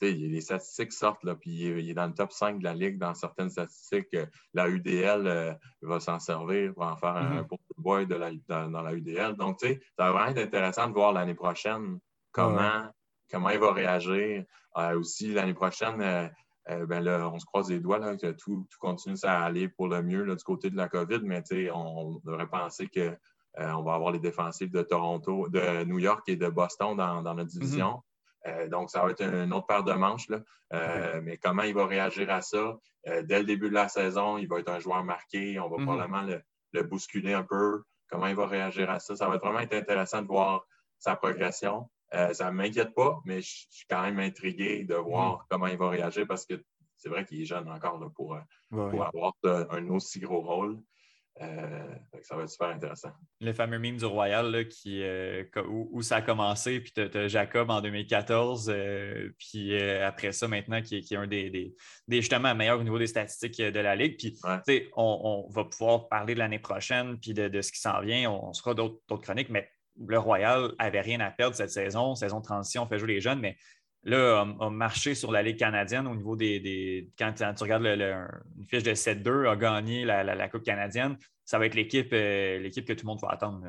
les 0.00 0.40
statistiques 0.40 0.92
sortent, 0.92 1.24
là, 1.24 1.34
puis 1.34 1.50
il 1.50 1.66
est, 1.66 1.82
il 1.84 1.90
est 1.90 1.94
dans 1.94 2.06
le 2.06 2.14
top 2.14 2.32
5 2.32 2.58
de 2.58 2.64
la 2.64 2.74
Ligue 2.74 2.98
dans 2.98 3.14
certaines 3.14 3.50
statistiques. 3.50 4.12
Euh, 4.14 4.26
La 4.54 4.68
UDL 4.68 5.26
euh, 5.26 5.54
va 5.82 6.00
s'en 6.00 6.18
servir 6.18 6.72
pour 6.74 6.84
en 6.84 6.96
faire 6.96 7.16
un 7.16 7.42
Mhm. 7.42 7.46
de 7.50 7.82
boy 7.82 8.06
de 8.06 8.14
la, 8.14 8.30
dans, 8.48 8.70
dans 8.70 8.82
la 8.82 8.92
UDL. 8.94 9.34
Donc, 9.36 9.58
tu 9.58 9.68
sais, 9.68 9.80
ça 9.98 10.04
va 10.06 10.12
vraiment 10.12 10.30
être 10.30 10.46
intéressant 10.46 10.88
de 10.88 10.92
voir 10.94 11.12
l'année 11.12 11.34
prochaine 11.34 11.98
comment, 12.32 12.84
comment 13.30 13.50
il 13.50 13.58
va 13.58 13.72
réagir. 13.72 14.44
Euh, 14.76 14.98
aussi, 14.98 15.32
l'année 15.32 15.54
prochaine, 15.54 16.00
euh, 16.00 16.86
ben 16.86 17.00
là, 17.00 17.28
on 17.32 17.38
se 17.38 17.44
croise 17.46 17.68
les 17.70 17.80
doigts 17.80 17.98
là, 17.98 18.16
que 18.16 18.30
tout, 18.32 18.66
tout 18.70 18.78
continue 18.78 19.16
à 19.24 19.44
aller 19.44 19.68
pour 19.68 19.88
le 19.88 20.02
mieux 20.02 20.24
là, 20.24 20.34
du 20.36 20.44
côté 20.44 20.70
de 20.70 20.76
la 20.76 20.88
COVID, 20.88 21.20
mais 21.22 21.42
tu 21.42 21.56
sais, 21.66 21.70
on, 21.70 21.98
on 21.98 22.20
devrait 22.24 22.46
penser 22.48 22.86
que 22.88 23.16
euh, 23.58 23.72
on 23.72 23.82
va 23.82 23.94
avoir 23.94 24.12
les 24.12 24.20
défensifs 24.20 24.70
de 24.70 24.82
Toronto, 24.82 25.48
de 25.48 25.82
New 25.84 25.98
York 25.98 26.22
et 26.28 26.36
de 26.36 26.48
Boston 26.48 26.96
dans, 26.96 27.22
dans 27.22 27.34
notre 27.34 27.50
division. 27.50 28.00
Euh, 28.46 28.68
donc, 28.68 28.90
ça 28.90 29.02
va 29.02 29.10
être 29.10 29.22
une 29.22 29.52
autre 29.52 29.66
paire 29.66 29.84
de 29.84 29.92
manches. 29.92 30.28
Là. 30.28 30.40
Euh, 30.72 31.20
Mais 31.22 31.36
comment 31.36 31.62
il 31.62 31.74
va 31.74 31.86
réagir 31.86 32.30
à 32.30 32.40
ça? 32.42 32.78
Euh, 33.08 33.22
dès 33.22 33.38
le 33.40 33.44
début 33.44 33.68
de 33.68 33.74
la 33.74 33.88
saison, 33.88 34.38
il 34.38 34.48
va 34.48 34.60
être 34.60 34.70
un 34.70 34.78
joueur 34.78 35.04
marqué. 35.04 35.58
On 35.60 35.68
va 35.68 35.76
Mhm. 35.78 35.84
probablement 35.86 36.22
le, 36.22 36.42
le 36.72 36.82
bousculer 36.82 37.34
un 37.34 37.42
peu. 37.42 37.82
Comment 38.08 38.26
il 38.26 38.34
va 38.36 38.46
réagir 38.46 38.90
à 38.90 38.98
ça? 38.98 39.14
Ça 39.16 39.28
va 39.28 39.36
vraiment 39.38 39.60
être 39.60 39.74
intéressant 39.74 40.22
de 40.22 40.26
voir 40.26 40.64
sa 40.98 41.16
progression. 41.16 41.88
Ça 42.32 42.46
ne 42.46 42.56
m'inquiète 42.56 42.92
pas, 42.92 43.20
mais 43.24 43.40
je 43.40 43.66
suis 43.70 43.86
quand 43.88 44.02
même 44.02 44.18
intrigué 44.18 44.82
de 44.82 44.96
voir 44.96 45.46
comment 45.48 45.68
il 45.68 45.78
va 45.78 45.90
réagir 45.90 46.26
parce 46.26 46.44
que 46.44 46.54
c'est 46.96 47.08
vrai 47.08 47.24
qu'il 47.24 47.40
est 47.40 47.44
jeune 47.44 47.70
encore 47.70 48.00
pour, 48.16 48.36
pour 48.68 49.04
avoir 49.04 49.32
un 49.44 49.88
aussi 49.90 50.18
gros 50.18 50.40
rôle. 50.40 50.80
Euh, 51.40 51.94
ça 52.22 52.36
va 52.36 52.42
être 52.42 52.50
super 52.50 52.68
intéressant. 52.68 53.10
Le 53.40 53.52
fameux 53.52 53.78
mime 53.78 53.96
du 53.96 54.04
Royal 54.04 54.68
qui, 54.68 55.02
euh, 55.02 55.44
où, 55.68 56.02
ça 56.02 56.16
a 56.16 56.22
commencé, 56.22 56.80
puis 56.80 56.92
tu 56.92 57.00
as, 57.00 57.28
Jacob 57.28 57.70
en 57.70 57.80
2014, 57.80 58.70
euh, 58.70 59.30
puis 59.38 59.80
après 59.82 60.32
ça, 60.32 60.48
maintenant, 60.48 60.82
qui, 60.82 60.96
est 60.96 61.16
un 61.16 61.26
des, 61.26 61.48
des, 61.48 62.20
justement 62.20 62.54
meilleurs 62.54 62.80
au 62.80 62.82
niveau 62.82 62.98
des 62.98 63.06
statistiques 63.06 63.60
de 63.60 63.80
la 63.80 63.96
Ligue. 63.96 64.18
Puis 64.18 64.38
on, 64.96 65.46
va 65.48 65.64
pouvoir 65.64 66.08
parler 66.08 66.34
de 66.34 66.40
l'année 66.40 66.58
prochaine, 66.58 67.18
puis 67.18 67.32
de, 67.32 67.60
ce 67.62 67.72
qui 67.72 67.80
s'en 67.80 68.00
vient. 68.00 68.30
On, 68.30 68.52
sera 68.52 68.74
d'autres 68.74 69.00
chroniques, 69.22 69.50
mais 69.50 69.68
le 70.06 70.18
Royal 70.18 70.72
n'avait 70.78 71.00
rien 71.00 71.20
à 71.20 71.30
perdre 71.30 71.56
cette 71.56 71.70
saison. 71.70 72.14
Saison 72.14 72.40
de 72.40 72.44
transition, 72.44 72.82
on 72.82 72.86
fait 72.86 72.98
jouer 72.98 73.14
les 73.14 73.20
jeunes, 73.20 73.40
mais 73.40 73.56
là, 74.04 74.46
a, 74.60 74.70
marché 74.70 75.14
sur 75.14 75.30
la 75.30 75.42
Ligue 75.42 75.58
canadienne 75.58 76.06
au 76.06 76.14
niveau 76.14 76.36
des. 76.36 77.10
quand, 77.18 77.32
tu 77.32 77.62
regardes 77.62 77.84
une 77.84 78.66
fiche 78.66 78.82
de 78.82 78.94
7-2, 78.94 79.48
a 79.48 79.56
gagné 79.56 80.04
la, 80.04 80.48
Coupe 80.48 80.64
canadienne, 80.64 81.16
ça 81.44 81.58
va 81.58 81.66
être 81.66 81.74
l'équipe 81.74 82.10
euh, 82.12 82.58
l'équipe 82.58 82.86
que 82.86 82.92
tout 82.92 83.04
le 83.04 83.08
monde 83.08 83.20
va 83.20 83.28
attendre. 83.30 83.66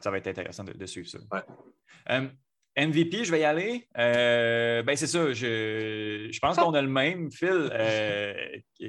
ça 0.00 0.10
va 0.10 0.18
être 0.18 0.28
intéressant 0.28 0.64
de, 0.64 0.86
suivre 0.86 1.08
ça. 1.08 1.18
Euh, 2.10 2.28
MVP, 2.76 3.24
je 3.24 3.30
vais 3.30 3.40
y 3.40 3.44
aller. 3.44 3.88
Euh, 3.98 4.82
ben, 4.82 4.96
c'est 4.96 5.06
ça. 5.06 5.32
Je, 5.32 6.38
pense 6.40 6.56
qu'on 6.56 6.74
a 6.74 6.82
le 6.82 6.88
même. 6.88 7.30
Phil, 7.30 7.70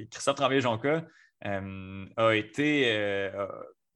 Christophe 0.09 0.35
Tremblay-Jonca 0.35 1.05
a 1.41 2.31
été. 2.33 3.31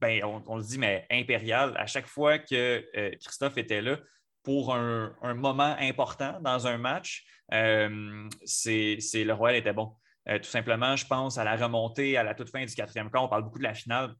Ben, 0.00 0.24
on, 0.24 0.42
on, 0.46 0.56
le 0.56 0.62
dit, 0.62 0.78
mais 0.78 1.06
impérial. 1.10 1.74
À 1.76 1.86
chaque 1.86 2.06
fois 2.06 2.38
que 2.38 2.82
Christophe 3.18 3.58
était 3.58 3.82
là, 3.82 3.98
pour 4.42 4.74
un, 4.74 5.34
moment 5.34 5.76
important 5.78 6.40
dans 6.40 6.66
un 6.66 6.78
match, 6.78 7.24
euh, 7.52 8.28
c'est 8.44 8.98
le 9.14 9.32
Royal 9.32 9.58
était 9.58 9.72
bon. 9.72 9.92
Euh, 10.28 10.38
tout 10.38 10.48
simplement, 10.48 10.96
je 10.96 11.06
pense 11.06 11.38
à 11.38 11.44
la 11.44 11.56
remontée 11.56 12.16
à 12.16 12.22
la 12.22 12.34
toute 12.34 12.50
fin 12.50 12.64
du 12.64 12.74
quatrième 12.74 13.10
quart. 13.10 13.24
On 13.24 13.28
parle 13.28 13.44
beaucoup 13.44 13.58
de 13.58 13.64
la 13.64 13.74
finale, 13.74 14.14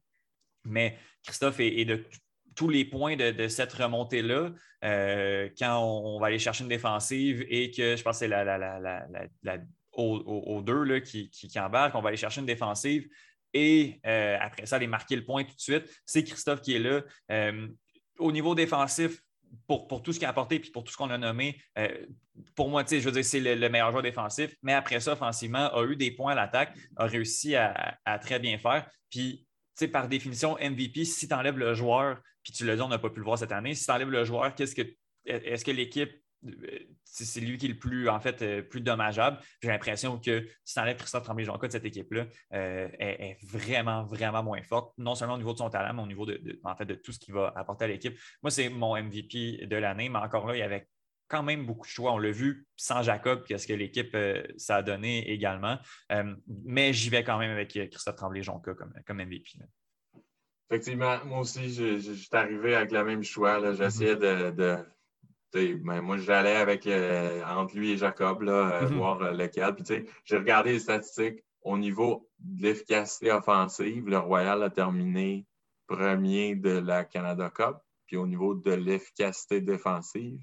mais 0.65 0.97
Christophe 1.23 1.59
est, 1.59 1.85
de 1.85 2.05
tous 2.55 2.69
les 2.69 2.85
points 2.85 3.15
de, 3.15 3.47
cette 3.47 3.73
remontée-là, 3.73 4.51
euh, 4.83 5.49
quand 5.57 5.79
on, 5.79 6.19
va 6.19 6.27
aller 6.27 6.39
chercher 6.39 6.63
une 6.63 6.69
défensive 6.69 7.45
et 7.47 7.71
que 7.71 7.95
je 7.95 8.03
pense 8.03 8.15
que 8.15 8.19
c'est 8.19 8.27
la, 8.27 8.43
la, 8.57 9.57
aux, 9.93 10.61
deux 10.61 10.83
là, 10.83 11.01
qui, 11.01 11.29
qui, 11.29 11.59
embarquent, 11.59 11.95
on 11.95 12.01
va 12.01 12.09
aller 12.09 12.17
chercher 12.17 12.41
une 12.41 12.47
défensive 12.47 13.07
et 13.53 13.99
après 14.03 14.65
ça, 14.65 14.77
aller 14.77 14.87
marquer 14.87 15.15
le 15.15 15.25
point 15.25 15.43
tout 15.43 15.55
de 15.55 15.61
suite. 15.61 15.89
C'est 16.05 16.23
Christophe 16.23 16.61
qui 16.61 16.75
est 16.75 16.79
là. 16.79 17.01
au 18.17 18.31
niveau 18.31 18.53
défensif, 18.53 19.21
pour, 19.67 20.01
tout 20.01 20.13
ce 20.13 20.19
qu'il 20.19 20.25
a 20.25 20.29
apporté 20.29 20.55
et 20.55 20.59
pour 20.59 20.83
tout 20.83 20.91
ce 20.91 20.97
qu'on 20.97 21.09
a 21.09 21.17
nommé, 21.17 21.61
euh, 21.77 22.05
pour 22.55 22.69
moi, 22.69 22.83
je 22.89 22.97
veux 22.97 23.11
dire, 23.11 23.25
c'est 23.25 23.39
le, 23.39 23.69
meilleur 23.69 23.91
joueur 23.91 24.03
défensif, 24.03 24.55
mais 24.61 24.73
après 24.73 24.99
ça, 24.99 25.13
offensivement, 25.13 25.73
a 25.73 25.83
eu 25.85 25.95
des 25.95 26.11
points 26.11 26.33
à 26.33 26.35
l'attaque, 26.35 26.77
a 26.97 27.05
réussi 27.05 27.55
à, 27.55 28.19
très 28.21 28.39
bien 28.39 28.57
faire. 28.57 28.89
Puis, 29.09 29.47
par 29.91 30.07
définition, 30.07 30.57
MVP, 30.61 31.05
si 31.05 31.27
tu 31.27 31.33
enlèves 31.33 31.57
le 31.57 31.73
joueur, 31.73 32.19
puis 32.43 32.53
tu 32.53 32.65
l'as 32.65 32.75
dit, 32.75 32.81
on 32.81 32.87
n'a 32.87 32.99
pas 32.99 33.09
pu 33.09 33.19
le 33.19 33.25
voir 33.25 33.37
cette 33.37 33.51
année, 33.51 33.75
si 33.75 33.85
tu 33.85 33.91
enlèves 33.91 34.09
le 34.09 34.23
joueur, 34.25 34.53
qu'est-ce 34.55 34.75
que 34.75 34.83
est-ce 35.25 35.63
que 35.63 35.71
l'équipe 35.71 36.11
c'est 37.03 37.41
lui 37.41 37.57
qui 37.57 37.65
est 37.65 37.69
le 37.69 37.77
plus, 37.77 38.09
en 38.09 38.19
fait, 38.19 38.41
euh, 38.41 38.61
plus 38.61 38.81
dommageable. 38.81 39.37
J'ai 39.61 39.69
l'impression 39.69 40.19
que 40.19 40.47
si 40.63 40.79
enlèves 40.79 40.97
Christophe 40.97 41.23
tremblay 41.23 41.45
jonca 41.45 41.67
de 41.67 41.71
cette 41.71 41.85
équipe-là, 41.85 42.25
euh, 42.53 42.87
est, 42.99 43.37
vraiment, 43.43 44.03
vraiment 44.03 44.43
moins 44.43 44.61
forte, 44.63 44.93
non 44.97 45.15
seulement 45.15 45.35
au 45.35 45.37
niveau 45.37 45.53
de 45.53 45.57
son 45.57 45.69
talent, 45.69 45.93
mais 45.93 46.01
au 46.01 46.07
niveau 46.07 46.25
de, 46.25 46.59
en 46.63 46.75
fait, 46.75 46.85
de 46.85 46.95
tout 46.95 47.11
ce 47.11 47.19
qu'il 47.19 47.33
va 47.33 47.53
apporter 47.55 47.85
à 47.85 47.87
l'équipe. 47.87 48.17
Moi, 48.41 48.51
c'est 48.51 48.69
mon 48.69 48.95
MVP 48.95 49.67
de 49.67 49.75
l'année, 49.75 50.09
mais 50.09 50.19
encore 50.19 50.47
là, 50.47 50.55
il 50.55 50.59
y 50.59 50.63
avait 50.63 50.87
quand 51.27 51.43
même 51.43 51.65
beaucoup 51.65 51.85
de 51.85 51.91
choix. 51.91 52.13
On 52.13 52.17
l'a 52.17 52.31
vu 52.31 52.65
sans 52.75 53.03
Jacob, 53.03 53.43
qu'est-ce 53.45 53.67
que 53.67 53.73
l'équipe 53.73 54.13
euh, 54.15 54.43
ça 54.57 54.77
a 54.77 54.83
donné 54.83 55.29
également. 55.31 55.77
mais 56.47 56.93
j'y 56.93 57.09
vais 57.09 57.23
quand 57.23 57.37
même 57.37 57.51
avec 57.51 57.69
Christophe 57.69 58.15
Tremblay-Jonca 58.15 58.73
comme, 58.73 58.93
comme 59.05 59.17
MVP. 59.17 59.59
Effectivement, 60.69 61.23
moi 61.25 61.39
aussi, 61.39 61.73
je, 61.73 61.99
suis 61.99 62.29
arrivé 62.31 62.75
avec 62.75 62.91
le 62.91 63.03
même 63.03 63.23
choix. 63.23 63.73
J'essayais 63.73 64.15
mm-hmm. 64.15 64.55
de 64.55 64.85
ben, 65.53 66.01
moi, 66.01 66.17
j'allais 66.17 66.55
avec 66.55 66.87
euh, 66.87 67.43
entre 67.45 67.75
lui 67.75 67.91
et 67.91 67.97
Jacob, 67.97 68.41
là, 68.41 68.81
euh, 68.81 68.89
mhm. 68.89 68.97
voir 68.97 69.21
euh, 69.21 69.31
lequel. 69.31 69.75
Puis, 69.75 70.05
j'ai 70.23 70.37
regardé 70.37 70.73
les 70.73 70.79
statistiques 70.79 71.43
au 71.63 71.77
niveau 71.77 72.29
de 72.39 72.63
l'efficacité 72.63 73.31
offensive. 73.31 74.07
Le 74.07 74.17
Royal 74.17 74.63
a 74.63 74.69
terminé 74.69 75.45
premier 75.87 76.55
de 76.55 76.79
la 76.79 77.03
Canada 77.03 77.49
Cup. 77.49 77.77
Puis, 78.07 78.17
au 78.17 78.27
niveau 78.27 78.55
de 78.55 78.71
l'efficacité 78.71 79.61
défensive, 79.61 80.39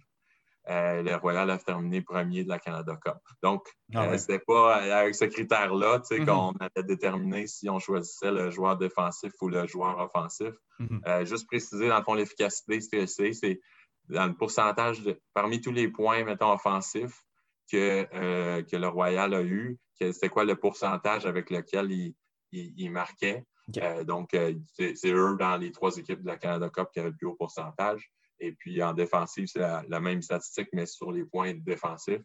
le 0.70 1.14
Royal 1.16 1.50
a 1.50 1.56
terminé 1.56 2.02
premier 2.02 2.44
de 2.44 2.50
la 2.50 2.58
Canada 2.58 2.94
Cup. 3.02 3.16
Donc, 3.42 3.66
ah 3.94 4.18
c'était 4.18 4.38
pas 4.38 4.74
avec 4.74 5.14
ce 5.14 5.24
critère-là 5.24 6.02
mhm. 6.10 6.26
qu'on 6.26 6.52
allait 6.60 6.86
déterminer 6.86 7.46
si 7.46 7.70
on 7.70 7.78
choisissait 7.78 8.30
le 8.30 8.50
joueur 8.50 8.76
défensif 8.76 9.32
ou 9.40 9.48
le 9.48 9.66
joueur 9.66 9.98
offensif. 9.98 10.52
Mhm. 10.78 11.24
juste 11.24 11.46
préciser, 11.46 11.88
dans 11.88 11.96
le 11.96 12.04
fond, 12.04 12.12
l'efficacité, 12.12 12.80
c'est 13.06 13.60
dans 14.08 14.26
le 14.26 14.34
pourcentage 14.34 15.02
de, 15.02 15.20
parmi 15.34 15.60
tous 15.60 15.72
les 15.72 15.88
points, 15.88 16.24
mettons, 16.24 16.52
offensifs 16.52 17.22
que, 17.70 18.06
euh, 18.14 18.62
que 18.62 18.76
le 18.76 18.88
Royal 18.88 19.34
a 19.34 19.42
eu, 19.42 19.78
c'était 19.94 20.28
quoi 20.28 20.44
le 20.44 20.56
pourcentage 20.56 21.26
avec 21.26 21.50
lequel 21.50 21.90
il, 21.90 22.14
il, 22.52 22.90
marquait? 22.90 23.44
Euh, 23.82 24.04
donc, 24.04 24.32
euh, 24.34 24.54
c'est 24.74 24.94
eux 25.06 25.36
dans 25.38 25.56
les 25.56 25.72
trois 25.72 25.96
équipes 25.96 26.22
de 26.22 26.26
la 26.26 26.36
Canada 26.36 26.70
Cup 26.70 26.88
qui 26.92 27.00
avaient 27.00 27.10
le 27.10 27.16
plus 27.16 27.26
haut 27.26 27.34
pourcentage. 27.34 28.10
Et 28.40 28.52
puis 28.52 28.82
en 28.82 28.92
défensive, 28.92 29.46
c'est 29.48 29.58
la, 29.58 30.00
même 30.00 30.22
statistique, 30.22 30.68
mais 30.72 30.86
sur 30.86 31.10
les 31.10 31.24
points 31.24 31.54
défensifs. 31.54 32.22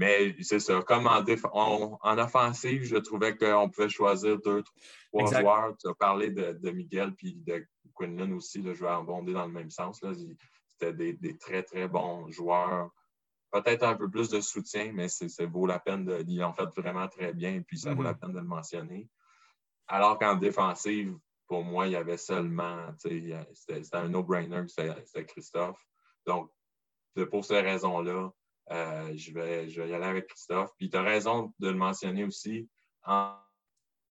Mais 0.00 0.34
c'est 0.40 0.60
ça. 0.60 0.80
Comme 0.80 1.06
en, 1.06 1.22
en, 2.00 2.18
offensive, 2.18 2.84
je 2.84 2.96
trouvais 2.96 3.36
qu'on 3.36 3.68
pouvait 3.68 3.90
choisir 3.90 4.38
deux, 4.40 4.64
trois 5.12 5.40
joueurs. 5.40 5.76
Tu 5.78 5.90
as 5.90 5.94
parlé 5.94 6.30
de, 6.30 6.52
de 6.54 6.70
Miguel 6.70 7.14
puis 7.14 7.34
de 7.34 7.66
Quinlan 7.94 8.32
aussi, 8.32 8.62
je 8.64 8.70
vais 8.82 8.88
abonder 8.88 9.34
dans 9.34 9.44
le 9.44 9.52
même 9.52 9.68
sens. 9.68 10.02
C'était 10.70 10.94
des, 10.94 11.36
très, 11.36 11.62
très 11.62 11.86
bons 11.86 12.30
joueurs. 12.30 12.88
Peut-être 13.52 13.82
un 13.82 13.94
peu 13.94 14.08
plus 14.08 14.30
de 14.30 14.40
soutien, 14.40 14.90
mais 14.94 15.08
ça 15.08 15.44
vaut 15.44 15.66
la 15.66 15.78
peine 15.78 16.06
de. 16.06 16.24
Ils 16.26 16.38
l'ont 16.38 16.54
fait 16.54 16.68
vraiment 16.80 17.06
très 17.08 17.34
bien 17.34 17.56
et 17.56 17.60
puis 17.60 17.76
ça 17.76 17.92
vaut 17.92 18.02
la 18.02 18.14
mm-hmm. 18.14 18.18
peine 18.20 18.32
de 18.32 18.38
le 18.38 18.46
mentionner. 18.46 19.10
Alors 19.86 20.18
qu'en 20.18 20.36
défensive, 20.36 21.14
pour 21.46 21.62
moi, 21.62 21.88
il 21.88 21.92
y 21.92 21.96
avait 21.96 22.16
seulement. 22.16 22.86
C'était 22.96 23.96
un 23.96 24.08
no-brainer, 24.08 24.64
c'était 24.66 25.26
Christophe. 25.26 25.78
Donc, 26.26 26.50
pour 27.30 27.44
ces 27.44 27.60
raisons-là, 27.60 28.30
euh, 28.70 29.12
je, 29.16 29.32
vais, 29.32 29.68
je 29.68 29.80
vais 29.82 29.88
y 29.88 29.94
aller 29.94 30.04
avec 30.04 30.28
Christophe. 30.28 30.70
Puis 30.76 30.90
tu 30.90 30.96
as 30.96 31.02
raison 31.02 31.52
de 31.58 31.68
le 31.68 31.76
mentionner 31.76 32.24
aussi. 32.24 32.68
En, 33.04 33.34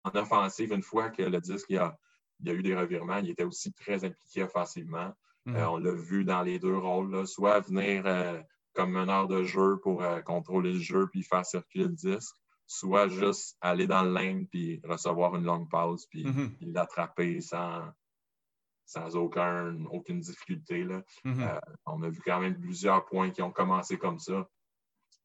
en, 0.04 0.10
offensive, 0.14 0.72
une 0.72 0.82
fois 0.82 1.10
que 1.10 1.22
le 1.22 1.40
disque 1.40 1.70
a, 1.72 1.98
il 2.40 2.48
y 2.48 2.50
a 2.50 2.54
eu 2.54 2.62
des 2.62 2.76
revirements. 2.76 3.18
Il 3.18 3.30
était 3.30 3.44
aussi 3.44 3.72
très 3.72 4.04
impliqué 4.04 4.42
offensivement. 4.42 5.12
Mhm. 5.44 5.56
Euh, 5.56 5.70
on 5.70 5.76
l'a 5.76 5.92
vu 5.92 6.24
dans 6.24 6.42
les 6.42 6.58
deux 6.58 6.76
rôles, 6.76 7.26
soit 7.26 7.60
venir 7.60 8.06
euh, 8.06 8.40
comme 8.74 8.92
meneur 8.92 9.28
de 9.28 9.42
jeu 9.42 9.78
pour 9.82 10.04
contrôler 10.24 10.72
le 10.72 10.80
jeu 10.80 11.06
puis 11.10 11.22
faire 11.22 11.46
circuler 11.46 11.84
le 11.84 11.94
disque, 11.94 12.36
soit 12.66 13.08
juste 13.08 13.56
aller 13.60 13.86
dans 13.86 14.02
le 14.02 14.12
lane 14.12 14.46
puis 14.48 14.80
recevoir 14.84 15.34
une 15.36 15.44
longue 15.44 15.68
pause 15.70 16.06
puis, 16.10 16.24
mhm. 16.24 16.56
l'attraper 16.60 17.40
sans, 17.40 17.84
sans 18.86 19.16
aucun, 19.16 19.84
aucune 19.86 20.20
difficulté. 20.20 20.84
Là. 20.84 21.02
Mhm. 21.24 21.60
on 21.86 22.02
a 22.02 22.08
vu 22.08 22.20
quand 22.24 22.40
même 22.40 22.58
plusieurs 22.58 23.04
points 23.04 23.30
qui 23.30 23.42
ont 23.42 23.52
commencé 23.52 23.98
comme 23.98 24.18
ça. 24.18 24.48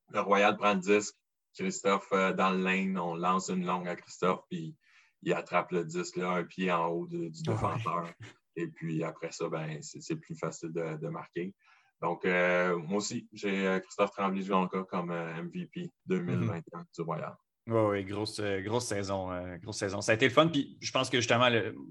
Le 0.10 0.20
Royal 0.20 0.58
prend 0.58 0.74
le 0.74 0.80
disque, 0.80 1.16
Christophe 1.54 2.12
dans 2.12 2.52
le 2.52 2.64
lane, 2.64 2.98
on 2.98 3.16
lance 3.16 3.50
une 3.50 3.66
longue 3.66 3.88
à 3.88 3.96
Christophe, 3.96 4.44
puis 4.50 4.76
il 5.22 5.34
attrape 5.34 5.72
le 5.72 5.86
disque 5.86 6.18
là, 6.18 6.32
un 6.32 6.44
pied 6.44 6.72
en 6.72 6.88
haut 6.88 7.08
du 7.08 7.30
défenseur. 7.30 8.12
Et 8.56 8.68
puis 8.68 9.04
après 9.04 9.32
ça, 9.32 9.48
ben, 9.48 9.80
c'est 9.82 10.16
plus 10.16 10.36
facile 10.36 10.74
de, 10.74 11.08
marquer. 11.08 11.54
Donc, 12.02 12.26
euh, 12.26 12.78
moi 12.78 12.98
aussi, 12.98 13.28
j'ai 13.32 13.68
euh, 13.68 13.80
Christophe 13.80 14.12
Tremblay-Jonca 14.12 14.84
comme 14.90 15.12
euh, 15.12 15.44
MVP 15.44 15.92
2021 16.08 16.80
mhm. 16.80 16.86
du 16.96 17.02
Royal. 17.02 17.36
Oui, 17.68 18.04
grosse, 18.04 18.42
grosse 18.42 18.88
saison. 18.88 19.30
grosse 19.62 19.78
saison. 19.78 20.02
Ça 20.02 20.14
a 20.14 20.16
été 20.16 20.28
le 20.28 20.34
fun. 20.34 20.48
Puis 20.48 20.78
je 20.82 20.92
pense 20.92 21.10
que 21.10 21.18
justement, 21.18 21.48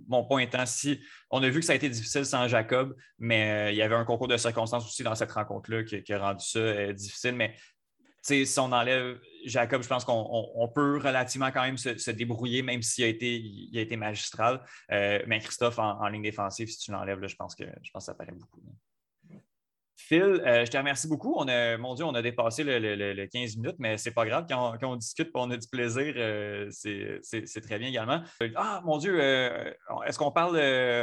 mon 0.08 0.24
point 0.24 0.40
étant, 0.40 0.66
si 0.66 1.00
on 1.30 1.42
a 1.42 1.48
vu 1.48 1.60
que 1.60 1.66
ça 1.66 1.72
a 1.72 1.76
été 1.76 1.88
difficile 1.88 2.24
sans 2.24 2.48
Jacob, 2.48 2.96
mais 3.18 3.72
il 3.72 3.76
y 3.76 3.82
avait 3.82 3.94
un 3.94 4.04
concours 4.04 4.28
de 4.28 4.36
circonstances 4.36 4.84
aussi 4.84 5.02
dans 5.02 5.14
cette 5.14 5.32
rencontre-là 5.32 5.84
qui, 5.84 6.12
a 6.12 6.18
rendu 6.18 6.44
ça 6.44 6.92
difficile. 6.92 7.36
Mais 7.36 7.54
si 8.22 8.58
on 8.58 8.72
enlève 8.72 9.18
Jacob, 9.44 9.82
je 9.82 9.88
pense 9.88 10.04
qu'on 10.04 10.70
peut 10.74 10.98
relativement 10.98 11.50
quand 11.50 11.62
même 11.62 11.78
se, 11.78 12.10
débrouiller, 12.10 12.62
même 12.62 12.82
s'il 12.82 13.04
a 13.04 13.08
été, 13.08 13.42
a 13.74 13.80
été 13.80 13.96
magistral. 13.96 14.62
Euh, 14.92 15.22
mais 15.26 15.40
Christophe, 15.40 15.78
en, 15.78 16.06
ligne 16.08 16.22
défensive, 16.22 16.68
si 16.68 16.78
tu 16.78 16.90
l'enlèves, 16.92 17.26
je, 17.26 17.36
pense 17.36 17.54
que, 17.54 17.64
je 17.82 17.90
pense 17.90 18.04
que 18.04 18.12
ça 18.12 18.14
paraît 18.14 18.32
beaucoup. 18.32 18.60
Phil, 20.06 20.42
euh, 20.44 20.64
je 20.64 20.70
te 20.70 20.76
remercie 20.76 21.06
beaucoup. 21.06 21.34
On 21.36 21.46
a, 21.46 21.76
mon 21.76 21.94
Dieu, 21.94 22.04
on 22.04 22.14
a 22.14 22.22
dépassé 22.22 22.64
le, 22.64 23.26
15 23.26 23.56
minutes, 23.58 23.76
mais 23.78 23.98
c'est 23.98 24.10
pas 24.10 24.24
grave. 24.24 24.46
Quand 24.48 24.76
on, 24.82 24.96
discute 24.96 25.28
et 25.28 25.32
on 25.34 25.50
a 25.50 25.56
du 25.56 25.68
plaisir, 25.68 26.14
euh, 26.16 26.68
c'est 26.70 27.60
très 27.60 27.78
bien 27.78 27.88
également. 27.88 28.22
Ah, 28.56 28.80
mon 28.84 28.98
Dieu, 28.98 29.20
est-ce 29.20 30.18
qu'on 30.18 30.32
parle. 30.32 30.56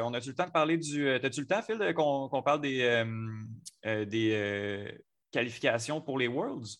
on 0.03 0.14
a-tu 0.14 0.30
le 0.30 0.36
temps 0.36 0.48
de 0.48 0.52
parler 0.52 0.78
du. 0.78 1.10
As-tu 1.10 1.41
le 1.41 1.48
temps, 1.48 1.61
Phil, 1.61 1.94
qu'on 1.94 2.41
parle 2.44 2.61
des, 2.61 3.06
des 3.84 4.99
qualifications 5.32 6.02
pour 6.02 6.18
les 6.18 6.28
Worlds? 6.28 6.78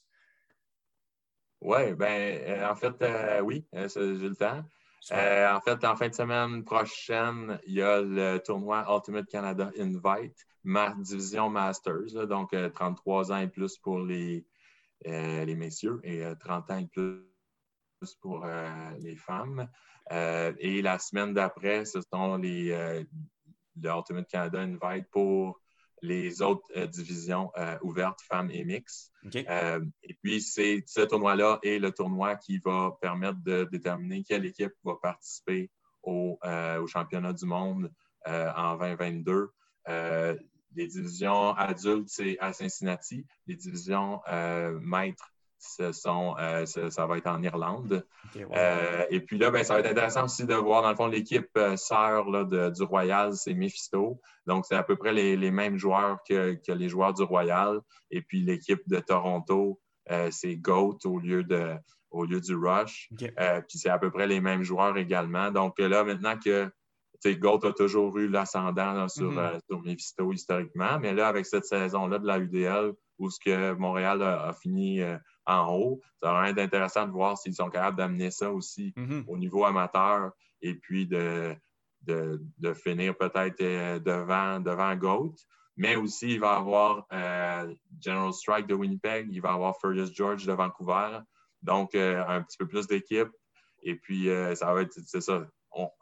Oui, 1.62 1.94
ben, 1.94 2.66
en 2.66 2.76
fait, 2.76 3.42
oui, 3.44 3.66
j'ai 3.72 4.00
le 4.00 4.36
temps. 4.36 4.64
en 5.12 5.62
fait, 5.62 5.86
en 5.86 5.96
fin 5.96 6.10
de 6.10 6.16
semaine 6.16 6.64
prochaine, 6.64 7.60
il 7.68 7.76
y 7.76 7.82
a 7.82 8.02
le 8.02 8.40
tournoi 8.40 8.86
Ultimate 8.90 9.28
Canada 9.28 9.72
Invite, 9.80 10.48
ma 10.68 10.94
division 11.00 11.50
Masters, 11.50 12.28
donc 12.28 12.56
33 12.74 13.32
ans 13.32 13.38
et 13.38 13.48
plus 13.48 13.78
pour 13.78 14.00
les, 14.00 14.46
les 15.06 15.56
messieurs 15.56 16.00
et 16.04 16.24
30 16.40 16.72
ans 16.72 16.78
et 16.78 16.88
plus 16.88 18.16
pour 18.22 18.46
les 19.00 19.16
femmes. 19.16 19.68
et 20.12 20.82
la 20.82 21.00
semaine 21.00 21.34
d'après, 21.34 21.86
ce 21.86 22.00
sont 22.02 22.38
les, 22.38 23.06
le 23.82 23.90
Ultimate 23.90 24.28
Canada 24.28 24.60
Invite 24.60 25.10
pour 25.12 25.60
les 26.02 26.42
autres 26.42 26.68
euh, 26.76 26.88
divisions 26.88 27.52
euh, 27.58 27.78
ouvertes, 27.82 28.22
femmes 28.22 28.52
et. 28.52 28.84
Euh, 29.36 29.86
et 30.04 30.14
puis, 30.22 30.42
c'est 30.42 30.84
ce 30.86 31.02
tournoi-là 31.02 31.60
est 31.64 31.80
le 31.80 31.92
tournoi 31.92 32.36
qui 32.36 32.60
va 32.60 32.92
permettre 33.02 33.40
de 33.44 33.68
déterminer 33.72 34.24
quelle 34.24 34.46
équipe 34.46 34.74
va 34.84 34.96
participer 35.02 35.72
au, 36.04 36.40
au 36.80 36.88
championnat 36.88 37.34
du 37.34 37.46
monde 37.46 37.92
en 38.26 38.78
2022. 38.78 39.50
Les 40.76 40.88
divisions 40.88 41.54
adultes, 41.56 42.10
c'est 42.10 42.38
à 42.40 42.54
Cincinnati. 42.54 43.26
Les 43.48 43.56
divisions 43.56 44.22
maîtres, 44.82 45.32
ce 45.60 45.92
sont, 45.92 46.36
euh, 46.40 46.66
ça, 46.66 47.06
va 47.06 47.18
être 47.18 47.28
en 47.28 47.42
Irlande. 47.42 48.06
Euh, 48.36 49.06
et 49.10 49.20
puis 49.20 49.38
là, 49.38 49.52
ben, 49.52 49.64
ça 49.64 49.74
va 49.74 49.80
être 49.80 49.92
intéressant 49.92 50.26
aussi 50.26 50.46
de 50.46 50.54
voir, 50.54 50.82
dans 50.82 50.90
le 50.90 50.96
fond, 50.96 51.08
l'équipe 51.08 51.50
euh, 51.58 51.76
sœur 51.76 52.26
du 52.46 52.84
Royal, 52.84 53.34
c'est 53.34 53.54
Mephisto. 53.54 54.20
Donc, 54.46 54.66
c'est 54.66 54.76
à 54.76 54.84
peu 54.84 54.96
près 54.96 55.14
les, 55.14 55.52
mêmes 55.52 55.78
joueurs 55.78 56.20
que, 56.28 56.58
les 56.68 56.90
joueurs 56.90 57.14
du 57.14 57.24
Royal. 57.24 57.80
Et 58.12 58.22
puis, 58.22 58.42
l'équipe 58.42 58.82
de 58.88 59.00
Toronto, 59.00 59.80
c'est 60.30 60.56
GOAT 60.56 61.00
au 61.06 61.20
lieu, 61.20 61.44
de, 61.44 61.76
au 62.12 62.24
lieu 62.24 62.40
du 62.40 62.56
Rush. 62.56 63.10
puis, 63.18 63.30
c'est 63.80 63.90
à 63.90 64.00
peu 64.00 64.12
près 64.12 64.28
les 64.28 64.40
mêmes 64.40 64.64
joueurs 64.64 64.98
également. 64.98 65.52
Donc, 65.52 65.80
là, 65.80 66.04
maintenant 66.04 66.38
que 66.38 66.72
GOAT 67.26 67.60
a 67.66 67.74
toujours 67.74 68.18
eu 68.18 68.28
l'ascendant 68.28 69.08
sur, 69.08 69.34
sur 69.68 69.82
Mephisto 69.82 70.32
historiquement, 70.32 71.00
mais 71.00 71.14
là, 71.14 71.28
avec 71.28 71.46
cette 71.46 71.66
saison-là 71.66 72.20
de 72.20 72.28
la 72.28 72.40
UDL, 72.40 72.94
où 73.20 73.30
ce 73.30 73.40
que 73.40 73.74
Montréal 73.74 74.22
a, 74.22 74.54
fini 74.54 75.02
euh, 75.02 75.18
en 75.46 75.74
haut. 75.74 76.02
Ça 76.22 76.32
va 76.32 76.50
être 76.50 76.60
intéressant 76.60 77.06
de 77.06 77.12
voir 77.12 77.38
s'ils 77.38 77.56
sont 77.56 77.70
capables 77.70 77.98
d'amener 77.98 78.32
ça 78.32 78.52
aussi 78.52 78.94
mm-hmm. 78.96 79.26
au 79.28 79.38
niveau 79.38 79.66
amateur 79.66 80.32
et 80.62 80.76
puis 80.76 81.08
de, 81.08 81.56
de, 82.04 82.74
finir 82.74 83.16
peut-être 83.18 83.62
euh, 83.62 84.00
devant, 84.00 84.60
devant 84.60 84.96
GOAT. 84.96 85.36
Mais 85.80 85.96
aussi, 85.96 86.32
il 86.32 86.40
va 86.40 86.54
y 86.54 86.58
avoir 86.58 87.06
euh, 87.14 87.74
General 88.02 88.34
Strike 88.34 88.68
de 88.68 88.74
Winnipeg, 88.74 89.28
il 89.32 89.42
va 89.42 89.52
y 89.52 89.54
avoir 89.54 89.80
Furious 89.80 90.12
George 90.12 90.46
de 90.46 90.54
Vancouver. 90.54 91.20
Donc, 91.62 91.96
un 91.96 92.42
petit 92.44 92.58
peu 92.58 92.68
plus 92.68 92.88
d'équipe. 92.88 93.30
Et 93.84 93.96
puis, 93.96 94.30
ça 94.56 94.74
va 94.74 94.82
être, 94.84 94.94
c'est 95.06 95.22
ça. 95.22 95.48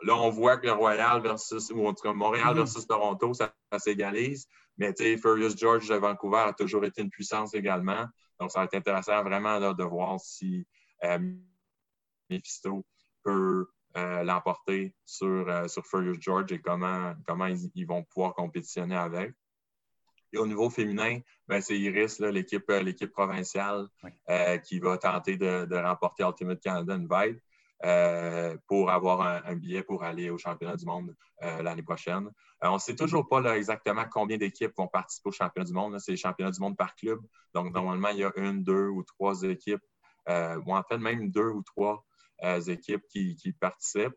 Là, 0.03 0.15
on 0.15 0.29
voit 0.29 0.57
que 0.57 0.65
le 0.65 0.73
Royal 0.73 1.21
versus, 1.21 1.71
ou 1.71 1.87
en 1.87 1.93
tout 1.93 2.03
cas 2.03 2.13
Montréal 2.13 2.53
mm-hmm. 2.53 2.57
versus 2.57 2.87
Toronto, 2.87 3.33
ça 3.33 3.53
s'égalise. 3.77 4.47
Mais 4.77 4.93
Furious 5.17 5.55
George 5.57 5.87
de 5.87 5.95
Vancouver 5.95 6.43
a 6.47 6.53
toujours 6.53 6.83
été 6.83 7.01
une 7.01 7.09
puissance 7.09 7.53
également. 7.53 8.05
Donc, 8.39 8.51
ça 8.51 8.59
va 8.59 8.65
être 8.65 8.75
intéressant 8.75 9.23
vraiment 9.23 9.73
de 9.73 9.83
voir 9.83 10.19
si 10.19 10.67
euh, 11.03 11.33
Mephisto 12.29 12.85
peut 13.23 13.67
euh, 13.95 14.23
l'emporter 14.23 14.93
sur, 15.05 15.47
euh, 15.49 15.67
sur 15.67 15.85
Furious 15.85 16.19
George 16.19 16.51
et 16.51 16.59
comment, 16.59 17.13
comment 17.25 17.45
ils, 17.45 17.85
vont 17.85 18.03
pouvoir 18.03 18.33
compétitionner 18.33 18.95
avec. 18.95 19.33
Et 20.33 20.37
au 20.37 20.47
niveau 20.47 20.69
féminin, 20.69 21.19
ben, 21.47 21.61
c'est 21.61 21.79
Iris, 21.79 22.19
l'équipe 22.19 22.65
provinciale, 23.13 23.87
qui 24.65 24.79
va 24.79 24.97
tenter 24.97 25.37
de, 25.37 25.65
de 25.65 25.75
remporter 25.77 26.23
Ultimate 26.23 26.59
Canada 26.59 26.93
Invite. 26.93 27.41
Euh, 27.83 28.55
pour 28.67 28.89
avoir 28.89 29.21
un, 29.45 29.55
billet 29.55 29.83
pour 29.83 30.03
aller 30.03 30.29
au 30.29 30.37
championnat 30.37 30.77
du 30.77 30.85
monde 30.85 31.13
euh, 31.43 31.61
l'année 31.61 31.83
prochaine. 31.83 32.31
Euh, 32.63 32.69
on 32.69 32.75
ne 32.75 32.79
sait 32.79 32.95
toujours 32.95 33.27
pas 33.27 33.57
exactement 33.57 34.05
combien 34.09 34.37
d'équipes 34.37 34.71
vont 34.77 34.87
participer 34.87 35.27
au 35.27 35.31
championnat 35.33 35.65
du 35.65 35.73
monde. 35.73 35.99
C'est 35.99 36.11
le 36.11 36.17
championnat 36.17 36.51
du 36.51 36.61
monde 36.61 36.77
par 36.77 36.95
club. 36.95 37.19
Donc, 37.53 37.73
normalement, 37.73 38.09
il 38.09 38.19
y 38.19 38.23
a 38.23 38.31
une, 38.37 38.63
deux 38.63 38.87
ou 38.87 39.03
trois 39.03 39.41
équipes, 39.43 39.83
ou 40.27 40.73
en 40.73 40.83
fait, 40.87 40.97
même 40.97 41.29
deux 41.31 41.49
ou 41.49 41.63
trois 41.63 42.01
équipes 42.67 43.03
qui, 43.09 43.53
participent. 43.59 44.15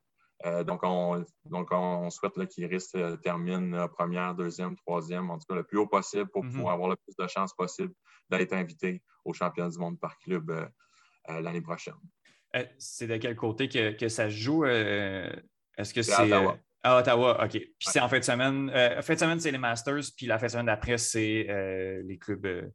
donc, 0.65 0.81
on, 0.85 1.25
donc, 1.47 1.69
on 1.73 2.09
souhaite 2.11 2.35
qu'Iris 2.49 2.93
termine 3.23 3.89
première, 3.89 4.37
deuxième, 4.37 4.77
troisième, 4.77 5.31
en 5.31 5.39
tout 5.39 5.47
cas 5.49 5.57
le 5.57 5.65
plus 5.65 5.79
haut 5.79 5.89
possible 5.89 6.31
pour 6.31 6.45
mm-hmm. 6.45 6.53
pouvoir 6.53 6.75
avoir 6.75 6.91
le 6.91 6.97
plus 6.97 7.17
de 7.19 7.27
chances 7.27 7.53
possible 7.55 7.93
d'être 8.31 8.53
invité 8.53 9.03
au 9.25 9.33
championnat 9.33 9.71
du 9.71 9.79
monde 9.79 9.99
par 9.99 10.17
club 10.19 10.71
l'année 11.29 11.61
prochaine. 11.61 11.99
Euh, 12.57 12.65
c'est 12.79 13.07
de 13.07 13.17
quel 13.17 13.37
côté 13.37 13.69
que, 13.69 14.09
ça 14.09 14.31
se 14.31 14.35
joue? 14.35 14.65
Euh, 14.65 15.31
est-ce 15.77 15.93
que 15.93 16.03
c'est. 16.03 16.13
À 16.13 16.25
Ottawa. 16.25 16.53
Euh, 16.53 16.57
à 16.83 16.99
Ottawa, 16.99 17.45
OK. 17.45 17.51
Puis 17.51 17.73
c'est 17.81 18.01
en 18.01 18.09
fin 18.09 18.19
de 18.19 18.25
semaine. 18.25 18.71
fin 19.03 19.15
de 19.15 19.19
semaine, 19.19 19.41
c'est 19.41 19.51
les 19.51 19.59
Masters, 19.59 20.05
puis 20.17 20.27
la 20.27 20.39
fin 20.39 20.47
de 20.47 20.53
semaine 20.53 20.67
d'après, 20.67 20.99
c'est 20.99 22.03
les 22.05 22.19
clubs 22.19 22.73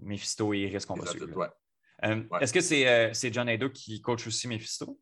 Mephisto 0.00 0.52
et 0.54 0.60
Iris 0.60 0.84
qu'on 0.86 0.94
va 0.94 1.06
suivre. 1.06 1.50
Est-ce 2.40 2.52
que 2.52 2.60
c'est 2.60 3.32
John 3.32 3.48
Ado 3.48 3.70
qui 3.70 4.00
coach 4.00 4.26
aussi 4.26 4.46
Mephisto? 4.46 5.00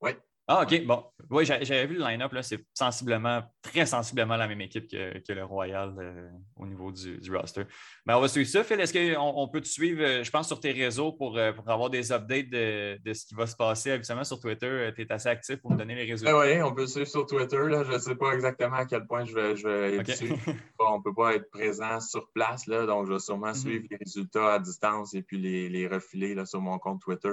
Oui. 0.00 0.12
Ah, 0.46 0.62
OK, 0.62 0.84
bon. 0.84 1.02
Oui, 1.30 1.46
j'avais 1.46 1.86
vu 1.86 1.94
le 1.94 2.04
line-up, 2.04 2.30
c'est 2.42 2.66
sensiblement, 2.74 3.42
très 3.62 3.86
sensiblement 3.86 4.36
la 4.36 4.46
même 4.46 4.60
équipe 4.60 4.90
que, 4.90 5.32
le 5.32 5.44
Royal 5.44 5.94
euh, 5.98 6.28
au 6.56 6.66
niveau 6.66 6.92
du, 6.92 7.18
roster. 7.34 7.62
Mais 8.04 8.12
ben, 8.12 8.18
on 8.18 8.20
va 8.20 8.28
suivre 8.28 8.48
ça. 8.48 8.62
Phil, 8.62 8.78
est-ce 8.78 8.92
qu'on 8.92 9.48
peut 9.48 9.62
te 9.62 9.68
suivre, 9.68 10.02
euh, 10.02 10.22
je 10.22 10.30
pense, 10.30 10.46
sur 10.46 10.60
tes 10.60 10.72
réseaux 10.72 11.12
pour, 11.12 11.38
euh, 11.38 11.52
pour 11.52 11.68
avoir 11.70 11.88
des 11.88 12.12
updates 12.12 12.50
de, 12.50 13.12
ce 13.14 13.24
qui 13.24 13.34
va 13.34 13.46
se 13.46 13.56
passer? 13.56 13.92
Habituellement 13.92 14.24
sur 14.24 14.38
Twitter? 14.38 14.90
Tu 14.94 15.02
es 15.02 15.12
assez 15.12 15.30
actif 15.30 15.56
pour 15.56 15.72
me 15.72 15.78
donner 15.78 15.94
les 15.94 16.04
résultats. 16.04 16.38
oui, 16.38 16.60
on 16.60 16.74
peut 16.74 16.86
suivre 16.86 17.08
sur 17.08 17.24
Twitter. 17.24 17.56
Je 17.56 17.92
ne 17.92 17.98
sais 17.98 18.14
pas 18.14 18.34
exactement 18.34 18.76
à 18.76 18.84
quel 18.84 19.06
point 19.06 19.24
je 19.24 19.34
vais, 19.34 19.56
je 19.56 19.66
vais 19.66 19.96
être 19.96 20.06
dessus. 20.06 20.28
on 20.78 20.98
ne 20.98 21.02
peut 21.02 21.14
pas 21.14 21.36
être 21.36 21.50
présent 21.50 22.00
sur 22.00 22.28
place, 22.34 22.66
là, 22.66 22.84
donc 22.84 23.06
je 23.06 23.14
vais 23.14 23.18
sûrement 23.18 23.48
mhm. 23.48 23.54
suivre 23.54 23.86
les 23.90 23.96
résultats 23.96 24.54
à 24.54 24.58
distance 24.58 25.14
et 25.14 25.22
puis 25.22 25.38
les, 25.38 25.70
les 25.70 25.88
refiler 25.88 26.34
là, 26.34 26.44
sur 26.44 26.60
mon 26.60 26.78
compte 26.78 27.00
Twitter 27.00 27.32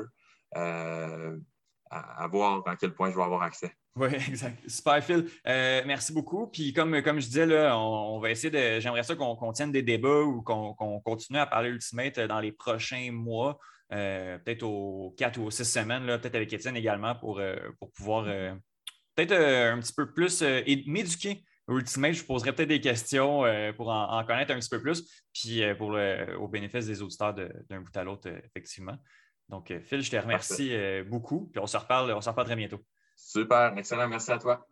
à, 1.91 2.27
voir 2.27 2.63
à 2.67 2.75
quel 2.75 2.93
point 2.93 3.11
je 3.11 3.15
vais 3.15 3.23
avoir 3.23 3.43
accès. 3.43 3.71
Oui, 3.95 4.09
exact. 4.27 4.57
Super, 4.69 5.03
Phil. 5.03 5.27
Euh, 5.47 5.81
merci 5.85 6.13
beaucoup. 6.13 6.47
Puis 6.47 6.73
comme, 6.73 7.01
comme 7.01 7.19
je 7.19 7.27
disais, 7.27 7.45
là, 7.45 7.77
on, 7.77 8.19
va 8.19 8.31
essayer 8.31 8.49
de. 8.49 8.79
J'aimerais 8.79 9.03
ça 9.03 9.15
qu'on 9.15 9.51
tienne 9.51 9.71
des 9.71 9.83
débats 9.83 10.21
ou 10.21 10.41
qu'on 10.41 11.01
continue 11.01 11.39
à 11.39 11.45
parler 11.45 11.69
Ultimate 11.69 12.19
dans 12.21 12.39
les 12.39 12.53
prochains 12.53 13.11
mois, 13.11 13.59
euh, 13.91 14.37
peut-être 14.39 14.63
aux 14.63 15.13
quatre 15.17 15.39
ou 15.39 15.51
six 15.51 15.65
semaines, 15.65 16.05
peut-être 16.05 16.35
avec 16.35 16.51
Étienne 16.53 16.77
également 16.77 17.15
pour, 17.15 17.39
euh, 17.39 17.55
pour 17.79 17.91
pouvoir 17.91 18.25
peut-être 19.15 19.33
un 19.33 19.79
petit 19.79 19.93
peu 19.93 20.11
plus 20.11 20.41
m'éduquer. 20.41 21.43
Ultimate, 21.67 22.13
je 22.13 22.23
poserai 22.23 22.53
peut-être 22.53 22.69
des 22.69 22.81
questions 22.81 23.43
pour 23.77 23.89
en, 23.89 24.23
connaître 24.25 24.51
un 24.51 24.59
petit 24.59 24.69
peu 24.69 24.81
plus, 24.81 25.05
puis 25.33 25.61
pour 25.77 25.97
au 26.39 26.47
bénéfice 26.47 26.85
des 26.85 27.01
auditeurs 27.01 27.33
d'un 27.33 27.81
bout 27.81 27.95
à 27.95 28.03
l'autre, 28.03 28.29
effectivement. 28.45 28.97
Donc, 29.51 29.69
euh, 29.69 29.81
Phil, 29.81 30.01
je 30.01 30.09
te 30.09 30.15
remercie 30.15 30.73
euh, 30.73 31.03
beaucoup. 31.03 31.49
Puis 31.51 31.59
on 31.59 31.67
se 31.67 31.77
reparle, 31.77 32.11
on 32.13 32.21
se 32.21 32.29
reparle 32.29 32.47
très 32.47 32.55
bientôt. 32.55 32.79
Super, 33.15 33.77
excellent. 33.77 34.07
Merci 34.07 34.31
à 34.31 34.39
toi. 34.39 34.70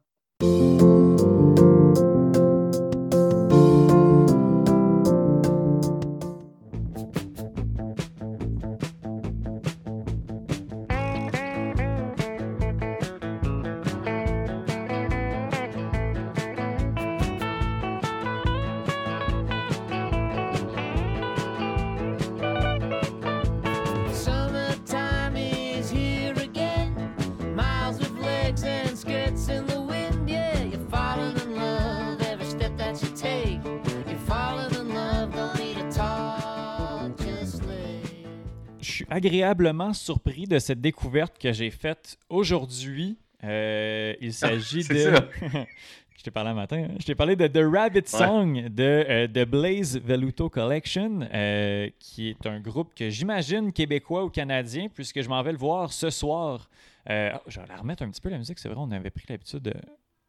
Agréablement 39.10 39.94
surpris 39.94 40.46
de 40.46 40.60
cette 40.60 40.82
découverte 40.82 41.38
que 41.40 41.52
j'ai 41.52 41.72
faite 41.72 42.18
aujourd'hui. 42.30 43.18
Euh, 43.44 44.14
il 44.22 44.34
s'agit 44.34 44.84
de. 44.88 45.12
je 46.18 46.24
t'ai 46.24 46.32
parlé 46.32 46.50
un 46.50 46.54
matin. 46.54 46.88
Hein. 46.90 46.96
Je 47.00 47.06
t'ai 47.06 47.16
parlé 47.16 47.36
de 47.36 47.48
The 47.48 47.64
Rabbit 47.72 48.08
Song 48.08 48.68
de, 48.70 49.06
euh, 49.10 49.28
The 49.28 49.48
Blaze 49.48 49.98
Veluto 49.98 50.50
Collection, 50.50 51.28
euh, 51.34 51.90
qui 52.00 52.30
est 52.30 52.46
un 52.46 52.60
groupe 52.60 52.94
que 52.94 53.10
j'imagine 53.10 53.72
québécois 53.72 54.26
ou 54.26 54.30
canadien, 54.30 54.88
puisque 54.94 55.22
je 55.22 55.30
m'en 55.30 55.42
vais 55.42 55.52
le 55.54 55.58
voir 55.58 55.94
ce 55.94 56.10
soir. 56.10 56.70
Oh, 57.10 57.40
je 57.48 57.60
vais 57.60 57.68
la 57.68 57.78
remettre 57.78 58.04
un 58.04 58.10
petit 58.10 58.22
peu 58.22 58.30
la 58.30 58.38
musique. 58.38 58.60
C'est 58.60 58.70
vrai, 58.70 58.78
on 58.80 58.92
avait 58.92 59.10
pris 59.10 59.26
l'habitude 59.30 59.62
de, 59.62 59.74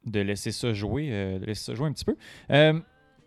de, 0.07 0.21
laisser 0.21 0.51
ça 0.51 0.73
jouer, 0.73 1.11
de 1.11 1.45
laisser 1.45 1.65
ça 1.65 1.75
jouer 1.75 1.89
un 1.89 1.93
petit 1.93 2.07
peu. 2.07 2.17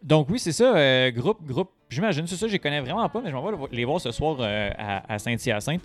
Donc 0.04 0.28
oui, 0.30 0.38
c'est 0.38 0.52
ça, 0.52 0.76
euh, 0.76 1.12
groupe, 1.12 1.42
groupe, 1.46 1.70
j'imagine, 1.90 2.28
c'est 2.28 2.36
ça, 2.36 2.48
je 2.48 2.52
les 2.52 2.60
connais 2.60 2.82
vraiment 2.82 3.08
pas, 3.08 3.22
mais 3.22 3.30
je 3.30 3.36
m'en 3.36 3.50
vais 3.50 3.58
les 3.72 3.86
voir 3.86 4.02
ce 4.02 4.12
soir 4.12 4.38
euh, 4.40 4.70
à, 4.78 5.18
Saint-Hyacinthe. 5.18 5.82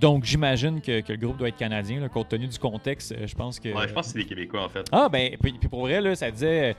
Donc, 0.00 0.24
j'imagine 0.24 0.80
que, 0.80 1.00
que 1.00 1.12
le 1.12 1.18
groupe 1.18 1.38
doit 1.38 1.48
être 1.48 1.56
canadien, 1.56 2.00
là, 2.00 2.08
compte 2.08 2.28
tenu 2.28 2.48
du 2.48 2.58
contexte. 2.58 3.12
euh, 3.12 3.26
Je 3.26 3.34
pense 3.34 3.58
que. 3.58 3.68
Ouais, 3.70 3.88
je 3.88 3.94
pense 3.94 4.06
que 4.06 4.12
c'est 4.12 4.18
des 4.18 4.26
Québécois, 4.26 4.64
en 4.64 4.68
fait. 4.68 4.84
Ah, 4.92 5.08
ben, 5.10 5.36
puis, 5.40 5.52
puis 5.52 5.68
pour 5.68 5.80
vrai, 5.82 6.00
là, 6.00 6.14
ça 6.14 6.30
disait. 6.30 6.76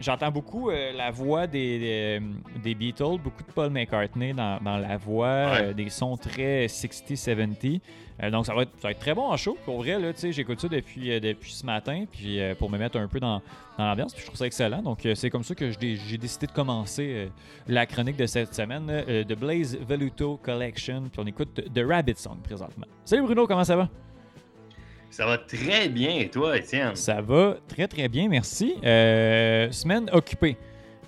J'entends 0.00 0.30
beaucoup 0.30 0.70
euh, 0.70 0.92
la 0.92 1.10
voix 1.10 1.46
des, 1.48 1.78
des, 1.78 2.20
des 2.62 2.74
Beatles, 2.74 3.18
beaucoup 3.22 3.42
de 3.42 3.52
Paul 3.52 3.70
McCartney 3.70 4.32
dans, 4.32 4.60
dans 4.62 4.78
la 4.78 4.96
voix, 4.96 5.26
Ouais. 5.52 5.62
euh, 5.62 5.72
des 5.72 5.88
sons 5.90 6.16
très 6.16 6.66
60-70. 6.66 7.80
Euh, 8.22 8.30
donc, 8.30 8.46
ça 8.46 8.54
va, 8.54 8.62
être, 8.62 8.70
ça 8.80 8.88
va 8.88 8.92
être 8.92 8.98
très 9.00 9.14
bon 9.14 9.26
en 9.28 9.36
show. 9.36 9.56
Pour 9.64 9.78
vrai, 9.78 9.98
là, 9.98 10.12
tu 10.12 10.20
sais, 10.20 10.32
j'écoute 10.32 10.60
ça 10.60 10.68
depuis, 10.68 11.20
depuis 11.20 11.52
ce 11.52 11.66
matin 11.66 12.04
puis, 12.10 12.38
pour 12.58 12.70
me 12.70 12.78
mettre 12.78 12.96
un 12.98 13.08
peu 13.08 13.18
dans, 13.20 13.42
dans 13.76 13.86
l'ambiance. 13.86 14.12
Puis 14.12 14.22
je 14.22 14.26
trouve 14.26 14.38
ça 14.38 14.46
excellent. 14.46 14.82
Donc, 14.82 15.06
c'est 15.14 15.30
comme 15.30 15.44
ça 15.44 15.54
que 15.54 15.70
j'ai 15.70 16.18
décidé 16.18 16.46
de 16.46 16.52
commencer 16.52 17.28
la 17.66 17.86
chronique 17.86 18.16
de 18.16 18.26
cette 18.26 18.54
semaine 18.54 18.86
de 18.86 19.34
Blaze 19.34 19.76
Veluto 19.80 20.36
Collection. 20.42 21.02
Puis 21.12 21.20
on 21.22 21.26
écoute 21.26 21.54
The 21.74 21.80
Rabbit 21.88 22.16
Song 22.16 22.38
présentement. 22.42 22.86
Salut 23.04 23.22
Bruno, 23.22 23.46
comment 23.46 23.64
ça 23.64 23.76
va? 23.76 23.88
Ça 25.10 25.26
va 25.26 25.38
très 25.38 25.88
bien, 25.88 26.10
et 26.10 26.28
toi, 26.28 26.56
Étienne? 26.56 26.94
Ça 26.94 27.20
va 27.20 27.56
très 27.66 27.88
très 27.88 28.08
bien, 28.08 28.28
merci. 28.28 28.74
Euh, 28.84 29.70
semaine 29.72 30.08
occupée. 30.12 30.56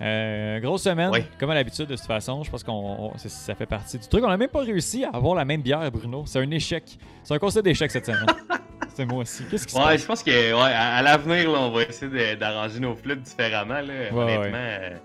Euh, 0.00 0.58
grosse 0.60 0.84
semaine, 0.84 1.10
Oui. 1.12 1.20
comme 1.38 1.50
à 1.50 1.54
l'habitude 1.54 1.84
de 1.86 1.94
toute 1.94 2.06
façon. 2.06 2.42
Je 2.42 2.50
pense 2.50 2.64
qu'on 2.64 3.12
ça 3.18 3.54
fait 3.54 3.66
partie 3.66 3.98
du 3.98 4.08
truc. 4.08 4.24
On 4.24 4.28
n'a 4.28 4.38
même 4.38 4.48
pas 4.48 4.60
réussi 4.62 5.04
à 5.04 5.10
avoir 5.10 5.34
la 5.34 5.44
même 5.44 5.60
bière, 5.60 5.90
Bruno. 5.92 6.24
C'est 6.26 6.38
un 6.38 6.50
échec. 6.50 6.84
C'est 7.22 7.34
un 7.34 7.38
constat 7.38 7.60
d'échec 7.60 7.90
cette 7.90 8.06
semaine. 8.06 8.24
c'est 8.94 9.04
moi 9.04 9.18
aussi. 9.18 9.44
Qu'est-ce 9.50 9.66
qui 9.66 9.74
se 9.74 9.78
Ouais, 9.78 9.84
passe? 9.84 10.00
je 10.00 10.06
pense 10.06 10.22
que 10.22 10.30
ouais, 10.30 10.72
à, 10.72 10.96
à 10.96 11.02
l'avenir, 11.02 11.50
on 11.50 11.70
va 11.70 11.82
essayer 11.82 12.34
d'arranger 12.36 12.80
nos 12.80 12.96
flûtes 12.96 13.20
différemment. 13.22 13.74
Là, 13.74 13.82
Ouais, 13.82 14.10
honnêtement, 14.10 14.52
ouais. 14.52 14.78
euh, 14.92 14.96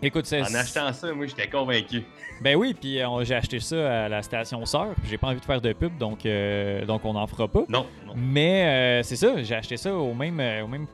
Écoute, 0.00 0.26
c'est. 0.26 0.40
en 0.42 0.54
achetant 0.54 0.92
ça, 0.92 1.12
moi, 1.12 1.26
j'étais 1.26 1.48
convaincu. 1.48 2.04
Ben 2.40 2.56
oui, 2.56 2.74
puis 2.74 3.00
euh, 3.00 3.24
j'ai 3.24 3.34
acheté 3.34 3.60
ça 3.60 4.04
à 4.04 4.08
la 4.08 4.22
station 4.22 4.64
sœur. 4.66 4.88
puis 5.00 5.08
J'ai 5.10 5.18
pas 5.18 5.28
envie 5.28 5.40
de 5.40 5.44
faire 5.44 5.60
de 5.60 5.72
pub, 5.72 5.96
donc, 5.98 6.24
euh, 6.26 6.84
donc 6.84 7.04
on 7.04 7.14
n'en 7.14 7.26
fera 7.26 7.48
pas. 7.48 7.64
Non, 7.68 7.86
non. 8.06 8.12
Mais 8.16 8.64
euh, 8.64 9.02
c'est 9.02 9.16
ça, 9.16 9.42
j'ai 9.42 9.54
acheté 9.54 9.76
ça 9.76 9.94
au 9.94 10.12
même, 10.14 10.38
euh, 10.40 10.62
au 10.64 10.66
même 10.68 10.86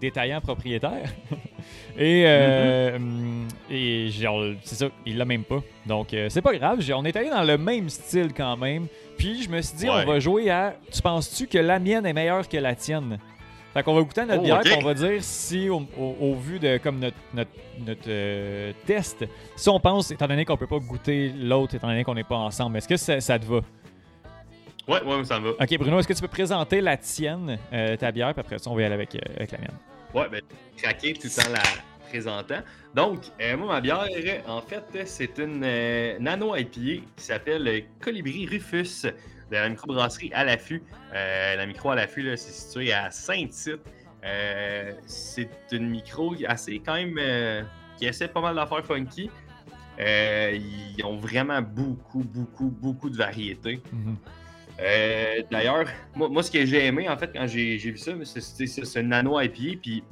détaillant 0.00 0.40
propriétaire. 0.40 1.10
et 1.96 2.24
euh, 2.26 2.98
et 3.70 4.08
genre, 4.10 4.42
c'est 4.64 4.74
ça, 4.74 4.88
il 5.06 5.16
l'a 5.16 5.24
même 5.24 5.44
pas. 5.44 5.60
Donc 5.86 6.12
euh, 6.12 6.28
c'est 6.28 6.42
pas 6.42 6.54
grave, 6.56 6.80
on 6.94 7.04
est 7.04 7.16
allé 7.16 7.30
dans 7.30 7.44
le 7.44 7.56
même 7.58 7.88
style 7.88 8.32
quand 8.36 8.56
même. 8.56 8.86
Puis 9.16 9.42
je 9.44 9.48
me 9.50 9.60
suis 9.62 9.76
dit, 9.76 9.84
Ouais. 9.88 10.02
on 10.04 10.06
va 10.06 10.18
jouer 10.18 10.50
à 10.50 10.74
Tu 10.90 11.00
penses-tu 11.02 11.46
que 11.46 11.58
la 11.58 11.78
mienne 11.78 12.04
est 12.06 12.12
meilleure 12.12 12.48
que 12.48 12.56
la 12.56 12.74
tienne? 12.74 13.18
Fait 13.74 13.82
qu'on 13.82 13.94
va 13.94 14.02
goûter 14.02 14.20
à 14.22 14.26
notre 14.26 14.40
Oh, 14.40 14.44
bière, 14.44 14.56
ok. 14.58 14.62
puis 14.64 14.74
on 14.78 14.84
va 14.84 14.94
dire 14.94 15.22
si, 15.22 15.68
au, 15.70 15.82
au- 15.98 16.16
au 16.20 16.34
vu 16.34 16.58
de 16.58 16.78
comme 16.78 16.98
notre, 16.98 17.16
notre, 17.34 17.50
notre, 17.86 18.02
euh, 18.08 18.72
test, 18.86 19.24
si 19.56 19.68
on 19.68 19.80
pense, 19.80 20.10
étant 20.10 20.26
donné 20.28 20.44
qu'on 20.44 20.56
peut 20.56 20.66
pas 20.66 20.78
goûter 20.78 21.32
l'autre, 21.36 21.74
étant 21.74 21.88
donné 21.88 22.04
qu'on 22.04 22.14
n'est 22.14 22.24
pas 22.24 22.36
ensemble, 22.36 22.76
est-ce 22.78 22.88
que 22.88 22.96
ça, 22.96 23.20
ça 23.20 23.38
te 23.38 23.46
va? 23.46 23.60
Ouais, 24.88 25.02
ouais, 25.02 25.24
ça 25.24 25.38
me 25.38 25.50
va. 25.50 25.62
Ok, 25.62 25.78
Bruno, 25.78 25.98
est-ce 26.00 26.08
que 26.08 26.12
tu 26.12 26.20
peux 26.20 26.28
présenter 26.28 26.80
la 26.80 26.96
tienne, 26.96 27.58
euh, 27.72 27.96
ta 27.96 28.10
bière, 28.10 28.32
puis 28.34 28.40
après 28.40 28.58
ça, 28.58 28.68
on 28.70 28.74
va 28.74 28.82
y 28.82 28.84
aller 28.84 28.94
avec, 28.94 29.14
euh, 29.14 29.20
avec 29.36 29.52
la 29.52 29.58
mienne? 29.58 29.76
Ouais, 30.12 30.28
ben, 30.30 30.40
craquer 30.76 31.12
tout 31.14 31.28
en 31.46 31.52
la 31.52 31.60
présentant. 32.08 32.58
Donc, 32.94 33.20
euh, 33.40 33.56
moi, 33.56 33.68
ma 33.68 33.80
bière, 33.80 34.06
en 34.48 34.60
fait, 34.60 34.84
c'est 35.06 35.38
une 35.38 35.60
nano 36.18 36.54
IPA 36.56 36.70
qui 37.16 37.24
s'appelle 37.24 37.84
Colibri 38.00 38.46
Rufus 38.46 39.06
de 39.52 39.56
la 39.58 39.68
microbrasserie 39.68 40.32
à 40.34 40.44
l'affût. 40.44 40.82
Euh, 41.14 41.56
la 41.56 41.66
micro 41.66 41.90
à 41.90 41.94
l'affût, 41.94 42.24
c'est 42.36 42.52
situé 42.52 42.92
à 42.92 43.10
Saint-Tite. 43.10 43.80
Euh, 44.24 44.92
c'est 45.06 45.50
une 45.72 45.90
micro 45.90 46.34
assez 46.48 46.78
quand 46.78 46.94
même 46.94 47.16
euh, 47.18 47.62
qui 47.98 48.06
essaie 48.06 48.28
pas 48.28 48.40
mal 48.40 48.54
d'affaires 48.56 48.84
funky. 48.84 49.30
Ils 49.98 51.04
ont 51.04 51.16
vraiment 51.16 51.60
beaucoup, 51.62 52.24
beaucoup, 52.24 52.68
beaucoup 52.70 53.10
de 53.10 53.16
variétés. 53.16 53.80
Mhm. 53.92 54.16
D'ailleurs, 55.50 55.84
moi, 56.14 56.28
moi, 56.28 56.42
ce 56.42 56.50
que 56.50 56.64
j'ai 56.64 56.86
aimé, 56.86 57.08
en 57.08 57.16
fait, 57.16 57.30
quand 57.32 57.46
j'ai 57.46 57.76
vu 57.76 57.96
ça, 57.96 58.12
c'est- 58.24 59.00
une 59.00 59.08
nano 59.08 59.38
IPA, 59.40 59.78
puis 59.80 60.02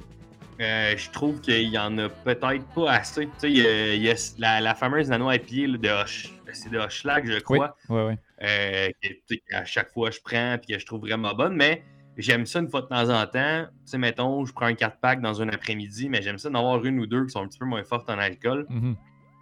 euh, 0.61 0.95
je 0.95 1.09
trouve 1.09 1.41
qu'il 1.41 1.69
y 1.69 1.77
en 1.77 1.97
a 1.97 2.07
peut-être 2.09 2.65
pas 2.75 2.91
assez. 2.91 3.25
Tu 3.25 3.31
sais, 3.39 3.51
il 3.51 3.57
y 3.57 3.67
a, 3.67 3.93
il 3.95 4.01
y 4.03 4.09
a 4.11 4.15
la, 4.37 4.61
la 4.61 4.75
fameuse 4.75 5.09
nano 5.09 5.31
IPA 5.31 5.67
là, 5.71 5.77
de 5.77 5.87
Hoche- 5.89 6.29
c'est 6.53 6.69
de 6.69 6.77
Hochelag, 6.77 7.25
je 7.25 7.33
Oui, 7.33 7.41
crois, 7.41 7.75
ouais, 7.89 8.05
ouais. 8.05 8.17
euh, 8.43 8.89
que, 9.29 9.35
qu'à 9.49 9.65
chaque 9.65 9.91
fois 9.91 10.11
je 10.11 10.19
prends, 10.23 10.57
puis 10.57 10.73
que 10.73 10.79
je 10.79 10.85
trouve 10.85 11.01
vraiment 11.01 11.33
bonne, 11.33 11.55
mais 11.55 11.83
j'aime 12.17 12.45
ça 12.45 12.59
une 12.59 12.69
fois 12.69 12.81
de 12.81 12.87
temps 12.87 13.09
en 13.09 13.25
temps. 13.27 13.65
Tu 13.67 13.91
sais, 13.91 13.97
mettons, 13.97 14.45
je 14.45 14.53
prends 14.53 14.65
un 14.67 14.73
4-pack 14.73 15.21
dans 15.21 15.41
un 15.41 15.49
après-midi, 15.49 16.09
mais 16.09 16.21
j'aime 16.21 16.37
ça 16.37 16.49
d'en 16.49 16.59
avoir 16.59 16.83
une 16.85 16.99
ou 16.99 17.07
deux 17.07 17.25
qui 17.25 17.31
sont 17.31 17.41
un 17.41 17.47
petit 17.47 17.59
peu 17.59 17.65
moins 17.65 17.83
fortes 17.83 18.09
en 18.09 18.17
alcool. 18.19 18.65
Mhm. 18.69 18.95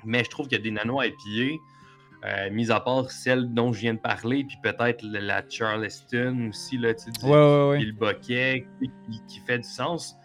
Mais 0.06 0.23
je 0.23 0.30
trouve 0.30 0.48
qu'il 0.48 0.57
y 0.57 0.61
a 0.61 0.64
des 0.64 0.72
nano 0.72 1.02
IPA, 1.02 1.56
euh, 2.26 2.49
mis 2.52 2.69
à 2.72 2.80
part 2.80 3.11
celle 3.11 3.53
dont 3.53 3.73
je 3.73 3.80
viens 3.80 3.94
de 3.95 3.99
parler, 3.99 4.44
puis 4.44 4.57
peut-être 4.61 5.03
la, 5.03 5.41
Charleston 5.49 6.49
aussi, 6.49 6.77
là, 6.77 6.94
tu 6.94 7.06
sais, 7.06 7.11
du- 7.11 7.26
Ouais, 7.26 7.31
ouais, 7.31 7.77
puis 7.77 7.86
ouais. 7.86 7.91
le 7.91 7.94
bokeh 7.94 8.68
qui, 8.81 8.91
qui 9.27 9.40
fait 9.45 9.57
du 9.60 9.68
sens. 9.68 10.15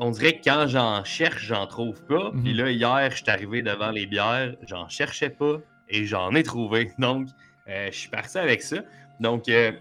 On 0.00 0.10
dirait 0.10 0.38
que 0.38 0.44
quand 0.44 0.66
j'en 0.66 1.02
cherche, 1.04 1.44
j'en 1.46 1.66
trouve 1.66 2.04
pas. 2.06 2.30
Mhm. 2.32 2.42
Puis 2.42 2.52
là, 2.52 2.70
hier, 2.70 3.10
je 3.10 3.16
suis 3.22 3.30
arrivé 3.30 3.62
devant 3.62 3.90
les 3.90 4.04
bières, 4.06 4.54
j'en 4.66 4.88
cherchais 4.88 5.30
pas 5.30 5.58
et 5.92 6.06
j'en 6.06 6.34
ai 6.34 6.42
trouvé. 6.42 6.90
Donc, 6.98 7.28
euh, 7.68 7.88
je 7.92 7.96
suis 7.96 8.08
parti 8.10 8.38
avec 8.38 8.62
ça. 8.62 8.78
Donc, 9.20 9.48
euh, 9.48 9.72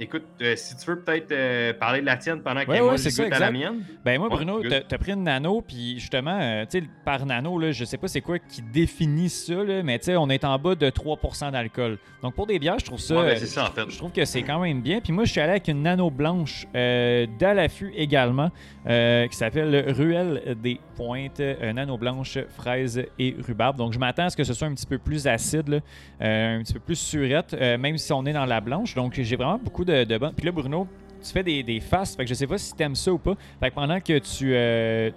écoute, 0.00 0.24
euh, 0.40 0.54
si 0.56 0.76
tu 0.76 0.86
veux 0.86 1.00
peut-être 1.00 1.30
euh, 1.32 1.74
parler 1.74 2.00
de 2.00 2.06
la 2.06 2.16
tienne 2.16 2.40
pendant 2.40 2.64
que 2.64 2.70
Ouais, 2.70 2.80
moi, 2.80 2.92
ouais, 2.92 2.98
je 2.98 3.10
ça, 3.10 3.24
à 3.30 3.38
la 3.38 3.50
mienne. 3.50 3.84
Ben 4.04 4.18
moi, 4.18 4.28
Ouais, 4.28 4.36
Bruno, 4.36 4.62
t'as 4.62 4.98
pris 4.98 5.12
une 5.12 5.24
nano, 5.24 5.60
puis 5.60 5.98
justement, 5.98 6.38
euh, 6.40 6.64
tu 6.64 6.80
sais, 6.80 6.86
par 7.04 7.26
nano, 7.26 7.58
là, 7.58 7.72
je 7.72 7.84
sais 7.84 7.98
pas 7.98 8.08
c'est 8.08 8.20
quoi 8.20 8.38
qui 8.38 8.62
définit 8.62 9.28
ça, 9.28 9.54
là, 9.54 9.82
mais 9.82 9.98
tu 9.98 10.06
sais, 10.06 10.16
on 10.16 10.28
est 10.30 10.44
en 10.44 10.58
bas 10.58 10.74
de 10.74 10.88
3% 10.88 11.52
d'alcool. 11.52 11.98
Donc 12.22 12.34
pour 12.34 12.46
des 12.46 12.58
bières, 12.58 12.78
je 12.78 12.84
trouve 12.84 13.00
ça... 13.00 13.14
Ben, 13.14 13.38
c'est 13.38 13.46
ça, 13.46 13.64
en 13.64 13.72
fait. 13.72 13.90
Je 13.90 13.98
trouve 13.98 14.12
que 14.12 14.24
c'est 14.24 14.42
quand 14.42 14.60
même 14.60 14.80
bien. 14.80 15.00
Puis 15.00 15.12
moi, 15.12 15.24
je 15.24 15.32
suis 15.32 15.40
allé 15.40 15.50
avec 15.50 15.68
une 15.68 15.82
nano 15.82 16.10
blanche 16.10 16.66
d'Alafu 16.72 17.92
également, 17.96 18.50
qui 18.86 19.36
s'appelle 19.36 19.92
Ruelle 19.92 20.56
des 20.62 20.80
Pointes, 20.96 21.40
nano 21.40 21.98
blanche, 21.98 22.38
fraise 22.56 23.02
et 23.18 23.36
rhubarbe. 23.46 23.76
Donc 23.76 23.92
je 23.92 23.98
m'attends 23.98 24.24
à 24.24 24.30
ce 24.30 24.36
que 24.36 24.44
ce 24.44 24.54
soit 24.54 24.68
un 24.68 24.74
petit 24.74 24.86
peu 24.86 24.98
plus 24.98 25.26
acide, 25.26 25.68
là, 25.68 25.78
un 26.20 26.62
petit 26.62 26.74
peu 26.74 26.80
plus 26.80 26.96
surette, 26.96 27.52
même 27.52 27.98
si 27.98 28.12
on 28.12 28.24
est 28.26 28.32
dans 28.32 28.46
la 28.46 28.60
blanche. 28.60 28.94
Donc 28.94 29.14
j'ai 29.20 29.36
vraiment 29.36 29.58
beaucoup 29.58 29.84
de, 29.84 29.89
de. 29.90 30.18
Puis 30.36 30.46
là, 30.46 30.52
Bruno, 30.52 30.88
tu 31.22 31.30
fais 31.30 31.42
des, 31.42 31.80
faces, 31.80 32.16
fait 32.16 32.24
que 32.24 32.28
je 32.28 32.34
sais 32.34 32.46
pas 32.46 32.58
si 32.58 32.74
tu 32.74 32.82
aimes 32.82 32.94
ça 32.94 33.12
ou 33.12 33.18
pas. 33.18 33.34
Fait 33.60 33.70
que 33.70 33.74
pendant 33.74 34.00
que 34.00 34.18
tu, 34.18 34.54
euh, 34.54 35.10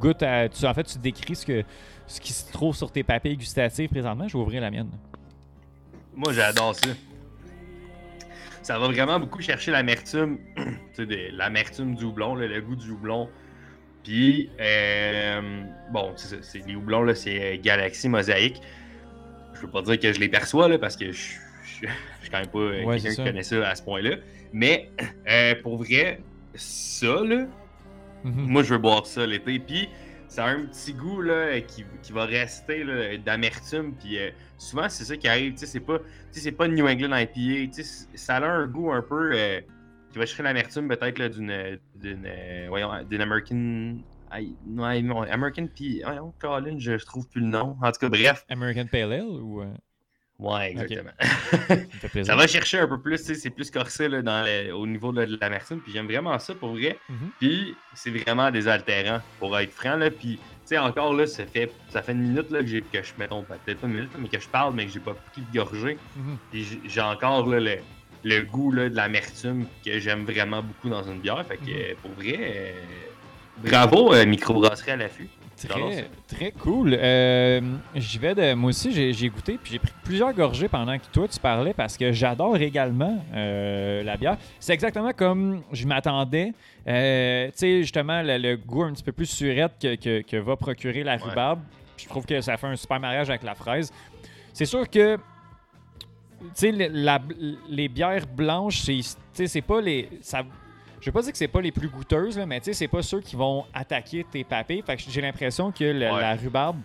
goûtes. 0.00 0.24
Tu, 0.58 0.66
en 0.66 0.74
fait, 0.74 0.84
tu 0.84 0.98
décris 0.98 1.36
ce, 1.36 1.46
que, 1.46 1.64
ce 2.06 2.20
qui 2.20 2.32
se 2.32 2.50
trouve 2.52 2.76
sur 2.76 2.90
tes 2.90 3.02
papilles 3.02 3.36
gustatives 3.36 3.88
présentement, 3.88 4.28
je 4.28 4.36
vais 4.36 4.42
ouvrir 4.42 4.60
la 4.60 4.70
mienne. 4.70 4.90
Moi, 6.14 6.32
j'adore 6.32 6.74
ça. 6.74 6.90
Ça 8.62 8.78
va 8.78 8.88
vraiment 8.88 9.18
beaucoup 9.18 9.40
chercher 9.40 9.70
l'amertume, 9.70 10.38
l'amertume 11.32 11.94
du 11.94 12.04
houblon, 12.04 12.34
le 12.34 12.60
goût 12.60 12.76
du 12.76 12.90
houblon. 12.90 13.28
Puis, 14.08 14.48
euh, 14.58 15.62
bon, 15.90 16.14
c'est 16.16 16.66
les 16.66 16.74
houblons, 16.74 17.02
là, 17.02 17.14
c'est 17.14 17.56
euh, 17.56 17.60
Galaxy 17.60 18.08
Mosaïque. 18.08 18.60
Je 19.54 19.60
peux 19.60 19.68
pas 19.68 19.82
dire 19.82 19.98
que 19.98 20.12
je 20.12 20.18
les 20.18 20.30
perçois, 20.30 20.66
là, 20.66 20.78
parce 20.78 20.96
que 20.96 21.12
je 21.12 21.34
je- 21.82 21.86
je 21.86 22.22
suis 22.22 22.30
quand 22.30 22.38
même 22.40 22.48
pas 22.48 22.58
euh, 22.58 22.84
Ouais, 22.84 22.96
quelqu'un 23.00 23.10
qui 23.22 23.28
connaît 23.30 23.42
ça 23.42 23.68
à 23.68 23.74
ce 23.74 23.82
point-là. 23.82 24.16
Mais, 24.52 24.90
euh, 25.30 25.54
pour 25.62 25.76
vrai, 25.78 26.20
ça, 26.54 27.22
là, 27.24 27.46
Mhm. 28.24 28.32
moi, 28.46 28.62
je 28.62 28.74
veux 28.74 28.78
boire 28.78 29.06
ça 29.06 29.26
l'été. 29.26 29.58
Puis, 29.58 29.88
ça 30.26 30.44
a 30.44 30.48
un 30.50 30.62
petit 30.66 30.92
goût 30.92 31.22
là, 31.22 31.60
qui, 31.60 31.84
qui 32.02 32.12
va 32.12 32.24
rester 32.26 32.84
là, 32.84 33.16
d'amertume. 33.18 33.94
Puis, 33.94 34.18
euh, 34.18 34.30
souvent, 34.58 34.88
c'est 34.88 35.04
ça 35.04 35.16
qui 35.16 35.28
arrive. 35.28 35.52
Tu 35.52 35.60
sais, 35.60 35.66
c'est 35.66 35.80
pas, 35.80 35.98
tu 35.98 36.04
sais, 36.32 36.40
c'est 36.40 36.52
pas 36.52 36.66
New 36.68 36.86
England 36.86 37.16
IPA. 37.16 37.72
Ça 38.14 38.36
a 38.36 38.46
un 38.46 38.66
goût 38.66 38.90
un 38.92 39.02
peu 39.02 39.30
euh, 39.34 39.60
qui 40.12 40.18
va 40.18 40.26
chercher 40.26 40.42
l'amertume 40.42 40.88
peut-être 40.88 41.18
là, 41.18 41.28
d'une, 41.28 41.78
d'une, 41.94 42.24
euh, 42.26 42.66
voyons, 42.68 42.90
d'une 43.08 43.20
American. 43.20 43.98
I- 44.30 44.54
non, 44.66 45.22
American 45.22 45.66
P. 45.68 46.02
Voyons, 46.04 46.34
Colin, 46.38 46.76
je 46.78 46.92
trouve 47.04 47.26
plus 47.28 47.40
le 47.40 47.46
nom. 47.46 47.76
En 47.80 47.92
tout 47.92 47.98
cas, 48.00 48.08
bref. 48.10 48.44
American 48.50 48.86
Pale 48.90 49.12
Ale 49.12 49.22
ou. 49.22 49.62
Ouais, 50.38 50.70
exactement. 50.70 51.10
ça 52.24 52.36
va 52.36 52.46
chercher 52.46 52.78
un 52.78 52.86
peu 52.86 53.00
plus, 53.00 53.18
c'est 53.18 53.50
plus 53.50 53.70
corsé 53.72 54.08
là, 54.08 54.22
dans 54.22 54.44
le- 54.46 54.72
au 54.72 54.86
niveau 54.86 55.10
de, 55.12 55.22
l'amertume. 55.40 55.80
Puis 55.80 55.92
j'aime 55.92 56.06
vraiment 56.06 56.38
ça 56.38 56.54
pour 56.54 56.70
vrai. 56.74 56.96
Mhm. 57.08 57.16
Puis 57.40 57.74
c'est 57.94 58.10
vraiment 58.10 58.50
désaltérant, 58.52 59.20
pour 59.40 59.58
être 59.58 59.72
franc. 59.72 59.96
Là. 59.96 60.10
Puis, 60.12 60.36
tu 60.36 60.40
sais, 60.64 60.78
encore 60.78 61.12
là, 61.14 61.26
ça 61.26 61.44
fait, 61.44 61.72
ça 61.88 62.02
fait 62.02 62.12
une 62.12 62.22
minute 62.22 62.50
là, 62.50 62.62
que, 62.62 62.66
que 62.78 63.02
je, 63.02 63.12
mettons, 63.18 63.42
peut-être 63.42 63.80
pas 63.80 63.86
une 63.88 63.94
minute, 63.94 64.10
mais 64.16 64.28
que 64.28 64.38
je 64.38 64.48
parle, 64.48 64.74
mais 64.74 64.86
que 64.86 64.92
j'ai 64.92 65.00
pas 65.00 65.14
pris 65.32 65.42
de 65.42 65.58
gorgée. 65.58 65.98
Mhm. 66.16 66.36
Puis 66.52 66.80
j'ai- 66.86 67.00
encore 67.00 67.46
là, 67.48 67.58
le, 67.58 67.76
le 68.22 68.40
goût 68.42 68.70
là, 68.70 68.88
de 68.88 68.94
l'amertume 68.94 69.66
que 69.84 69.98
j'aime 69.98 70.24
vraiment 70.24 70.62
beaucoup 70.62 70.88
dans 70.88 71.02
une 71.02 71.18
bière. 71.18 71.44
Fait 71.48 71.56
que, 71.56 71.62
Mhm. 71.90 71.96
pour 72.00 72.10
vrai, 72.12 72.36
euh, 72.38 72.72
bravo, 73.58 74.14
euh, 74.14 74.24
microbrasserie 74.24 74.92
à 74.92 74.96
l'affût. 74.96 75.28
Très, 75.66 76.08
très 76.28 76.52
cool. 76.52 76.94
Euh, 76.96 77.60
J'y 77.96 78.18
vais 78.18 78.34
de. 78.34 78.54
Moi 78.54 78.68
aussi, 78.70 78.92
j'ai 79.12 79.28
goûté, 79.28 79.58
puis 79.60 79.72
j'ai 79.72 79.78
pris 79.78 79.92
plusieurs 80.04 80.32
gorgées 80.32 80.68
pendant 80.68 80.96
que 80.98 81.06
toi 81.12 81.26
tu 81.26 81.40
parlais 81.40 81.74
parce 81.74 81.96
que 81.96 82.12
j'adore 82.12 82.56
également 82.58 83.24
euh, 83.34 84.02
la 84.04 84.16
bière. 84.16 84.36
C'est 84.60 84.72
exactement 84.74 85.12
comme 85.12 85.62
je 85.72 85.86
m'attendais. 85.86 86.52
Euh, 86.86 87.46
tu 87.48 87.52
sais, 87.56 87.82
justement, 87.82 88.22
le, 88.22 88.38
le 88.38 88.56
goût 88.56 88.84
un 88.84 88.92
petit 88.92 89.02
peu 89.02 89.12
plus 89.12 89.26
surette 89.26 89.72
que, 89.80 89.94
que- 89.96 90.22
que 90.22 90.36
va 90.36 90.56
procurer 90.56 91.02
la 91.02 91.16
Ouais. 91.16 91.22
rhubarbe. 91.22 91.60
Je 91.96 92.06
trouve 92.06 92.24
que 92.24 92.40
ça 92.40 92.56
fait 92.56 92.66
un 92.68 92.76
super 92.76 93.00
mariage 93.00 93.28
avec 93.28 93.42
la 93.42 93.54
fraise. 93.56 93.92
C'est 94.52 94.64
sûr 94.66 94.88
que 94.88 95.18
sais, 96.54 96.70
le- 96.72 96.88
la- 96.92 97.20
les 97.68 97.88
bières 97.88 98.26
blanches, 98.26 98.78
c'est, 98.82 98.92
tu 98.98 99.02
sais, 99.32 99.46
c'est 99.48 99.60
pas 99.62 99.80
les. 99.80 100.08
Ça, 100.20 100.42
je 101.00 101.06
vais 101.06 101.12
pas 101.12 101.22
dire 101.22 101.32
que 101.32 101.38
c'est 101.38 101.48
pas 101.48 101.60
les 101.60 101.72
plus 101.72 101.88
goûteuses, 101.88 102.36
là, 102.38 102.46
mais 102.46 102.58
tu 102.60 102.66
sais, 102.66 102.72
c'est 102.74 102.88
pas 102.88 103.02
ceux 103.02 103.20
qui 103.20 103.36
vont 103.36 103.64
attaquer 103.74 104.24
tes 104.30 104.44
papés. 104.44 104.82
Fait 104.84 104.96
que 104.96 105.02
j'ai 105.08 105.20
l'impression 105.20 105.70
que 105.72 105.84
le- 105.84 106.10
Ouais. 106.12 106.20
la 106.20 106.34
rhubarbe 106.34 106.78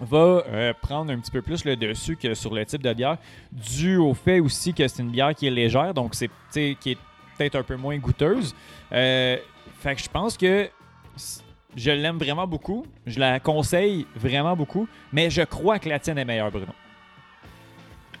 va 0.00 0.16
euh, 0.48 0.72
prendre 0.80 1.10
un 1.12 1.18
petit 1.18 1.30
peu 1.30 1.40
plus 1.42 1.64
le 1.64 1.74
dessus 1.76 2.16
que 2.16 2.34
sur 2.34 2.52
le 2.54 2.64
type 2.66 2.82
de 2.82 2.92
bière, 2.92 3.16
dû 3.52 3.96
au 3.96 4.12
fait 4.14 4.40
aussi 4.40 4.74
que 4.74 4.86
c'est 4.88 5.02
une 5.02 5.10
bière 5.10 5.34
qui 5.34 5.46
est 5.46 5.50
légère, 5.50 5.94
donc 5.94 6.14
c'est, 6.14 6.28
tu 6.28 6.32
sais, 6.50 6.76
qui 6.78 6.92
est 6.92 6.98
peut-être 7.38 7.56
un 7.56 7.62
peu 7.62 7.76
moins 7.76 7.96
goûteuse. 7.98 8.54
Euh, 8.92 9.36
fait 9.80 9.94
que 9.94 10.02
je 10.02 10.08
pense 10.08 10.36
que 10.36 10.68
c- 11.16 11.40
je 11.76 11.90
l'aime 11.90 12.18
vraiment 12.18 12.46
beaucoup. 12.46 12.86
Je 13.06 13.18
la 13.20 13.38
conseille 13.40 14.06
vraiment 14.14 14.56
beaucoup. 14.56 14.88
Mais 15.12 15.28
je 15.30 15.42
crois 15.42 15.78
que 15.78 15.88
la 15.88 15.98
tienne 15.98 16.16
est 16.18 16.24
meilleure, 16.24 16.50
Bruno. 16.50 16.72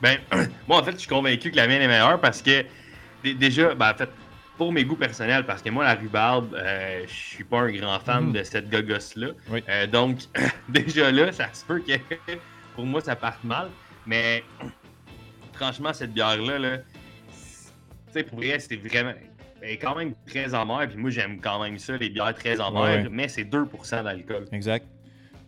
Ben, 0.02 0.18
moi, 0.68 0.78
en 0.80 0.82
fait, 0.82 0.92
je 0.92 0.98
suis 0.98 1.08
convaincu 1.08 1.50
que 1.50 1.56
la 1.56 1.66
mienne 1.66 1.80
est 1.82 1.88
meilleure 1.88 2.20
parce 2.20 2.42
que, 2.42 2.64
dé- 3.24 3.34
déjà, 3.34 3.74
ben, 3.74 3.92
en 3.92 3.94
fait, 3.96 4.10
pour 4.56 4.72
mes 4.72 4.84
goûts 4.84 4.96
personnels, 4.96 5.44
parce 5.44 5.62
que 5.62 5.70
moi, 5.70 5.84
la 5.84 5.94
rhubarbe, 5.94 6.54
euh, 6.54 7.04
je 7.06 7.12
suis 7.12 7.44
pas 7.44 7.60
un 7.60 7.72
grand 7.72 7.98
fan 8.00 8.26
Mhm. 8.26 8.32
de 8.32 8.42
cette 8.42 8.70
gogosse-là. 8.70 9.28
Oui. 9.50 9.62
Euh, 9.68 9.86
donc, 9.86 10.18
déjà 10.68 11.10
là, 11.12 11.30
ça 11.32 11.52
se 11.52 11.64
peut 11.64 11.80
que 11.80 11.92
pour 12.74 12.86
moi, 12.86 13.00
ça 13.00 13.16
parte 13.16 13.42
mal. 13.44 13.68
Mais, 14.06 14.44
franchement, 15.52 15.92
cette 15.92 16.12
bière-là, 16.12 16.58
là, 16.58 16.78
tu 16.78 16.84
sais, 18.12 18.22
pour 18.22 18.38
vrai, 18.38 18.58
c'est 18.58 18.76
vraiment. 18.76 19.12
Elle 19.62 19.70
est 19.70 19.78
quand 19.78 19.96
même 19.96 20.14
très 20.26 20.54
amère, 20.54 20.86
puis 20.88 20.96
moi, 20.98 21.10
j'aime 21.10 21.40
quand 21.40 21.62
même 21.62 21.78
ça, 21.78 21.96
les 21.96 22.10
bières 22.10 22.34
très 22.34 22.60
amères, 22.60 23.04
Ouais. 23.04 23.08
mais 23.10 23.26
c'est 23.28 23.44
2% 23.44 24.02
d'alcool. 24.04 24.46
Exact. 24.52 24.86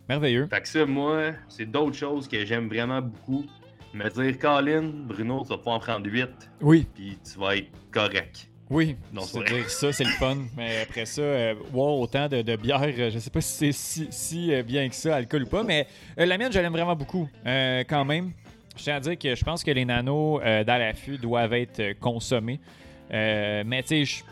Merveilleux. 0.09 0.47
Fait 0.51 0.61
que 0.61 0.67
ça, 0.67 0.85
moi, 0.85 1.31
c'est 1.47 1.65
d'autres 1.69 1.95
choses 1.95 2.27
que 2.27 2.43
j'aime 2.45 2.67
vraiment 2.67 3.01
beaucoup. 3.01 3.45
Me 3.93 4.07
dire, 4.09 4.37
Colin, 4.39 4.83
Bruno, 5.05 5.41
tu 5.43 5.49
vas 5.49 5.57
pas 5.59 5.71
en 5.71 5.79
prendre 5.79 6.05
8, 6.07 6.27
Oui, 6.61 6.87
puis 6.93 7.17
tu 7.23 7.39
vas 7.39 7.55
être 7.57 7.69
correct. 7.91 8.48
Oui. 8.69 8.95
C'est 9.21 9.43
dire 9.45 9.69
ça, 9.69 9.91
c'est 9.91 10.03
le 10.03 10.09
fun. 10.11 10.37
Mais 10.57 10.81
après 10.81 11.05
ça, 11.05 11.21
euh, 11.21 11.55
wow, 11.73 12.01
autant 12.01 12.27
de, 12.27 12.41
de 12.41 12.55
bières, 12.55 12.81
euh, 12.83 13.09
je 13.11 13.19
sais 13.19 13.29
pas 13.29 13.41
si 13.41 13.53
c'est 13.57 13.71
si, 13.71 14.07
si, 14.11 14.53
euh, 14.53 14.63
bien 14.63 14.87
que 14.89 14.95
ça, 14.95 15.15
alcool 15.15 15.43
ou 15.43 15.47
pas. 15.47 15.63
Mais 15.63 15.87
euh, 16.19 16.25
la 16.25 16.37
mienne, 16.37 16.51
je 16.51 16.59
l'aime 16.59 16.71
vraiment 16.73 16.95
beaucoup. 16.95 17.27
Euh, 17.45 17.83
quand 17.87 18.05
même, 18.05 18.31
je 18.77 18.83
tiens 18.83 18.95
à 18.97 18.99
dire 18.99 19.17
que 19.17 19.35
je 19.35 19.43
pense 19.43 19.63
que 19.63 19.71
les 19.71 19.85
nanos 19.85 20.41
dans 20.41 20.79
l'affût 20.79 21.17
doivent 21.17 21.53
être 21.53 21.93
consommés. 21.99 22.59
Mais 23.11 23.81
tu 23.83 23.87
sais, 23.87 24.05
je- 24.05 24.23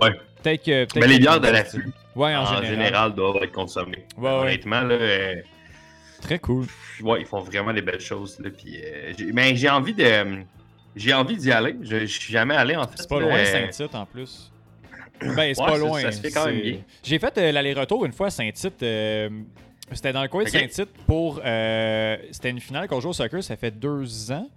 Ouais. 0.00 0.12
peut-être 0.42 0.64
que. 0.64 0.84
peut-être 0.84 0.96
Mais 1.00 1.06
les 1.08 1.18
bières 1.18 1.40
de 1.40 1.48
l'affût, 1.48 1.86
Ouais, 2.16 2.34
en, 2.34 2.42
en, 2.42 2.46
général. 2.46 2.66
général. 2.66 3.14
doivent 3.14 3.42
être 3.42 3.52
consommées. 3.52 4.04
Ouais, 4.16 4.24
ouais. 4.30 4.36
Honnêtement, 4.38 4.80
là, 4.82 4.94
euh, 4.94 5.34
Très 6.22 6.38
cool. 6.38 6.66
ouais, 7.02 7.20
ils 7.20 7.26
font 7.26 7.40
vraiment 7.40 7.72
des 7.72 7.82
belles 7.82 8.00
choses. 8.00 8.38
Là, 8.38 8.48
puis, 8.50 8.78
mais 9.34 9.54
j'ai 9.56 9.68
envie 9.68 9.92
de. 9.92 10.44
J'ai 10.94 11.12
envie 11.14 11.36
d'y 11.36 11.50
aller. 11.52 11.76
Je, 11.82 12.00
je 12.00 12.06
suis 12.20 12.32
jamais 12.32 12.54
allé 12.54 12.76
en 12.76 12.86
fait. 12.86 12.96
C'est 12.98 13.08
pas 13.08 13.20
loin, 13.20 13.34
euh, 13.36 13.44
Saint-Tite 13.44 13.94
en 13.94 14.04
plus. 14.06 14.50
Ben, 15.20 15.54
c'est 15.54 15.60
Ouais, 15.62 15.66
pas 15.68 15.78
loin. 15.78 16.00
ça 16.00 16.12
se 16.12 16.20
fait 16.20 16.30
quand 16.30 16.46
même 16.46 16.60
bien. 16.60 16.78
J'ai 17.02 17.18
fait 17.18 17.38
euh, 17.38 17.52
l'aller-retour 17.52 18.04
une 18.04 18.12
fois 18.12 18.26
à 18.26 18.30
Saint-Tite. 18.30 18.82
euh, 18.82 19.28
c'était 19.92 20.12
dans 20.12 20.22
le 20.22 20.28
coin 20.28 20.44
de. 20.44 20.48
Saint-Tite 20.48 20.90
pour. 21.06 21.40
euh, 21.44 22.16
c'était 22.30 22.50
une 22.50 22.60
finale 22.60 22.88
qu'on 22.88 23.00
joue 23.00 23.10
au 23.10 23.12
soccer, 23.12 23.42
ça 23.42 23.56
fait 23.56 23.70
deux 23.70 24.32
ans. 24.32 24.48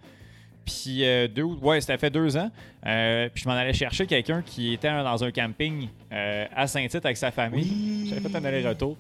Puis 0.66 1.06
euh, 1.06 1.28
deux, 1.28 1.44
ou- 1.44 1.60
ouais, 1.62 1.80
ça 1.82 1.98
fait 1.98 2.10
deux 2.10 2.36
ans. 2.38 2.50
Euh, 2.88 3.30
puis 3.34 3.44
je 3.44 3.50
m'en 3.50 3.56
allais 3.56 3.74
chercher 3.74 4.06
quelqu'un 4.08 4.42
qui 4.44 4.74
était 4.74 4.90
dans 4.90 5.24
un 5.24 5.32
camping 5.32 5.88
euh, 6.12 6.46
à 6.56 6.66
Saint-Tite 6.68 7.06
avec 7.06 7.18
sa 7.18 7.30
famille. 7.32 8.08
J'avais 8.10 8.28
fait 8.30 8.36
un 8.38 8.46
aller-retour. 8.46 8.98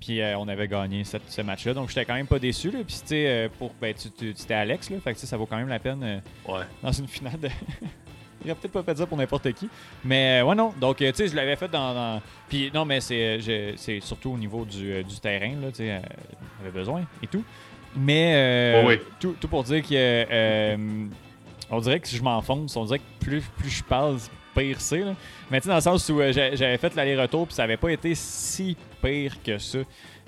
Puis 0.00 0.20
on 0.36 0.48
avait 0.48 0.68
gagné 0.68 1.04
cette- 1.04 1.30
ce 1.30 1.42
match-là. 1.42 1.74
Donc 1.74 1.88
j'étais 1.88 2.04
quand 2.04 2.14
même 2.14 2.26
pas 2.26 2.38
déçu. 2.38 2.70
Là. 2.70 2.78
Puis 2.86 2.96
tu 3.02 3.06
sais, 3.08 3.50
pour, 3.58 3.72
ben, 3.80 3.94
tu, 3.94 4.10
tu- 4.34 4.52
Alex. 4.52 4.90
Là, 4.90 4.96
fait 5.02 5.12
que 5.14 5.20
ça 5.20 5.36
vaut 5.36 5.46
quand 5.46 5.56
même 5.56 5.68
la 5.68 5.78
peine. 5.78 6.22
Ouais. 6.48 6.60
dans 6.82 6.92
une 6.92 7.08
finale 7.08 7.38
de. 7.40 7.48
Il 8.44 8.50
aurait 8.50 8.58
peut-être 8.60 8.72
pas 8.72 8.82
fait 8.82 8.98
ça 8.98 9.06
pour 9.06 9.16
n'importe 9.16 9.52
qui. 9.52 9.68
Mais 10.04 10.42
ouais, 10.42 10.56
non. 10.56 10.74
Donc, 10.80 10.96
tu 10.96 11.06
sais, 11.14 11.28
je 11.28 11.36
l'avais 11.36 11.54
fait 11.54 11.68
dans. 11.68 11.94
dans- 11.94 12.20
Puis 12.48 12.72
non, 12.74 12.84
mais 12.84 13.00
c'est 13.00 13.38
surtout 14.00 14.32
au 14.32 14.36
niveau 14.38 14.64
du, 14.64 15.04
du 15.04 15.20
terrain, 15.20 15.52
là, 15.60 15.68
tu 15.68 15.76
sais, 15.76 16.00
j'avais 16.58 16.72
besoin 16.76 17.04
et 17.22 17.28
tout. 17.28 17.44
Mais 17.96 18.32
euh, 18.82 18.86
oui. 18.86 18.98
Tout, 19.20 19.36
tout 19.40 19.48
pour 19.48 19.64
dire 19.64 19.82
que. 19.82 19.88
euh, 19.92 20.76
on 21.70 21.80
dirait 21.80 22.00
que 22.00 22.08
si 22.08 22.16
je 22.16 22.22
m'enfonce, 22.22 22.76
on 22.76 22.84
dirait 22.84 22.98
que 22.98 23.24
plus, 23.24 23.40
plus 23.58 23.70
je 23.70 23.82
parle, 23.84 24.16
pire 24.56 24.80
c'est. 24.80 25.00
là. 25.00 25.14
Mais 25.50 25.58
tu 25.60 25.64
sais, 25.64 25.68
dans 25.70 25.76
le 25.76 25.80
sens 25.80 26.08
où 26.08 26.20
euh, 26.20 26.32
j'a- 26.32 26.54
j'avais 26.54 26.78
fait 26.78 26.94
l'aller-retour, 26.94 27.46
puis 27.46 27.54
ça 27.54 27.64
avait 27.64 27.76
pas 27.76 27.90
été 27.90 28.14
si 28.14 28.76
pire 29.02 29.34
que 29.42 29.58
ça. 29.58 29.78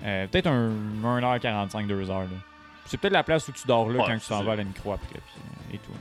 Peut-être 0.02 0.46
un 0.48 0.70
1h45, 1.02 1.86
2h. 1.86 2.08
là. 2.08 2.24
C'est 2.86 2.98
peut-être 3.00 3.12
la 3.14 3.22
place 3.22 3.48
où 3.48 3.52
tu 3.52 3.66
dors 3.66 3.88
là 3.88 4.00
Ouais, 4.00 4.04
quand 4.08 4.18
tu 4.18 4.28
t'en 4.28 4.42
vas 4.42 4.52
à 4.52 4.56
la 4.56 4.64
micro 4.64 4.92
après. 4.92 5.18
Et 5.72 5.78
tout. 5.78 5.92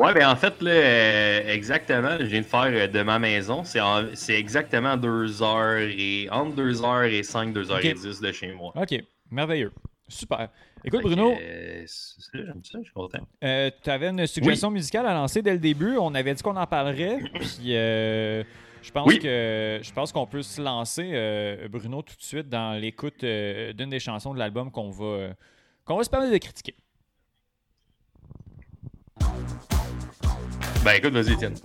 Ouais, 0.00 0.12
ben 0.14 0.28
en 0.28 0.36
fait, 0.36 0.60
là, 0.62 1.52
exactement, 1.52 2.16
je 2.20 2.24
viens 2.24 2.40
de 2.40 2.46
faire 2.46 2.90
de 2.90 3.02
ma 3.02 3.18
maison. 3.18 3.64
C'est 3.64 3.80
en- 3.80 4.04
c'est 4.14 4.38
exactement 4.38 4.96
2 4.96 5.42
heures 5.42 5.78
et. 5.78 6.28
entre 6.30 6.54
2 6.54 6.82
heures 6.84 7.04
et 7.04 7.22
5, 7.22 7.52
2 7.52 7.70
heures 7.70 7.84
et 7.84 7.92
Ok. 7.92 8.00
10 8.00 8.20
de 8.20 8.32
chez 8.32 8.52
moi. 8.52 8.72
Ok, 8.76 8.94
merveilleux. 9.30 9.72
Super. 10.08 10.48
Écoute, 10.86 11.00
Fait 11.02 11.08
Bruno, 11.08 11.32
euh, 11.32 11.82
c'est 11.86 12.20
ça, 12.20 12.30
j'aime 12.34 12.62
ça, 12.64 12.78
je 12.78 12.84
suis 12.84 12.92
content. 12.92 13.18
tu 13.40 13.90
avais 13.90 14.08
une 14.08 14.26
suggestion 14.26 14.70
musicale 14.70 15.06
à 15.06 15.14
lancer 15.14 15.42
dès 15.42 15.52
le 15.52 15.58
début. 15.58 15.96
On 15.98 16.14
avait 16.14 16.32
dit 16.32 16.42
qu'on 16.42 16.56
en 16.56 16.66
parlerait. 16.66 17.18
Puis 17.34 17.76
euh, 17.76 18.44
je 18.82 18.92
pense 18.92 19.08
Oui. 19.08 19.18
que 19.18 19.80
je 19.82 19.92
pense 19.92 20.12
qu'on 20.12 20.26
peut 20.26 20.42
se 20.42 20.62
lancer, 20.62 21.10
euh, 21.12 21.66
Bruno, 21.68 22.02
tout 22.02 22.14
de 22.14 22.22
suite 22.22 22.48
dans 22.48 22.78
l'écoute 22.80 23.24
euh, 23.24 23.72
d'une 23.72 23.90
des 23.90 23.98
chansons 23.98 24.32
de 24.32 24.38
l'album 24.38 24.70
qu'on 24.70 24.90
va, 24.90 25.04
euh, 25.04 25.32
qu'on 25.84 25.96
va 25.96 26.04
se 26.04 26.10
permettre 26.10 26.32
de 26.32 26.38
critiquer. 26.38 26.76
Ben 30.84 30.92
écoute, 30.98 31.12
vas-y, 31.14 31.32
Étienne. 31.32 31.56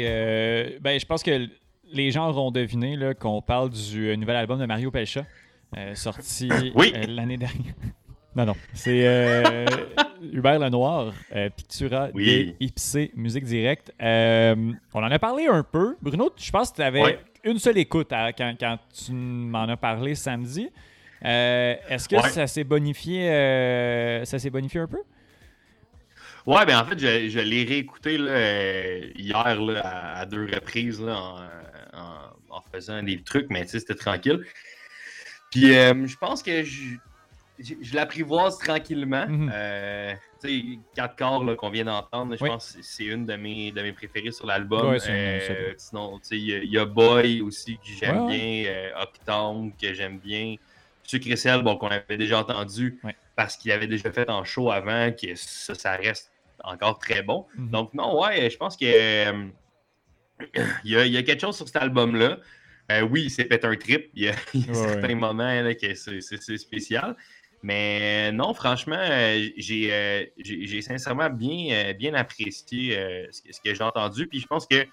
Et 0.00 0.06
euh, 0.08 0.78
ben, 0.80 0.98
je 0.98 1.06
pense 1.06 1.22
que 1.22 1.48
les 1.92 2.10
gens 2.10 2.28
auront 2.28 2.50
deviné 2.50 2.96
là, 2.96 3.14
qu'on 3.14 3.40
parle 3.42 3.70
du 3.70 4.08
euh, 4.08 4.16
nouvel 4.16 4.36
album 4.36 4.58
de 4.60 4.66
Mario 4.66 4.90
Pelcha, 4.90 5.24
euh, 5.76 5.94
sorti 5.94 6.50
Oui. 6.74 6.92
l'année 7.08 7.36
dernière. 7.36 7.74
non, 8.36 8.46
non. 8.46 8.54
C'est 8.74 9.64
Hubert 10.32 10.58
Lenoir, 10.58 11.12
Pictura 11.56 12.08
Oui. 12.14 12.46
de 12.46 12.54
Ipsé 12.64 13.10
Musique 13.14 13.44
Directe. 13.44 13.92
On 14.00 14.74
en 14.94 15.02
a 15.10 15.18
parlé 15.18 15.46
un 15.46 15.62
peu. 15.62 15.96
Bruno, 16.02 16.30
je 16.36 16.50
pense 16.50 16.70
que 16.70 16.76
tu 16.76 16.82
avais 16.82 17.18
une 17.44 17.58
seule 17.58 17.78
écoute 17.78 18.12
à- 18.12 18.32
quand, 18.32 18.54
quand 18.58 18.78
tu 18.92 19.12
m'en 19.12 19.62
as 19.68 19.76
parlé 19.76 20.14
samedi. 20.14 20.68
Est-ce 21.22 22.08
que 22.08 22.16
Ouais. 22.16 22.28
ça 22.28 22.46
s'est 22.46 22.64
bonifié, 22.64 23.26
ça 24.24 24.38
s'est 24.38 24.50
bonifié 24.50 24.80
un 24.80 24.86
peu? 24.86 25.00
Ouais, 26.46 26.64
ben 26.66 26.78
en 26.78 26.84
fait, 26.84 26.98
je, 26.98 27.28
je 27.28 27.38
l'ai 27.40 27.64
réécouté 27.64 28.16
là, 28.18 28.30
euh, 28.30 29.10
hier 29.16 29.60
là, 29.60 29.80
à, 29.80 30.20
à 30.20 30.26
deux 30.26 30.46
reprises 30.46 31.00
là, 31.00 31.16
en, 31.18 31.36
en- 31.98 32.56
en 32.56 32.62
faisant 32.72 33.02
des 33.02 33.22
trucs, 33.22 33.46
mais 33.50 33.64
tu 33.64 33.72
sais, 33.72 33.80
c'était 33.80 33.94
tranquille. 33.94 34.44
Puis 35.50 35.74
euh, 35.76 36.06
je 36.06 36.16
pense 36.16 36.42
que 36.42 36.62
je, 36.64 36.96
je, 37.58 37.74
je 37.80 37.94
l'apprivoise 37.94 38.58
tranquillement. 38.58 39.26
Mhm. 39.28 39.50
Euh, 39.52 40.14
tu 40.42 40.48
sais, 40.48 40.78
quatre 40.94 41.16
corps 41.16 41.44
là, 41.44 41.56
qu'on 41.56 41.70
vient 41.70 41.84
d'entendre, 41.84 42.36
je 42.36 42.42
Oui. 42.42 42.50
pense 42.50 42.72
que 42.72 42.82
c'est 42.82 43.04
une 43.04 43.26
de 43.26 43.34
mes, 43.36 43.72
de 43.72 43.82
mes 43.82 43.92
préférées 43.92 44.32
sur 44.32 44.46
l'album. 44.46 44.88
Ouais, 44.90 44.98
Euh, 45.08 45.74
sinon, 45.76 46.18
tu 46.20 46.28
sais, 46.28 46.36
il 46.38 46.46
y, 46.46 46.54
a- 46.54 46.62
il 46.62 46.70
y 46.70 46.78
a 46.78 46.84
Boy 46.84 47.40
aussi 47.42 47.76
que 47.78 47.86
j'aime 47.86 48.26
Ouais, 48.26 48.62
bien, 48.62 49.02
Octane 49.02 49.72
que 49.76 49.92
j'aime 49.92 50.18
bien. 50.20 50.56
Sucre 51.08 51.28
et 51.30 51.36
sel, 51.36 51.62
bon, 51.62 51.76
qu'on 51.76 51.88
avait 51.88 52.16
déjà 52.18 52.38
entendu 52.38 52.98
Ouais. 53.02 53.16
parce 53.34 53.56
qu'il 53.56 53.72
avait 53.72 53.86
déjà 53.86 54.12
fait 54.12 54.28
en 54.28 54.44
show 54.44 54.70
avant, 54.70 55.10
que 55.12 55.34
ça, 55.36 55.74
ça 55.74 55.92
reste 55.96 56.30
encore 56.62 56.98
très 56.98 57.22
bon. 57.22 57.46
Mhm. 57.56 57.70
Donc, 57.70 57.94
non, 57.94 58.20
ouais, 58.20 58.50
je 58.50 58.56
pense 58.58 58.76
que 58.76 58.84
euh, 58.84 59.46
il, 60.84 60.90
y 60.92 60.96
a, 60.96 61.06
il 61.06 61.12
y 61.12 61.16
a 61.16 61.22
quelque 61.22 61.40
chose 61.40 61.56
sur 61.56 61.66
cet 61.66 61.76
album-là. 61.76 62.38
Euh, 62.90 63.02
oui, 63.02 63.28
c'est 63.30 63.44
peut-être 63.44 63.64
un 63.66 63.76
trip. 63.76 64.10
Il 64.14 64.24
y 64.24 64.28
a, 64.28 64.34
il 64.54 64.66
y 64.66 64.68
a 64.68 64.72
Ouais, 64.72 64.74
certains 64.88 65.08
ouais. 65.08 65.14
moments 65.14 65.60
là, 65.62 65.74
que 65.74 65.94
c'est 65.94 66.56
spécial. 66.58 67.16
Mais 67.62 68.30
non, 68.32 68.54
franchement, 68.54 69.00
euh, 69.00 69.48
j'ai 69.56 69.92
euh, 69.92 70.80
sincèrement 70.80 71.28
bien, 71.28 71.74
euh, 71.74 71.92
bien 71.92 72.14
apprécié 72.14 72.96
euh, 72.98 73.26
ce 73.32 73.42
que, 73.42 73.52
ce 73.52 73.60
que 73.60 73.74
j'ai 73.74 73.82
entendu. 73.82 74.26
Puis 74.26 74.40
je 74.40 74.46
pense 74.46 74.66
que 74.66 74.86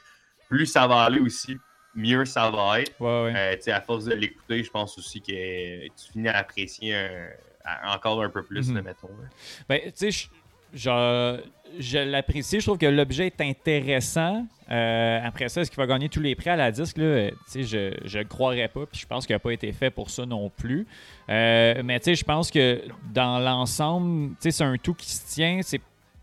plus 0.50 0.66
ça 0.66 0.88
va 0.88 1.04
aller 1.04 1.20
aussi, 1.20 1.58
mieux 1.96 2.26
ça 2.26 2.50
va 2.52 2.82
être. 2.82 2.94
Ouais, 3.00 3.32
ouais. 3.34 3.34
Euh, 3.36 3.74
à 3.74 3.82
force 3.82 4.06
de 4.06 4.14
l'écouter, 4.14 4.64
je 4.64 4.70
pense 4.70 4.98
aussi 4.98 5.22
que 5.22 5.86
tu 5.88 6.12
finis 6.12 6.28
à 6.28 6.38
apprécier 6.38 6.94
un- 6.96 7.28
à- 7.64 7.96
encore 7.96 8.22
un 8.22 8.30
peu 8.30 8.44
plus, 8.44 8.70
Mhm. 8.70 8.76
le 8.78 8.82
mettons. 8.84 9.08
là. 9.08 9.28
Ben, 9.70 9.80
tu 9.86 9.92
sais, 9.96 10.12
je- 10.12 10.28
je, 10.74 11.42
je 11.80 11.98
l'apprécie. 12.00 12.60
Je 12.60 12.66
trouve 12.66 12.78
que 12.78 12.86
l'objet 12.86 13.28
est 13.28 13.42
intéressant. 13.42 14.46
Euh, 14.70 15.20
après 15.24 15.48
ça, 15.48 15.62
est-ce 15.62 15.70
qu'il 15.72 15.78
va 15.78 15.88
gagner 15.88 16.10
tous 16.10 16.20
les 16.22 16.36
prix 16.36 16.50
à 16.50 16.56
la 16.56 16.72
disque? 16.72 16.98
Là? 16.98 17.04
Euh, 17.06 17.32
je 17.56 18.18
le 18.18 18.24
croirais 18.26 18.68
pas. 18.68 18.86
Puis 18.86 19.00
je 19.02 19.08
pense 19.08 19.26
qu'il 19.26 19.36
n'a 19.36 19.40
pas 19.40 19.52
été 19.52 19.72
fait 19.72 19.90
pour 19.90 20.10
ça 20.10 20.26
non 20.26 20.50
plus. 20.50 20.86
Euh, 21.30 21.82
mais 21.84 22.00
tu 22.00 22.06
sais, 22.06 22.16
je 22.16 22.24
pense 22.26 22.52
que 22.52 22.82
dans 23.14 23.40
l'ensemble, 23.40 24.36
c'est 24.40 24.62
un 24.64 24.78
tout 24.78 24.94
qui 24.94 25.10
se 25.10 25.34
tient. 25.34 25.60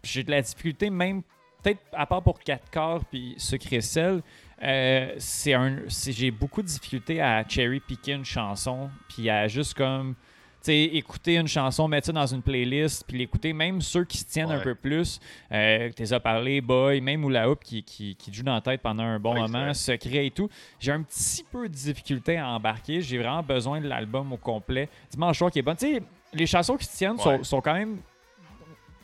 J'ai 0.04 0.24
de 0.24 0.30
la 0.30 0.42
difficulté, 0.42 0.90
même 0.90 1.22
peut-être 1.62 1.80
à 1.92 2.06
part 2.06 2.22
pour 2.22 2.40
4 2.40 2.68
quarts 2.70 3.04
puis 3.10 3.34
sucre 3.38 3.72
et 3.72 3.80
sel. 3.80 4.20
Euh, 4.62 5.14
c'est 5.18 5.54
un, 5.54 5.78
j'ai 5.88 6.30
beaucoup 6.30 6.62
de 6.62 6.66
difficulté 6.66 7.20
à 7.20 7.46
cherry 7.48 7.80
picker 7.80 8.12
une 8.12 8.24
chanson 8.24 8.90
puis 9.08 9.28
à 9.28 9.48
juste 9.48 9.74
comme 9.74 10.14
sais, 10.62 10.82
écouter 10.84 11.36
une 11.36 11.48
chanson, 11.48 11.88
mettre 11.88 12.06
ça 12.06 12.12
dans 12.12 12.26
une 12.26 12.42
playlist, 12.42 13.04
puis 13.06 13.18
l'écouter, 13.18 13.52
même 13.52 13.80
ceux 13.80 14.04
qui 14.04 14.18
se 14.18 14.24
tiennent 14.24 14.50
un 14.50 14.60
peu 14.60 14.74
plus, 14.74 15.20
euh, 15.50 15.90
tu 15.94 16.02
as 16.12 16.20
parlé, 16.20 16.60
Boy, 16.60 17.00
même 17.00 17.24
Oula 17.24 17.50
Hoop 17.50 17.62
qui, 17.62 17.82
qui, 17.82 18.16
joue 18.32 18.42
dans 18.42 18.54
la 18.54 18.60
tête 18.60 18.80
pendant 18.80 19.02
un 19.02 19.18
bon 19.18 19.34
Ouais, 19.34 19.40
moment, 19.40 19.74
secret 19.74 20.26
et 20.26 20.30
tout. 20.30 20.48
J'ai 20.78 20.92
un 20.92 21.02
petit 21.02 21.44
peu 21.50 21.68
de 21.68 21.74
difficulté 21.74 22.36
à 22.36 22.48
embarquer. 22.48 23.00
J'ai 23.00 23.18
vraiment 23.18 23.42
besoin 23.42 23.80
de 23.80 23.88
l'album 23.88 24.32
au 24.32 24.36
complet. 24.36 24.88
Dimanche 25.10 25.38
soir 25.38 25.50
qui 25.50 25.58
est 25.58 25.62
bon. 25.62 25.74
Tu 25.74 25.94
sais, 25.94 26.02
les 26.32 26.46
chansons 26.46 26.76
qui 26.76 26.84
se 26.84 26.96
tiennent 26.96 27.18
sont 27.18 27.60
quand 27.60 27.74
même 27.74 27.98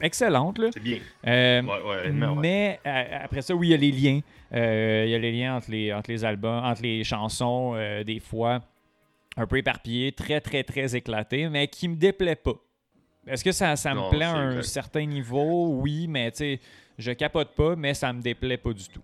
excellentes. 0.01 0.59
Là. 0.59 0.69
C'est 0.73 0.81
bien. 0.83 0.99
Euh, 1.27 1.63
Ouais, 1.63 1.83
ouais, 1.83 2.11
mais 2.37 2.81
euh, 2.87 3.25
après 3.25 3.43
ça, 3.43 3.55
oui, 3.55 3.69
il 3.69 3.71
y 3.71 3.75
a 3.75 3.77
les 3.77 3.91
liens. 3.93 4.21
Euh, 4.55 5.05
Il 5.07 5.11
y 5.11 5.15
a 5.15 5.19
les 5.19 5.33
liens 5.33 5.57
entre 5.57 5.71
les, 5.71 5.93
entre 5.93 6.11
les 6.11 6.25
albums, 6.25 6.65
entre 6.65 6.83
les 6.83 7.05
chansons, 7.05 7.75
euh, 7.77 8.05
des 8.05 8.21
fois 8.21 8.61
un 9.37 9.47
peu 9.47 9.57
éparpillés, 9.59 10.11
très, 10.13 10.41
très, 10.41 10.65
très 10.65 10.97
éclatés, 10.97 11.49
mais 11.49 11.69
qui 11.69 11.87
me 11.89 11.95
déplaît 11.97 12.35
pas. 12.35 12.55
Est-ce 13.27 13.45
que 13.45 13.53
ça, 13.53 13.77
ça 13.77 13.95
me 13.95 14.01
Non, 14.01 14.11
plaît 14.11 14.25
à 14.25 14.35
un 14.37 14.63
certain 14.63 15.05
niveau? 15.05 15.69
Oui, 15.81 16.07
mais 16.09 16.31
tu 16.33 16.39
sais, 16.39 16.61
je 16.99 17.13
capote 17.13 17.55
pas, 17.55 17.77
mais 17.77 17.95
ça 17.95 18.13
me 18.13 18.21
déplaît 18.21 18.57
pas 18.57 18.73
du 18.73 18.89
tout. 18.89 19.03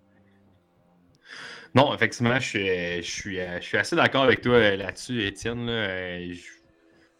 Non, 1.75 1.95
effectivement, 1.95 2.39
je 2.41 2.49
suis, 2.49 2.67
je 2.67 3.01
suis, 3.11 3.37
je 3.37 3.61
suis 3.65 3.77
assez 3.79 3.97
d'accord 3.97 4.25
avec 4.25 4.41
toi 4.41 4.77
là-dessus, 4.77 5.25
Étienne. 5.27 5.67
là. 5.67 6.19
Je, 6.21 6.41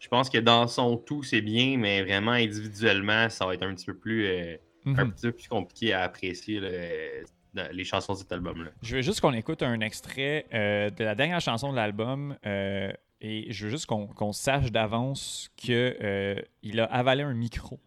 je 0.05 0.09
pense 0.09 0.29
que 0.29 0.37
dans 0.37 0.67
son 0.67 0.97
tout, 0.97 1.23
c'est 1.23 1.41
bien, 1.41 1.77
mais 1.79 2.03
vraiment 2.03 2.33
individuellement, 2.33 3.27
ça 3.27 3.47
va 3.47 3.55
être 3.55 3.63
un 3.63 3.73
petit 3.73 3.87
peu 3.87 3.95
plus, 3.97 4.27
euh, 4.27 4.55
un 4.85 5.05
Mhm. 5.05 5.11
petit 5.13 5.21
peu 5.23 5.31
plus 5.31 5.47
compliqué 5.47 5.93
à 5.93 6.03
apprécier 6.03 6.59
là, 6.59 6.67
euh, 6.67 7.23
les 7.71 7.83
chansons 7.83 8.13
de 8.13 8.19
cet 8.19 8.31
album-là. 8.31 8.69
Je 8.83 8.97
veux 8.97 9.01
juste 9.01 9.19
qu'on 9.19 9.33
écoute 9.33 9.63
un 9.63 9.79
extrait 9.79 10.45
euh, 10.53 10.91
de 10.91 11.03
la 11.03 11.15
dernière 11.15 11.41
chanson 11.41 11.71
de 11.71 11.75
l'album 11.75 12.35
euh, 12.45 12.91
et 13.19 13.51
je 13.51 13.65
veux 13.65 13.71
juste 13.71 13.87
qu'on 13.87 14.31
sache 14.31 14.71
d'avance 14.71 15.49
qu'il 15.55 16.79
a 16.79 16.83
avalé 16.85 17.23
un 17.23 17.33
micro. 17.33 17.79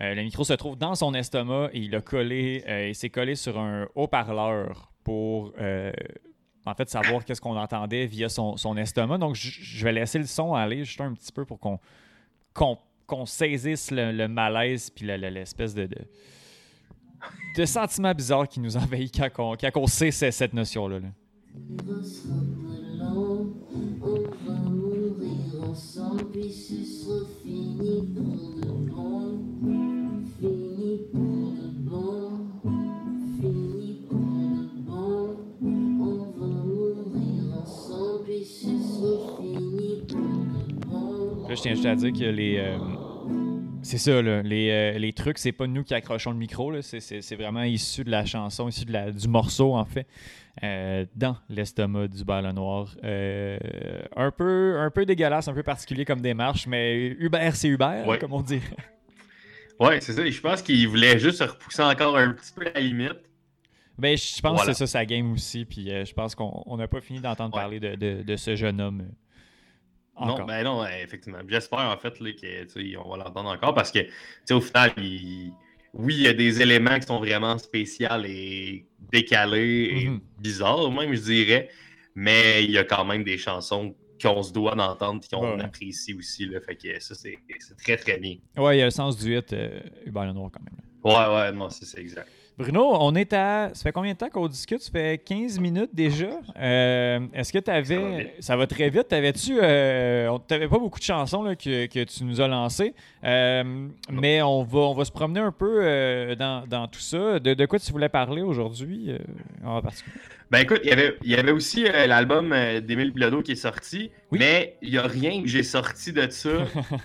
Le 0.00 0.22
micro 0.22 0.44
se 0.44 0.54
trouve 0.54 0.78
dans 0.78 0.94
son 0.94 1.12
estomac 1.12 1.68
et 1.74 1.78
il 1.80 1.94
a 1.94 2.00
collé, 2.00 2.64
il 2.88 2.94
s'est 2.94 3.10
collé 3.10 3.34
sur 3.34 3.58
un 3.60 3.86
haut-parleur 3.94 4.92
pour 5.04 5.52
en 6.66 6.74
fait 6.74 6.88
savoir 6.88 7.24
qu'est-ce 7.24 7.40
qu'on 7.40 7.56
entendait 7.56 8.06
via 8.06 8.28
son, 8.28 8.56
son 8.56 8.76
estomac. 8.76 9.18
Donc 9.18 9.34
je 9.34 9.84
vais 9.84 9.92
laisser 9.92 10.18
le 10.18 10.26
son 10.26 10.54
aller 10.54 10.84
juste 10.84 11.00
un 11.00 11.12
petit 11.14 11.32
peu 11.32 11.44
pour 11.44 11.58
qu'on 11.60 13.26
saisisse 13.26 13.90
le, 13.90 14.26
malaise 14.28 14.90
puis 14.90 15.06
le- 15.06 15.16
le- 15.16 15.28
l'espèce 15.28 15.74
de, 15.74 15.86
de, 15.86 15.98
sentiment 17.66 18.12
bizarre 18.14 18.48
qui 18.48 18.60
nous 18.60 18.76
envahit 18.76 19.14
quand 19.14 19.28
on, 19.38 19.56
quand 19.56 19.70
on 19.76 19.86
sait 19.86 20.10
ce- 20.10 20.30
cette 20.30 20.54
notion-là. 20.54 21.00
là. 21.00 21.08
On 28.06 28.63
Là, 41.48 41.54
je 41.54 41.60
tiens 41.60 41.74
juste 41.74 41.86
à 41.86 41.94
dire 41.94 42.12
que 42.12 42.24
les. 42.24 42.56
euh, 42.58 42.78
c'est 43.82 43.98
ça, 43.98 44.22
là, 44.22 44.40
les, 44.42 44.70
euh, 44.70 44.98
les 44.98 45.12
trucs, 45.12 45.36
c'est 45.36 45.52
pas 45.52 45.66
nous 45.66 45.84
qui 45.84 45.92
accrochons 45.92 46.30
le 46.30 46.38
micro, 46.38 46.70
là, 46.70 46.80
c'est, 46.80 47.34
vraiment 47.36 47.62
issu 47.64 48.02
de 48.02 48.10
la 48.10 48.24
chanson, 48.24 48.66
issu 48.68 48.86
de 48.86 48.92
la, 48.92 49.10
du 49.10 49.28
morceau, 49.28 49.74
en 49.74 49.84
fait, 49.84 50.06
euh, 50.62 51.04
dans 51.14 51.36
l'estomac 51.50 52.08
du 52.08 52.24
ballon 52.24 52.54
noir. 52.54 52.96
Euh, 53.04 53.58
un, 54.16 54.30
peu, 54.30 54.78
un 54.80 54.90
peu 54.90 55.04
dégueulasse, 55.04 55.48
un 55.48 55.52
peu 55.52 55.62
particulier 55.62 56.06
comme 56.06 56.22
démarche, 56.22 56.66
mais 56.66 57.08
Uber, 57.18 57.50
c'est 57.52 57.68
Uber, 57.68 58.04
Ouais. 58.06 58.18
comme 58.18 58.32
on 58.32 58.40
dit. 58.40 58.60
Ouais, 59.78 60.00
c'est 60.00 60.12
ça. 60.14 60.24
Je 60.30 60.40
pense 60.40 60.62
qu'il 60.62 60.88
voulait 60.88 61.18
juste 61.18 61.38
se 61.38 61.44
repousser 61.44 61.82
encore 61.82 62.16
un 62.16 62.30
petit 62.32 62.52
peu 62.54 62.64
la 62.64 62.80
limite. 62.80 63.20
Ben, 63.98 64.16
je 64.16 64.40
pense 64.40 64.56
Voilà. 64.56 64.72
que 64.72 64.76
c'est 64.78 64.86
ça 64.86 65.00
sa 65.00 65.04
game 65.04 65.30
aussi, 65.32 65.64
puis 65.66 65.90
euh, 65.92 66.04
je 66.06 66.14
pense 66.14 66.34
qu'on 66.34 66.62
on 66.66 66.76
n'a 66.78 66.88
pas 66.88 67.00
fini 67.02 67.20
d'entendre 67.20 67.54
Ouais. 67.54 67.60
parler 67.60 67.80
de, 67.80 67.94
de- 67.96 68.22
de 68.22 68.36
ce 68.36 68.56
jeune 68.56 68.80
homme. 68.80 69.02
Encore. 70.16 70.38
Non, 70.40 70.44
ben 70.46 70.62
non, 70.64 70.86
effectivement. 70.86 71.38
J'espère 71.48 71.80
en 71.80 71.96
fait 71.98 72.20
là, 72.20 72.32
que 72.32 72.64
tu 72.64 72.68
sais, 72.92 72.96
on 72.96 73.08
va 73.10 73.16
l'entendre 73.24 73.50
encore 73.50 73.74
parce 73.74 73.90
que 73.90 74.00
au 74.52 74.60
final, 74.60 74.92
il- 74.98 75.52
oui, 75.92 76.14
il 76.14 76.22
y 76.22 76.28
a 76.28 76.32
des 76.32 76.60
éléments 76.62 76.98
qui 76.98 77.06
sont 77.06 77.18
vraiment 77.18 77.56
spéciaux 77.58 78.08
et 78.24 78.86
décalés 79.12 79.88
et 79.92 80.08
Mhm. 80.08 80.20
bizarres, 80.38 80.90
même 80.92 81.14
je 81.14 81.20
dirais, 81.20 81.68
mais 82.14 82.64
il 82.64 82.70
y 82.70 82.78
a 82.78 82.84
quand 82.84 83.04
même 83.04 83.24
des 83.24 83.38
chansons 83.38 83.94
qu'on 84.22 84.42
se 84.42 84.52
doit 84.52 84.74
d'entendre 84.74 85.20
et 85.24 85.34
qu'on 85.34 85.56
Ouais. 85.56 85.62
apprécie 85.64 86.14
aussi. 86.14 86.46
Là, 86.46 86.60
fait 86.60 86.76
que 86.76 87.00
ça, 87.00 87.14
c'est 87.14 87.38
c'est 87.60 87.76
très 87.76 87.96
très 87.96 88.18
bien. 88.18 88.36
Ouais, 88.56 88.76
il 88.76 88.78
y 88.80 88.82
a 88.82 88.86
le 88.86 88.90
sens 88.90 89.16
du 89.18 89.36
hit, 89.36 89.52
euh, 89.52 89.80
Hubert 90.06 90.26
Lenoir, 90.26 90.50
quand 90.52 90.62
même. 90.62 90.78
Ouais, 91.02 91.34
ouais, 91.36 91.52
non, 91.52 91.68
c'est 91.70 91.84
c'est 91.84 92.00
exact. 92.00 92.28
Bruno, 92.56 92.94
on 93.00 93.16
est 93.16 93.32
à. 93.32 93.70
Ça 93.74 93.82
fait 93.82 93.90
combien 93.92 94.12
de 94.12 94.18
temps 94.18 94.30
qu'on 94.30 94.46
discute? 94.46 94.80
Ça 94.80 94.92
fait 94.92 95.18
15 95.24 95.58
minutes 95.58 95.90
déjà. 95.92 96.38
Euh, 96.56 97.18
Est-ce 97.32 97.52
que 97.52 97.58
tu 97.58 97.64
Ça 97.66 97.72
va 97.72 97.78
avais. 97.78 98.34
Ça 98.38 98.56
va 98.56 98.66
très 98.68 98.90
vite. 98.90 99.08
T'avais-tu. 99.08 99.58
Euh, 99.60 100.38
T'avais 100.46 100.68
pas 100.68 100.78
beaucoup 100.78 101.00
de 101.00 101.04
chansons 101.04 101.42
là, 101.42 101.56
que, 101.56 101.86
que 101.86 102.04
tu 102.04 102.22
nous 102.22 102.40
as 102.40 102.46
lancées. 102.46 102.94
Euh, 103.24 103.88
mais 104.08 104.40
on 104.42 104.62
va, 104.62 104.78
on 104.78 104.94
va 104.94 105.04
se 105.04 105.10
promener 105.10 105.40
un 105.40 105.50
peu 105.50 105.80
euh, 105.82 106.36
dans, 106.36 106.64
dans 106.68 106.86
tout 106.86 107.00
ça. 107.00 107.40
De, 107.40 107.54
de 107.54 107.66
quoi 107.66 107.80
tu 107.80 107.90
voulais 107.90 108.08
parler 108.08 108.42
aujourd'hui 108.42 109.10
en 109.64 109.82
particulier? 109.82 110.14
Ben 110.52 110.60
écoute, 110.60 110.80
il 110.84 110.90
y 110.90 110.92
avait, 110.92 111.16
il 111.24 111.30
y 111.30 111.34
avait 111.34 111.50
aussi 111.50 111.84
l'album 112.06 112.54
d'Émile 112.82 113.10
Bilodeau 113.10 113.42
qui 113.42 113.52
est 113.52 113.56
sorti, 113.56 114.12
Oui. 114.30 114.38
mais 114.38 114.76
il 114.82 114.90
n'y 114.90 114.98
a 114.98 115.02
rien 115.08 115.42
que 115.42 115.48
j'ai 115.48 115.64
sorti 115.64 116.12
de 116.12 116.28
ça 116.30 116.50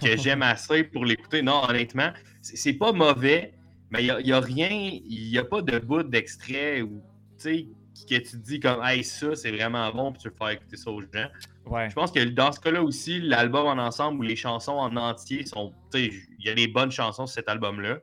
que 0.03 0.15
j'aime 0.17 0.41
assez 0.43 0.83
pour 0.83 1.05
l'écouter. 1.05 1.41
Non, 1.41 1.61
honnêtement, 1.67 2.09
c'est 2.41 2.73
pas 2.73 2.91
mauvais, 2.91 3.53
mais 3.91 4.03
il 4.05 4.23
n'y 4.23 4.31
a, 4.31 4.39
rien, 4.39 4.69
il 4.69 5.29
n'y 5.31 5.37
a 5.37 5.43
pas 5.43 5.61
de 5.61 5.79
bout 5.79 6.03
d'extrait 6.03 6.81
où, 6.81 7.01
que 7.43 8.15
tu 8.15 8.21
te 8.23 8.35
dis 8.37 8.59
comme, 8.59 8.81
hey, 8.83 9.03
ça, 9.03 9.35
c'est 9.35 9.51
vraiment 9.51 9.91
bon, 9.91 10.11
puis 10.11 10.21
tu 10.21 10.29
veux 10.29 10.35
faire 10.35 10.49
écouter 10.49 10.77
ça 10.77 10.91
aux 10.91 11.01
gens. 11.01 11.27
Ouais. 11.65 11.89
Je 11.89 11.95
pense 11.95 12.11
que 12.11 12.23
dans 12.23 12.51
ce 12.51 12.59
cas-là 12.59 12.81
aussi, 12.83 13.19
l'album 13.19 13.67
en 13.67 13.77
ensemble 13.81 14.19
ou 14.19 14.21
les 14.23 14.35
chansons 14.35 14.73
en 14.73 14.95
entier 14.95 15.45
sont. 15.45 15.73
Il 15.93 16.11
y 16.39 16.49
a 16.49 16.53
des 16.53 16.67
bonnes 16.67 16.91
chansons 16.91 17.25
sur 17.27 17.33
cet 17.35 17.49
album-là, 17.49 17.99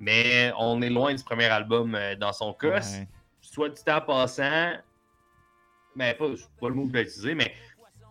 mais 0.00 0.52
on 0.58 0.80
est 0.82 0.90
loin 0.90 1.14
du 1.14 1.22
premier 1.22 1.46
album 1.46 1.94
euh, 1.94 2.14
dans 2.16 2.32
son 2.32 2.52
cas 2.52 2.80
Ouais. 2.80 3.08
soit 3.40 3.68
du 3.68 3.82
temps 3.82 4.00
passant, 4.00 4.72
mais 5.94 6.14
pas, 6.14 6.26
pas 6.60 6.68
le 6.68 6.74
mot 6.74 6.82
que 6.82 6.88
je 6.88 6.92
vais 6.92 7.02
utiliser, 7.02 7.34
mais 7.34 7.52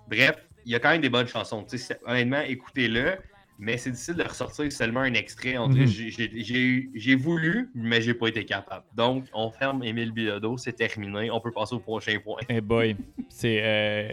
bref, 0.08 0.36
il 0.66 0.72
y 0.72 0.76
a 0.76 0.80
quand 0.80 0.90
même 0.90 1.02
des 1.02 1.10
bonnes 1.10 1.28
chansons. 1.28 1.66
Honnêtement, 2.06 2.42
écoutez-le, 2.42 3.18
mais 3.60 3.78
c'est 3.78 3.92
difficile 3.92 4.16
de 4.16 4.24
ressortir 4.24 4.72
seulement 4.72 5.02
un 5.02 5.14
extrait. 5.14 5.58
On 5.58 5.68
Mhm. 5.70 5.86
j'ai- 5.88 7.16
voulu, 7.16 7.70
mais 7.74 8.02
j'ai 8.02 8.14
pas 8.14 8.28
été 8.28 8.46
capable. 8.46 8.84
Donc, 8.96 9.26
on 9.34 9.50
ferme 9.52 9.84
Émile 9.84 10.12
Bilodeau, 10.12 10.58
c'est 10.58 10.74
terminé. 10.74 11.32
On 11.32 11.40
peut 11.40 11.52
passer 11.52 11.76
au 11.76 11.80
prochain 11.80 12.18
point. 12.24 12.40
Eh 12.50 12.62
boy, 12.62 12.96
c'est. 13.30 13.60
Euh, 13.64 14.08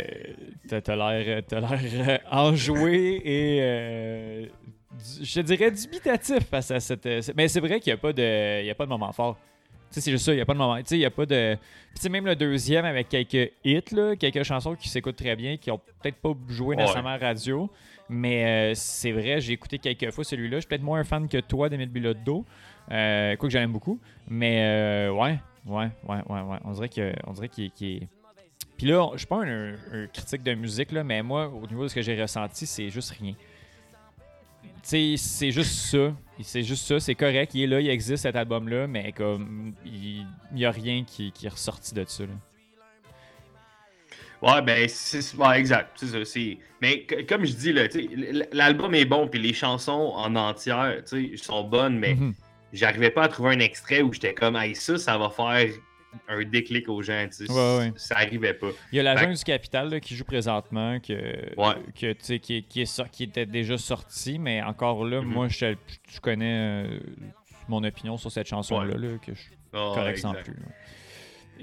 t'as 0.68 0.96
l'air 0.96 1.42
t'as 1.46 1.60
l'air, 1.60 1.80
euh, 2.08 2.18
enjoué 2.30 3.20
et. 3.24 3.58
euh, 3.60 4.46
du- 4.46 5.24
je 5.24 5.34
te 5.34 5.40
dirais 5.40 5.70
dubitatif 5.70 6.44
face 6.48 6.70
à 6.70 6.80
cette. 6.80 7.06
euh, 7.06 7.20
Mais 7.36 7.48
c'est 7.48 7.60
vrai 7.60 7.80
qu'il 7.80 7.92
n'y 7.92 7.98
a, 7.98 8.00
pas 8.00 8.12
de- 8.12 8.60
il 8.62 8.66
y 8.66 8.70
a 8.70 8.74
pas 8.74 8.84
de 8.84 8.90
moment 8.90 9.12
fort. 9.12 9.36
Tu 9.90 10.00
sais, 10.00 10.06
c'est 10.06 10.10
juste 10.10 10.24
ça, 10.24 10.32
il 10.32 10.36
n'y 10.36 10.40
a 10.42 10.46
pas 10.46 10.54
de 10.54 10.58
moment. 10.58 10.76
Tu 10.78 10.82
sais, 10.86 10.96
il 10.96 11.00
n'y 11.00 11.04
a 11.04 11.10
pas 11.10 11.26
de. 11.26 11.56
Puis, 11.94 12.08
même 12.10 12.26
le 12.26 12.34
deuxième 12.34 12.84
avec 12.84 13.08
quelques 13.08 13.52
hits, 13.64 13.80
là, 13.92 14.16
quelques 14.16 14.42
chansons 14.42 14.74
qui 14.74 14.88
s'écoutent 14.88 15.14
très 15.16 15.36
bien, 15.36 15.56
qui 15.56 15.70
ont 15.70 15.78
peut-être 16.02 16.16
pas 16.16 16.32
joué 16.48 16.74
Ouais. 16.74 16.82
nécessairement 16.82 17.10
à 17.10 17.16
radio. 17.18 17.70
Mais 18.08 18.44
euh, 18.44 18.74
c'est 18.74 19.12
vrai, 19.12 19.40
j'ai 19.40 19.52
écouté 19.52 19.78
quelques 19.78 20.10
fois 20.10 20.24
celui-là. 20.24 20.56
Je 20.56 20.60
suis 20.60 20.68
peut-être 20.68 20.82
moins 20.82 21.00
un 21.00 21.04
fan 21.04 21.28
que 21.28 21.38
toi 21.38 21.68
d'Emile 21.68 21.88
Bilodeau. 21.88 22.44
Euh, 22.90 23.36
quoi 23.36 23.48
que 23.48 23.52
j'aime 23.52 23.72
beaucoup. 23.72 23.98
Mais 24.28 24.60
euh, 24.60 25.12
ouais, 25.12 25.38
ouais, 25.66 25.90
ouais, 26.06 26.22
ouais, 26.28 26.40
ouais. 26.40 26.58
On 26.64 26.72
dirait 26.72 26.88
qu'il 26.88 27.86
est. 27.86 28.08
Puis 28.76 28.86
là, 28.86 29.08
je 29.12 29.18
suis 29.18 29.26
pas 29.26 29.44
un, 29.44 29.76
critique 30.12 30.42
de 30.42 30.54
musique, 30.54 30.92
là, 30.92 31.04
mais 31.04 31.22
moi, 31.22 31.48
au 31.48 31.66
niveau 31.66 31.84
de 31.84 31.88
ce 31.88 31.94
que 31.94 32.02
j'ai 32.02 32.20
ressenti, 32.20 32.66
c'est 32.66 32.90
juste 32.90 33.10
rien. 33.12 33.34
Tu 34.62 34.70
sais, 34.82 35.14
c'est 35.16 35.50
juste 35.50 35.72
ça. 35.72 36.12
C'est 36.42 36.62
juste 36.62 36.84
ça, 36.84 37.00
c'est 37.00 37.14
correct. 37.14 37.54
Il 37.54 37.62
est 37.62 37.66
là, 37.68 37.80
il 37.80 37.88
existe 37.88 38.24
cet 38.24 38.36
album-là, 38.36 38.86
mais 38.86 39.12
comme 39.12 39.72
il 39.86 40.26
n'y 40.52 40.64
a 40.64 40.70
rien 40.70 41.04
qui, 41.04 41.30
qui 41.32 41.46
est 41.46 41.50
ressorti 41.50 41.94
de 41.94 42.04
ça. 42.06 42.24
là. 42.24 42.32
Ouais, 44.44 44.62
ben, 44.62 44.86
c'est 44.88 45.34
ouais, 45.36 45.58
exact. 45.58 45.90
C'est 45.96 46.06
ça. 46.06 46.24
c'est- 46.24 46.58
Mais 46.80 47.06
c- 47.08 47.24
comme 47.26 47.44
je 47.46 47.52
dis, 47.54 47.72
là, 47.72 47.84
l'album 48.52 48.94
est 48.94 49.04
bon, 49.06 49.26
puis 49.26 49.40
les 49.40 49.54
chansons 49.54 50.12
en 50.14 50.36
entière 50.36 51.02
sont 51.36 51.64
bonnes, 51.64 51.98
mais 51.98 52.14
Mhm. 52.14 52.34
j'arrivais 52.72 53.10
pas 53.10 53.24
à 53.24 53.28
trouver 53.28 53.54
un 53.54 53.60
extrait 53.60 54.02
où 54.02 54.12
j'étais 54.12 54.34
comme, 54.34 54.56
hey, 54.56 54.74
ça, 54.74 54.98
ça 54.98 55.16
va 55.16 55.30
faire 55.30 55.68
un 56.28 56.44
déclic 56.44 56.88
aux 56.88 57.02
gens. 57.02 57.26
Ouais, 57.40 57.78
ouais. 57.78 57.92
Ça 57.96 58.16
arrivait 58.18 58.54
pas. 58.54 58.68
Il 58.92 58.96
y 58.96 59.00
a 59.00 59.02
la 59.02 59.16
jungle 59.16 59.34
du 59.34 59.42
capital 59.44 59.90
là, 59.90 59.98
qui 59.98 60.14
joue 60.14 60.24
présentement, 60.24 61.00
que, 61.00 61.12
Ouais. 61.56 61.74
que, 61.98 62.12
qui, 62.36 62.56
est- 62.56 62.62
qui, 62.68 62.80
est 62.82 62.86
sor- 62.86 63.10
qui 63.10 63.24
était 63.24 63.46
déjà 63.46 63.76
sorti, 63.78 64.38
mais 64.38 64.62
encore 64.62 65.04
là, 65.04 65.22
Mhm. 65.22 65.26
moi, 65.28 65.48
je, 65.48 65.74
tu 66.12 66.20
connais 66.20 66.84
euh, 66.86 67.00
mon 67.68 67.82
opinion 67.82 68.16
sur 68.18 68.30
cette 68.30 68.46
chanson-là, 68.46 68.94
là, 68.96 69.08
que 69.26 69.34
je 69.34 69.40
suis 69.40 69.50
Ah, 69.72 69.90
correct 69.94 70.18
sans 70.18 70.34
plus. 70.34 70.54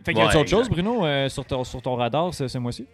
Fait 0.03 0.13
qu'il 0.13 0.17
y 0.17 0.21
a 0.21 0.27
Ouais, 0.27 0.35
autre 0.35 0.49
chose. 0.49 0.69
Bruno, 0.69 1.05
euh, 1.05 1.29
sur, 1.29 1.45
ton, 1.45 1.63
sur 1.63 1.81
ton 1.81 1.95
radar 1.95 2.33
ce, 2.33 2.47
ce 2.47 2.57
mois-ci? 2.57 2.87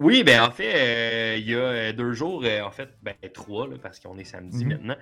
Oui, 0.00 0.24
ben 0.24 0.42
en 0.42 0.50
fait, 0.50 0.72
euh, 0.74 1.36
il 1.38 1.48
y 1.48 1.54
a 1.54 1.58
euh, 1.58 1.92
deux 1.92 2.12
jours, 2.12 2.42
euh, 2.44 2.60
en 2.62 2.70
fait, 2.72 2.88
ben 3.02 3.14
trois, 3.32 3.68
là, 3.68 3.76
parce 3.80 4.00
qu'on 4.00 4.18
est 4.18 4.24
samedi 4.24 4.64
Mhm. 4.64 4.70
maintenant. 4.72 4.96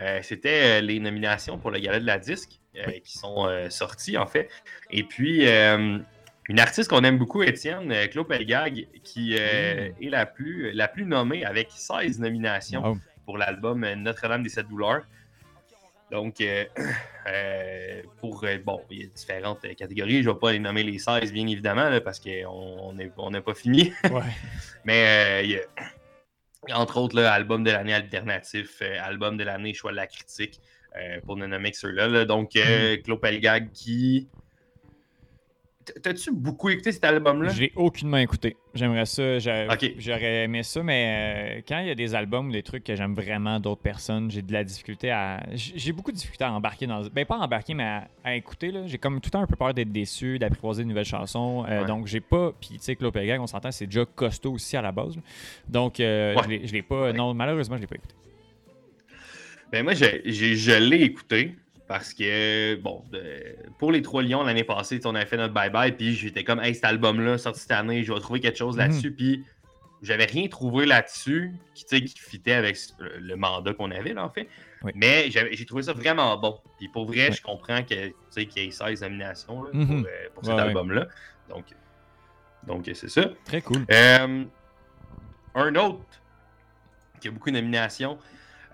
euh, 0.00 0.20
C'était 0.22 0.78
euh, 0.78 0.80
les 0.80 1.00
nominations 1.00 1.58
pour 1.58 1.70
le 1.70 1.80
gala 1.80 1.98
de 1.98 2.06
la 2.06 2.18
disque 2.18 2.60
euh, 2.76 2.90
qui 3.04 3.18
sont 3.18 3.46
euh, 3.48 3.68
sorties, 3.68 4.16
en 4.16 4.26
fait. 4.26 4.48
Et 4.90 5.02
puis, 5.02 5.46
euh, 5.48 5.98
une 6.48 6.60
artiste 6.60 6.88
qu'on 6.90 7.02
aime 7.02 7.18
beaucoup, 7.18 7.42
Étienne, 7.42 7.90
euh, 7.90 8.06
Claude 8.06 8.28
Pelgag, 8.28 8.86
qui 9.02 9.34
euh, 9.38 9.88
est 10.00 10.08
la 10.08 10.24
plus, 10.26 10.70
la 10.72 10.86
plus 10.88 11.04
nommée 11.04 11.44
avec 11.44 11.68
16 11.70 12.20
nominations 12.20 12.82
Wow. 12.84 12.98
pour 13.24 13.38
l'album 13.38 13.84
Notre-Dame 13.96 14.42
des 14.44 14.50
Sept 14.50 14.68
Douleurs. 14.68 15.02
Donc, 16.14 16.40
euh, 16.40 16.64
euh, 17.26 18.02
pour, 18.18 18.44
euh, 18.44 18.56
bon, 18.64 18.80
il 18.88 19.00
y 19.00 19.02
a 19.02 19.06
différentes 19.08 19.62
catégories. 19.74 20.22
Je 20.22 20.28
ne 20.28 20.32
vais 20.32 20.38
pas 20.38 20.52
les 20.52 20.60
nommer 20.60 20.84
les 20.84 21.00
16, 21.00 21.32
bien 21.32 21.44
évidemment, 21.48 21.90
là, 21.90 22.00
parce 22.00 22.20
qu'on 22.20 22.92
n'est 22.92 23.10
on 23.16 23.30
n'a 23.30 23.42
pas 23.42 23.54
fini. 23.54 23.92
Ouais. 24.12 24.22
Mais 24.84 25.42
il 25.44 25.50
y 25.50 26.72
a, 26.72 26.78
entre 26.78 26.98
autres, 26.98 27.16
là, 27.16 27.32
album 27.32 27.64
de 27.64 27.72
l'année 27.72 27.94
alternatif, 27.94 28.80
album 29.02 29.36
de 29.36 29.42
l'année 29.42 29.74
choix 29.74 29.90
de 29.90 29.96
la 29.96 30.06
critique, 30.06 30.60
pour 31.26 31.36
ne 31.36 31.46
nommer 31.48 31.72
que 31.72 31.78
ceux-là. 31.78 32.06
là. 32.06 32.24
Donc, 32.24 32.54
euh, 32.54 32.96
Claude 32.98 33.20
Pelgag 33.20 33.72
qui. 33.72 34.28
T'as-tu 36.02 36.30
beaucoup 36.32 36.70
écouté 36.70 36.92
cet 36.92 37.04
album-là? 37.04 37.50
Je 37.50 37.60
l'ai 37.60 37.72
aucunement 37.76 38.16
écouté. 38.16 38.56
J'aimerais 38.74 39.04
ça. 39.06 39.38
J'aurais 39.38 40.44
aimé 40.44 40.62
ça, 40.62 40.82
mais 40.82 41.56
euh, 41.58 41.60
quand 41.68 41.78
il 41.80 41.88
y 41.88 41.90
a 41.90 41.94
des 41.94 42.14
albums 42.14 42.48
ou 42.48 42.52
des 42.52 42.62
trucs 42.62 42.84
que 42.84 42.94
j'aime 42.96 43.14
vraiment 43.14 43.60
d'autres 43.60 43.82
personnes, 43.82 44.30
j'ai 44.30 44.40
de 44.42 44.52
la 44.52 44.64
difficulté 44.64 45.10
à. 45.10 45.42
J'ai 45.52 45.92
beaucoup 45.92 46.10
de 46.10 46.16
difficulté 46.16 46.44
à 46.44 46.52
embarquer 46.52 46.86
dans. 46.86 47.02
Ben, 47.08 47.26
pas 47.26 47.36
embarquer, 47.36 47.74
mais 47.74 47.84
à, 47.84 48.08
à 48.24 48.34
écouter. 48.34 48.72
J'ai 48.86 48.98
comme 48.98 49.20
tout 49.20 49.26
le 49.28 49.30
temps 49.32 49.42
un 49.42 49.46
peu 49.46 49.56
peur 49.56 49.74
d'être 49.74 49.92
déçu, 49.92 50.38
d'apprivoiser 50.38 50.84
de 50.84 50.88
nouvelles 50.88 51.04
chansons. 51.04 51.64
Euh, 51.68 51.80
Ouais. 51.80 51.86
Donc, 51.86 52.06
j'ai 52.06 52.20
pas. 52.20 52.52
Puis, 52.58 52.70
tu 52.70 52.78
sais, 52.80 52.96
Claude 52.96 53.12
Pelgag, 53.12 53.40
on 53.40 53.46
s'entend, 53.46 53.70
c'est 53.70 53.86
déjà 53.86 54.04
costaud 54.06 54.52
aussi 54.52 54.76
à 54.76 54.82
la 54.82 54.92
base. 54.92 55.16
là. 55.16 55.22
Donc, 55.68 56.00
euh, 56.00 56.34
Ouais. 56.34 56.42
je 56.44 56.48
l'ai- 56.48 56.66
je 56.66 56.72
l'ai 56.72 56.82
pas. 56.82 57.12
Non, 57.12 57.34
malheureusement, 57.34 57.76
je 57.76 57.82
l'ai 57.82 57.86
pas 57.86 57.96
écouté. 57.96 58.14
Ben 59.72 59.82
moi, 59.82 59.94
j'ai- 59.94 60.22
j'ai- 60.24 60.54
je 60.56 60.72
l'ai 60.72 61.02
écouté 61.02 61.54
parce 61.94 62.12
que, 62.12 62.74
bon, 62.82 63.04
de- 63.12 63.54
pour 63.78 63.92
les 63.92 64.02
Trois 64.02 64.20
Lions 64.24 64.42
l'année 64.42 64.64
passée, 64.64 64.98
on 65.04 65.14
avait 65.14 65.26
fait 65.26 65.36
notre 65.36 65.54
bye-bye, 65.54 65.92
puis 65.92 66.12
j'étais 66.16 66.42
comme, 66.42 66.58
hey, 66.58 66.74
cet 66.74 66.84
album-là, 66.86 67.38
sorti 67.38 67.60
cette 67.60 67.70
année, 67.70 68.02
je 68.02 68.12
vais 68.12 68.18
trouver 68.18 68.40
quelque 68.40 68.58
chose 68.58 68.74
Mhm. 68.74 68.80
là-dessus, 68.80 69.12
puis 69.12 69.44
j'avais 70.02 70.24
rien 70.24 70.48
trouvé 70.48 70.86
là-dessus 70.86 71.52
qui, 71.72 71.84
qui 71.84 72.18
fitait 72.18 72.54
avec 72.54 72.76
le, 72.98 73.18
le 73.20 73.36
mandat 73.36 73.74
qu'on 73.74 73.92
avait, 73.92 74.12
là, 74.12 74.24
en 74.24 74.28
fait. 74.28 74.48
Oui. 74.82 74.90
Mais 74.96 75.30
j'ai 75.30 75.64
trouvé 75.66 75.84
ça 75.84 75.92
vraiment 75.92 76.36
bon. 76.36 76.58
Puis 76.78 76.88
pour 76.88 77.06
vrai, 77.06 77.30
je 77.30 77.40
comprends 77.40 77.84
qu'il 77.84 77.96
y 78.36 78.60
ait 78.60 78.70
16 78.72 79.00
nominations 79.02 79.62
là, 79.62 79.70
Mhm. 79.72 79.86
pour, 79.86 79.96
euh, 79.96 80.28
pour 80.34 80.44
cet 80.44 80.54
Ouais, 80.54 80.60
ouais. 80.60 80.66
album-là. 80.66 81.06
Donc, 81.48 81.64
donc 82.66 82.90
c'est 82.92 83.08
ça. 83.08 83.30
Très 83.44 83.60
cool. 83.60 83.86
Euh, 83.92 84.44
un 85.54 85.74
autre 85.76 86.00
qui 87.20 87.28
a 87.28 87.30
beaucoup 87.30 87.50
de 87.50 87.54
nominations, 87.54 88.18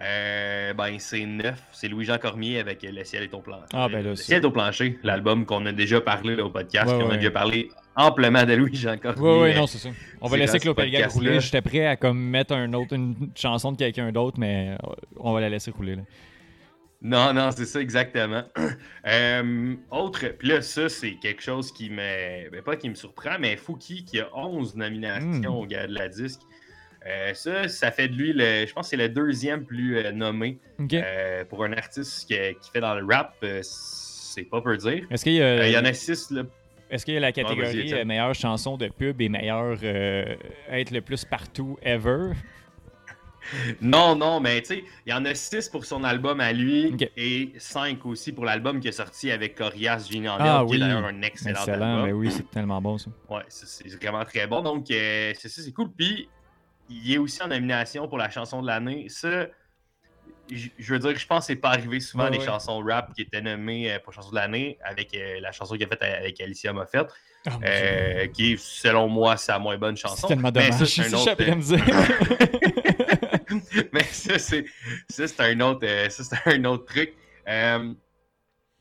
euh, 0.03 0.73
ben, 0.75 0.99
c'est 0.99 1.25
neuf. 1.27 1.63
C'est 1.73 1.89
Louis-Jean 1.89 2.19
Cormier 2.19 2.59
avec 2.59 2.83
Le 2.83 3.05
ciel 3.05 3.23
est 3.25 3.35
au 3.35 3.41
plancher. 3.41 3.67
Ah, 3.73 3.89
ben 3.89 4.03
là, 4.03 4.11
Le 4.11 4.17
ciel 4.17 4.43
est 4.43 4.47
au 4.47 4.51
plancher, 4.51 4.99
l'album 5.03 5.45
qu'on 5.47 5.65
a 5.67 5.73
déjà 5.73 6.01
parlé 6.01 6.37
là, 6.37 6.45
au 6.45 6.51
podcast. 6.51 6.89
Ouais, 6.91 6.99
qu'on 6.99 7.09
ouais. 7.09 7.15
a 7.15 7.19
déjà 7.19 7.31
parlé 7.31 7.69
amplement 7.97 8.45
de 8.45 8.55
Louis-Jean 8.55 8.97
Cormier. 8.99 9.21
Oui, 9.21 9.43
oui, 9.43 9.51
euh, 9.51 9.57
non, 9.59 9.67
c'est 9.67 9.79
ça. 9.79 9.91
On 10.21 10.29
va 10.29 10.37
laisser 10.37 10.59
podcast-là. 10.59 11.09
rouler. 11.13 11.41
J'étais 11.41 11.61
prêt 11.63 11.87
à 11.87 11.97
comme 11.97 12.19
mettre 12.19 12.55
un 12.55 12.73
autre, 12.73 12.95
une 12.95 13.31
chanson 13.35 13.73
de 13.73 13.77
quelqu'un 13.77 14.11
d'autre, 14.13 14.39
mais 14.39 14.71
euh, 14.83 14.87
on 15.19 15.33
va 15.33 15.41
la 15.41 15.49
laisser 15.51 15.71
rouler. 15.71 15.97
Là. 15.97 16.03
Non, 17.03 17.33
non, 17.33 17.51
c'est 17.51 17.65
ça 17.65 17.81
exactement. 17.81 18.43
Euh, 19.07 19.75
autre, 19.91 20.27
puis 20.39 20.49
là, 20.49 20.61
ça, 20.61 20.91
c'est 20.91 21.15
quelque 21.15 21.43
chose 21.43 21.73
qui 21.73 21.89
me. 21.89 22.51
ben, 22.51 22.61
pas 22.63 22.77
qui 22.77 22.91
me 22.91 22.95
surprend, 22.95 23.39
mais 23.41 23.57
Fouki 23.57 24.05
qui 24.05 24.21
a 24.21 24.29
11 24.37 24.77
nominations 24.77 25.55
Mm. 25.55 25.57
au 25.57 25.65
gars 25.67 25.87
de 25.87 25.95
la 25.95 26.09
disque. 26.09 26.43
Euh, 27.07 27.33
ça, 27.35 27.67
ça 27.69 27.91
fait 27.91 28.09
de 28.09 28.15
lui, 28.15 28.33
le, 28.35 28.67
je 28.67 28.73
pense 28.75 28.87
que 28.87 28.91
c'est 28.91 28.97
le 28.97 29.09
deuxième 29.09 29.65
plus 29.65 29.97
euh, 29.99 30.13
nommé. 30.13 30.59
Euh, 30.93 31.45
pour 31.47 31.65
un 31.65 31.73
artiste 31.73 32.27
qui, 32.29 32.35
qui 32.61 32.71
fait 32.71 32.81
dans 32.81 32.95
le 32.95 33.05
rap. 33.07 33.35
c'est 33.63 34.45
pas 34.45 34.61
peu 34.61 34.77
dire. 34.77 35.07
Est-ce 35.11 35.25
qu'il 35.25 35.33
y, 35.35 35.43
a- 35.43 35.67
Il 35.67 35.73
y 35.73 35.79
en 35.79 35.85
a 35.85 35.93
six, 35.95 36.31
là. 36.31 36.43
est-ce 36.91 37.05
qu'il 37.05 37.15
y 37.15 37.17
a 37.17 37.21
la 37.21 37.29
vas-y, 37.31 37.35
catégorie 37.45 38.05
meilleure 38.05 38.35
chanson 38.35 38.77
de 38.77 38.89
pub 38.89 39.21
et 39.21 39.29
meilleure 39.29 39.79
euh, 39.83 40.35
être 40.71 40.91
le 40.91 41.01
plus 41.01 41.25
partout 41.25 41.79
ever? 41.83 42.33
Non, 43.81 44.15
non, 44.15 44.39
mais 44.39 44.61
tu 44.61 44.67
sais, 44.67 44.85
il 45.07 45.11
y 45.11 45.13
en 45.15 45.25
a 45.25 45.35
six 45.35 45.69
pour 45.71 45.85
son 45.85 46.05
album 46.05 46.41
à 46.41 46.53
lui 46.53 46.95
et 47.17 47.53
cinq 47.59 48.05
aussi 48.07 48.33
pour 48.33 48.45
l'album 48.45 48.79
qui 48.79 48.89
est 48.89 48.93
sorti 48.93 49.31
avec 49.33 49.55
Corias 49.57 50.07
en 50.29 50.37
Ah 50.39 50.65
qui 50.69 50.77
est 50.77 50.79
d'ailleurs 50.79 51.05
un 51.07 51.23
excellent, 51.23 51.59
Excellent, 51.59 51.83
album. 51.83 52.07
mais 52.07 52.13
oui, 52.13 52.31
c'est 52.31 52.49
tellement 52.51 52.81
bon 52.81 52.99
ça. 52.99 53.11
Ouais, 53.29 53.43
c'est 53.49 53.89
vraiment 53.97 54.25
très 54.25 54.47
bon. 54.47 54.61
Donc, 54.63 54.89
euh, 54.91 55.33
c'est 55.35 55.73
cool. 55.73 55.91
Puis, 55.97 56.29
il 56.91 57.13
est 57.15 57.19
aussi 57.19 57.43
en 57.43 57.49
nomination 57.49 58.07
pour 58.09 58.19
la 58.19 58.29
chanson 58.31 58.61
de 58.61 58.67
l'année. 58.67 59.09
Ça, 59.09 59.47
je 60.51 60.93
veux 60.93 60.99
dire 60.99 61.13
que 61.15 61.19
je 61.21 61.27
pense 61.27 61.45
que 61.45 61.53
c'est 61.53 61.57
pas 61.57 61.71
arrivé 61.71 62.01
souvent 62.01 62.25
Ouais, 62.25 62.31
des 62.33 62.39
ouais. 62.39 62.45
chansons 62.45 62.81
rap 62.85 63.15
qui 63.15 63.23
étaient 63.23 63.41
nommées 63.41 63.93
euh, 63.93 63.99
pour 64.01 64.13
chanson 64.13 64.31
de 64.31 64.35
l'année 64.35 64.79
avec 64.85 65.15
euh, 65.15 65.39
la 65.41 65.53
chanson 65.53 65.75
qu'il 65.77 65.85
a 65.85 65.89
faite 65.89 66.03
avec 66.03 66.41
Alicia 66.41 66.73
Moffett, 66.73 67.07
Ah, 67.47 67.51
euh, 67.65 68.27
qui 68.27 68.53
est, 68.53 68.57
selon 68.61 69.09
moi, 69.09 69.37
sa 69.37 69.59
moins 69.61 69.79
bonne 69.79 69.97
chanson. 69.97 70.27
c'est 70.27 70.35
tellement 70.35 70.51
Mais 70.53 70.71
dommage. 70.71 70.87
ça, 70.87 70.87
c'est 70.87 71.15
un 71.15 71.61
C'est 71.61 71.77
autre. 71.81 71.91
Mais 73.93 74.03
ça, 74.05 74.39
c'est 74.39 74.65
ça, 75.09 75.27
c'est 75.29 75.41
un 75.41 75.61
autre, 75.61 75.81
euh, 75.87 76.09
ça, 76.09 76.25
c'est 76.25 76.53
un 76.55 76.65
autre 76.65 76.85
truc. 76.87 77.15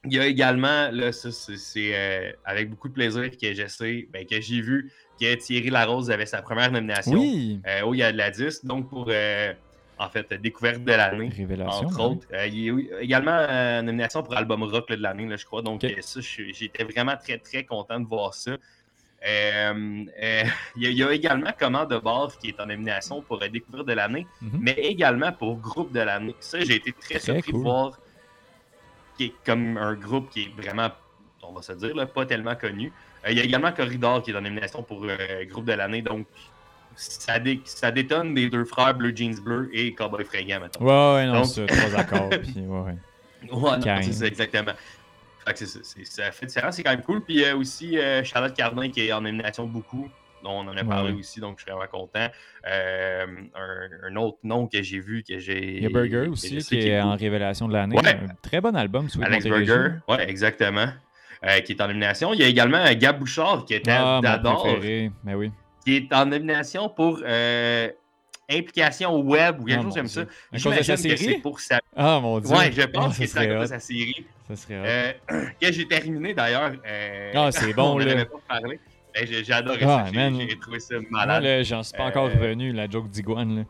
Il 0.10 0.18
y 0.18 0.19
a 0.19 0.26
également, 0.27 0.90
là, 0.91 1.11
ça, 1.11 1.31
c'est 1.31 1.91
euh, 1.95 2.31
avec 2.45 2.69
beaucoup 2.69 2.90
de 2.90 2.94
plaisir 2.94 3.30
que 3.38 3.53
je 3.53 3.68
sais, 3.68 4.07
ben, 4.11 4.26
que 4.26 4.40
j'ai 4.41 4.61
vu 4.61 4.91
que 5.19 5.36
Thierry 5.36 5.69
Larose 5.69 6.10
avait 6.11 6.26
sa 6.26 6.41
première 6.41 6.72
nomination 6.72 7.14
oui. 7.19 7.60
euh, 7.68 7.81
au 7.84 7.94
Il 7.94 7.98
y 7.98 8.03
a 8.03 8.11
de 8.11 8.18
la 8.18 8.31
10, 8.31 8.65
donc 8.65 8.90
pour, 8.90 9.07
euh, 9.10 9.53
en 9.98 10.10
fait, 10.10 10.34
découverte 10.36 10.81
de 10.84 10.91
l'année. 10.94 11.30
Révélation. 11.36 11.88
Entre 11.88 11.98
ben 11.98 12.03
autres. 12.06 12.27
Euh, 12.34 12.48
il 12.48 12.60
y 12.64 12.69
a 12.69 12.73
eu 12.73 12.90
également 13.02 13.81
nomination 13.84 14.23
pour 14.23 14.36
album 14.38 14.64
rock 14.64 14.90
là, 14.90 14.95
de 14.95 15.02
l'année, 15.02 15.27
je 15.38 15.45
crois. 15.45 15.61
Donc, 15.61 15.86
ça, 15.99 16.19
j'étais 16.22 16.84
vraiment 16.86 17.18
très, 17.18 17.38
très 17.38 17.64
content 17.65 17.99
de 17.99 18.07
voir 18.07 18.34
ça. 18.34 18.56
Il, 19.26 20.10
y 20.77 20.86
a, 20.88 20.90
il 20.90 20.98
y 20.98 21.03
a 21.03 21.11
également 21.11 21.52
Comment 21.60 21.86
de 21.86 21.98
bord 21.98 22.38
qui 22.38 22.48
est 22.49 22.60
en 22.61 22.68
nomination 22.68 23.22
pour 23.22 23.40
découverte 23.40 23.86
de 23.88 23.94
l'année, 23.94 24.26
Mhm. 24.41 24.60
mais 24.61 24.72
également 24.72 25.31
pour 25.34 25.57
groupe 25.57 25.91
de 25.91 25.99
l'année. 25.99 26.36
Ça, 26.40 26.60
j'ai 26.61 26.76
été 26.76 26.94
très, 26.94 27.15
Très 27.15 27.19
surpris 27.19 27.52
cool. 27.52 27.60
de 27.60 27.64
voir 27.65 27.99
qui 29.20 29.26
est 29.26 29.34
comme 29.46 29.76
un 29.78 29.96
groupe 29.96 30.30
qui 30.30 30.44
est 30.44 30.62
vraiment, 30.62 30.90
on 31.44 31.52
va 31.52 31.62
se 31.62 31.74
dire, 31.74 31.94
là, 31.94 32.06
pas 32.06 32.26
tellement 32.26 32.56
connu. 32.56 32.90
Euh, 33.26 33.32
il 33.32 33.38
y 33.38 33.41
a 33.41 33.44
également 33.44 33.74
Corridor 33.74 34.24
qui 34.24 34.32
est 34.32 34.36
en 34.38 34.40
nomination 34.41 34.82
pour 34.82 35.04
euh, 35.04 35.18
groupe 35.46 35.66
de 35.66 35.74
l'année, 35.74 36.02
donc 36.02 36.26
ça, 36.96 37.38
dé- 37.38 37.60
ça 37.66 37.91
détonne 37.91 38.34
des 38.34 38.50
deux 38.50 38.64
frères 38.64 38.94
Blue 38.94 39.12
Jeans 39.14 39.36
Bleu 39.41 39.70
et 39.74 39.94
Cowboy 39.94 40.24
Fringant, 40.24 40.62
maintenant. 40.62 40.86
Ouais, 40.86 41.16
ouais, 41.16 41.26
non, 41.28 41.44
c'est 41.44 41.66
trois 41.66 42.00
accords. 42.00 42.30
puis, 42.30 42.62
ouais, 42.66 42.80
ouais. 43.52 44.04
C'est 44.04 44.14
ça, 44.14 44.26
exactement. 44.28 44.72
Fait 45.46 45.54
que 45.54 45.66
c'est 45.66 46.06
ça, 46.06 46.32
fait 46.32 46.46
différent, 46.46 46.72
c'est 46.72 46.84
quand 46.84 46.91
même 46.91 47.02
cool. 47.02 47.22
Puis 47.22 47.34
il 47.36 47.41
y 47.41 47.46
a 47.46 47.58
aussi 47.58 47.98
euh, 47.98 48.24
Charlotte 48.24 48.54
Cardin 48.54 48.90
qui 48.90 49.02
est 49.08 49.12
en 49.12 49.20
nomination 49.22 49.66
beaucoup, 49.66 50.10
dont 50.44 50.52
on 50.52 50.68
en 50.68 50.78
a 50.78 50.84
parlé 50.84 51.11
Ouais. 51.14 51.20
aussi, 51.20 51.40
donc 51.40 51.57
je 51.60 51.64
suis 51.64 51.72
vraiment 51.72 51.88
content. 51.90 52.28
Euh, 52.68 53.26
un, 53.56 54.10
un 54.11 54.16
autre 54.16 54.38
nom 54.44 54.68
que 54.68 54.82
j'ai 54.82 54.99
vu, 54.99 55.24
que 55.24 55.40
j'ai. 55.40 55.78
Il 55.78 55.84
y 55.84 55.86
a 55.86 55.90
Burger 55.90 56.28
aussi 56.30 56.57
qui 56.57 56.80
est 56.88 57.02
en 57.02 57.16
révélation 57.16 57.68
de 57.68 57.74
l'année. 57.74 57.95
Ouais. 57.95 58.10
Un 58.10 58.36
très 58.41 58.61
bon 58.61 58.76
album, 58.76 59.10
Sweet 59.10 59.26
Alex 59.26 59.45
Burger, 59.45 59.88
ouais, 60.07 60.30
exactement. 60.30 60.88
Euh, 61.45 61.60
qui 61.61 61.72
est 61.72 61.82
en 61.82 61.88
nomination. 61.88 62.34
Il 62.34 62.41
y 62.41 62.44
a 62.44 62.48
également 62.48 62.84
Gab 62.95 63.18
Bouchard 63.18 63.64
qui 63.66 63.74
était 63.74 63.91
Ah, 63.91 64.20
préféré. 64.44 65.10
Mais 65.24 65.36
oui. 65.36 65.52
qui 65.86 65.95
est 65.95 66.14
en 66.14 66.26
nomination 66.26 66.90
pour 66.90 67.22
euh, 67.24 67.88
implication 68.52 69.18
web 69.22 69.61
ou 69.61 69.66
quelque 69.66 69.80
Ah, 69.80 69.84
chose 69.84 69.95
comme 69.95 70.07
ça. 70.07 70.22
À 70.22 70.60
cause 70.60 70.78
de 70.78 70.84
sa 70.84 70.98
série? 70.98 71.38
pour 71.38 71.60
sa. 71.61 71.80
Ah, 71.95 72.20
mon 72.22 72.40
Dieu. 72.40 72.53
Ouais, 72.56 72.72
je 72.72 72.82
pense 72.82 73.18
que 73.18 73.26
c'est 73.26 73.40
à 73.40 73.45
cause 73.48 73.61
de 73.61 73.66
sa 73.76 73.80
série. 73.80 74.26
Ça 74.49 74.56
serait. 74.56 74.74
Euh, 75.32 75.44
que 75.61 75.72
j'ai 75.72 75.88
terminé 75.88 76.34
d'ailleurs. 76.34 76.74
euh, 76.86 77.32
Ah, 77.36 77.52
c'est 77.52 77.74
bon, 77.74 77.94
on 77.95 77.98
là. 77.99 78.26
pas 78.26 78.60
parlé. 78.60 78.80
Ben, 79.28 79.44
j'ai 79.46 79.54
adoré 79.54 79.78
Ah, 79.84 80.06
ça. 80.06 80.12
J'ai- 80.12 80.60
trouvé 80.60 80.80
ça 80.80 80.96
malade. 81.10 81.64
j'en 81.64 81.84
suis 81.84 81.96
pas 81.98 82.06
encore 82.06 82.26
Euh, 82.28 82.34
revenu, 82.34 82.72
la 82.72 82.90
joke 82.90 83.10
d'Iguane. 83.10 83.66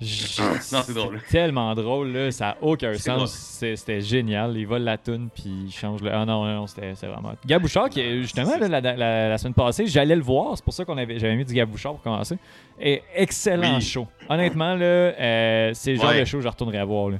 J- 0.00 0.40
Non, 0.72 0.80
c'est 0.82 0.94
drôle. 0.94 1.20
Tellement 1.30 1.72
drôle, 1.76 2.08
là. 2.12 2.30
Ça 2.32 2.46
n'a 2.46 2.56
aucun 2.60 2.92
sens. 2.94 3.32
C'était 3.76 4.00
génial. 4.00 4.56
Ils 4.56 4.66
volent 4.66 4.84
la 4.84 4.98
toune, 4.98 5.28
puis 5.32 5.66
ils 5.66 5.70
changent 5.72 6.02
le. 6.02 6.12
Ah 6.12 6.24
non, 6.24 6.44
non, 6.44 6.66
c'était 6.66 6.94
c'est 6.96 7.06
vraiment. 7.06 7.34
Gab 7.46 7.62
Bouchard, 7.62 7.88
qui, 7.88 8.00
est- 8.00 8.20
justement, 8.22 8.56
là, 8.58 8.66
la, 8.66 8.80
la- 8.80 9.28
la 9.28 9.38
semaine 9.38 9.54
passée, 9.54 9.86
j'allais 9.86 10.16
le 10.16 10.22
voir. 10.22 10.56
C'est 10.56 10.64
pour 10.64 10.74
ça 10.74 10.84
qu'on 10.84 10.98
avait 10.98 11.20
j'avais 11.20 11.36
mis 11.36 11.44
du 11.44 11.54
Gab 11.54 11.68
Bouchard 11.68 11.92
pour 11.92 12.02
commencer. 12.02 12.36
Et 12.80 13.00
excellent 13.14 13.76
Oui. 13.76 13.80
show. 13.80 14.08
Honnêtement, 14.28 14.74
là, 14.74 14.84
euh, 14.84 15.70
c'est 15.74 15.92
le 15.92 16.00
genre 16.00 16.10
Ouais. 16.10 16.20
de 16.20 16.24
show 16.24 16.38
que 16.38 16.42
je 16.42 16.48
retournerai 16.48 16.78
à 16.78 16.84
voir. 16.84 17.10
Là. 17.10 17.18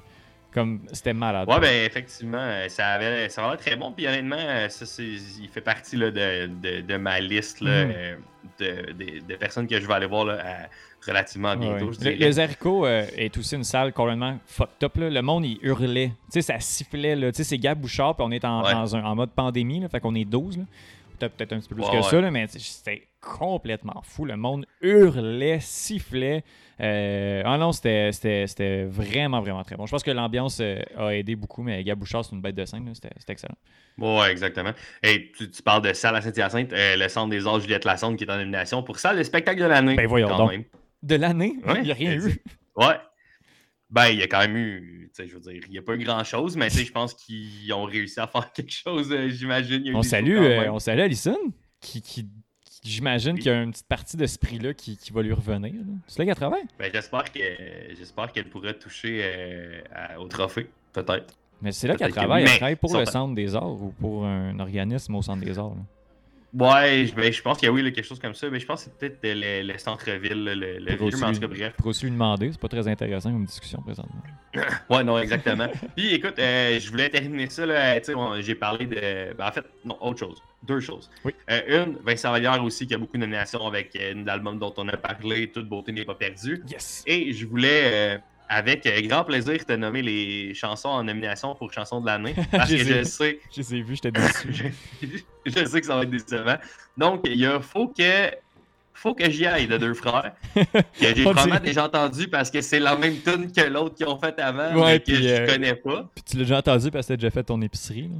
Comme 0.55 0.81
c'était 0.93 1.15
malade. 1.15 1.49
Ouais, 1.49 1.61
ben 1.61 1.87
effectivement, 1.87 2.37
euh, 2.39 2.69
ça 2.69 2.89
avait, 2.89 3.29
ça 3.31 3.47
avait 3.49 3.57
très 3.57 3.74
bon. 3.77 3.91
Puis 3.93 4.07
honnêtement, 4.07 4.37
euh, 4.39 4.69
ça, 4.69 4.85
il 5.03 5.49
fait 5.49 5.61
partie 5.62 5.97
là, 5.97 6.11
de, 6.11 6.47
de, 6.47 6.81
de 6.83 6.97
ma 6.99 7.20
liste 7.20 7.61
là, 7.62 7.87
Mhm. 7.87 7.93
euh, 8.61 8.83
de, 9.29 9.35
personnes 9.37 9.66
que 9.66 9.81
je 9.81 9.87
vais 9.87 9.95
aller 9.95 10.07
voir 10.07 10.27
là, 10.27 10.39
à- 10.45 10.69
relativement 11.07 11.57
bientôt. 11.57 11.91
Je 11.93 12.05
Le, 12.05 12.15
le 12.16 12.31
Zarico 12.33 12.87
euh, 12.87 13.05
est 13.16 13.37
aussi 13.39 13.57
une 13.57 13.65
salle 13.65 13.93
complètement 13.93 14.39
fucked 14.47 14.85
up. 14.85 14.97
Là. 14.97 15.11
Le 15.11 15.23
monde, 15.23 15.45
il 15.47 15.59
hurlait. 15.62 16.09
Tu 16.27 16.41
sais, 16.41 16.43
ça 16.43 16.61
sifflait. 16.61 17.16
Tu 17.16 17.33
sais, 17.35 17.45
c'est 17.45 17.59
Gab 17.59 17.79
Bouchard, 17.81 18.15
puis 18.15 18.24
on 18.24 18.31
est 18.31 18.45
en, 18.45 18.62
Ouais. 18.62 18.73
dans 18.73 18.95
un- 18.95 19.03
en 19.05 19.15
mode 19.16 19.31
pandémie. 19.31 19.81
Là, 19.81 19.89
fait 19.89 20.01
qu'on 20.01 20.15
est 20.15 20.24
12. 20.24 20.59
Là. 20.59 20.65
Peut-être 21.28 21.36
peut-être 21.36 21.53
un 21.53 21.59
petit 21.61 21.69
peu 21.69 21.74
plus 21.77 21.85
Ouais, 21.85 21.90
que 21.90 21.97
ouais. 21.97 22.03
ça, 22.03 22.20
là, 22.20 22.31
mais 22.31 22.47
c'était 22.49 23.09
complètement 23.20 24.01
fou. 24.03 24.24
Le 24.24 24.36
monde 24.36 24.66
hurlait, 24.81 25.59
sifflait. 25.61 26.43
Euh, 26.81 27.43
ah 27.44 27.59
non, 27.59 27.70
c'était 27.73 28.11
vraiment, 28.90 29.40
vraiment 29.40 29.62
très 29.62 29.77
bon. 29.77 29.86
Je 29.86 29.90
pense 29.93 30.03
que 30.03 30.11
l'ambiance 30.11 30.59
euh, 30.61 30.81
a 30.97 31.11
aidé 31.15 31.36
beaucoup, 31.36 31.62
mais 31.62 31.85
Gab 31.85 31.99
Bouchard, 31.99 32.24
c'est 32.24 32.35
une 32.35 32.40
bête 32.40 32.57
de 32.57 32.65
scène. 32.65 32.90
C'était 32.94 33.11
excellent. 33.28 33.55
Ouais, 33.99 34.31
exactement. 34.32 34.73
Et 35.03 35.31
tu, 35.36 35.51
tu 35.51 35.62
parles 35.62 35.82
de 35.82 35.93
salle 35.93 36.16
à 36.16 36.20
Saint-Hyacinthe, 36.23 36.73
euh, 36.73 36.97
le 36.97 37.09
centre 37.09 37.28
des 37.31 37.47
arts 37.47 37.61
Juliette 37.61 37.85
Lassonde 37.85 38.16
qui 38.16 38.24
est 38.24 38.31
en 38.31 38.36
nomination 38.36 38.82
pour 38.82 38.99
salle 38.99 39.19
de 39.19 39.23
spectacle 39.23 39.61
de 39.61 39.66
l'année. 39.66 39.94
Ben 39.94 40.07
voyons 40.09 40.28
quand 40.28 40.39
donc. 40.39 40.51
même. 40.51 40.65
De 41.03 41.15
l'année, 41.16 41.55
Ouais, 41.66 41.78
il 41.78 41.82
n'y 41.85 41.90
a 41.93 41.94
rien 41.94 42.12
eu. 42.15 42.43
Ouais. 42.77 42.94
Ben, 43.93 44.09
il 44.09 44.19
y 44.19 44.23
a 44.23 44.27
quand 44.27 44.40
même 44.40 44.56
eu, 44.56 45.10
tu 45.14 45.23
sais, 45.23 45.28
je 45.28 45.35
veux 45.35 45.40
dire, 45.40 45.60
il 45.66 45.70
n'y 45.70 45.78
a 45.78 45.82
pas 45.82 45.94
eu 45.94 45.98
grand-chose, 46.02 46.56
mais 46.56 46.69
tu 46.70 46.78
sais, 46.78 46.85
je 46.86 46.93
pense 46.93 47.12
qu'ils 47.12 47.70
ont 47.74 47.85
réussi 47.85 48.19
à 48.20 48.27
faire 48.27 48.51
quelque 48.55 48.73
chose, 48.73 49.12
euh, 49.12 49.28
j'imagine. 49.28 49.85
On 49.94 50.02
salue, 50.02 50.36
euh, 50.39 50.70
on 50.73 50.78
salue 50.78 51.01
Alison, 51.01 51.36
qui, 51.81 52.01
qui- 52.01 52.24
qui- 52.24 52.81
j'imagine 52.82 53.35
Oui. 53.35 53.40
qu'il 53.40 53.52
y 53.52 53.55
a 53.55 53.62
une 53.62 53.70
petite 53.70 53.86
partie 53.86 54.16
de 54.16 54.24
ce 54.27 54.39
prix-là 54.39 54.73
qui, 54.73 54.97
qui 54.97 55.12
va 55.12 55.20
lui 55.23 55.32
revenir. 55.35 55.74
C'est 56.06 56.20
là 56.20 56.24
qu'elle 56.24 56.35
travaille. 56.36 56.64
Ben, 56.78 56.90
j'espère 56.93 57.31
que 57.31 57.39
j'espère 57.97 58.32
qu'elle 58.32 58.48
pourrait 58.48 58.78
toucher 58.78 59.20
euh, 59.23 59.82
à- 59.94 60.19
au 60.19 60.27
trophée, 60.27 60.70
peut-être. 60.94 61.35
Mais 61.60 61.70
c'est 61.70 61.86
là 61.86 61.94
qu'elle 61.97 62.09
que 62.10 62.16
travaille. 62.16 62.44
Elle 62.44 62.48
travaille 62.56 62.77
pour 62.77 62.97
le 62.97 63.05
Centre 63.05 63.35
des 63.35 63.55
Arts 63.55 63.81
ou 63.82 63.93
pour 64.01 64.24
un 64.24 64.59
organisme 64.59 65.14
au 65.14 65.23
Centre 65.23 65.44
des 65.44 65.59
Arts. 65.59 65.74
là. 65.77 65.82
Ouais, 66.55 67.07
je, 67.07 67.15
ben, 67.15 67.33
je 67.33 67.41
pense 67.41 67.57
qu'il 67.59 67.66
y 67.66 67.69
a 67.70 67.73
oui, 67.73 67.83
là, 67.83 67.91
quelque 67.91 68.05
chose 68.05 68.19
comme 68.19 68.35
ça, 68.35 68.51
mais 68.51 68.61
je 68.61 68.66
pense 68.66 68.85
que 68.85 68.91
c'est 68.91 68.99
peut-être 68.99 69.24
euh, 69.24 69.62
le, 69.62 69.73
le 69.73 69.79
centre-ville, 69.79 70.45
le, 70.45 70.55
le 70.55 70.97
vieux, 70.97 71.16
mais 71.19 71.24
en 71.24 71.33
tout 71.33 71.41
cas, 71.41 71.47
bref. 71.47 71.73
Pour 71.79 71.87
aussi 71.87 72.05
lui 72.05 72.12
demander, 72.12 72.53
c'est 72.53 72.61
pas 72.61 72.69
très 72.69 72.87
intéressant 72.89 73.31
comme 73.33 73.45
discussion 73.47 73.81
présentement. 73.81 74.20
Ouais, 74.91 75.03
non, 75.03 75.19
exactement. 75.19 75.66
Puis 75.97 76.12
écoute, 76.12 76.39
euh, 76.39 76.79
je 76.79 76.91
voulais 76.91 77.09
terminer 77.09 77.49
ça, 77.49 77.65
là, 77.65 77.99
tu 78.01 78.07
sais, 78.07 78.15
on- 78.15 78.39
j'ai 78.43 78.55
parlé 78.55 78.85
de. 78.87 79.33
ben, 79.35 79.47
en 79.49 79.53
fait, 79.53 79.65
non, 79.83 79.97
autre 80.03 80.19
chose. 80.19 80.43
Deux 80.62 80.81
choses. 80.81 81.11
Oui. 81.24 81.33
Euh, 81.51 81.85
une, 81.87 81.97
Vincent 82.05 82.31
Vallière 82.31 82.62
aussi, 82.62 82.87
qui 82.87 82.95
a 82.95 82.99
beaucoup 82.99 83.16
de 83.16 83.23
nominations 83.23 83.66
avec 83.66 83.97
euh, 83.97 84.15
un 84.15 84.29
album 84.29 84.59
dont 84.59 84.74
on 84.77 84.87
a 84.89 84.97
parlé, 84.99 85.51
Toute 85.51 85.69
beauté 85.69 85.91
n'est 85.93 86.05
pas 86.05 86.15
perdue. 86.15 86.62
Yes! 86.70 87.03
Et 87.07 87.33
je 87.33 87.47
voulais, 87.47 87.81
euh, 87.85 88.19
avec 88.55 88.87
euh, 88.87 89.01
grand 89.03 89.24
plaisir, 89.24 89.65
te 89.65 89.73
nommer 89.73 90.03
les 90.03 90.53
chansons 90.55 90.89
en 90.91 91.05
nomination 91.05 91.55
pour 91.55 91.73
chanson 91.73 92.01
de 92.01 92.07
l'année. 92.07 92.35
Parce 92.51 92.70
Je 92.70 92.77
que 92.77 92.83
ai 92.83 92.85
je 92.99 93.03
sais, 93.05 93.41
Je 93.55 93.61
les 93.61 93.74
ai 93.77 93.83
vus, 93.83 93.95
j'étais 93.97 94.11
déçu. 94.12 94.53
je, 94.53 95.07
je 95.47 95.65
sais 95.65 95.81
que 95.81 95.87
ça 95.87 95.97
va 95.97 96.03
être 96.03 96.11
décevant. 96.11 96.57
Donc, 96.97 97.23
il 97.24 97.39
y 97.39 97.47
a 97.47 97.61
Faut 97.61 97.89
que. 97.89 98.31
Faut 98.95 99.15
que 99.15 99.29
j'y 99.31 99.47
aille 99.47 99.66
de 99.66 99.79
deux 99.79 99.95
frères. 99.95 100.33
J'ai 101.01 101.15
probablement 101.24 101.59
déjà 101.59 101.87
entendu 101.87 102.29
parce 102.29 102.51
que 102.51 102.61
c'est 102.61 102.79
la 102.79 102.95
même 102.95 103.16
tune 103.23 103.51
que 103.51 103.62
l'autre 103.62 103.95
qu'ils 103.97 104.07
ont 104.07 104.19
fait 104.19 104.39
avant, 104.39 104.74
Ouais, 104.77 104.93
mais 104.93 105.01
que 105.01 105.15
je 105.15 105.29
euh, 105.29 105.47
connais 105.47 105.74
pas. 105.74 106.09
Puis 106.15 106.23
tu 106.23 106.37
l'as 106.37 106.43
déjà 106.45 106.59
entendu 106.59 106.91
parce 106.91 107.07
que 107.07 107.15
t'as 107.15 107.16
déjà 107.16 107.31
fait 107.31 107.43
ton 107.43 107.61
épicerie. 107.62 108.03
là. 108.03 108.19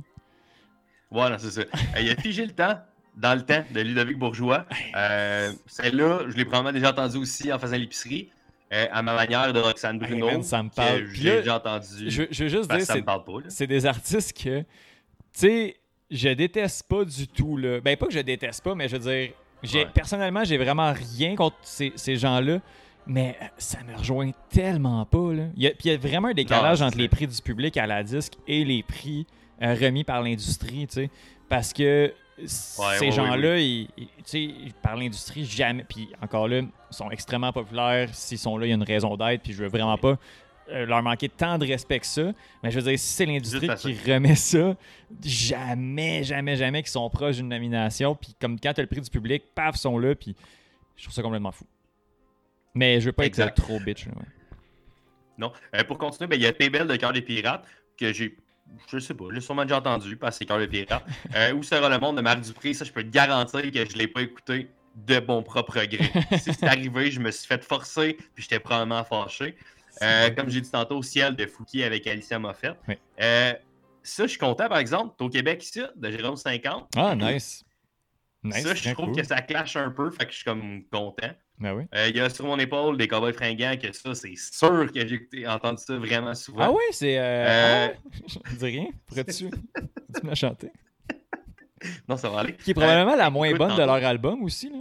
Voilà, 1.11 1.39
c'est 1.39 1.51
ça. 1.51 1.61
Euh, 1.61 2.01
Il 2.01 2.11
a 2.11 2.17
figé 2.17 2.47
le 2.47 2.53
temps, 2.53 2.81
dans 3.17 3.35
le 3.35 3.43
temps, 3.43 3.63
de 3.71 3.81
Ludovic 3.81 4.19
Bourgeois. 4.19 4.65
Euh, 4.97 5.53
Celle-là, 5.67 6.21
je 6.29 6.37
l'ai 6.37 6.45
probablement 6.47 6.73
déjà 6.73 6.91
entendu 6.91 7.19
aussi 7.19 7.53
en 7.53 7.59
faisant 7.59 7.77
l'épicerie, 7.77 8.31
euh, 8.73 8.87
à 8.91 9.03
ma 9.03 9.15
manière 9.15 9.53
de 9.53 9.61
Roxane 9.61 10.03
Hey, 10.03 10.09
Bruno. 10.11 10.27
man, 10.27 10.43
ça 10.43 10.63
me 10.63 10.69
que 10.71 10.75
parle. 10.75 11.05
J'ai 11.13 11.31
déjà 11.39 11.57
entendu. 11.57 11.87
Je, 12.09 12.23
je 12.31 12.45
veux 12.45 12.49
juste 12.51 12.69
parce 12.69 12.85
dire, 12.85 12.93
c'est 12.95 13.01
me 13.01 13.05
parle 13.05 13.25
pas. 13.25 13.33
là. 13.33 13.47
c'est 13.49 13.67
des 13.67 13.87
artistes 13.87 14.33
que, 14.43 14.61
tu 14.61 14.67
sais, 15.33 15.77
je 16.11 16.29
déteste 16.31 16.89
pas 16.89 17.05
du 17.05 17.27
tout. 17.29 17.57
Là. 17.57 17.81
Ben, 17.81 17.97
pas 17.97 18.07
que 18.07 18.13
je 18.13 18.21
déteste 18.21 18.63
pas, 18.65 18.75
mais 18.75 18.89
je 18.89 18.97
veux 18.97 19.03
dire, 19.11 19.33
Ouais. 19.79 19.87
personnellement, 19.95 20.43
j'ai 20.45 20.59
vraiment 20.59 20.93
rien 20.93 21.37
contre 21.37 21.57
ces, 21.63 21.93
ces 21.97 22.17
gens-là. 22.17 22.61
Mais 23.07 23.37
ça 23.59 23.79
me 23.83 23.97
rejoint 23.97 24.31
tellement 24.49 25.05
pas. 25.07 25.33
Là. 25.33 25.45
Il 25.57 25.63
y 25.63 25.67
a, 25.67 25.71
puis 25.71 25.81
il 25.89 25.93
y 25.93 25.95
a 25.95 25.99
vraiment 25.99 26.29
un 26.29 26.35
décalage 26.35 26.81
Non, 26.81 26.87
entre 26.87 26.99
les 26.99 27.09
prix 27.09 27.27
du 27.27 27.41
public 27.43 27.77
à 27.77 27.87
la 27.87 28.03
disque 28.05 28.35
et 28.47 28.65
les 28.65 28.83
prix 28.85 29.27
euh, 29.61 29.75
remis 29.75 30.05
par 30.05 30.23
l'industrie. 30.23 30.87
tu 30.87 30.95
sais. 30.95 31.11
Parce 31.49 31.73
que 31.73 32.13
ces 32.47 33.11
gens-là, 33.13 33.59
ils- 33.59 33.89
ils- 33.97 34.07
tu 34.07 34.13
sais, 34.25 34.43
ils- 34.43 34.73
par 34.83 34.97
l'industrie, 34.97 35.45
jamais. 35.45 35.85
Puis 35.85 36.09
encore 36.21 36.49
là, 36.49 36.59
ils 36.59 36.69
sont 36.91 37.11
extrêmement 37.11 37.53
populaires. 37.53 38.09
S'ils 38.15 38.39
sont 38.39 38.57
là, 38.57 38.67
il 38.67 38.71
y 38.71 38.73
a 38.73 38.77
une 38.77 38.83
raison 38.83 39.17
d'être. 39.17 39.43
Puis 39.43 39.53
je 39.53 39.63
veux 39.63 39.69
vraiment 39.69 39.99
pas 39.99 40.19
euh, 40.71 40.87
leur 40.87 41.03
manquer 41.03 41.29
tant 41.29 41.59
de 41.59 41.67
respect 41.67 41.99
que 42.01 42.07
ça. 42.07 42.33
Mais 42.63 42.71
je 42.71 42.79
veux 42.79 42.89
dire, 42.89 42.99
si 42.99 43.07
c'est 43.07 43.27
l'industrie 43.27 43.69
qui 43.77 44.11
remet 44.11 44.37
ça, 44.37 44.75
jamais, 45.23 46.23
jamais, 46.25 46.57
jamais 46.57 46.83
qu'ils 46.83 46.93
sont 46.93 47.09
proches 47.11 47.37
d'une 47.37 47.49
nomination. 47.49 48.15
Puis 48.15 48.35
comme 48.41 48.59
quand 48.59 48.73
t'as 48.73 48.83
le 48.83 48.89
prix 48.89 49.01
du 49.01 49.11
public, 49.11 49.43
paf, 49.55 49.75
ils 49.77 49.81
sont 49.81 49.99
là. 49.99 50.15
Puis 50.15 50.35
je 50.97 51.03
trouve 51.03 51.15
ça 51.15 51.23
complètement 51.23 51.53
fou. 51.53 51.67
Mais 52.75 53.01
je 53.01 53.07
veux 53.07 53.13
pas 53.13 53.27
Exact. 53.27 53.59
être 53.59 53.63
trop 53.67 53.79
bitch. 53.81 54.07
ouais. 54.07 54.13
Non. 55.37 55.53
Euh, 55.75 55.85
pour 55.85 55.99
continuer, 55.99 56.29
ben, 56.29 56.37
il 56.37 56.43
y 56.43 56.47
a 56.47 56.53
T-Belle 56.53 56.87
de 56.87 56.97
Cœur 56.97 57.13
des 57.13 57.23
Pirates, 57.23 57.67
que 57.99 58.13
j'ai. 58.13 58.37
Je 58.89 58.99
sais 58.99 59.15
pas, 59.15 59.25
je 59.31 59.35
l'ai 59.35 59.41
sûrement 59.41 59.65
déjà 59.65 59.79
entendu 59.79 60.17
parce 60.17 60.37
que 60.37 60.39
c'est 60.39 60.47
Cœur 60.47 60.59
des 60.59 60.69
Pirates. 60.69 61.05
Euh, 61.35 61.53
Où 61.55 61.63
sera 61.63 61.89
le 61.89 61.99
monde 61.99 62.17
de 62.17 62.23
Marc 62.23 62.41
Dupré? 62.41 62.75
Ça, 62.75 62.85
je 62.85 62.93
peux 62.93 63.03
te 63.03 63.09
garantir 63.09 63.63
que 63.63 63.89
je 63.89 63.97
l'ai 63.97 64.09
pas 64.09 64.23
écouté 64.23 64.71
de 64.95 65.21
mon 65.21 65.43
propre 65.43 65.83
gré. 65.85 66.11
si 66.39 66.53
c'est 66.53 66.65
arrivé, 66.65 67.11
je 67.11 67.21
me 67.21 67.31
suis 67.31 67.47
fait 67.47 67.65
forcer, 67.65 68.15
puis 68.35 68.43
j'étais 68.43 68.61
probablement 68.61 69.05
fâché. 69.05 69.57
Euh, 70.01 70.31
comme 70.31 70.49
j'ai 70.49 70.61
dit 70.61 70.71
tantôt, 70.71 71.03
Ciel 71.03 71.37
de 71.37 71.47
Fouquier 71.47 71.85
avec 71.85 72.07
Alicia 72.07 72.39
Moffett. 72.39 72.77
Oui. 72.89 72.95
Euh, 73.21 73.53
ça, 74.03 74.25
je 74.25 74.31
suis 74.31 74.39
content, 74.39 74.69
par 74.69 74.79
exemple. 74.79 75.15
T'es 75.17 75.25
au 75.25 75.29
Québec 75.29 75.63
ici, 75.63 75.83
de 75.95 76.11
Jérôme 76.11 76.37
50. 76.37 76.89
Ah, 76.97 77.15
nice. 77.15 77.65
Nice. 78.43 78.63
ça, 78.63 78.75
je 78.75 78.93
trouve 78.93 79.07
cool. 79.07 79.17
que 79.17 79.23
ça 79.23 79.41
clash 79.41 79.77
un 79.77 79.91
peu, 79.91 80.11
fait 80.11 80.27
que 80.27 80.33
je 80.33 80.37
suis 80.37 80.45
comme 80.45 80.83
content. 80.91 81.31
Ben 81.63 81.75
oui. 81.75 81.85
Euh, 81.95 82.09
Il 82.09 82.17
y 82.17 82.21
a 82.21 82.29
sur 82.29 82.45
mon 82.45 82.59
épaule 82.59 82.97
des 82.97 83.07
cowboys 83.07 83.33
fringants, 83.33 83.77
que 83.81 83.93
ça, 83.93 84.15
c'est 84.17 84.35
sûr 84.37 84.91
que 84.93 85.07
j'ai 85.07 85.47
entendu 85.47 85.81
ça 85.81 85.97
vraiment 85.97 86.35
souvent. 86.35 86.63
Ah 86.65 86.71
oui, 86.73 86.83
c'est. 86.91 87.17
Euh... 87.19 87.23
Euh, 87.23 87.89
ah 88.35 88.51
dis 88.59 88.65
rien. 88.65 88.87
Pourrais-tu 89.07 89.45
me 89.45 90.29
la 90.29 90.35
chanter? 90.35 90.73
Non, 92.09 92.17
ça 92.17 92.29
va 92.31 92.41
aller. 92.41 92.55
Qui 92.55 92.73
est 92.73 92.75
probablement 92.75 93.13
Euh, 93.13 93.17
la 93.17 93.31
moins 93.31 93.47
écoute, 93.47 93.59
bonne 93.59 93.77
de 93.77 93.83
leur 93.83 93.93
album 93.93 94.43
aussi. 94.43 94.71
Là. 94.71 94.79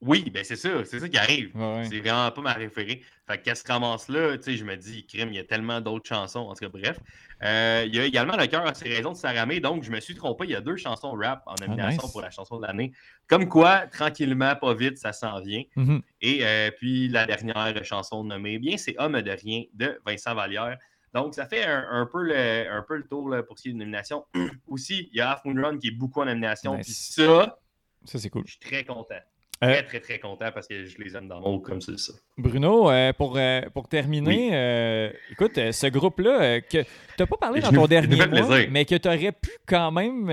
Oui, 0.00 0.30
ben 0.30 0.44
c'est 0.44 0.54
ça, 0.54 0.84
c'est 0.84 1.00
ça 1.00 1.08
qui 1.08 1.18
arrive. 1.18 1.50
Ouais, 1.56 1.78
ouais. 1.78 1.84
C'est 1.90 1.98
vraiment 1.98 2.30
pas 2.30 2.40
ma 2.40 2.52
référée. 2.52 3.02
Fait 3.26 3.42
qu'elle 3.42 3.56
se 3.56 3.64
ramasse 3.66 4.08
là, 4.08 4.36
tu 4.38 4.44
sais, 4.44 4.56
je 4.56 4.64
me 4.64 4.76
dis, 4.76 5.04
crime, 5.04 5.30
il 5.30 5.34
y 5.34 5.38
a 5.40 5.44
tellement 5.44 5.80
d'autres 5.80 6.06
chansons. 6.08 6.38
En 6.40 6.54
tout 6.54 6.60
cas, 6.60 6.68
bref. 6.68 7.00
Euh, 7.42 7.82
il 7.86 7.94
y 7.96 7.98
a 7.98 8.04
également 8.04 8.36
Le 8.36 8.46
cœur 8.46 8.64
à 8.64 8.74
ses 8.74 8.88
raisons 8.88 9.10
de 9.12 9.16
Saramé, 9.16 9.58
donc 9.58 9.82
je 9.82 9.90
me 9.90 9.98
suis 9.98 10.14
trompé. 10.14 10.44
Il 10.44 10.50
y 10.50 10.54
a 10.54 10.60
deux 10.60 10.76
chansons 10.76 11.10
rap 11.12 11.42
en 11.46 11.54
nomination 11.60 11.98
Ah, 12.00 12.04
nice. 12.04 12.12
pour 12.12 12.20
la 12.20 12.30
chanson 12.30 12.58
de 12.60 12.66
l'année. 12.66 12.92
Comme 13.26 13.48
quoi, 13.48 13.88
tranquillement, 13.88 14.54
pas 14.54 14.72
vite, 14.74 14.98
ça 14.98 15.12
s'en 15.12 15.40
vient. 15.40 15.64
Mhm. 15.74 16.00
Et 16.20 16.46
euh, 16.46 16.70
puis 16.70 17.08
la 17.08 17.26
dernière 17.26 17.84
chanson 17.84 18.22
nommée, 18.22 18.58
bien, 18.60 18.76
c'est 18.76 18.94
Homme 18.98 19.20
de 19.20 19.30
rien 19.32 19.64
de 19.74 20.00
Vincent 20.06 20.34
Vallière. 20.34 20.78
Donc, 21.12 21.34
ça 21.34 21.46
fait 21.46 21.64
un, 21.64 21.86
un 21.90 22.06
peu, 22.06 22.22
le, 22.22 22.70
un 22.70 22.82
peu 22.86 22.96
le 22.96 23.04
tour 23.08 23.28
là, 23.30 23.42
pour 23.42 23.58
ce 23.58 23.62
qui 23.64 23.68
est 23.70 23.72
de 23.72 23.78
nomination. 23.78 24.24
Aussi, 24.68 25.08
il 25.12 25.16
y 25.16 25.20
a 25.20 25.32
Half 25.32 25.44
Moon 25.44 25.60
Run 25.60 25.78
qui 25.78 25.88
est 25.88 25.92
beaucoup 25.92 26.20
en 26.20 26.26
nomination. 26.26 26.76
Nice. 26.76 26.86
Puis 26.86 27.24
ça, 27.24 27.58
Ça, 28.04 28.18
c'est 28.18 28.30
cool. 28.30 28.44
je 28.46 28.52
suis 28.52 28.60
très 28.60 28.84
content. 28.84 29.16
Euh, 29.64 29.72
Très, 29.72 29.82
très, 29.82 30.00
très 30.00 30.18
content 30.20 30.50
parce 30.54 30.68
que 30.68 30.84
je 30.84 30.96
les 30.98 31.16
aime 31.16 31.26
dans 31.26 31.40
mon 31.40 31.58
comme 31.58 31.80
c'est 31.80 31.98
ça. 31.98 32.12
Bruno, 32.36 32.90
euh, 32.90 33.12
pour, 33.12 33.36
euh, 33.36 33.62
pour 33.74 33.88
terminer, 33.88 35.10
écoute, 35.32 35.54
ce 35.72 35.86
groupe-là, 35.88 36.60
que 36.60 36.82
tu 36.82 37.26
pas 37.26 37.36
parlé 37.40 37.60
dans 37.60 37.70
ton 37.72 37.86
dernier 37.86 38.16
mois, 38.26 38.56
mais 38.70 38.84
que 38.84 38.94
tu 38.94 39.08
aurais 39.08 39.32
pu 39.32 39.50
quand 39.66 39.90
même, 39.90 40.26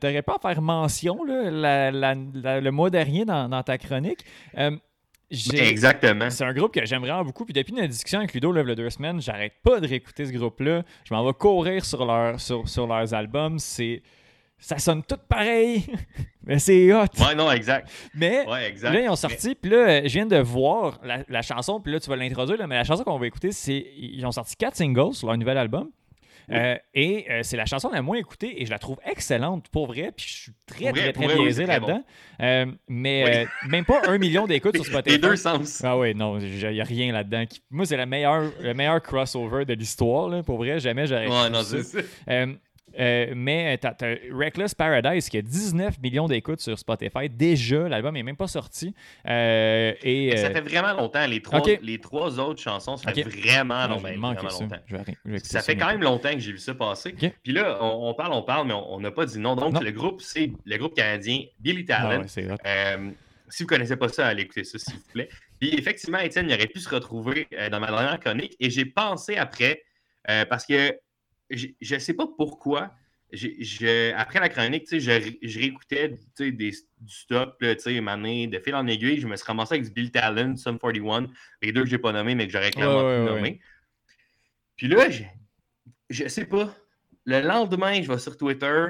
tu 0.00 0.06
aurais 0.06 0.22
pu 0.22 0.30
en 0.30 0.38
faire 0.38 0.62
mention 0.62 1.22
là, 1.24 1.50
la- 1.50 1.90
la- 1.90 2.16
la- 2.34 2.60
le 2.60 2.70
mois 2.70 2.88
dernier 2.90 3.24
dans, 3.26 3.48
dans 3.48 3.62
ta 3.62 3.76
chronique. 3.76 4.24
Exactement. 5.54 6.28
C'est 6.30 6.44
un 6.44 6.52
groupe 6.52 6.74
que 6.74 6.84
j'aime 6.84 7.00
vraiment 7.02 7.24
beaucoup. 7.24 7.44
Puis 7.44 7.54
depuis 7.54 7.72
notre 7.72 7.88
discussion 7.88 8.18
avec 8.18 8.34
Ludo, 8.34 8.52
là, 8.52 8.60
a 8.60 8.74
deux 8.74 8.90
semaines, 8.90 9.20
j'arrête 9.20 9.54
pas 9.62 9.80
de 9.80 9.86
réécouter 9.88 10.26
ce 10.26 10.32
groupe-là. 10.32 10.82
Je 11.04 11.14
m'en 11.14 11.24
vais 11.24 11.32
courir 11.32 11.84
sur, 11.84 12.04
leur, 12.04 12.38
sur, 12.40 12.68
sur 12.68 12.86
leurs 12.86 13.14
albums. 13.14 13.58
C'est... 13.58 14.02
Ça 14.64 14.78
sonne 14.78 15.02
tout 15.02 15.16
pareil, 15.28 15.84
mais 16.46 16.60
c'est 16.60 16.92
hot. 16.94 17.06
Ouais, 17.18 17.34
non, 17.34 17.50
exact. 17.50 17.90
Mais 18.14 18.46
Ouais, 18.48 18.68
exact. 18.68 18.92
là, 18.92 19.00
ils 19.00 19.08
ont 19.08 19.16
sorti, 19.16 19.56
puis 19.56 19.70
là, 19.72 20.02
je 20.06 20.12
viens 20.12 20.24
de 20.26 20.36
voir 20.38 21.00
la, 21.02 21.24
la 21.28 21.42
chanson, 21.42 21.80
puis 21.80 21.92
là, 21.92 21.98
tu 21.98 22.08
vas 22.08 22.14
l'introduire, 22.14 22.66
mais 22.68 22.76
la 22.76 22.84
chanson 22.84 23.02
qu'on 23.02 23.18
va 23.18 23.26
écouter, 23.26 23.50
c'est. 23.50 23.84
Ils 23.96 24.24
ont 24.24 24.30
sorti 24.30 24.54
quatre 24.56 24.76
singles 24.76 25.14
sur 25.14 25.26
leur 25.26 25.36
nouvel 25.36 25.58
album. 25.58 25.90
Euh, 26.50 26.76
et 26.92 27.24
euh, 27.30 27.40
c'est 27.44 27.56
la 27.56 27.66
chanson 27.66 27.88
la 27.90 28.02
moins 28.02 28.16
écoutée 28.18 28.60
et 28.60 28.66
je 28.66 28.70
la 28.70 28.78
trouve 28.80 28.98
excellente 29.06 29.68
pour 29.68 29.86
vrai. 29.86 30.10
Puis 30.14 30.26
je 30.28 30.32
suis 30.42 30.52
très, 30.66 30.90
vrai, 30.90 31.12
très, 31.12 31.26
très 31.26 31.36
oui, 31.36 31.44
biaisé 31.44 31.66
là-dedans. 31.66 32.02
Euh, 32.40 32.66
mais 32.88 33.24
Oui. 33.24 33.30
euh, 33.30 33.68
même 33.68 33.84
pas 33.84 34.02
un 34.08 34.18
million 34.18 34.46
d'écoutes 34.48 34.74
sur 34.74 34.84
Spotify. 34.86 35.16
Les 35.16 35.18
deux 35.18 35.36
sens. 35.36 35.82
Ah 35.84 35.96
ouais, 35.96 36.14
non, 36.14 36.38
il 36.40 36.68
n'y 36.70 36.80
a 36.80 36.84
rien 36.84 37.12
là-dedans. 37.12 37.46
qui- 37.46 37.62
Moi, 37.70 37.86
c'est 37.86 37.96
le 37.96 38.06
meilleur 38.06 39.00
crossover 39.02 39.64
de 39.64 39.74
l'histoire. 39.74 40.42
Pour 40.42 40.58
vrai, 40.58 40.80
jamais 40.80 41.06
j'aurais 41.06 41.28
Ouais, 41.28 41.48
non, 41.48 41.62
c'est 41.62 41.84
ça. 41.84 41.98
Euh, 42.98 43.26
euh, 43.30 43.32
mais 43.36 43.78
t'as, 43.78 43.94
t'as 43.94 44.14
Reckless 44.32 44.74
Paradise 44.74 45.28
qui 45.28 45.38
a 45.38 45.42
19 45.42 46.00
millions 46.00 46.28
d'écoutes 46.28 46.60
sur 46.60 46.78
Spotify. 46.78 47.28
Déjà, 47.30 47.88
l'album 47.88 48.14
n'est 48.14 48.22
même 48.22 48.36
pas 48.36 48.46
sorti. 48.48 48.94
Euh, 49.28 49.92
et, 50.02 50.36
Ça 50.36 50.46
euh, 50.48 50.52
fait 50.54 50.60
vraiment 50.60 50.92
longtemps. 50.94 51.26
Les 51.26 51.40
trois, 51.42 51.60
ok. 51.60 51.78
les 51.82 51.98
trois 51.98 52.38
autres 52.40 52.60
chansons, 52.62 52.96
ça 52.96 53.12
fait 53.12 53.22
vraiment, 53.22 53.88
non, 53.88 53.98
ça. 54.00 54.12
longtemps. 54.12 54.76
Je 54.86 54.92
vais 54.94 55.00
arrêter- 55.00 55.18
je 55.24 55.30
vais 55.30 55.36
écouter 55.38 55.52
Ça 55.52 55.60
fait 55.62 55.76
quand 55.76 55.88
même 55.88 56.02
longtemps 56.02 56.32
que 56.32 56.38
j'ai 56.40 56.52
vu 56.52 56.58
ça 56.58 56.74
passer. 56.74 57.12
Puis 57.42 57.52
là, 57.52 57.78
on, 57.80 58.10
on 58.10 58.14
parle, 58.14 58.32
on 58.32 58.42
parle, 58.42 58.66
mais 58.66 58.74
on 58.74 59.00
n'a 59.00 59.10
pas 59.10 59.26
dit 59.26 59.38
non. 59.38 59.56
Donc, 59.56 59.74
Non. 59.74 59.80
le 59.80 59.90
groupe, 59.92 60.20
c'est 60.22 60.50
le 60.64 60.76
groupe 60.76 60.94
canadien 60.94 61.40
Billy 61.60 61.84
Ah 61.88 62.02
Talent. 62.02 62.20
ouais, 62.22 62.28
c'est 62.28 62.50
hot. 62.50 62.56
Euh, 62.66 63.10
si 63.48 63.62
vous 63.62 63.66
ne 63.66 63.74
connaissez 63.76 63.96
pas 63.96 64.08
ça, 64.08 64.26
allez 64.28 64.42
écouter 64.44 64.64
ça, 64.64 64.78
s'il 64.78 64.94
vous 64.94 65.02
plaît. 65.12 65.28
Puis 65.60 65.74
effectivement, 65.78 66.18
Étienne, 66.18 66.46
il 66.48 66.54
aurait 66.54 66.66
pu 66.66 66.80
se 66.80 66.88
retrouver 66.88 67.46
euh, 67.52 67.68
dans 67.68 67.80
ma 67.80 67.88
dernière 67.88 68.18
chronique. 68.18 68.56
Et 68.58 68.70
j'ai 68.70 68.84
pensé 68.86 69.36
après, 69.36 69.82
euh, 70.30 70.44
parce 70.46 70.64
que 70.66 70.96
je 71.56 71.94
ne 71.94 71.98
sais 72.00 72.14
pas 72.14 72.26
pourquoi. 72.36 72.92
après 74.16 74.40
la 74.40 74.48
chronique, 74.50 74.86
je, 74.90 75.10
ré- 75.10 75.38
je 75.42 75.58
réécoutais 75.58 76.18
des, 76.38 76.52
du 76.52 76.72
stock, 77.08 77.56
là, 77.60 77.74
mané, 78.02 78.46
de 78.46 78.58
fil 78.58 78.74
en 78.74 78.86
aiguille. 78.86 79.20
Je 79.20 79.26
me 79.26 79.36
suis 79.36 79.46
ramassé 79.46 79.76
avec 79.76 79.92
Bill 79.94 80.10
Talent, 80.10 80.56
Sum 80.56 80.78
41, 80.78 81.28
les 81.62 81.72
deux 81.72 81.82
que 81.84 81.88
je 81.88 81.92
n'ai 81.96 81.98
pas 81.98 82.12
nommés, 82.12 82.34
mais 82.34 82.46
que 82.46 82.52
j'aurais 82.52 82.70
clairement 82.70 83.02
Ouais, 83.02 83.24
pu 83.26 83.32
ouais, 83.32 83.40
ouais. 83.40 83.60
Puis 84.76 84.88
là, 84.88 85.08
je, 85.08 85.22
je 86.10 86.28
sais 86.28 86.44
pas. 86.44 86.74
Le 87.24 87.40
lendemain, 87.40 88.02
je 88.02 88.12
vais 88.12 88.18
sur 88.18 88.36
Twitter, 88.36 88.88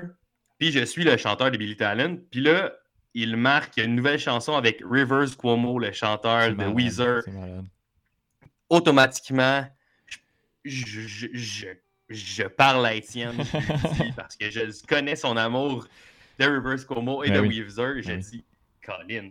puis 0.59 0.73
je 0.73 0.85
suis 0.85 1.05
le 1.05 1.17
chanteur 1.17 1.51
de 1.53 1.57
Billy 1.57 1.77
Talent. 1.77 2.17
Puis 2.31 2.41
là, 2.41 2.73
il 3.15 3.37
marque 3.37 3.77
une 3.77 3.95
nouvelle 3.95 4.19
chanson 4.19 4.55
avec 4.57 4.83
Rivers 4.85 5.37
Cuomo, 5.37 5.79
le 5.79 5.93
chanteur 5.93 6.49
de 6.51 6.55
malade, 6.55 6.75
Weezer. 6.75 7.23
Automatiquement, 8.69 9.67
je, 10.65 11.01
je- 11.07 11.29
je- 11.33 11.67
je 12.13 12.45
parle 12.45 12.87
à 12.87 12.95
Étienne, 12.95 13.35
je 13.43 13.57
lui 13.57 14.05
dis, 14.07 14.13
parce 14.17 14.37
que 14.37 14.51
je 14.51 14.87
connais 14.87 15.17
son 15.17 15.37
amour 15.37 15.87
de 16.39 16.45
Rivers 16.45 16.87
Cuomo 16.87 17.23
et 17.25 17.31
Ben 17.31 17.43
de 17.43 17.49
oui. 17.49 17.61
Weezer. 17.61 18.01
Je 18.03 18.09
Ben 18.09 18.17
oui. 18.19 18.25
dis, 18.31 18.45
Colin, 18.85 19.31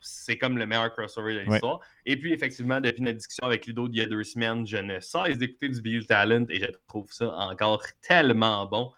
c'est 0.00 0.38
comme 0.38 0.56
le 0.56 0.64
meilleur 0.66 0.92
crossover 0.94 1.34
de 1.34 1.40
l'histoire. 1.40 1.80
Et 2.06 2.16
puis, 2.16 2.32
effectivement, 2.32 2.80
depuis 2.80 3.02
notre 3.02 3.18
discussion 3.18 3.46
avec 3.46 3.66
Ludo 3.66 3.88
d'il 3.88 3.98
y 4.00 4.04
a 4.04 4.06
deux 4.06 4.22
semaines, 4.22 4.66
je 4.66 4.76
ne 4.76 5.00
cesse 5.00 5.36
d'écouter 5.36 5.68
du 5.68 5.80
Bill 5.82 6.06
Talent 6.06 6.46
et 6.48 6.60
je 6.60 6.66
trouve 6.86 7.12
ça 7.12 7.30
encore 7.36 7.82
tellement 8.00 8.66
bon. 8.66 8.92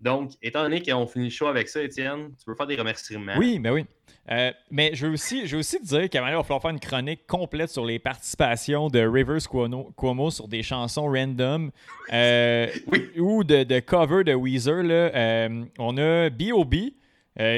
Donc, 0.00 0.32
étant 0.42 0.62
donné 0.62 0.82
qu'on 0.82 1.06
finit 1.06 1.26
le 1.26 1.30
show 1.30 1.46
avec 1.46 1.68
ça, 1.68 1.82
Étienne, 1.82 2.30
tu 2.38 2.44
peux 2.44 2.54
faire 2.54 2.66
des 2.66 2.76
remerciements. 2.76 3.34
Oui, 3.38 3.58
mais 3.58 3.70
oui. 3.70 3.84
Euh, 4.30 4.50
mais 4.70 4.90
je 4.94 5.06
veux 5.06 5.12
aussi, 5.12 5.46
je 5.46 5.52
veux 5.54 5.60
aussi 5.60 5.78
te 5.78 5.84
dire 5.84 6.10
qu'à 6.10 6.18
un 6.18 6.22
moment 6.22 6.26
donné, 6.26 6.32
il 6.32 6.36
va 6.38 6.42
falloir 6.42 6.62
faire 6.62 6.70
une 6.72 6.80
chronique 6.80 7.26
complète 7.28 7.70
sur 7.70 7.84
les 7.84 7.98
participations 8.00 8.88
de 8.88 8.98
Rivers 9.00 9.48
Cuomo, 9.48 9.92
Cuomo 9.96 10.30
sur 10.32 10.48
des 10.48 10.62
chansons 10.64 11.06
random 11.10 11.70
euh, 12.12 12.66
Oui. 12.88 13.08
ou 13.18 13.44
de, 13.44 13.62
de 13.62 13.78
cover 13.80 14.24
de 14.24 14.34
Weezer. 14.34 14.82
Là. 14.82 14.94
Euh, 15.14 15.64
on 15.78 15.96
a 15.96 16.28
B.O.B. 16.30 16.74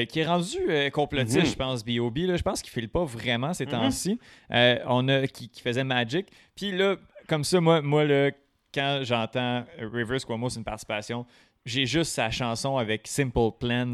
qui 0.09 0.19
est 0.19 0.25
rendu 0.27 0.57
complotiste, 0.93 1.39
Mhm. 1.39 1.45
je 1.47 1.55
pense, 1.55 1.83
B.O.B. 1.85 2.17
Je 2.35 2.41
pense 2.43 2.61
qu'il 2.61 2.69
ne 2.69 2.81
file 2.81 2.89
pas 2.89 3.03
vraiment 3.03 3.53
ces 3.53 3.65
Mhm. 3.65 3.71
temps-ci. 3.71 4.19
On 4.51 5.07
a 5.07 5.25
qui, 5.27 5.49
qui 5.49 5.61
faisait 5.61 5.83
Magic. 5.83 6.27
Puis 6.55 6.71
là, 6.71 6.97
comme 7.27 7.43
ça, 7.43 7.59
moi, 7.59 7.81
moi 7.81 8.05
là, 8.05 8.29
quand 8.71 8.99
j'entends 9.03 9.63
Rivers 9.79 10.23
Cuomo, 10.23 10.49
c'est 10.49 10.59
une 10.59 10.63
participation, 10.65 11.25
j'ai 11.65 11.85
juste 11.85 12.11
sa 12.13 12.29
chanson 12.31 12.77
avec 12.77 13.07
Simple 13.07 13.51
Plan. 13.59 13.93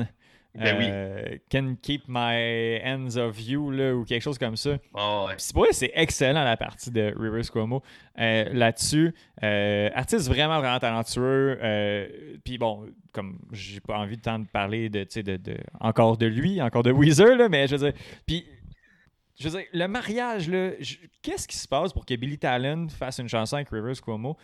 Ben 0.58 0.78
oui. 0.78 0.86
euh, 0.88 1.38
Can 1.52 1.76
keep 1.82 2.04
my 2.08 2.80
hands 2.82 3.18
of 3.18 3.46
you 3.46 3.72
là, 3.72 3.94
ou 3.94 4.06
quelque 4.06 4.22
chose 4.22 4.38
comme 4.38 4.56
ça. 4.56 4.78
Ah 4.94 5.26
ouais. 5.26 5.34
C'est 5.38 5.52
pour 5.54 5.64
vrai, 5.64 5.74
c'est 5.74 5.92
excellent 5.94 6.46
la 6.46 6.56
partie 6.56 6.92
de 6.92 7.14
Rivers 7.20 7.52
Cuomo 7.52 7.84
euh, 8.18 8.46
là-dessus. 8.54 9.14
Euh, 9.44 9.90
artiste 9.94 10.30
vraiment, 10.30 10.60
vraiment 10.60 10.80
talentueux. 10.80 11.60
puis 12.46 12.58
bon, 12.58 12.86
comme 13.12 13.38
j'ai 13.52 13.82
pas 13.82 13.98
envie 13.98 14.16
de 14.16 14.22
tant 14.22 14.40
de 14.40 14.48
parler 14.48 14.88
de, 14.88 15.06
de, 15.22 15.36
de- 15.36 15.58
encore 15.82 16.16
de 16.18 16.26
lui, 16.26 16.62
encore 16.62 16.84
de 16.84 16.92
Weezer, 16.94 17.36
là, 17.36 17.50
mais 17.50 17.68
je 17.68 17.76
veux 17.76 17.92
dire. 17.92 18.02
Puis. 18.26 18.46
Je 19.38 19.50
veux 19.50 19.60
dire, 19.60 19.68
le 19.74 19.88
mariage, 19.88 20.50
qu'est-ce 21.22 21.48
qui 21.48 21.58
se 21.58 21.68
passe 21.68 21.92
pour 21.92 22.06
que 22.06 22.16
Billy 22.16 22.38
Talent 22.38 22.88
fasse 22.88 23.20
une 23.20 23.28
chanson 23.28 23.58
avec 23.58 23.70
Rivers 23.70 24.02
Cuomo? 24.02 24.38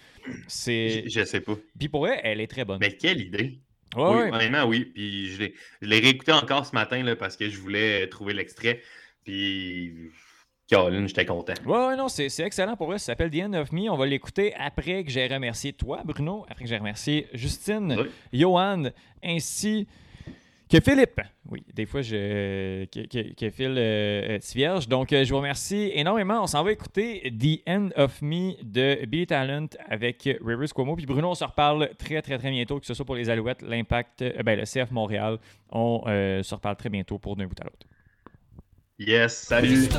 C'est. 0.48 1.04
Je, 1.06 1.20
je 1.20 1.26
sais 1.26 1.40
pas. 1.40 1.56
Puis 1.80 1.88
pour 1.88 2.02
vrai, 2.02 2.20
elle 2.24 2.42
est 2.42 2.48
très 2.48 2.66
bonne. 2.66 2.80
Mais 2.80 2.92
quelle 2.98 3.22
idée! 3.22 3.60
Ouais, 3.96 4.04
oui, 4.04 4.16
ouais. 4.16 4.32
honnêtement, 4.34 4.64
oui. 4.66 4.86
Puis 4.86 5.32
je 5.32 5.44
l'ai, 5.82 6.00
réécouté 6.00 6.32
encore 6.32 6.66
ce 6.66 6.74
matin 6.74 7.04
là, 7.04 7.16
parce 7.16 7.36
que 7.36 7.50
je 7.50 7.60
voulais 7.60 8.04
euh, 8.04 8.10
trouver 8.10 8.34
l'extrait. 8.34 8.82
Puis, 9.24 9.94
Caroline, 10.68 11.08
j'étais 11.08 11.26
content. 11.26 11.54
Ouais, 11.66 11.88
ouais, 11.88 11.96
non, 11.98 12.08
c'est 12.08 12.30
c'est 12.30 12.44
excellent 12.44 12.78
pour 12.78 12.88
vrai. 12.88 13.00
Ça 13.00 13.08
s'appelle 13.08 13.30
The 13.30 13.44
End 13.44 13.54
of 13.54 13.72
Me. 13.72 13.90
On 13.90 13.98
va 13.98 14.06
l'écouter 14.06 14.54
après 14.56 15.04
que 15.04 15.12
j'ai 15.12 15.28
remercié 15.28 15.74
toi, 15.74 16.02
Bruno, 16.06 16.46
après 16.50 16.64
que 16.64 16.70
j'ai 16.70 16.78
remercié 16.78 17.28
Justine, 17.34 17.98
Oui. 18.00 18.40
Johan, 18.40 18.84
ainsi 19.24 19.88
que 20.72 20.80
Philippe. 20.80 21.22
Oui, 21.50 21.64
des 21.74 21.86
fois, 21.86 22.02
je. 22.02 22.86
que, 22.86 23.06
que, 23.08 23.34
que 23.34 23.50
Phil 23.50 23.76
euh, 23.78 24.36
est 24.36 24.56
vierge. 24.56 24.88
Donc, 24.88 25.12
euh, 25.12 25.26
je 25.26 25.30
vous 25.30 25.38
remercie 25.38 25.92
énormément. 25.94 26.42
On 26.42 26.48
s'en 26.48 26.64
va 26.64 26.72
écouter 26.72 27.34
The 27.38 27.68
End 27.70 27.90
of 27.98 28.22
Me 28.22 28.54
de 28.64 29.06
Billy 29.06 29.28
Talent 29.28 29.68
avec 29.90 30.30
Rivers 30.44 30.74
Cuomo. 30.74 30.96
Puis 30.96 31.06
Bruno, 31.06 31.30
on 31.32 31.36
se 31.36 31.44
reparle 31.44 31.90
très, 31.98 32.22
très, 32.22 32.38
très 32.38 32.52
bientôt, 32.52 32.80
que 32.80 32.86
ce 32.86 32.94
soit 32.94 33.06
pour 33.06 33.16
les 33.16 33.30
Alouettes, 33.30 33.62
l'Impact, 33.62 34.22
euh, 34.22 34.44
ben, 34.44 34.58
le 34.58 34.66
CF 34.66 34.92
Montréal. 34.92 35.38
On 35.70 36.04
euh, 36.08 36.42
se 36.42 36.56
reparle 36.56 36.78
très 36.78 36.90
bientôt 36.90 37.20
pour 37.20 37.36
d'un 37.36 37.48
bout 37.48 37.60
à 37.60 37.66
l'autre. 37.66 37.86
Yes, 38.98 39.36
salut! 39.36 39.90